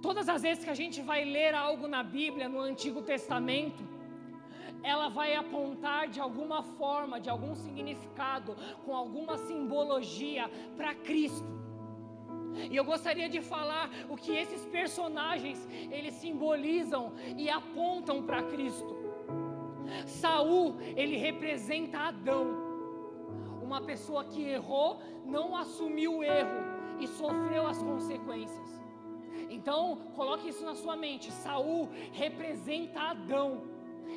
Todas 0.00 0.26
as 0.34 0.40
vezes 0.46 0.64
que 0.64 0.70
a 0.70 0.80
gente 0.82 1.02
vai 1.10 1.22
ler 1.24 1.52
algo 1.54 1.86
na 1.86 2.02
Bíblia, 2.02 2.48
no 2.48 2.60
Antigo 2.60 3.02
Testamento, 3.02 3.82
ela 4.82 5.08
vai 5.08 5.34
apontar 5.34 6.08
de 6.08 6.20
alguma 6.26 6.62
forma, 6.62 7.20
de 7.20 7.28
algum 7.28 7.54
significado, 7.54 8.56
com 8.84 8.94
alguma 8.94 9.36
simbologia 9.36 10.50
para 10.78 10.94
Cristo. 10.94 11.54
E 12.70 12.74
eu 12.74 12.84
gostaria 12.84 13.28
de 13.28 13.42
falar 13.42 13.90
o 14.08 14.16
que 14.16 14.32
esses 14.32 14.64
personagens 14.78 15.58
eles 15.90 16.14
simbolizam 16.14 17.12
e 17.36 17.50
apontam 17.50 18.22
para 18.22 18.42
Cristo. 18.44 18.96
Saul, 20.06 20.76
ele 20.96 21.16
representa 21.16 21.98
Adão, 21.98 22.65
uma 23.66 23.80
pessoa 23.80 24.22
que 24.24 24.42
errou, 24.58 25.00
não 25.24 25.56
assumiu 25.56 26.18
o 26.18 26.24
erro 26.24 26.60
e 27.00 27.06
sofreu 27.20 27.66
as 27.66 27.80
consequências. 27.90 28.70
Então, 29.50 29.80
coloque 30.14 30.48
isso 30.48 30.64
na 30.64 30.74
sua 30.74 30.96
mente. 30.96 31.30
Saul 31.32 31.88
representa 32.12 33.00
Adão. 33.00 33.62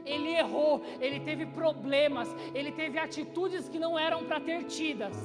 Ele 0.06 0.30
errou, 0.44 0.82
ele 1.02 1.20
teve 1.20 1.46
problemas, 1.48 2.30
ele 2.54 2.72
teve 2.72 2.98
atitudes 3.00 3.68
que 3.68 3.80
não 3.80 3.98
eram 3.98 4.24
para 4.26 4.40
ter 4.40 4.64
tidas. 4.66 5.18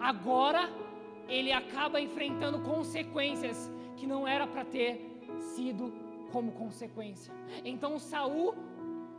Agora, 0.00 0.68
ele 1.28 1.52
acaba 1.52 2.00
enfrentando 2.00 2.60
consequências 2.60 3.70
que 3.96 4.06
não 4.06 4.26
era 4.26 4.46
para 4.46 4.64
ter 4.64 4.90
sido 5.54 5.92
como 6.32 6.52
consequência. 6.52 7.32
Então, 7.64 7.98
Saul 7.98 8.54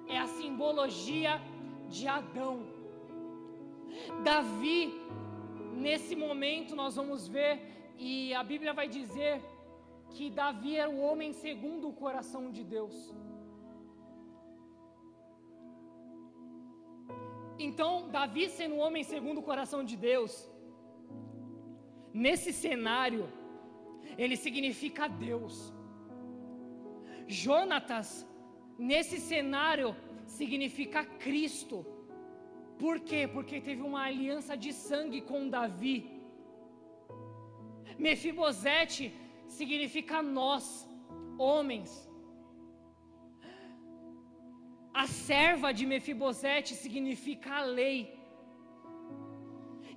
é 0.08 0.18
a 0.18 0.28
simbologia 0.28 1.42
de 1.90 2.08
Adão. 2.08 2.77
Davi, 4.24 4.94
nesse 5.86 6.16
momento, 6.16 6.76
nós 6.76 6.96
vamos 6.96 7.28
ver, 7.28 7.54
e 7.98 8.34
a 8.34 8.44
Bíblia 8.44 8.74
vai 8.74 8.88
dizer 8.88 9.42
que 10.10 10.30
Davi 10.30 10.76
era 10.78 10.90
o 10.90 11.00
homem 11.08 11.32
segundo 11.34 11.90
o 11.90 11.94
coração 11.94 12.44
de 12.52 12.64
Deus. 12.64 12.96
Então, 17.60 18.08
Davi 18.10 18.50
sendo 18.50 18.76
um 18.76 18.80
homem 18.80 19.04
segundo 19.04 19.40
o 19.40 19.48
coração 19.52 19.84
de 19.84 19.96
Deus, 19.96 20.34
nesse 22.14 22.54
cenário, 22.54 23.28
ele 24.18 24.38
significa 24.46 25.08
Deus. 25.08 25.74
Jonatas, 27.28 28.10
nesse 28.78 29.20
cenário, 29.20 29.96
significa 30.26 31.04
Cristo. 31.04 31.86
Por 32.84 32.96
quê? 33.10 33.22
Porque 33.36 33.58
teve 33.68 33.82
uma 33.90 34.02
aliança 34.10 34.56
de 34.64 34.72
sangue 34.88 35.22
com 35.30 35.50
Davi. 35.56 35.98
Mefibosete 38.06 39.06
significa 39.60 40.18
nós, 40.40 40.66
homens. 41.50 41.92
A 45.04 45.06
serva 45.30 45.70
de 45.78 45.86
Mefibosete 45.94 46.74
significa 46.84 47.50
a 47.60 47.64
lei. 47.80 48.00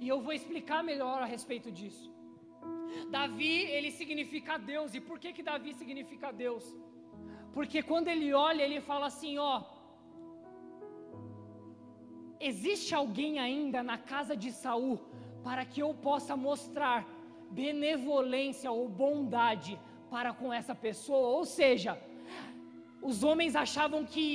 E 0.02 0.06
eu 0.12 0.18
vou 0.24 0.34
explicar 0.38 0.80
melhor 0.90 1.18
a 1.22 1.30
respeito 1.36 1.70
disso. 1.78 2.06
Davi, 3.16 3.56
ele 3.76 3.90
significa 4.00 4.58
Deus. 4.72 4.94
E 4.98 5.00
por 5.08 5.18
que 5.22 5.32
que 5.36 5.46
Davi 5.50 5.72
significa 5.82 6.28
Deus? 6.44 6.64
Porque 7.56 7.80
quando 7.90 8.08
ele 8.14 8.28
olha, 8.48 8.62
ele 8.62 8.80
fala 8.90 9.06
assim, 9.12 9.32
ó, 9.52 9.54
existe 12.40 12.94
alguém 12.94 13.38
ainda 13.38 13.82
na 13.82 13.98
casa 13.98 14.34
de 14.36 14.50
Saul 14.50 14.98
para 15.44 15.64
que 15.64 15.80
eu 15.82 15.92
possa 15.94 16.34
mostrar 16.36 17.06
benevolência 17.50 18.70
ou 18.70 18.88
bondade 18.88 19.78
para 20.10 20.32
com 20.32 20.52
essa 20.52 20.74
pessoa? 20.74 21.28
Ou 21.38 21.44
seja, 21.44 22.00
os 23.02 23.22
homens 23.22 23.54
achavam 23.54 24.04
que 24.04 24.26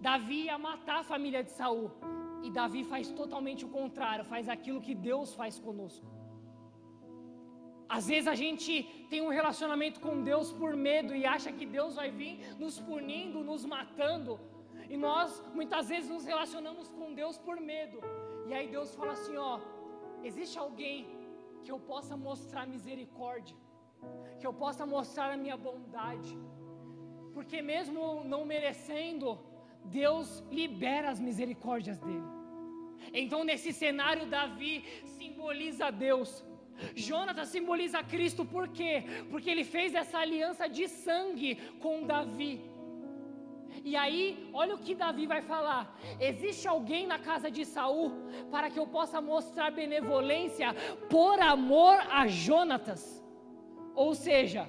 Davi 0.00 0.44
ia 0.44 0.58
matar 0.58 1.00
a 1.00 1.08
família 1.12 1.42
de 1.42 1.50
Saul. 1.50 1.90
E 2.42 2.50
Davi 2.50 2.82
faz 2.84 3.10
totalmente 3.10 3.64
o 3.64 3.68
contrário, 3.68 4.24
faz 4.24 4.48
aquilo 4.48 4.80
que 4.80 4.94
Deus 4.94 5.34
faz 5.34 5.58
conosco. 5.58 6.06
Às 7.96 8.06
vezes 8.06 8.28
a 8.28 8.34
gente 8.34 8.72
tem 9.10 9.20
um 9.20 9.28
relacionamento 9.28 9.98
com 10.00 10.22
Deus 10.22 10.52
por 10.52 10.76
medo 10.76 11.12
e 11.14 11.26
acha 11.26 11.50
que 11.52 11.66
Deus 11.66 11.96
vai 11.96 12.10
vir 12.10 12.38
nos 12.58 12.78
punindo, 12.78 13.42
nos 13.42 13.64
matando. 13.64 14.38
E 14.92 14.96
nós 14.96 15.30
muitas 15.58 15.88
vezes 15.92 16.10
nos 16.10 16.24
relacionamos 16.32 16.88
com 16.98 17.14
Deus 17.20 17.36
por 17.46 17.56
medo. 17.72 17.98
E 18.48 18.54
aí 18.56 18.66
Deus 18.76 18.94
fala 18.94 19.12
assim: 19.12 19.36
ó, 19.36 19.60
existe 20.28 20.58
alguém 20.58 20.98
que 21.62 21.70
eu 21.74 21.78
possa 21.78 22.16
mostrar 22.16 22.66
misericórdia, 22.66 23.56
que 24.38 24.46
eu 24.48 24.52
possa 24.52 24.84
mostrar 24.94 25.32
a 25.32 25.36
minha 25.36 25.56
bondade, 25.56 26.36
porque 27.34 27.62
mesmo 27.62 28.24
não 28.24 28.44
merecendo, 28.44 29.38
Deus 29.84 30.42
libera 30.50 31.08
as 31.10 31.20
misericórdias 31.20 31.98
dele. 31.98 32.28
Então, 33.12 33.44
nesse 33.44 33.72
cenário, 33.72 34.26
Davi 34.26 34.84
simboliza 35.04 35.90
Deus. 35.90 36.44
Jonatas 36.94 37.48
simboliza 37.48 38.02
Cristo, 38.02 38.44
por 38.44 38.68
quê? 38.68 39.04
Porque 39.30 39.50
ele 39.50 39.64
fez 39.64 39.94
essa 39.94 40.18
aliança 40.18 40.68
de 40.68 40.88
sangue 40.88 41.56
com 41.78 42.06
Davi. 42.06 42.69
E 43.84 43.96
aí, 43.96 44.50
olha 44.52 44.74
o 44.74 44.78
que 44.78 44.94
Davi 44.94 45.26
vai 45.26 45.42
falar: 45.42 45.96
existe 46.18 46.66
alguém 46.68 47.06
na 47.06 47.18
casa 47.18 47.50
de 47.50 47.64
Saul 47.64 48.12
para 48.50 48.70
que 48.70 48.78
eu 48.78 48.86
possa 48.86 49.20
mostrar 49.20 49.70
benevolência 49.70 50.74
por 51.08 51.40
amor 51.40 51.98
a 52.10 52.26
Jonatas. 52.26 53.24
Ou 53.94 54.14
seja, 54.14 54.68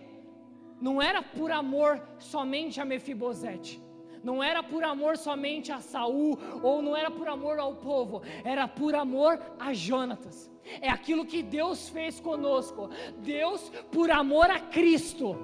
não 0.79 1.01
era 1.01 1.21
por 1.21 1.51
amor 1.51 2.01
somente 2.17 2.81
a 2.81 2.85
Mefibosete, 2.85 3.81
não 4.23 4.41
era 4.41 4.63
por 4.63 4.83
amor 4.83 5.17
somente 5.17 5.71
a 5.71 5.79
Saul, 5.79 6.37
ou 6.61 6.81
não 6.81 6.95
era 6.95 7.11
por 7.11 7.27
amor 7.27 7.59
ao 7.59 7.75
povo, 7.75 8.21
era 8.43 8.67
por 8.67 8.95
amor 8.95 9.39
a 9.59 9.73
Jonatas. 9.73 10.49
É 10.79 10.89
aquilo 10.89 11.25
que 11.25 11.41
Deus 11.41 11.89
fez 11.89 12.19
conosco. 12.19 12.89
Deus, 13.17 13.69
por 13.91 14.11
amor 14.11 14.49
a 14.49 14.59
Cristo, 14.59 15.35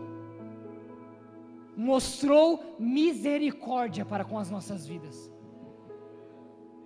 mostrou 1.77 2.75
misericórdia 2.79 4.03
para 4.03 4.25
com 4.25 4.39
as 4.39 4.49
nossas 4.49 4.87
vidas. 4.87 5.31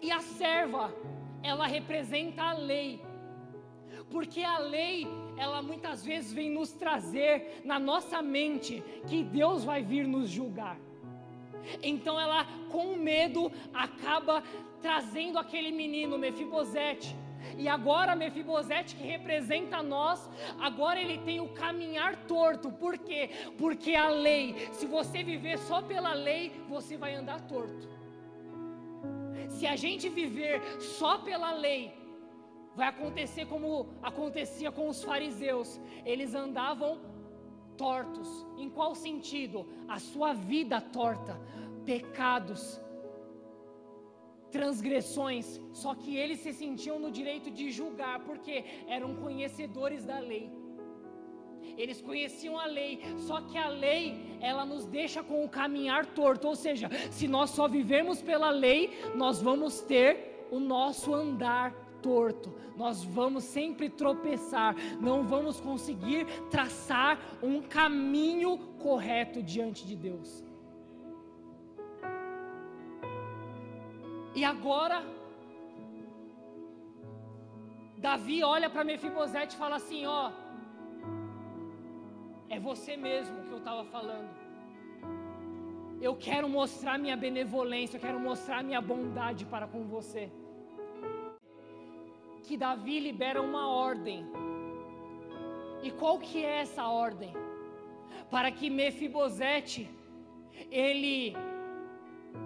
E 0.01 0.11
a 0.11 0.19
serva, 0.19 0.93
ela 1.41 1.65
representa 1.65 2.43
a 2.43 2.53
lei. 2.53 3.01
Porque 4.09 4.43
a 4.43 4.57
lei, 4.57 5.07
ela 5.37 5.61
muitas 5.61 6.03
vezes 6.03 6.33
vem 6.33 6.49
nos 6.49 6.73
trazer 6.73 7.61
na 7.63 7.79
nossa 7.79 8.21
mente 8.21 8.83
que 9.07 9.23
Deus 9.23 9.63
vai 9.63 9.81
vir 9.81 10.05
nos 10.05 10.29
julgar. 10.29 10.77
Então 11.81 12.19
ela, 12.19 12.45
com 12.69 12.97
medo, 12.97 13.49
acaba 13.73 14.43
trazendo 14.81 15.39
aquele 15.39 15.71
menino 15.71 16.17
Mefibosete. 16.17 17.15
E 17.57 17.67
agora 17.67 18.15
Mefibosete 18.15 18.95
que 18.95 19.03
representa 19.03 19.81
nós, 19.81 20.29
agora 20.59 20.99
ele 20.99 21.17
tem 21.19 21.39
o 21.39 21.49
caminhar 21.49 22.15
torto. 22.25 22.71
Por 22.71 22.97
quê? 22.97 23.29
Porque 23.57 23.95
a 23.95 24.09
lei, 24.09 24.69
se 24.73 24.85
você 24.85 25.23
viver 25.23 25.57
só 25.57 25.81
pela 25.81 26.13
lei, 26.13 26.51
você 26.69 26.97
vai 26.97 27.15
andar 27.15 27.41
torto. 27.41 27.89
Se 29.49 29.67
a 29.67 29.75
gente 29.75 30.09
viver 30.09 30.61
só 30.79 31.17
pela 31.19 31.51
lei, 31.51 31.93
vai 32.75 32.87
acontecer 32.87 33.45
como 33.45 33.89
acontecia 34.01 34.71
com 34.71 34.87
os 34.87 35.03
fariseus. 35.03 35.79
Eles 36.05 36.33
andavam 36.33 36.99
tortos. 37.77 38.45
Em 38.57 38.69
qual 38.69 38.95
sentido? 38.95 39.67
A 39.87 39.99
sua 39.99 40.33
vida 40.33 40.79
torta, 40.79 41.39
pecados, 41.85 42.79
transgressões, 44.55 45.59
só 45.71 45.91
que 45.95 46.15
eles 46.15 46.39
se 46.39 46.53
sentiam 46.53 46.99
no 46.99 47.09
direito 47.19 47.49
de 47.49 47.71
julgar, 47.71 48.19
porque 48.27 48.63
eram 48.87 49.15
conhecedores 49.15 50.05
da 50.05 50.19
lei. 50.19 50.49
Eles 51.77 52.01
conheciam 52.01 52.59
a 52.59 52.65
lei, 52.65 52.99
só 53.17 53.41
que 53.41 53.57
a 53.57 53.69
lei, 53.69 54.37
ela 54.41 54.65
nos 54.65 54.85
deixa 54.85 55.23
com 55.23 55.43
o 55.43 55.49
caminhar 55.49 56.05
torto, 56.05 56.47
ou 56.47 56.55
seja, 56.55 56.89
se 57.09 57.27
nós 57.27 57.51
só 57.51 57.67
vivemos 57.67 58.21
pela 58.21 58.49
lei, 58.49 58.89
nós 59.15 59.41
vamos 59.41 59.81
ter 59.81 60.47
o 60.51 60.59
nosso 60.59 61.13
andar 61.13 61.73
torto, 62.01 62.53
nós 62.75 63.03
vamos 63.03 63.43
sempre 63.43 63.89
tropeçar, 63.89 64.75
não 64.99 65.23
vamos 65.23 65.61
conseguir 65.61 66.25
traçar 66.49 67.19
um 67.41 67.61
caminho 67.61 68.57
correto 68.79 69.41
diante 69.41 69.85
de 69.85 69.95
Deus. 69.95 70.50
E 74.33 74.43
agora, 74.45 75.03
Davi 77.97 78.43
olha 78.43 78.69
para 78.69 78.83
Mefibosete 78.83 79.55
e 79.55 79.59
fala 79.59 79.75
assim: 79.75 80.05
Ó, 80.05 80.31
é 82.49 82.59
você 82.59 82.95
mesmo 82.95 83.43
que 83.43 83.51
eu 83.51 83.59
estava 83.63 83.83
falando. 83.95 84.29
eu 86.07 86.13
quero 86.15 86.47
mostrar 86.49 86.97
minha 86.97 87.15
benevolência, 87.25 87.97
eu 87.97 88.01
quero 88.05 88.19
mostrar 88.19 88.63
minha 88.63 88.81
bondade 88.81 89.43
para 89.45 89.67
com 89.73 89.83
você. 89.95 90.23
Que 92.45 92.57
Davi 92.57 92.99
libera 92.99 93.39
uma 93.49 93.65
ordem. 93.89 94.25
E 95.83 95.91
qual 95.91 96.17
que 96.19 96.43
é 96.43 96.55
essa 96.63 96.85
ordem? 96.87 97.31
Para 98.33 98.49
que 98.57 98.69
Mefibosete, 98.79 99.83
ele, 100.83 101.35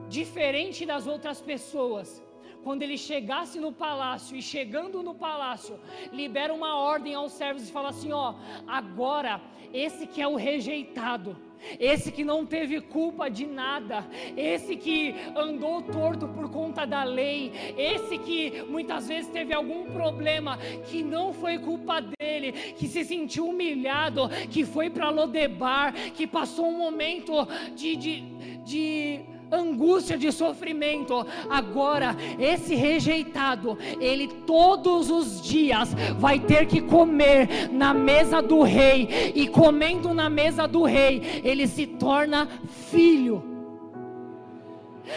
diferente 0.10 0.86
das 0.86 1.08
outras 1.08 1.42
pessoas, 1.42 2.24
quando 2.66 2.82
ele 2.82 2.98
chegasse 2.98 3.60
no 3.60 3.72
palácio 3.72 4.36
e 4.36 4.42
chegando 4.42 5.04
no 5.04 5.14
palácio, 5.14 5.80
libera 6.12 6.52
uma 6.52 6.76
ordem 6.78 7.14
aos 7.14 7.32
servos 7.32 7.70
e 7.70 7.72
fala 7.72 7.90
assim: 7.90 8.12
ó, 8.12 8.34
agora 8.66 9.40
esse 9.72 10.08
que 10.08 10.20
é 10.20 10.28
o 10.28 10.36
rejeitado, 10.36 11.38
esse 11.80 12.12
que 12.12 12.24
não 12.24 12.44
teve 12.44 12.82
culpa 12.82 13.30
de 13.30 13.46
nada, 13.46 14.04
esse 14.36 14.76
que 14.76 15.14
andou 15.36 15.82
torto 15.84 16.28
por 16.30 16.50
conta 16.50 16.86
da 16.86 17.04
lei, 17.04 17.52
esse 17.78 18.18
que 18.18 18.64
muitas 18.64 19.08
vezes 19.10 19.30
teve 19.30 19.54
algum 19.54 19.92
problema 19.92 20.58
que 20.90 21.04
não 21.04 21.34
foi 21.34 21.60
culpa 21.60 22.02
dele, 22.02 22.52
que 22.52 22.88
se 22.88 23.04
sentiu 23.04 23.50
humilhado, 23.50 24.30
que 24.50 24.66
foi 24.66 24.90
para 24.90 25.10
Lodebar, 25.10 25.94
que 26.16 26.26
passou 26.26 26.68
um 26.68 26.78
momento 26.78 27.48
de, 27.76 27.96
de, 27.96 28.22
de 28.64 29.35
angústia 29.56 30.18
de 30.18 30.32
sofrimento. 30.32 31.26
Agora, 31.50 32.16
esse 32.40 32.76
rejeitado, 32.76 33.78
ele 34.00 34.28
todos 34.28 35.10
os 35.10 35.42
dias 35.42 35.94
vai 36.18 36.40
ter 36.40 36.68
que 36.68 36.82
comer 36.82 37.70
na 37.72 37.94
mesa 37.94 38.42
do 38.42 38.62
rei, 38.62 39.34
e 39.36 39.48
comendo 39.48 40.14
na 40.14 40.30
mesa 40.30 40.68
do 40.68 40.84
rei, 40.84 41.42
ele 41.44 41.68
se 41.68 41.86
torna 41.86 42.48
filho. 42.92 43.44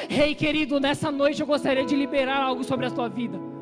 Rei 0.08 0.34
querido, 0.34 0.78
nessa 0.78 1.10
noite 1.10 1.40
eu 1.40 1.46
gostaria 1.46 1.84
de 1.84 1.96
liberar 1.96 2.42
algo 2.42 2.62
sobre 2.62 2.86
a 2.86 2.90
sua 2.90 3.08
vida. 3.08 3.57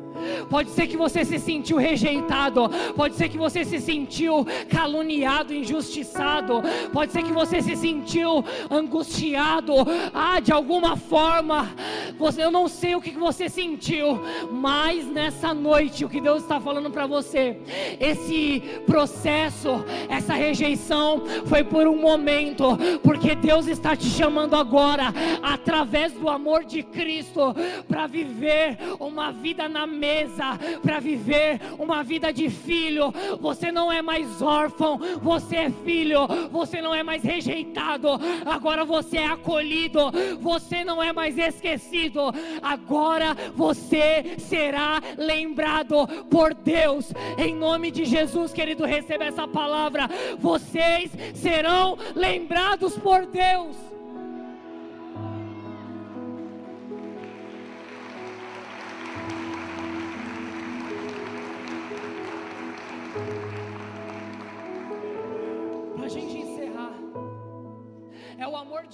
Pode 0.49 0.69
ser 0.71 0.87
que 0.87 0.97
você 0.97 1.23
se 1.23 1.39
sentiu 1.39 1.77
rejeitado, 1.77 2.69
pode 2.95 3.15
ser 3.15 3.29
que 3.29 3.37
você 3.37 3.63
se 3.63 3.79
sentiu 3.79 4.45
caluniado, 4.69 5.53
injustiçado, 5.53 6.61
pode 6.91 7.11
ser 7.11 7.23
que 7.23 7.31
você 7.31 7.61
se 7.61 7.75
sentiu 7.75 8.43
angustiado, 8.69 9.73
ah, 10.13 10.39
de 10.39 10.51
alguma 10.51 10.95
forma. 10.95 11.69
Você, 12.17 12.43
eu 12.43 12.51
não 12.51 12.67
sei 12.67 12.95
o 12.95 13.01
que 13.01 13.11
você 13.11 13.47
sentiu, 13.49 14.19
mas 14.51 15.05
nessa 15.05 15.53
noite 15.53 16.03
o 16.03 16.09
que 16.09 16.21
Deus 16.21 16.41
está 16.41 16.59
falando 16.59 16.89
para 16.89 17.05
você, 17.05 17.57
esse 17.99 18.61
processo, 18.85 19.83
essa 20.09 20.33
rejeição 20.33 21.23
foi 21.45 21.63
por 21.63 21.87
um 21.87 21.97
momento, 21.97 22.77
porque 23.03 23.35
Deus 23.35 23.67
está 23.67 23.95
te 23.95 24.07
chamando 24.07 24.55
agora, 24.55 25.13
através 25.43 26.13
do 26.13 26.29
amor 26.29 26.63
de 26.63 26.81
Cristo, 26.81 27.55
para 27.87 28.07
viver 28.07 28.77
uma 28.99 29.31
vida 29.31 29.69
na 29.69 29.85
mesa 29.85 30.06
mesa 30.07 30.57
para 30.81 30.99
viver 30.99 31.59
uma 31.77 32.01
vida 32.01 32.31
de 32.31 32.49
filho. 32.49 33.13
Você 33.41 33.71
não 33.71 33.91
é 33.91 34.01
mais 34.01 34.41
órfão, 34.41 34.97
você 35.21 35.55
é 35.57 35.69
filho. 35.69 36.27
Você 36.49 36.81
não 36.81 36.95
é 36.95 37.03
mais 37.03 37.23
rejeitado, 37.23 38.09
agora 38.45 38.85
você 38.85 39.17
é 39.17 39.27
acolhido. 39.27 39.99
Você 40.39 40.83
não 40.83 41.03
é 41.03 41.11
mais 41.11 41.37
esquecido, 41.37 42.21
agora 42.61 43.35
você 43.55 44.35
será 44.37 45.01
lembrado 45.17 46.07
por 46.29 46.53
Deus. 46.53 47.11
Em 47.37 47.53
nome 47.53 47.91
de 47.91 48.05
Jesus, 48.05 48.53
querido, 48.53 48.85
receba 48.85 49.25
essa 49.25 49.47
palavra. 49.47 50.09
Vocês 50.39 51.11
serão 51.33 51.97
lembrados 52.15 52.97
por 52.97 53.25
Deus. 53.25 53.96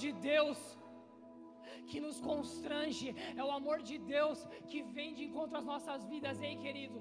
De 0.02 0.12
Deus 0.12 0.58
que 1.86 2.00
nos 2.00 2.18
constrange, 2.20 3.14
é 3.36 3.42
o 3.44 3.50
amor 3.50 3.78
de 3.82 3.96
Deus 3.98 4.38
que 4.68 4.82
vem 4.82 5.14
de 5.14 5.24
encontro 5.24 5.56
às 5.58 5.66
nossas 5.72 6.06
vidas, 6.12 6.40
ei 6.40 6.56
querido. 6.56 6.98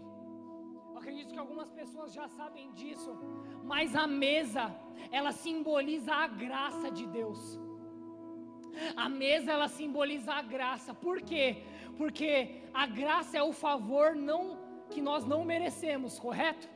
Eu 0.92 0.98
acredito 0.98 1.34
que 1.34 1.40
algumas 1.40 1.72
pessoas 1.72 2.14
já 2.14 2.28
sabem 2.28 2.72
disso, 2.74 3.12
mas 3.64 3.96
a 3.96 4.06
mesa, 4.06 4.66
ela 5.12 5.32
simboliza 5.32 6.14
a 6.14 6.28
graça 6.28 6.92
de 6.92 7.06
Deus. 7.08 7.60
A 8.96 9.08
mesa 9.08 9.52
ela 9.52 9.68
simboliza 9.68 10.34
a 10.34 10.42
graça. 10.42 10.94
Por 10.94 11.22
quê? 11.22 11.64
Porque 11.98 12.62
a 12.74 12.86
graça 12.86 13.38
é 13.38 13.44
o 13.44 13.54
favor 13.54 14.16
não 14.16 14.44
que 14.90 15.02
nós 15.02 15.26
não 15.26 15.44
merecemos, 15.44 16.20
correto? 16.20 16.68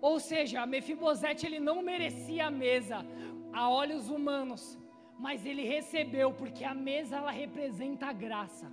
Ou 0.00 0.18
seja, 0.18 0.66
Mefibosete 0.66 1.46
ele 1.46 1.60
não 1.60 1.82
merecia 1.82 2.46
a 2.46 2.50
mesa 2.50 3.04
a 3.52 3.68
olhos 3.68 4.08
humanos, 4.08 4.78
mas 5.24 5.44
ele 5.44 5.64
recebeu 5.76 6.28
porque 6.32 6.64
a 6.64 6.74
mesa 6.74 7.16
ela 7.16 7.30
representa 7.30 8.06
a 8.06 8.12
graça. 8.12 8.66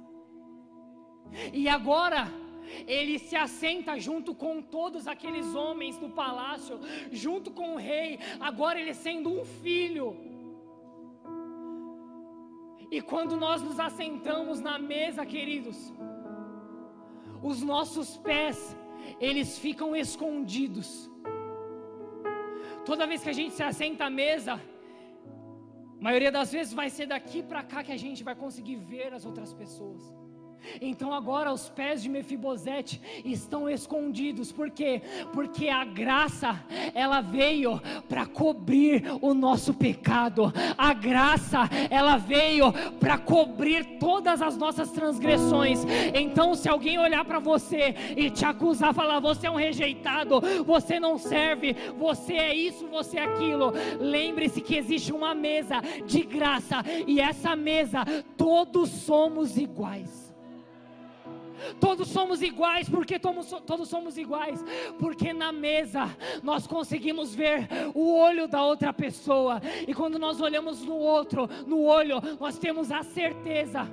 E 1.52 1.68
agora 1.68 2.22
ele 2.98 3.20
se 3.20 3.36
assenta 3.36 4.00
junto 4.00 4.34
com 4.34 4.62
todos 4.62 5.08
aqueles 5.14 5.48
homens 5.54 5.98
do 5.98 6.10
palácio, 6.10 6.80
junto 7.12 7.52
com 7.52 7.74
o 7.74 7.82
rei, 7.90 8.20
agora 8.40 8.80
ele 8.80 8.94
sendo 8.94 9.30
um 9.30 9.44
filho. 9.44 10.08
E 12.90 13.02
quando 13.02 13.36
nós 13.36 13.62
nos 13.62 13.78
assentamos 13.88 14.62
na 14.62 14.80
mesa, 14.80 15.26
queridos, 15.26 15.94
os 17.44 17.62
nossos 17.62 18.16
pés, 18.30 18.58
eles 19.20 19.60
ficam 19.60 19.94
escondidos. 19.94 21.12
Toda 22.86 23.06
vez 23.06 23.22
que 23.22 23.30
a 23.30 23.40
gente 23.42 23.54
se 23.54 23.64
assenta 23.64 24.06
à 24.06 24.10
mesa, 24.10 24.62
a 26.00 26.04
maioria 26.04 26.32
das 26.32 26.52
vezes 26.52 26.74
vai 26.74 26.90
ser 26.90 27.08
daqui 27.08 27.42
para 27.42 27.64
cá 27.64 27.84
que 27.84 27.92
a 27.92 27.98
gente 27.98 28.24
vai 28.24 28.36
conseguir 28.36 28.76
ver 28.76 29.14
as 29.14 29.26
outras 29.26 29.54
pessoas. 29.54 30.04
Então 30.82 31.14
agora 31.14 31.52
os 31.52 31.70
pés 31.70 32.02
de 32.02 32.10
Mefibosete 32.10 33.02
estão 33.24 33.70
escondidos, 33.70 34.52
por 34.52 34.70
quê? 34.70 35.02
Porque 35.34 35.70
a 35.70 35.84
graça 35.86 36.64
ela 36.94 37.22
veio 37.22 37.82
para 38.08 38.26
cobrir 38.26 39.04
o 39.22 39.34
nosso 39.34 39.74
pecado. 39.74 40.54
A 40.78 40.94
graça 40.94 41.70
ela 41.90 42.18
veio 42.18 42.72
para 43.00 43.18
cobrir 43.18 43.98
todas 44.00 44.42
as 44.42 44.58
nossas 44.58 44.92
transgressões. 44.92 45.86
Então 46.14 46.54
se 46.56 46.70
alguém 46.70 47.00
olhar 47.00 47.26
para 47.26 47.40
você 47.40 47.96
e 48.16 48.30
te 48.30 48.46
acusar, 48.46 48.94
falar 48.94 49.20
você 49.20 49.48
é 49.48 49.52
um 49.52 49.56
rejeitado, 49.56 50.42
você 50.66 51.00
não 51.00 51.18
serve, 51.18 51.76
você 51.98 52.34
é 52.34 52.56
isso, 52.56 52.88
você 52.88 53.18
é 53.18 53.24
aquilo, 53.24 53.74
lembre-se 54.00 54.62
que 54.62 54.76
existe 54.76 55.12
uma 55.12 55.34
mesa 55.34 55.82
de 56.06 56.22
graça 56.24 56.84
e 57.06 57.20
essa 57.20 57.56
mesa 57.56 58.06
todos 58.36 58.90
somos 58.90 59.58
iguais. 59.58 60.27
Todos 61.80 62.08
somos 62.10 62.42
iguais, 62.42 62.90
porque 62.90 63.20
todos 63.20 63.90
somos 63.90 64.18
iguais, 64.18 64.64
porque 65.00 65.34
na 65.34 65.52
mesa 65.52 66.16
nós 66.44 66.68
conseguimos 66.68 67.34
ver 67.34 67.68
o 67.94 68.18
olho 68.18 68.48
da 68.48 68.64
outra 68.64 68.94
pessoa, 68.94 69.62
e 69.88 69.94
quando 69.94 70.18
nós 70.20 70.42
olhamos 70.42 70.84
no 70.84 70.96
outro, 70.96 71.50
no 71.66 71.84
olho, 71.84 72.22
nós 72.40 72.58
temos 72.58 72.92
a 72.92 73.04
certeza 73.04 73.88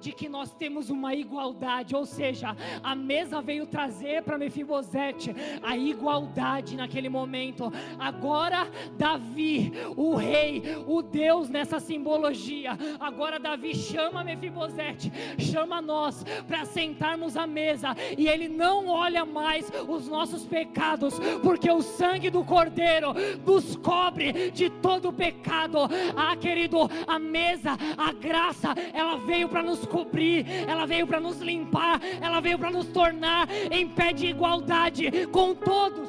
de 0.00 0.12
que 0.12 0.28
nós 0.28 0.52
temos 0.52 0.90
uma 0.90 1.14
igualdade, 1.14 1.94
ou 1.94 2.04
seja, 2.04 2.56
a 2.82 2.94
mesa 2.94 3.40
veio 3.40 3.66
trazer 3.66 4.22
para 4.22 4.38
Mefibosete 4.38 5.34
a 5.62 5.76
igualdade 5.76 6.76
naquele 6.76 7.08
momento. 7.08 7.72
Agora 7.98 8.68
Davi, 8.96 9.72
o 9.96 10.14
rei, 10.14 10.62
o 10.86 11.02
Deus 11.02 11.48
nessa 11.48 11.80
simbologia, 11.80 12.76
agora 13.00 13.38
Davi 13.38 13.74
chama 13.74 14.24
Mefibosete, 14.24 15.12
chama 15.38 15.80
nós 15.80 16.24
para 16.46 16.64
sentarmos 16.64 17.36
à 17.36 17.46
mesa 17.46 17.94
e 18.16 18.28
ele 18.28 18.48
não 18.48 18.88
olha 18.88 19.24
mais 19.24 19.70
os 19.88 20.08
nossos 20.08 20.44
pecados, 20.46 21.18
porque 21.42 21.70
o 21.70 21.82
sangue 21.82 22.30
do 22.30 22.44
Cordeiro 22.44 23.14
nos 23.44 23.76
cobre 23.76 24.50
de 24.50 24.70
todo 24.70 25.12
pecado. 25.12 25.78
Ah, 26.16 26.36
querido, 26.36 26.90
a 27.06 27.18
mesa, 27.18 27.76
a 27.96 28.12
graça, 28.12 28.74
ela 28.92 29.16
veio 29.16 29.48
para 29.48 29.62
nos 29.62 29.83
cobrir, 29.86 30.46
ela 30.68 30.86
veio 30.86 31.06
para 31.06 31.20
nos 31.20 31.40
limpar, 31.40 32.00
ela 32.20 32.40
veio 32.40 32.58
para 32.58 32.70
nos 32.70 32.86
tornar 32.88 33.48
em 33.70 33.88
pé 33.88 34.12
de 34.12 34.26
igualdade 34.26 35.26
com 35.28 35.54
todos. 35.54 36.08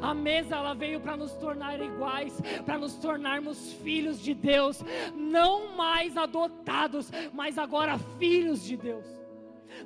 A 0.00 0.14
mesa 0.14 0.56
ela 0.56 0.74
veio 0.74 1.00
para 1.00 1.16
nos 1.16 1.32
tornar 1.34 1.80
iguais, 1.80 2.40
para 2.64 2.78
nos 2.78 2.94
tornarmos 2.94 3.72
filhos 3.74 4.20
de 4.20 4.34
Deus, 4.34 4.82
não 5.14 5.76
mais 5.76 6.16
adotados, 6.16 7.10
mas 7.32 7.58
agora 7.58 7.98
filhos 8.18 8.64
de 8.64 8.76
Deus. 8.76 9.06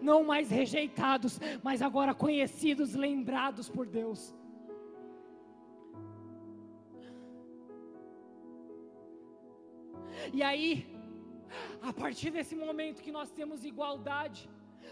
Não 0.02 0.24
mais 0.24 0.50
rejeitados, 0.50 1.38
mas 1.62 1.80
agora 1.80 2.12
conhecidos, 2.12 2.94
lembrados 2.94 3.68
por 3.68 3.86
Deus. 3.86 4.34
E 10.32 10.42
aí, 10.42 10.86
a 11.82 11.92
partir 11.92 12.30
desse 12.30 12.54
momento 12.54 13.02
que 13.02 13.12
nós 13.18 13.30
temos 13.30 13.64
igualdade, 13.64 14.48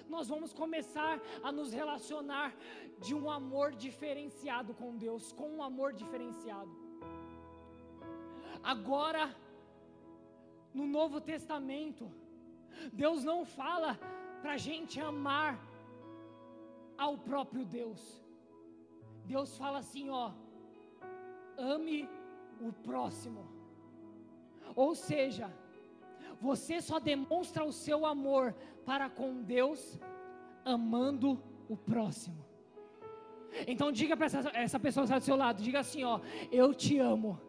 nós 0.08 0.28
vamos 0.28 0.52
começar 0.52 1.20
a 1.42 1.50
nos 1.52 1.72
relacionar 1.72 2.54
de 2.98 3.14
um 3.14 3.30
amor 3.30 3.72
diferenciado 3.86 4.74
com 4.74 4.96
Deus, 4.96 5.32
com 5.32 5.48
um 5.56 5.62
amor 5.62 5.92
diferenciado. 5.92 6.72
Agora, 8.62 9.24
no 10.72 10.86
Novo 10.86 11.20
Testamento, 11.20 12.10
Deus 12.92 13.22
não 13.24 13.44
fala 13.44 13.98
para 14.42 14.52
a 14.54 14.62
gente 14.68 15.00
amar 15.00 15.58
ao 16.96 17.16
próprio 17.16 17.64
Deus. 17.64 18.02
Deus 19.24 19.56
fala 19.56 19.78
assim, 19.78 20.10
ó, 20.10 20.32
ame 21.56 22.08
o 22.60 22.72
próximo. 22.72 23.42
Ou 24.74 24.94
seja, 24.94 25.52
você 26.40 26.80
só 26.80 26.98
demonstra 26.98 27.64
o 27.64 27.72
seu 27.72 28.04
amor 28.06 28.54
para 28.84 29.08
com 29.08 29.42
Deus 29.42 29.98
amando 30.64 31.40
o 31.68 31.76
próximo. 31.76 32.44
Então 33.66 33.92
diga 33.92 34.16
para 34.16 34.26
essa, 34.26 34.50
essa 34.52 34.80
pessoa 34.80 35.04
que 35.04 35.12
está 35.12 35.18
do 35.18 35.24
seu 35.24 35.36
lado, 35.36 35.62
diga 35.62 35.80
assim, 35.80 36.02
ó, 36.02 36.20
eu 36.50 36.74
te 36.74 36.98
amo. 36.98 37.40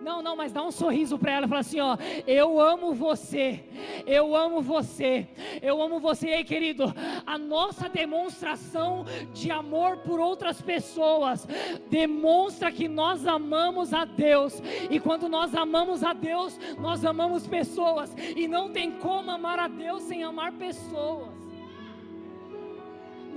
Não, 0.00 0.22
não, 0.22 0.34
mas 0.34 0.52
dá 0.52 0.62
um 0.62 0.70
sorriso 0.70 1.18
para 1.18 1.32
ela 1.32 1.46
e 1.46 1.48
fala 1.48 1.60
assim, 1.60 1.80
ó, 1.80 1.96
eu 2.26 2.60
amo 2.60 2.94
você. 2.94 3.60
Eu 4.06 4.34
amo 4.34 4.62
você. 4.62 5.28
Eu 5.60 5.80
amo 5.82 6.00
você, 6.00 6.28
e 6.28 6.34
aí, 6.34 6.44
querido. 6.44 6.92
A 7.26 7.36
nossa 7.36 7.88
demonstração 7.88 9.04
de 9.32 9.50
amor 9.50 9.98
por 9.98 10.18
outras 10.18 10.62
pessoas 10.62 11.46
demonstra 11.88 12.72
que 12.72 12.88
nós 12.88 13.26
amamos 13.26 13.92
a 13.92 14.04
Deus. 14.04 14.62
E 14.90 14.98
quando 14.98 15.28
nós 15.28 15.54
amamos 15.54 16.02
a 16.02 16.12
Deus, 16.12 16.58
nós 16.78 17.04
amamos 17.04 17.46
pessoas. 17.46 18.14
E 18.36 18.48
não 18.48 18.70
tem 18.70 18.92
como 18.92 19.30
amar 19.30 19.58
a 19.58 19.68
Deus 19.68 20.02
sem 20.04 20.22
amar 20.24 20.52
pessoas. 20.52 21.39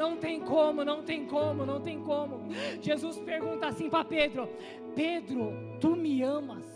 Não 0.04 0.18
tem 0.18 0.42
como, 0.42 0.84
não 0.84 1.02
tem 1.10 1.26
como, 1.26 1.66
não 1.66 1.80
tem 1.80 1.98
como. 2.04 2.34
Jesus 2.82 3.18
pergunta 3.20 3.68
assim 3.68 3.90
para 3.90 4.04
Pedro: 4.04 4.50
Pedro, 4.94 5.44
tu 5.80 5.96
me 5.96 6.22
amas? 6.22 6.68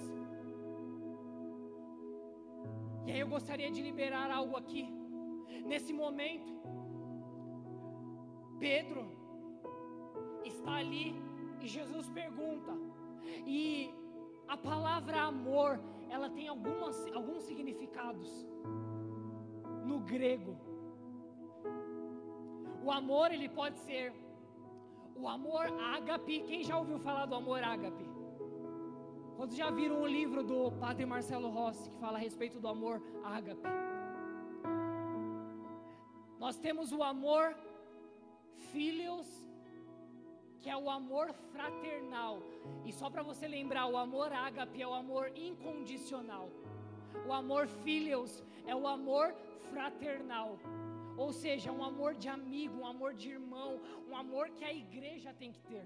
E 3.06 3.12
aí 3.12 3.20
eu 3.20 3.28
gostaria 3.28 3.70
de 3.70 3.82
liberar 3.82 4.32
algo 4.32 4.56
aqui. 4.56 4.86
Nesse 5.66 5.92
momento, 5.92 6.54
Pedro 8.60 9.04
está 10.46 10.76
ali 10.76 11.14
e 11.60 11.68
Jesus 11.68 12.10
pergunta. 12.22 12.74
E 13.46 13.94
a 14.48 14.56
palavra 14.56 15.24
amor, 15.24 15.82
ela 16.10 16.30
tem 16.30 16.48
algumas, 16.48 16.96
alguns 17.14 17.44
significados 17.44 18.30
no 19.86 20.00
grego. 20.00 20.67
O 22.84 22.92
amor, 22.92 23.32
ele 23.32 23.50
pode 23.50 23.78
ser 23.80 24.14
o 25.16 25.28
amor 25.28 25.66
ágape. 25.96 26.42
Quem 26.42 26.64
já 26.64 26.78
ouviu 26.78 27.00
falar 27.00 27.26
do 27.26 27.36
amor 27.36 27.64
ágape? 27.64 28.06
Quantos 29.36 29.56
já 29.56 29.70
viram 29.70 30.02
o 30.02 30.08
livro 30.08 30.44
do 30.44 30.72
Padre 30.74 31.06
Marcelo 31.06 31.50
Rossi 31.50 31.90
que 31.90 32.00
fala 32.00 32.18
a 32.18 32.22
respeito 32.22 32.60
do 32.60 32.68
amor 32.68 33.02
ágape? 33.24 33.62
Nós 36.40 36.58
temos 36.58 36.92
o 36.92 37.04
amor 37.04 37.56
filhos, 38.72 39.28
que 40.62 40.70
é 40.70 40.78
o 40.78 40.90
amor 40.90 41.34
fraternal. 41.52 42.42
E 42.86 42.92
só 42.92 43.10
para 43.10 43.24
você 43.24 43.48
lembrar, 43.48 43.88
o 43.88 43.98
amor 43.98 44.32
ágape 44.32 44.82
é 44.82 44.88
o 44.88 44.94
amor 44.94 45.32
incondicional. 45.36 46.50
O 47.28 47.34
amor 47.34 47.68
filhos 47.68 48.44
é 48.66 48.76
o 48.76 48.88
amor 48.88 49.34
fraternal. 49.72 50.58
Ou 51.24 51.30
seja, 51.44 51.76
um 51.78 51.84
amor 51.92 52.12
de 52.22 52.28
amigo, 52.38 52.76
um 52.82 52.88
amor 52.94 53.12
de 53.22 53.28
irmão, 53.38 53.72
um 54.10 54.16
amor 54.24 54.46
que 54.58 54.66
a 54.72 54.74
igreja 54.86 55.34
tem 55.42 55.52
que 55.56 55.64
ter. 55.72 55.86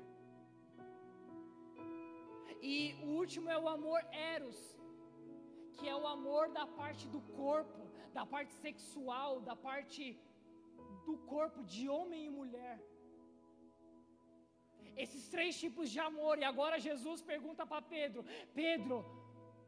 E 2.74 2.76
o 3.06 3.08
último 3.22 3.50
é 3.56 3.58
o 3.58 3.70
amor 3.78 4.00
eros, 4.34 4.60
que 5.78 5.88
é 5.94 5.96
o 5.96 6.08
amor 6.16 6.44
da 6.58 6.66
parte 6.80 7.06
do 7.14 7.22
corpo, 7.42 7.82
da 8.18 8.26
parte 8.34 8.54
sexual, 8.66 9.32
da 9.50 9.56
parte 9.56 10.04
do 11.08 11.16
corpo 11.34 11.64
de 11.74 11.84
homem 11.96 12.22
e 12.26 12.36
mulher. 12.40 12.78
Esses 15.04 15.24
três 15.34 15.60
tipos 15.64 15.90
de 15.94 16.00
amor, 16.10 16.38
e 16.38 16.44
agora 16.44 16.86
Jesus 16.88 17.22
pergunta 17.34 17.66
para 17.66 17.82
Pedro: 17.82 18.24
Pedro, 18.54 18.98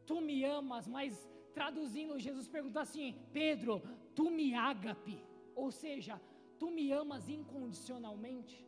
tu 0.05 0.17
me 0.29 0.37
amas, 0.43 0.87
mas 0.87 1.11
traduzindo, 1.59 2.19
Jesus 2.19 2.47
pergunta 2.47 2.81
assim: 2.81 3.07
Pedro, 3.31 3.81
tu 4.17 4.25
me 4.29 4.47
ágape. 4.71 5.17
Ou 5.55 5.71
seja, 5.71 6.21
tu 6.59 6.69
me 6.71 6.91
amas 6.91 7.29
incondicionalmente? 7.29 8.65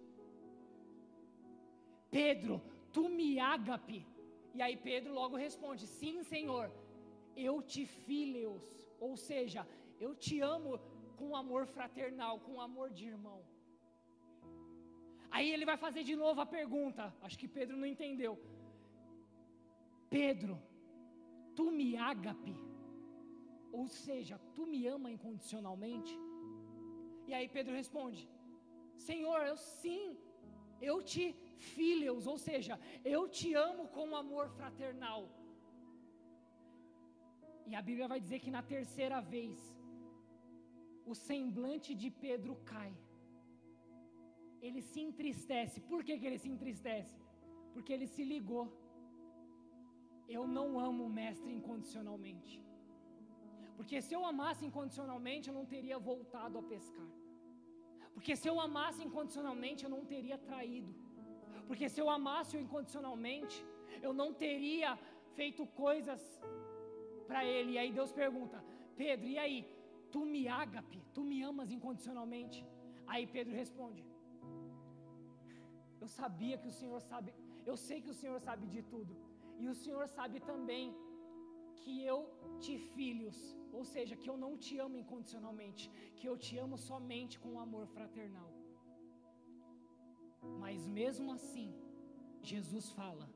Pedro, 2.09 2.61
tu 2.93 3.09
me 3.09 3.39
ágape. 3.39 4.05
E 4.53 4.61
aí 4.61 4.77
Pedro 4.77 5.13
logo 5.13 5.35
responde: 5.35 5.85
Sim, 5.85 6.23
Senhor, 6.23 6.71
eu 7.35 7.61
te 7.61 7.85
filhos. 7.85 8.63
Ou 8.99 9.17
seja, 9.17 9.67
eu 9.99 10.15
te 10.15 10.39
amo 10.39 10.79
com 11.17 11.35
amor 11.35 11.65
fraternal, 11.65 12.39
com 12.39 12.61
amor 12.61 12.89
de 12.91 13.05
irmão. 13.05 13.41
Aí 15.29 15.51
ele 15.51 15.65
vai 15.65 15.77
fazer 15.77 16.03
de 16.03 16.15
novo 16.15 16.39
a 16.41 16.45
pergunta. 16.45 17.13
Acho 17.21 17.37
que 17.37 17.47
Pedro 17.47 17.75
não 17.75 17.85
entendeu. 17.85 18.39
Pedro, 20.09 20.61
tu 21.55 21.71
me 21.71 21.97
ágape. 21.97 22.55
Ou 23.71 23.87
seja, 23.87 24.39
tu 24.55 24.65
me 24.65 24.87
ama 24.87 25.11
incondicionalmente? 25.11 26.17
E 27.27 27.33
aí 27.33 27.47
Pedro 27.57 27.73
responde: 27.81 28.21
Senhor, 29.07 29.39
eu 29.51 29.57
sim, 29.57 30.17
eu 30.89 30.97
te 31.11 31.25
filhos, 31.73 32.27
ou 32.27 32.37
seja, 32.37 32.79
eu 33.03 33.27
te 33.37 33.53
amo 33.53 33.87
com 33.95 34.15
amor 34.15 34.49
fraternal. 34.59 35.21
E 37.69 37.73
a 37.79 37.81
Bíblia 37.81 38.07
vai 38.07 38.19
dizer 38.19 38.39
que 38.39 38.51
na 38.57 38.61
terceira 38.61 39.19
vez, 39.35 39.59
o 41.05 41.15
semblante 41.15 41.93
de 42.01 42.09
Pedro 42.25 42.55
cai. 42.71 42.93
Ele 44.61 44.81
se 44.81 44.99
entristece. 45.07 45.79
Por 45.81 46.03
que, 46.03 46.17
que 46.19 46.25
ele 46.25 46.39
se 46.43 46.49
entristece? 46.49 47.15
Porque 47.73 47.93
ele 47.93 48.07
se 48.07 48.23
ligou. 48.23 48.65
Eu 50.27 50.47
não 50.47 50.79
amo 50.79 51.03
o 51.05 51.15
mestre 51.21 51.51
incondicionalmente. 51.53 52.64
Porque 53.77 53.97
se 54.07 54.13
eu 54.17 54.23
amasse 54.33 54.63
incondicionalmente, 54.69 55.47
eu 55.49 55.55
não 55.59 55.65
teria 55.73 55.97
voltado 56.09 56.57
a 56.61 56.63
pescar. 56.73 57.07
Porque 58.15 58.35
se 58.41 58.47
eu 58.51 58.57
amasse 58.67 59.01
incondicionalmente, 59.07 59.83
eu 59.85 59.91
não 59.95 60.03
teria 60.13 60.37
traído. 60.49 60.91
Porque 61.67 61.87
se 61.93 61.99
eu 62.03 62.09
amasse 62.17 62.53
incondicionalmente, 62.63 63.57
eu 64.01 64.13
não 64.21 64.29
teria 64.45 64.91
feito 65.39 65.61
coisas 65.83 66.21
para 67.27 67.41
ele. 67.55 67.71
E 67.73 67.77
aí 67.81 67.91
Deus 67.99 68.11
pergunta: 68.23 68.63
Pedro, 69.01 69.27
e 69.35 69.37
aí? 69.45 69.57
Tu 70.13 70.21
me? 70.33 70.43
Tu 71.15 71.23
me 71.29 71.37
amas 71.49 71.71
incondicionalmente? 71.77 72.59
Aí 73.13 73.25
Pedro 73.35 73.53
responde: 73.63 74.03
Eu 76.03 76.07
sabia 76.19 76.57
que 76.61 76.69
o 76.73 76.75
Senhor 76.79 77.01
sabe, 77.01 77.33
eu 77.71 77.77
sei 77.87 77.97
que 78.03 78.11
o 78.13 78.19
Senhor 78.21 78.39
sabe 78.47 78.65
de 78.75 78.81
tudo. 78.93 79.13
E 79.59 79.67
o 79.67 79.75
Senhor 79.83 80.07
sabe 80.17 80.39
também 80.51 80.85
que 81.85 81.95
eu 82.11 82.19
te 82.65 82.75
filhos, 82.95 83.37
ou 83.77 83.83
seja, 83.93 84.15
que 84.21 84.29
eu 84.31 84.37
não 84.43 84.51
te 84.65 84.73
amo 84.85 84.97
incondicionalmente, 85.03 85.83
que 86.17 86.27
eu 86.29 86.35
te 86.45 86.53
amo 86.57 86.77
somente 86.89 87.35
com 87.43 87.59
amor 87.65 87.85
fraternal. 87.95 88.51
Mas 90.63 90.87
mesmo 90.99 91.31
assim, 91.37 91.69
Jesus 92.41 92.89
fala: 92.99 93.29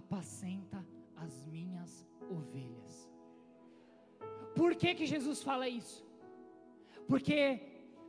apacenta 0.00 0.80
as 1.24 1.34
minhas 1.54 1.92
ovelhas. 2.38 2.94
Por 4.58 4.74
que 4.80 4.94
que 4.98 5.06
Jesus 5.14 5.42
fala 5.48 5.68
isso? 5.68 6.00
Porque 7.08 7.38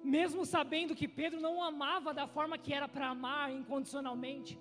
mesmo 0.03 0.45
sabendo 0.45 0.97
que 0.99 1.07
Pedro 1.07 1.39
não 1.47 1.55
amava 1.63 2.13
da 2.13 2.27
forma 2.27 2.57
que 2.57 2.73
era 2.73 2.87
para 2.87 3.07
amar 3.09 3.51
incondicionalmente, 3.51 4.59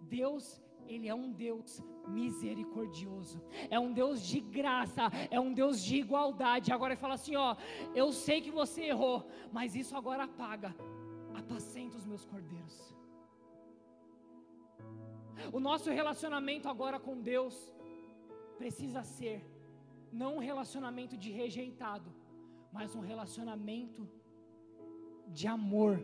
Deus 0.00 0.61
ele 0.86 1.08
é 1.08 1.14
um 1.14 1.30
Deus 1.30 1.82
misericordioso, 2.08 3.40
é 3.70 3.78
um 3.78 3.92
Deus 3.92 4.22
de 4.22 4.40
graça, 4.40 5.02
é 5.30 5.38
um 5.38 5.52
Deus 5.52 5.82
de 5.82 5.96
igualdade. 5.96 6.72
Agora 6.72 6.92
ele 6.94 7.00
fala 7.00 7.14
assim: 7.14 7.36
ó, 7.36 7.56
eu 7.94 8.12
sei 8.12 8.40
que 8.40 8.50
você 8.50 8.82
errou, 8.84 9.26
mas 9.52 9.74
isso 9.74 9.96
agora 9.96 10.24
apaga. 10.24 10.74
Apacenta 11.34 11.96
os 11.96 12.06
meus 12.06 12.24
cordeiros. 12.24 12.94
O 15.52 15.58
nosso 15.58 15.90
relacionamento 15.90 16.68
agora 16.68 17.00
com 17.00 17.20
Deus 17.20 17.72
precisa 18.58 19.02
ser 19.02 19.44
não 20.12 20.36
um 20.36 20.38
relacionamento 20.38 21.16
de 21.16 21.30
rejeitado, 21.30 22.12
mas 22.70 22.94
um 22.94 23.00
relacionamento 23.00 24.08
de 25.28 25.46
amor 25.46 25.98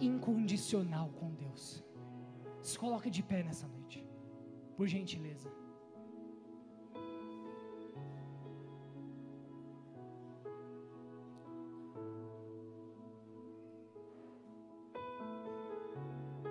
incondicional 0.00 1.10
com 1.20 1.30
Deus. 1.34 1.84
Se 2.62 2.78
coloque 2.78 3.10
de 3.10 3.22
pé 3.22 3.42
nessa 3.42 3.66
noite, 3.66 4.04
por 4.76 4.86
gentileza. 4.86 5.50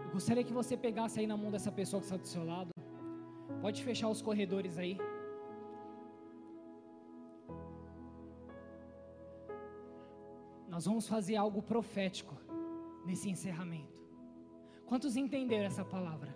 Eu 0.06 0.12
gostaria 0.12 0.44
que 0.44 0.54
você 0.54 0.76
pegasse 0.76 1.20
aí 1.20 1.28
na 1.28 1.38
mão 1.38 1.52
dessa 1.52 1.72
pessoa 1.72 2.00
que 2.00 2.06
está 2.06 2.18
do 2.18 2.28
seu 2.28 2.44
lado. 2.44 2.72
Pode 3.62 3.84
fechar 3.84 4.10
os 4.10 4.22
corredores 4.22 4.78
aí. 4.78 4.98
Nós 10.68 10.86
vamos 10.86 11.08
fazer 11.08 11.36
algo 11.36 11.62
profético 11.62 12.36
nesse 13.06 13.30
encerramento. 13.30 13.97
Quantos 14.88 15.16
entenderam 15.18 15.66
essa 15.66 15.84
palavra? 15.84 16.36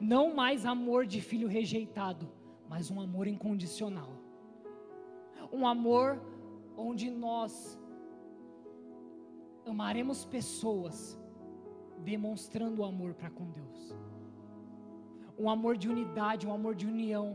Não 0.00 0.34
mais 0.34 0.64
amor 0.64 1.06
de 1.06 1.20
filho 1.20 1.48
rejeitado, 1.48 2.26
mas 2.68 2.90
um 2.90 3.00
amor 3.00 3.26
incondicional. 3.26 4.10
Um 5.52 5.66
amor 5.66 6.20
onde 6.76 7.10
nós 7.10 7.52
amaremos 9.66 10.24
pessoas 10.24 10.96
demonstrando 12.12 12.84
amor 12.84 13.12
para 13.14 13.30
com 13.30 13.46
Deus. 13.50 13.94
Um 15.38 15.48
amor 15.50 15.76
de 15.76 15.88
unidade, 15.88 16.46
um 16.46 16.52
amor 16.52 16.74
de 16.74 16.86
união. 16.86 17.26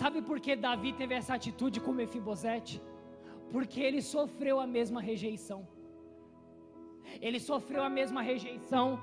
Sabe 0.00 0.20
por 0.22 0.38
que 0.40 0.54
Davi 0.56 0.92
teve 0.92 1.14
essa 1.14 1.34
atitude 1.34 1.80
com 1.80 1.92
Mefibosete? 1.92 2.82
Porque 3.50 3.80
ele 3.80 4.00
sofreu 4.00 4.58
a 4.60 4.66
mesma 4.66 5.00
rejeição. 5.00 5.60
Ele 7.20 7.38
sofreu 7.38 7.82
a 7.82 7.88
mesma 7.88 8.22
rejeição 8.22 8.98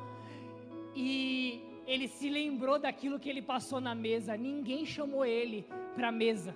e 0.96 1.62
ele 1.86 2.08
se 2.08 2.30
lembrou 2.30 2.78
daquilo 2.78 3.20
que 3.20 3.30
ele 3.30 3.42
passou 3.42 3.80
na 3.82 3.96
mesa. 3.96 4.38
Ninguém 4.38 4.86
chamou 4.86 5.26
ele 5.26 5.66
para 5.96 6.10
a 6.10 6.12
mesa. 6.12 6.56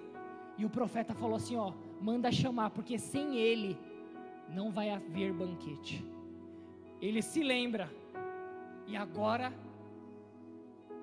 E 0.58 0.66
o 0.66 0.70
profeta 0.70 1.14
falou 1.14 1.38
assim: 1.38 1.56
ó, 1.56 1.74
manda 2.00 2.32
chamar, 2.32 2.70
porque 2.70 2.98
sem 2.98 3.38
ele 3.38 3.78
não 4.50 4.72
vai 4.72 4.90
haver 4.90 5.34
banquete. 5.34 6.06
Ele 7.02 7.22
se 7.22 7.44
lembra, 7.44 7.92
e 8.88 8.96
agora 8.96 9.54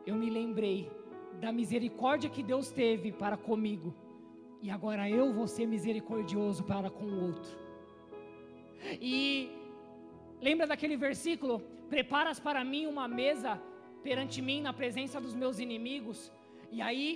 eu 0.07 0.15
me 0.15 0.31
lembrei 0.31 0.91
da 1.41 1.53
misericórdia 1.53 2.31
que 2.31 2.43
Deus 2.43 2.71
teve 2.71 3.13
para 3.13 3.37
comigo, 3.37 3.95
e 4.63 4.71
agora 4.71 5.09
eu 5.11 5.33
vou 5.33 5.47
ser 5.47 5.67
misericordioso 5.67 6.65
para 6.65 6.89
com 6.89 7.05
o 7.05 7.27
outro. 7.27 7.59
E 9.01 9.60
lembra 10.41 10.67
daquele 10.67 10.97
versículo: 10.97 11.61
Preparas 11.95 12.39
para 12.47 12.63
mim 12.73 12.87
uma 12.87 13.07
mesa 13.09 13.61
perante 14.03 14.41
mim 14.49 14.61
na 14.67 14.73
presença 14.73 15.21
dos 15.21 15.35
meus 15.35 15.59
inimigos. 15.59 16.33
E 16.71 16.81
aí 16.89 17.09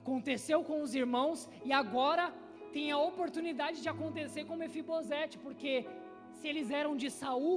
aconteceu 0.00 0.58
com 0.68 0.82
os 0.82 0.94
irmãos, 0.94 1.48
e 1.64 1.72
agora 1.72 2.24
tem 2.72 2.90
a 2.90 2.98
oportunidade 2.98 3.80
de 3.84 3.88
acontecer 3.88 4.44
com 4.44 4.56
Mefibosete, 4.56 5.38
porque 5.38 5.86
se 6.32 6.48
eles 6.48 6.70
eram 6.70 6.96
de 6.96 7.08
Saul, 7.20 7.56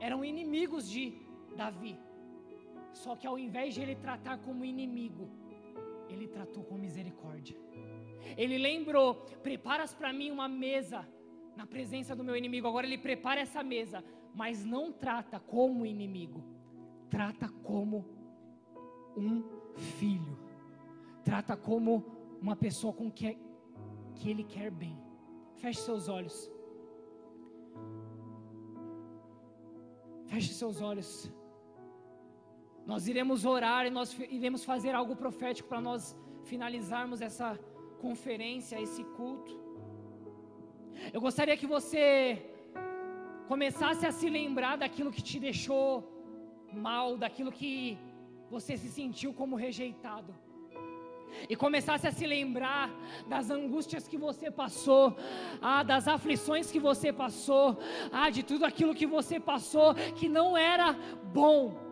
eram 0.00 0.24
inimigos 0.24 0.88
de 0.94 1.04
Davi. 1.56 1.96
Só 2.92 3.14
que 3.16 3.26
ao 3.26 3.38
invés 3.38 3.74
de 3.74 3.80
ele 3.82 3.96
tratar 4.06 4.38
como 4.38 4.64
inimigo, 4.64 5.28
ele 6.08 6.26
tratou 6.26 6.62
com 6.64 6.76
misericórdia. 6.86 7.56
Ele 8.36 8.56
lembrou: 8.58 9.14
preparas 9.42 9.92
para 9.94 10.12
mim 10.12 10.30
uma 10.30 10.48
mesa 10.48 11.06
na 11.56 11.66
presença 11.66 12.14
do 12.14 12.24
meu 12.24 12.36
inimigo. 12.36 12.66
Agora 12.66 12.86
ele 12.86 12.98
prepara 12.98 13.40
essa 13.40 13.62
mesa, 13.62 14.04
mas 14.34 14.64
não 14.64 14.92
trata 14.92 15.38
como 15.38 15.86
inimigo, 15.86 16.42
trata 17.08 17.48
como 17.62 18.04
um 19.16 19.42
filho, 19.98 20.38
trata 21.22 21.56
como 21.56 22.04
uma 22.40 22.56
pessoa 22.56 22.92
com 22.92 23.10
que 23.10 23.38
que 24.14 24.30
Ele 24.30 24.44
quer 24.44 24.70
bem. 24.70 24.96
Feche 25.56 25.80
seus 25.80 26.08
olhos. 26.08 26.50
Feche 30.26 30.52
seus 30.54 30.80
olhos. 30.80 31.30
Nós 32.86 33.08
iremos 33.08 33.44
orar 33.44 33.86
e 33.86 33.90
nós 33.90 34.16
iremos 34.18 34.64
fazer 34.64 34.94
algo 34.94 35.16
profético 35.16 35.68
para 35.68 35.80
nós 35.80 36.16
finalizarmos 36.44 37.20
essa 37.20 37.58
conferência, 37.98 38.80
esse 38.80 39.02
culto. 39.16 39.63
Eu 41.12 41.20
gostaria 41.20 41.56
que 41.56 41.66
você 41.66 42.42
começasse 43.48 44.06
a 44.06 44.12
se 44.12 44.28
lembrar 44.28 44.76
daquilo 44.76 45.12
que 45.12 45.22
te 45.22 45.38
deixou 45.38 45.88
mal, 46.72 47.16
daquilo 47.16 47.52
que 47.52 47.98
você 48.50 48.76
se 48.76 48.88
sentiu 48.88 49.32
como 49.32 49.56
rejeitado 49.56 50.34
e 51.48 51.56
começasse 51.56 52.06
a 52.06 52.12
se 52.12 52.26
lembrar 52.26 52.90
das 53.28 53.50
angústias 53.50 54.06
que 54.06 54.16
você 54.16 54.50
passou, 54.50 55.16
ah, 55.60 55.82
das 55.82 56.06
aflições 56.06 56.70
que 56.70 56.78
você 56.78 57.12
passou, 57.12 57.78
ah, 58.12 58.30
de 58.30 58.42
tudo 58.42 58.64
aquilo 58.64 58.94
que 58.94 59.06
você 59.06 59.38
passou 59.40 59.94
que 60.14 60.28
não 60.28 60.56
era 60.56 60.92
bom. 61.32 61.83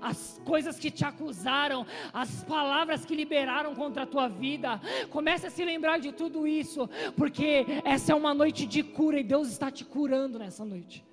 As 0.00 0.40
coisas 0.44 0.78
que 0.78 0.90
te 0.90 1.04
acusaram, 1.04 1.86
as 2.12 2.42
palavras 2.44 3.04
que 3.04 3.14
liberaram 3.14 3.74
contra 3.74 4.02
a 4.02 4.06
tua 4.06 4.28
vida, 4.28 4.80
comece 5.10 5.46
a 5.46 5.50
se 5.50 5.64
lembrar 5.64 5.98
de 5.98 6.12
tudo 6.12 6.46
isso, 6.46 6.88
porque 7.16 7.64
essa 7.84 8.12
é 8.12 8.14
uma 8.14 8.34
noite 8.34 8.66
de 8.66 8.82
cura 8.82 9.20
e 9.20 9.24
Deus 9.24 9.48
está 9.48 9.70
te 9.70 9.84
curando 9.84 10.38
nessa 10.38 10.64
noite. 10.64 11.05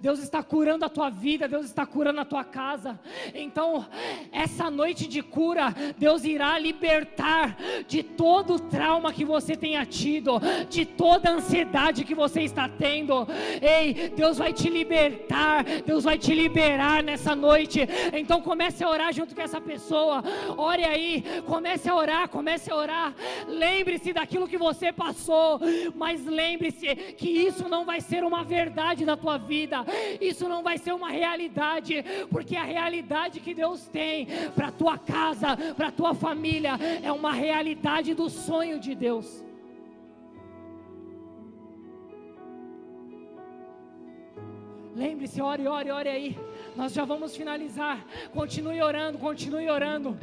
Deus 0.00 0.18
está 0.18 0.42
curando 0.42 0.84
a 0.84 0.88
tua 0.88 1.10
vida, 1.10 1.48
Deus 1.48 1.66
está 1.66 1.86
curando 1.86 2.20
a 2.20 2.24
tua 2.24 2.44
casa. 2.44 2.98
Então, 3.34 3.86
essa 4.32 4.70
noite 4.70 5.06
de 5.06 5.22
cura, 5.22 5.74
Deus 5.98 6.24
irá 6.24 6.58
libertar 6.58 7.56
de 7.86 8.02
todo 8.02 8.54
o 8.54 8.60
trauma 8.60 9.12
que 9.12 9.24
você 9.24 9.56
tenha 9.56 9.84
tido, 9.86 10.40
de 10.68 10.84
toda 10.84 11.30
a 11.30 11.32
ansiedade 11.34 12.04
que 12.04 12.14
você 12.14 12.42
está 12.42 12.68
tendo. 12.68 13.26
Ei, 13.60 14.12
Deus 14.16 14.38
vai 14.38 14.52
te 14.52 14.68
libertar, 14.68 15.64
Deus 15.84 16.04
vai 16.04 16.18
te 16.18 16.34
liberar 16.34 17.02
nessa 17.02 17.34
noite. 17.34 17.80
Então, 18.12 18.40
comece 18.40 18.84
a 18.84 18.88
orar 18.88 19.12
junto 19.12 19.34
com 19.34 19.42
essa 19.42 19.60
pessoa. 19.60 20.22
Ore 20.56 20.84
aí, 20.84 21.24
comece 21.46 21.88
a 21.88 21.94
orar, 21.94 22.28
comece 22.28 22.70
a 22.70 22.76
orar. 22.76 23.14
Lembre-se 23.46 24.12
daquilo 24.12 24.48
que 24.48 24.58
você 24.58 24.92
passou, 24.92 25.60
mas 25.94 26.24
lembre-se 26.24 26.94
que 27.16 27.28
isso 27.28 27.68
não 27.68 27.84
vai 27.84 28.00
ser 28.00 28.24
uma 28.24 28.44
verdade 28.44 29.04
da 29.04 29.16
tua 29.16 29.38
vida 29.38 29.73
vida, 29.74 29.84
isso 30.20 30.48
não 30.48 30.62
vai 30.62 30.78
ser 30.78 30.92
uma 30.92 31.10
realidade, 31.10 32.04
porque 32.30 32.56
a 32.56 32.64
realidade 32.64 33.40
que 33.40 33.54
Deus 33.54 33.86
tem 33.88 34.28
para 34.54 34.70
tua 34.70 34.98
casa, 34.98 35.56
para 35.74 35.90
tua 35.90 36.14
família, 36.14 36.78
é 37.02 37.10
uma 37.10 37.32
realidade 37.32 38.14
do 38.14 38.30
sonho 38.30 38.78
de 38.78 38.94
Deus. 38.94 39.42
Lembre-se, 44.94 45.42
ore, 45.42 45.66
ore, 45.66 45.90
ore 45.90 46.08
aí. 46.08 46.38
Nós 46.76 46.92
já 46.92 47.04
vamos 47.04 47.36
finalizar. 47.36 48.04
Continue 48.32 48.80
orando, 48.80 49.18
continue 49.18 49.68
orando. 49.68 50.16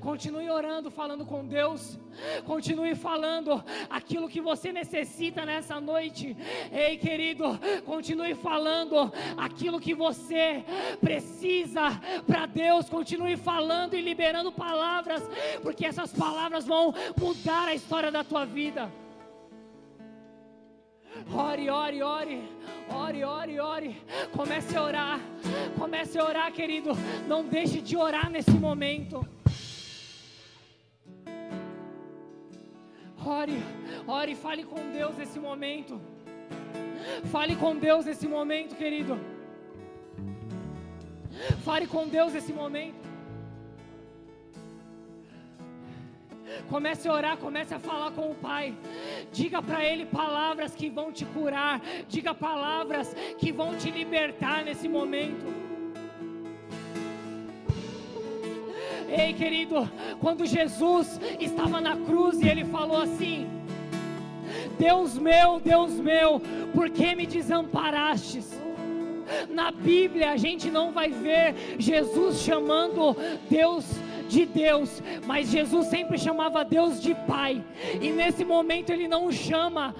Continue 0.00 0.50
orando, 0.50 0.90
falando 0.90 1.24
com 1.24 1.46
Deus. 1.46 1.98
Continue 2.44 2.94
falando 2.94 3.62
aquilo 3.90 4.28
que 4.28 4.40
você 4.40 4.72
necessita 4.72 5.44
nessa 5.44 5.80
noite. 5.80 6.36
Ei, 6.72 6.96
querido, 6.96 7.58
continue 7.84 8.34
falando 8.34 9.12
aquilo 9.36 9.80
que 9.80 9.94
você 9.94 10.64
precisa 11.00 12.00
para 12.26 12.46
Deus. 12.46 12.88
Continue 12.88 13.36
falando 13.36 13.94
e 13.94 14.00
liberando 14.00 14.50
palavras, 14.52 15.22
porque 15.62 15.86
essas 15.86 16.12
palavras 16.12 16.66
vão 16.66 16.94
mudar 17.20 17.68
a 17.68 17.74
história 17.74 18.10
da 18.10 18.24
tua 18.24 18.44
vida. 18.44 18.90
Ore, 21.32 21.70
ore, 21.70 22.02
ore, 22.02 22.42
ore, 22.90 23.24
ore, 23.24 23.60
ore. 23.60 24.02
Comece 24.32 24.76
a 24.76 24.82
orar, 24.82 25.20
comece 25.78 26.18
a 26.18 26.24
orar, 26.24 26.52
querido. 26.52 26.90
Não 27.26 27.44
deixe 27.44 27.80
de 27.80 27.96
orar 27.96 28.30
nesse 28.30 28.52
momento. 28.52 29.26
Ore, 33.26 33.60
ore, 34.06 34.36
fale 34.36 34.62
com 34.62 34.92
Deus 34.92 35.16
nesse 35.16 35.40
momento. 35.40 36.00
Fale 37.32 37.56
com 37.56 37.74
Deus 37.76 38.06
nesse 38.06 38.28
momento, 38.28 38.76
querido. 38.76 39.18
Fale 41.64 41.88
com 41.88 42.06
Deus 42.06 42.32
nesse 42.34 42.52
momento. 42.52 43.04
Comece 46.68 47.08
a 47.08 47.12
orar, 47.12 47.36
comece 47.36 47.74
a 47.74 47.80
falar 47.80 48.12
com 48.12 48.30
o 48.30 48.34
Pai. 48.36 48.72
Diga 49.32 49.60
para 49.60 49.84
Ele 49.84 50.06
palavras 50.06 50.76
que 50.76 50.88
vão 50.88 51.10
te 51.10 51.24
curar. 51.24 51.80
Diga 52.08 52.32
palavras 52.32 53.12
que 53.38 53.50
vão 53.50 53.76
te 53.76 53.90
libertar 53.90 54.64
nesse 54.64 54.88
momento. 54.88 55.65
Ei, 59.18 59.32
querido, 59.32 59.88
quando 60.20 60.44
Jesus 60.44 61.18
estava 61.40 61.80
na 61.80 61.96
cruz 61.96 62.38
e 62.38 62.48
ele 62.48 62.66
falou 62.66 62.98
assim: 62.98 63.48
Deus 64.78 65.18
meu, 65.18 65.58
Deus 65.58 65.92
meu, 65.92 66.40
por 66.74 66.90
que 66.90 67.14
me 67.14 67.26
desamparastes? 67.26 68.60
Na 69.48 69.72
Bíblia 69.72 70.32
a 70.32 70.36
gente 70.36 70.70
não 70.70 70.92
vai 70.92 71.10
ver 71.10 71.54
Jesus 71.78 72.42
chamando 72.42 73.16
Deus 73.48 73.86
de 74.28 74.44
Deus, 74.44 75.02
mas 75.24 75.48
Jesus 75.48 75.86
sempre 75.86 76.18
chamava 76.18 76.64
Deus 76.64 77.00
de 77.00 77.14
Pai, 77.14 77.64
e 78.00 78.10
nesse 78.10 78.44
momento 78.44 78.90
ele 78.90 79.08
não 79.08 79.32
chama 79.32 79.94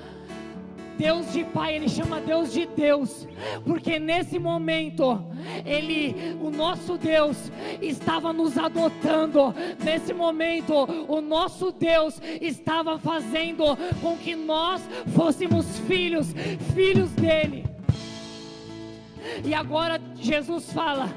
Deus 0.98 1.32
de 1.32 1.44
Pai, 1.44 1.77
Ele 1.77 1.89
chama 1.89 2.20
Deus 2.20 2.52
de 2.52 2.66
Deus, 2.66 3.27
porque 3.64 3.98
nesse 3.98 4.39
momento, 4.39 5.23
Ele, 5.64 6.36
o 6.40 6.51
nosso 6.51 6.97
Deus, 6.97 7.51
estava 7.81 8.32
nos 8.32 8.56
adotando, 8.56 9.55
nesse 9.82 10.12
momento, 10.12 10.74
o 11.09 11.20
nosso 11.20 11.73
Deus 11.73 12.20
estava 12.40 12.98
fazendo 12.98 13.77
com 14.01 14.16
que 14.16 14.35
nós 14.35 14.82
fôssemos 15.14 15.78
filhos, 15.81 16.32
filhos 16.74 17.10
dEle. 17.12 17.76
E 19.44 19.55
agora 19.55 20.01
Jesus 20.16 20.73
fala: 20.73 21.09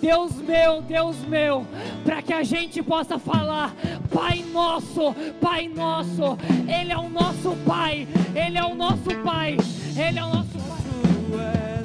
Deus 0.00 0.32
meu, 0.36 0.82
Deus 0.82 1.16
meu, 1.26 1.66
para 2.04 2.22
que 2.22 2.32
a 2.32 2.42
gente 2.42 2.82
possa 2.82 3.18
falar: 3.18 3.74
Pai 4.12 4.44
nosso, 4.52 5.14
Pai 5.40 5.68
nosso, 5.68 6.38
Ele 6.68 6.92
é 6.92 6.98
o 6.98 7.08
nosso 7.08 7.56
Pai, 7.66 8.06
Ele 8.34 8.58
é 8.58 8.64
o 8.64 8.74
nosso 8.74 9.14
Pai, 9.24 9.56
Ele 9.96 10.18
é 10.18 10.24
o 10.24 10.28
nosso 10.28 10.58
Pai. 10.58 11.75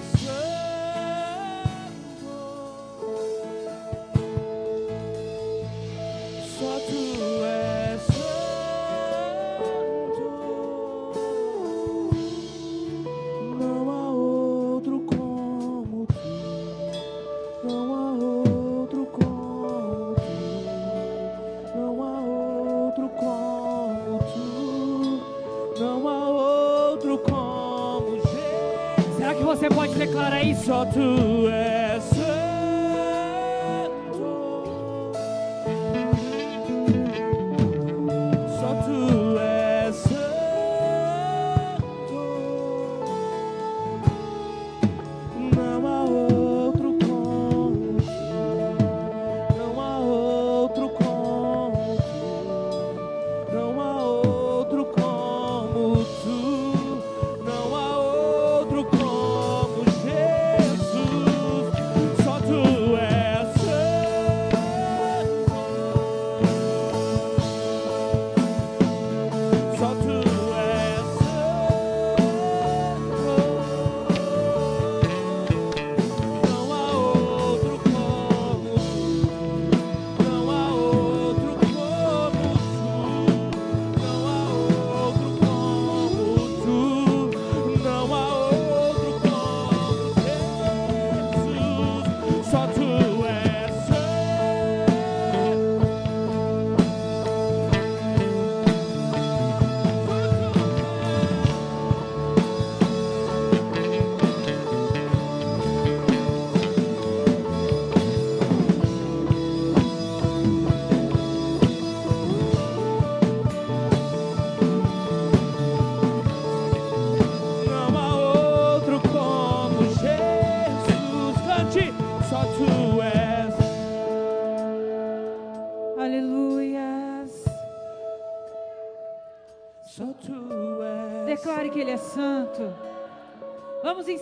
Que 29.41 29.45
você 29.45 29.69
pode 29.69 29.95
declarar 29.95 30.43
isso? 30.43 30.65
Só 30.65 30.85
tu 30.85 31.49
és 31.49 32.10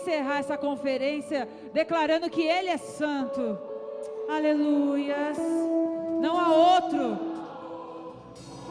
encerrar 0.00 0.38
essa 0.38 0.56
conferência 0.56 1.46
declarando 1.74 2.30
que 2.30 2.42
Ele 2.42 2.70
é 2.70 2.78
santo. 2.78 3.58
Aleluias. 4.28 5.36
Não 6.20 6.38
há 6.40 6.48
outro. 6.74 7.18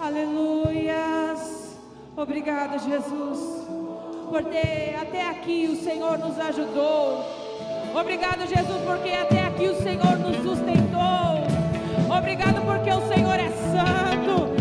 Aleluias. 0.01 1.77
Obrigada, 2.17 2.79
Jesus. 2.79 3.67
Por 4.29 4.43
ter 4.45 4.95
até 4.99 5.27
aqui 5.27 5.67
o 5.71 5.75
Senhor 5.75 6.17
nos 6.17 6.39
ajudou. 6.39 7.23
Obrigado, 7.99 8.47
Jesus, 8.47 8.81
porque 8.85 9.09
até 9.09 9.43
aqui 9.45 9.67
o 9.67 9.75
Senhor 9.75 10.17
nos 10.17 10.37
sustentou. 10.37 12.17
Obrigado 12.17 12.61
porque 12.65 12.91
o 12.91 13.07
Senhor 13.07 13.39
é 13.39 13.49
santo. 13.49 14.58